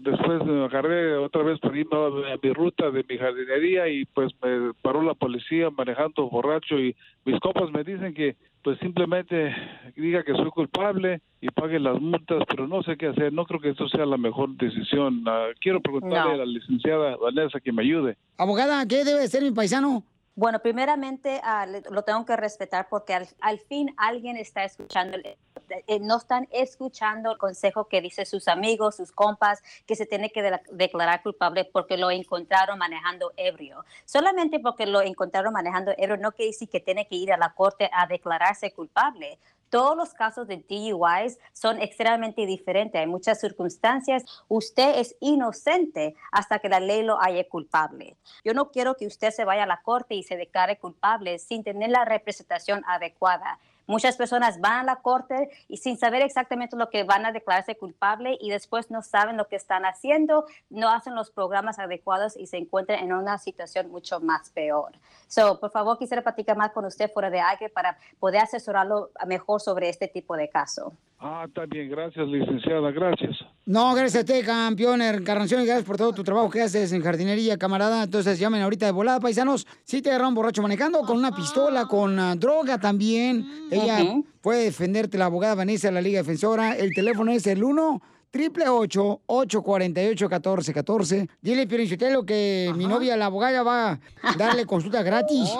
Después 0.00 0.44
me 0.44 0.64
agarré 0.64 1.16
otra 1.16 1.42
vez 1.42 1.58
por 1.60 1.76
irme 1.76 1.96
a 2.32 2.36
mi 2.42 2.52
ruta 2.52 2.90
de 2.90 3.04
mi 3.08 3.18
jardinería 3.18 3.88
y 3.88 4.04
pues 4.06 4.32
me 4.42 4.72
paró 4.82 5.02
la 5.02 5.14
policía 5.14 5.70
manejando 5.70 6.28
borracho 6.30 6.78
y 6.78 6.96
mis 7.24 7.38
compas 7.40 7.70
me 7.70 7.84
dicen 7.84 8.14
que 8.14 8.36
pues 8.62 8.78
simplemente 8.78 9.52
diga 9.96 10.22
que 10.22 10.34
soy 10.34 10.48
culpable 10.50 11.20
y 11.40 11.48
pague 11.48 11.80
las 11.80 12.00
multas, 12.00 12.44
pero 12.48 12.68
no 12.68 12.82
sé 12.84 12.96
qué 12.96 13.08
hacer, 13.08 13.32
no 13.32 13.44
creo 13.44 13.60
que 13.60 13.70
esto 13.70 13.88
sea 13.88 14.06
la 14.06 14.16
mejor 14.16 14.50
decisión. 14.56 15.24
Ah, 15.26 15.48
quiero 15.60 15.80
preguntarle 15.80 16.16
No. 16.16 16.30
a 16.30 16.36
la 16.36 16.46
licenciada 16.46 17.16
Vanessa 17.16 17.58
que 17.60 17.72
me 17.72 17.82
ayude. 17.82 18.16
Abogada, 18.38 18.86
¿qué 18.86 19.04
debe 19.04 19.26
ser 19.26 19.42
mi 19.42 19.50
paisano? 19.50 20.04
Bueno, 20.34 20.60
primeramente 20.60 21.42
le- 21.68 21.82
lo 21.90 22.02
tengo 22.04 22.24
que 22.24 22.36
respetar 22.36 22.88
porque 22.88 23.12
al, 23.14 23.28
al 23.40 23.58
fin 23.60 23.94
alguien 23.98 24.38
está 24.38 24.64
escuchando, 24.64 25.18
eh, 25.18 26.00
no 26.00 26.16
están 26.16 26.48
escuchando 26.50 27.32
el 27.32 27.38
consejo 27.38 27.86
que 27.86 28.00
dice 28.00 28.24
sus 28.24 28.48
amigos, 28.48 28.96
sus 28.96 29.12
compas, 29.12 29.62
que 29.86 29.94
se 29.94 30.06
tiene 30.06 30.30
que 30.30 30.42
de- 30.42 30.60
declarar 30.70 31.22
culpable 31.22 31.66
porque 31.66 31.98
lo 31.98 32.10
encontraron 32.10 32.78
manejando 32.78 33.32
ebrio. 33.36 33.84
Solamente 34.06 34.58
porque 34.58 34.86
lo 34.86 35.02
encontraron 35.02 35.52
manejando 35.52 35.92
ebrio 35.98 36.16
no 36.16 36.32
quiere 36.32 36.52
decir 36.52 36.70
que 36.70 36.80
tiene 36.80 37.06
que 37.06 37.16
ir 37.16 37.30
a 37.32 37.36
la 37.36 37.52
corte 37.52 37.90
a 37.92 38.06
declararse 38.06 38.72
culpable. 38.72 39.38
Todos 39.72 39.96
los 39.96 40.12
casos 40.12 40.46
de 40.48 40.58
DUIs 40.68 41.38
son 41.54 41.80
extremadamente 41.80 42.44
diferentes. 42.44 43.00
Hay 43.00 43.06
muchas 43.06 43.40
circunstancias. 43.40 44.22
Usted 44.46 44.98
es 44.98 45.16
inocente 45.18 46.14
hasta 46.30 46.58
que 46.58 46.68
la 46.68 46.78
ley 46.78 47.02
lo 47.02 47.18
haya 47.22 47.48
culpable. 47.48 48.18
Yo 48.44 48.52
no 48.52 48.70
quiero 48.70 48.96
que 48.96 49.06
usted 49.06 49.30
se 49.30 49.46
vaya 49.46 49.62
a 49.62 49.66
la 49.66 49.80
corte 49.80 50.14
y 50.14 50.24
se 50.24 50.36
declare 50.36 50.76
culpable 50.76 51.38
sin 51.38 51.64
tener 51.64 51.88
la 51.88 52.04
representación 52.04 52.84
adecuada. 52.86 53.60
Muchas 53.86 54.16
personas 54.16 54.60
van 54.60 54.80
a 54.80 54.84
la 54.84 54.96
corte 54.96 55.50
y 55.68 55.78
sin 55.78 55.96
saber 55.96 56.22
exactamente 56.22 56.76
lo 56.76 56.90
que 56.90 57.04
van 57.04 57.26
a 57.26 57.32
declararse 57.32 57.76
culpable 57.76 58.38
y 58.40 58.50
después 58.50 58.90
no 58.90 59.02
saben 59.02 59.36
lo 59.36 59.48
que 59.48 59.56
están 59.56 59.84
haciendo, 59.84 60.44
no 60.70 60.88
hacen 60.88 61.14
los 61.14 61.30
programas 61.30 61.78
adecuados 61.78 62.36
y 62.36 62.46
se 62.46 62.58
encuentran 62.58 63.00
en 63.00 63.12
una 63.12 63.38
situación 63.38 63.90
mucho 63.90 64.20
más 64.20 64.50
peor. 64.50 64.92
So, 65.26 65.58
por 65.60 65.70
favor, 65.70 65.98
quisiera 65.98 66.22
platicar 66.22 66.56
más 66.56 66.72
con 66.72 66.84
usted 66.84 67.10
fuera 67.10 67.30
de 67.30 67.40
aire 67.40 67.68
para 67.68 67.96
poder 68.20 68.42
asesorarlo 68.42 69.10
mejor 69.26 69.60
sobre 69.60 69.88
este 69.88 70.08
tipo 70.08 70.36
de 70.36 70.48
caso. 70.48 70.92
Ah, 71.18 71.46
bien, 71.68 71.88
gracias 71.88 72.26
licenciada, 72.26 72.90
gracias. 72.90 73.36
No, 73.64 73.94
gracias 73.94 74.24
a 74.24 74.26
ti, 74.26 74.42
campeón 74.44 75.02
Encarnación, 75.02 75.62
y 75.62 75.66
gracias 75.66 75.86
por 75.86 75.96
todo 75.96 76.12
tu 76.12 76.24
trabajo 76.24 76.50
que 76.50 76.62
haces 76.62 76.92
en 76.92 77.00
jardinería, 77.00 77.56
camarada. 77.56 78.02
Entonces 78.02 78.40
llamen 78.40 78.60
ahorita 78.60 78.86
de 78.86 78.92
volada, 78.92 79.20
paisanos. 79.20 79.68
Si 79.84 80.02
te 80.02 80.10
agarraron 80.10 80.34
borracho 80.34 80.62
manejando, 80.62 81.02
con 81.02 81.16
una 81.16 81.30
pistola, 81.32 81.86
con 81.86 82.18
ah, 82.18 82.34
droga 82.34 82.78
también. 82.78 83.46
Ella 83.70 84.02
Ujú. 84.02 84.26
puede 84.40 84.64
defenderte, 84.64 85.16
la 85.16 85.26
abogada 85.26 85.54
Vanessa 85.54 85.88
de 85.88 85.92
la 85.92 86.00
Liga 86.00 86.18
Defensora. 86.18 86.76
El 86.76 86.92
teléfono 86.92 87.30
es 87.30 87.46
el 87.46 87.62
1 87.62 88.02
triple 88.32 88.68
848 88.68 90.24
1414 90.28 91.28
Dile, 91.40 91.66
Pirinchotelo, 91.68 92.26
que 92.26 92.72
mi 92.74 92.86
novia, 92.86 93.16
la 93.16 93.26
abogada, 93.26 93.62
va 93.62 94.00
a 94.22 94.36
darle 94.36 94.66
consulta 94.66 95.04
gratis. 95.04 95.50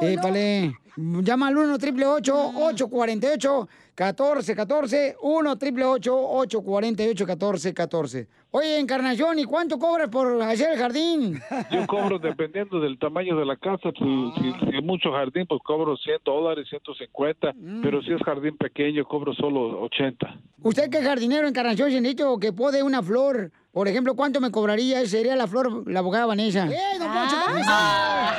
Eh, 0.00 0.16
vale. 0.22 0.74
Llama 1.22 1.48
al 1.48 1.56
1 1.56 1.78
triple 1.78 2.06
848 2.06 3.68
1414 3.96 5.16
1 5.20 5.56
triple 5.58 5.84
848 5.84 7.26
1414 7.26 8.28
Oye, 8.52 8.80
Encarnación, 8.80 9.38
¿y 9.38 9.44
cuánto 9.44 9.78
cobras 9.78 10.08
por 10.08 10.42
hacer 10.42 10.72
el 10.72 10.78
jardín? 10.78 11.40
Yo 11.70 11.86
cobro 11.86 12.18
dependiendo 12.18 12.80
del 12.80 12.98
tamaño 12.98 13.36
de 13.36 13.44
la 13.46 13.54
casa. 13.56 13.90
Si, 13.96 14.32
si, 14.34 14.52
si 14.70 14.76
es 14.76 14.82
mucho 14.82 15.12
jardín, 15.12 15.46
pues 15.48 15.60
cobro 15.64 15.96
100 15.96 16.18
dólares, 16.24 16.66
150. 16.68 17.52
Pero 17.80 18.02
si 18.02 18.12
es 18.12 18.20
jardín 18.24 18.56
pequeño, 18.56 19.04
cobro 19.04 19.32
solo 19.34 19.82
80. 19.82 20.36
Usted 20.62 20.90
que 20.90 20.98
es 20.98 21.04
jardinero, 21.04 21.46
Encarnación, 21.46 21.90
si 21.90 22.00
necesito 22.00 22.36
que 22.40 22.52
pode 22.52 22.82
una 22.82 23.04
flor, 23.04 23.52
por 23.70 23.86
ejemplo, 23.86 24.16
¿cuánto 24.16 24.40
me 24.40 24.50
cobraría? 24.50 25.06
Sería 25.06 25.36
la 25.36 25.46
flor, 25.46 25.88
la 25.88 26.00
abogada 26.00 26.26
Vanessa. 26.26 26.66
¡Eh, 26.66 26.98
don 26.98 27.06
Poncho, 27.12 27.36
Ah. 27.68 28.34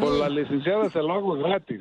Por 0.00 0.12
la 0.14 0.28
licenciada 0.28 0.90
se 0.90 0.98
lo 1.00 1.12
hago 1.12 1.34
gratis. 1.34 1.80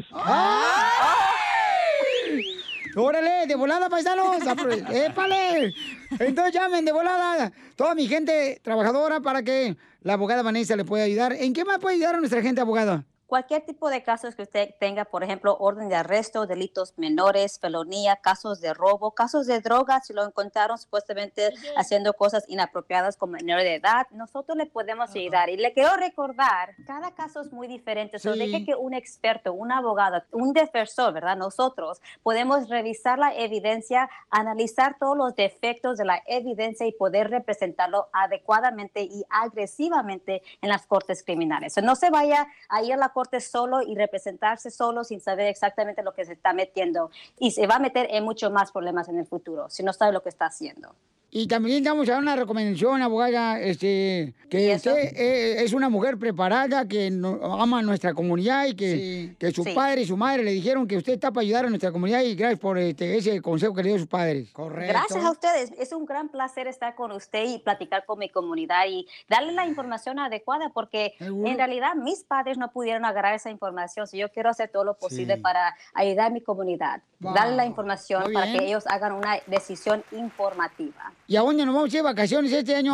¡Órale, 2.95 3.47
de 3.47 3.55
volada, 3.55 3.89
paisanos! 3.89 4.38
¡Épale! 4.91 5.73
Entonces 6.19 6.53
llamen 6.53 6.85
de 6.85 6.91
volada 6.91 7.51
toda 7.76 7.95
mi 7.95 8.07
gente 8.07 8.60
trabajadora 8.64 9.19
para 9.19 9.41
que 9.43 9.76
la 10.01 10.14
abogada 10.14 10.43
Vanessa 10.43 10.76
le 10.76 10.85
pueda 10.85 11.03
ayudar. 11.05 11.34
¿En 11.34 11.53
qué 11.53 11.65
más 11.65 11.80
puede 11.80 11.95
ayudar 11.95 12.15
a 12.15 12.19
nuestra 12.19 12.41
gente 12.41 12.61
abogada? 12.61 13.05
Cualquier 13.34 13.65
tipo 13.65 13.89
de 13.89 14.03
casos 14.03 14.35
que 14.35 14.43
usted 14.43 14.76
tenga, 14.80 15.05
por 15.05 15.23
ejemplo, 15.23 15.57
orden 15.60 15.89
de 15.89 15.95
arresto, 15.95 16.45
delitos 16.45 16.93
menores, 16.99 17.57
felonía, 17.60 18.18
casos 18.18 18.61
de 18.61 18.76
robo, 18.76 19.10
casos 19.15 19.47
de 19.47 19.60
drogas, 19.60 20.05
si 20.05 20.14
lo 20.14 20.23
encontraron 20.23 20.77
supuestamente 20.77 21.51
haciendo 21.76 22.14
cosas 22.14 22.45
inapropiadas 22.47 23.18
con 23.18 23.31
menor 23.31 23.61
de 23.61 23.73
edad, 23.73 24.05
nosotros 24.11 24.55
le 24.55 24.68
podemos 24.68 25.10
ayudar. 25.15 25.49
Y 25.49 25.57
le 25.57 25.73
quiero 25.73 25.95
recordar, 25.95 26.76
cada 26.85 27.15
caso 27.15 27.41
es 27.41 27.51
muy 27.51 27.68
diferente. 27.68 28.19
So, 28.19 28.34
Sí. 28.34 28.38
deje 28.39 28.65
que 28.65 28.76
un 28.76 28.93
experto, 28.93 29.51
un 29.51 29.72
abogado, 29.72 30.22
un 30.31 30.53
defensor, 30.53 31.11
¿verdad? 31.11 31.35
Nosotros 31.35 32.03
podemos 32.22 32.69
revisar 32.69 33.18
la 33.18 33.34
evidencia, 33.34 34.11
analizar 34.30 34.97
todos 34.99 35.18
los 35.18 35.34
defectos 35.34 35.97
de 35.97 36.05
la 36.05 36.22
evidencia 36.27 36.85
y 36.85 36.91
poder 36.91 37.31
representarlo 37.31 38.10
adecuadamente 38.14 39.01
y 39.01 39.23
agresivamente 39.31 40.43
en 40.61 40.69
las 40.69 40.85
cortes 40.85 41.23
criminales. 41.23 41.73
So, 41.73 41.81
no 41.81 41.95
se 41.95 42.11
vaya 42.11 42.47
a 42.69 42.84
ir 42.84 42.93
a 42.93 42.97
la 42.97 43.10
corte 43.10 43.23
solo 43.40 43.82
y 43.82 43.95
representarse 43.95 44.72
solo 44.72 45.04
sin 45.04 45.22
saber 45.22 45.48
exactamente 45.48 46.04
lo 46.04 46.14
que 46.14 46.26
se 46.26 46.34
está 46.34 46.54
metiendo 46.54 47.10
y 47.40 47.52
se 47.52 47.68
va 47.68 47.76
a 47.76 47.80
meter 47.80 48.08
en 48.12 48.24
mucho 48.24 48.50
más 48.52 48.72
problemas 48.72 49.10
en 49.10 49.20
el 49.20 49.26
futuro 49.26 49.70
si 49.70 49.84
no 49.84 49.94
sabe 49.94 50.14
lo 50.14 50.22
que 50.22 50.30
está 50.30 50.45
haciendo. 50.45 50.95
Y 51.35 51.47
también 51.47 51.84
damos 51.84 52.07
a 52.10 52.19
una 52.19 52.35
recomendación, 52.35 53.01
abogada, 53.01 53.60
este, 53.60 54.35
que 54.51 54.76
usted 54.76 54.95
eh, 55.15 55.64
es 55.64 55.73
una 55.73 55.89
mujer 55.89 56.19
preparada, 56.19 56.88
que 56.88 57.10
no- 57.10 57.39
ama 57.60 57.80
a 57.80 57.81
nuestra 57.81 58.14
comunidad 58.14 58.68
y 58.68 58.76
que, 58.76 59.35
que 59.39 59.51
su 59.51 59.64
Sí. 59.64 59.72
padre 59.73 60.01
y 60.03 60.05
su 60.05 60.15
madre 60.15 60.43
le 60.43 60.51
dijeron 60.51 60.88
que 60.88 60.95
usted 60.95 61.14
está 61.14 61.31
para 61.31 61.41
ayudar 61.41 61.65
a 61.65 61.69
nuestra 61.69 61.91
comunidad 61.91 62.22
y 62.22 62.35
gracias 62.35 62.60
por 62.60 62.77
este, 62.77 63.18
ese 63.18 63.41
consejo 63.41 63.73
que 63.73 63.81
le 63.81 63.89
dio 63.89 63.97
sus 63.97 64.05
padres. 64.07 64.51
Correcto. 64.51 64.93
Gracias 64.93 65.26
a 65.26 65.31
ustedes. 65.31 65.72
Es 65.80 65.91
un 65.91 66.05
gran 66.05 66.30
placer 66.30 66.68
estar 66.68 66.93
con 66.93 67.11
usted 67.11 67.45
y 67.49 67.57
platicar 67.57 68.05
con 68.05 68.19
mi 68.19 68.30
comunidad 68.30 68.85
y 68.88 69.07
darle 69.27 69.53
la 69.53 69.65
información 69.65 70.19
adecuada 70.19 70.69
porque 70.69 71.15
en 71.19 71.57
realidad 71.57 71.95
mis 71.95 72.23
padres 72.23 72.60
no 72.60 72.72
pudieron 72.72 73.05
agarrar 73.05 73.34
esa 73.34 73.49
información. 73.49 74.05
So 74.05 74.18
yo 74.18 74.30
quiero 74.30 74.51
hacer 74.51 74.69
todo 74.69 74.84
lo 74.84 74.93
posible 74.99 75.38
Sí. 75.38 75.41
para 75.41 75.76
ayudar 75.95 76.27
a 76.27 76.30
mi 76.30 76.41
comunidad, 76.41 77.01
Wow. 77.22 77.34
darle 77.34 77.55
la 77.55 77.65
información 77.65 78.31
para 78.34 78.51
que 78.51 78.65
ellos 78.68 78.84
hagan 78.85 79.14
una 79.14 79.39
decisión 79.47 80.03
informativa. 80.11 81.11
¿Y 81.34 81.35
a 81.35 81.41
dónde 81.41 81.65
nos 81.65 81.73
vamos 81.73 81.85
a 81.85 81.88
ir 81.88 81.93
de 81.93 82.01
vacaciones 82.03 82.51
este 82.53 82.76
año? 82.76 82.93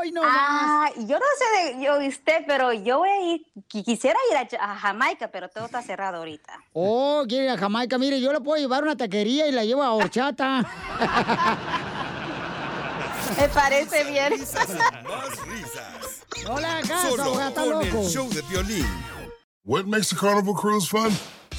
Ay, 0.00 0.10
no 0.10 0.20
ah, 0.24 0.90
yo 0.96 1.16
no 1.16 1.24
sé 1.38 1.76
de 1.76 1.84
yo 1.84 1.96
usted, 2.08 2.42
pero 2.44 2.72
yo 2.72 2.98
voy 2.98 3.08
a 3.08 3.20
ir, 3.34 3.46
qui- 3.70 3.84
quisiera 3.84 4.18
ir 4.32 4.58
a, 4.58 4.72
a 4.72 4.76
Jamaica, 4.76 5.28
pero 5.28 5.48
todo 5.48 5.66
está 5.66 5.80
cerrado 5.80 6.16
ahorita. 6.16 6.54
Oh, 6.72 7.22
quiere 7.28 7.44
ir 7.44 7.50
a 7.50 7.56
Jamaica. 7.56 7.96
Mire, 7.96 8.20
yo 8.20 8.32
le 8.32 8.40
puedo 8.40 8.60
llevar 8.60 8.80
a 8.80 8.86
una 8.86 8.96
taquería 8.96 9.46
y 9.46 9.52
la 9.52 9.64
llevo 9.64 9.84
a 9.84 9.92
horchata. 9.92 10.66
Me 13.38 13.48
parece 13.50 14.02
bien. 14.10 14.32
Más 14.40 15.46
risas. 15.46 16.24
Hola, 16.50 16.80
casa, 16.80 17.10
Solo 17.10 17.40
está 17.40 17.60
con 17.60 17.70
loco. 17.70 17.84
el 17.84 18.08
show 18.10 18.28
de 18.28 18.42
Piolín. 18.42 18.86
What 19.64 19.84
makes 19.84 20.12
a 20.12 20.16
carnival 20.18 20.54
cruise 20.56 20.88
fun? 20.88 21.16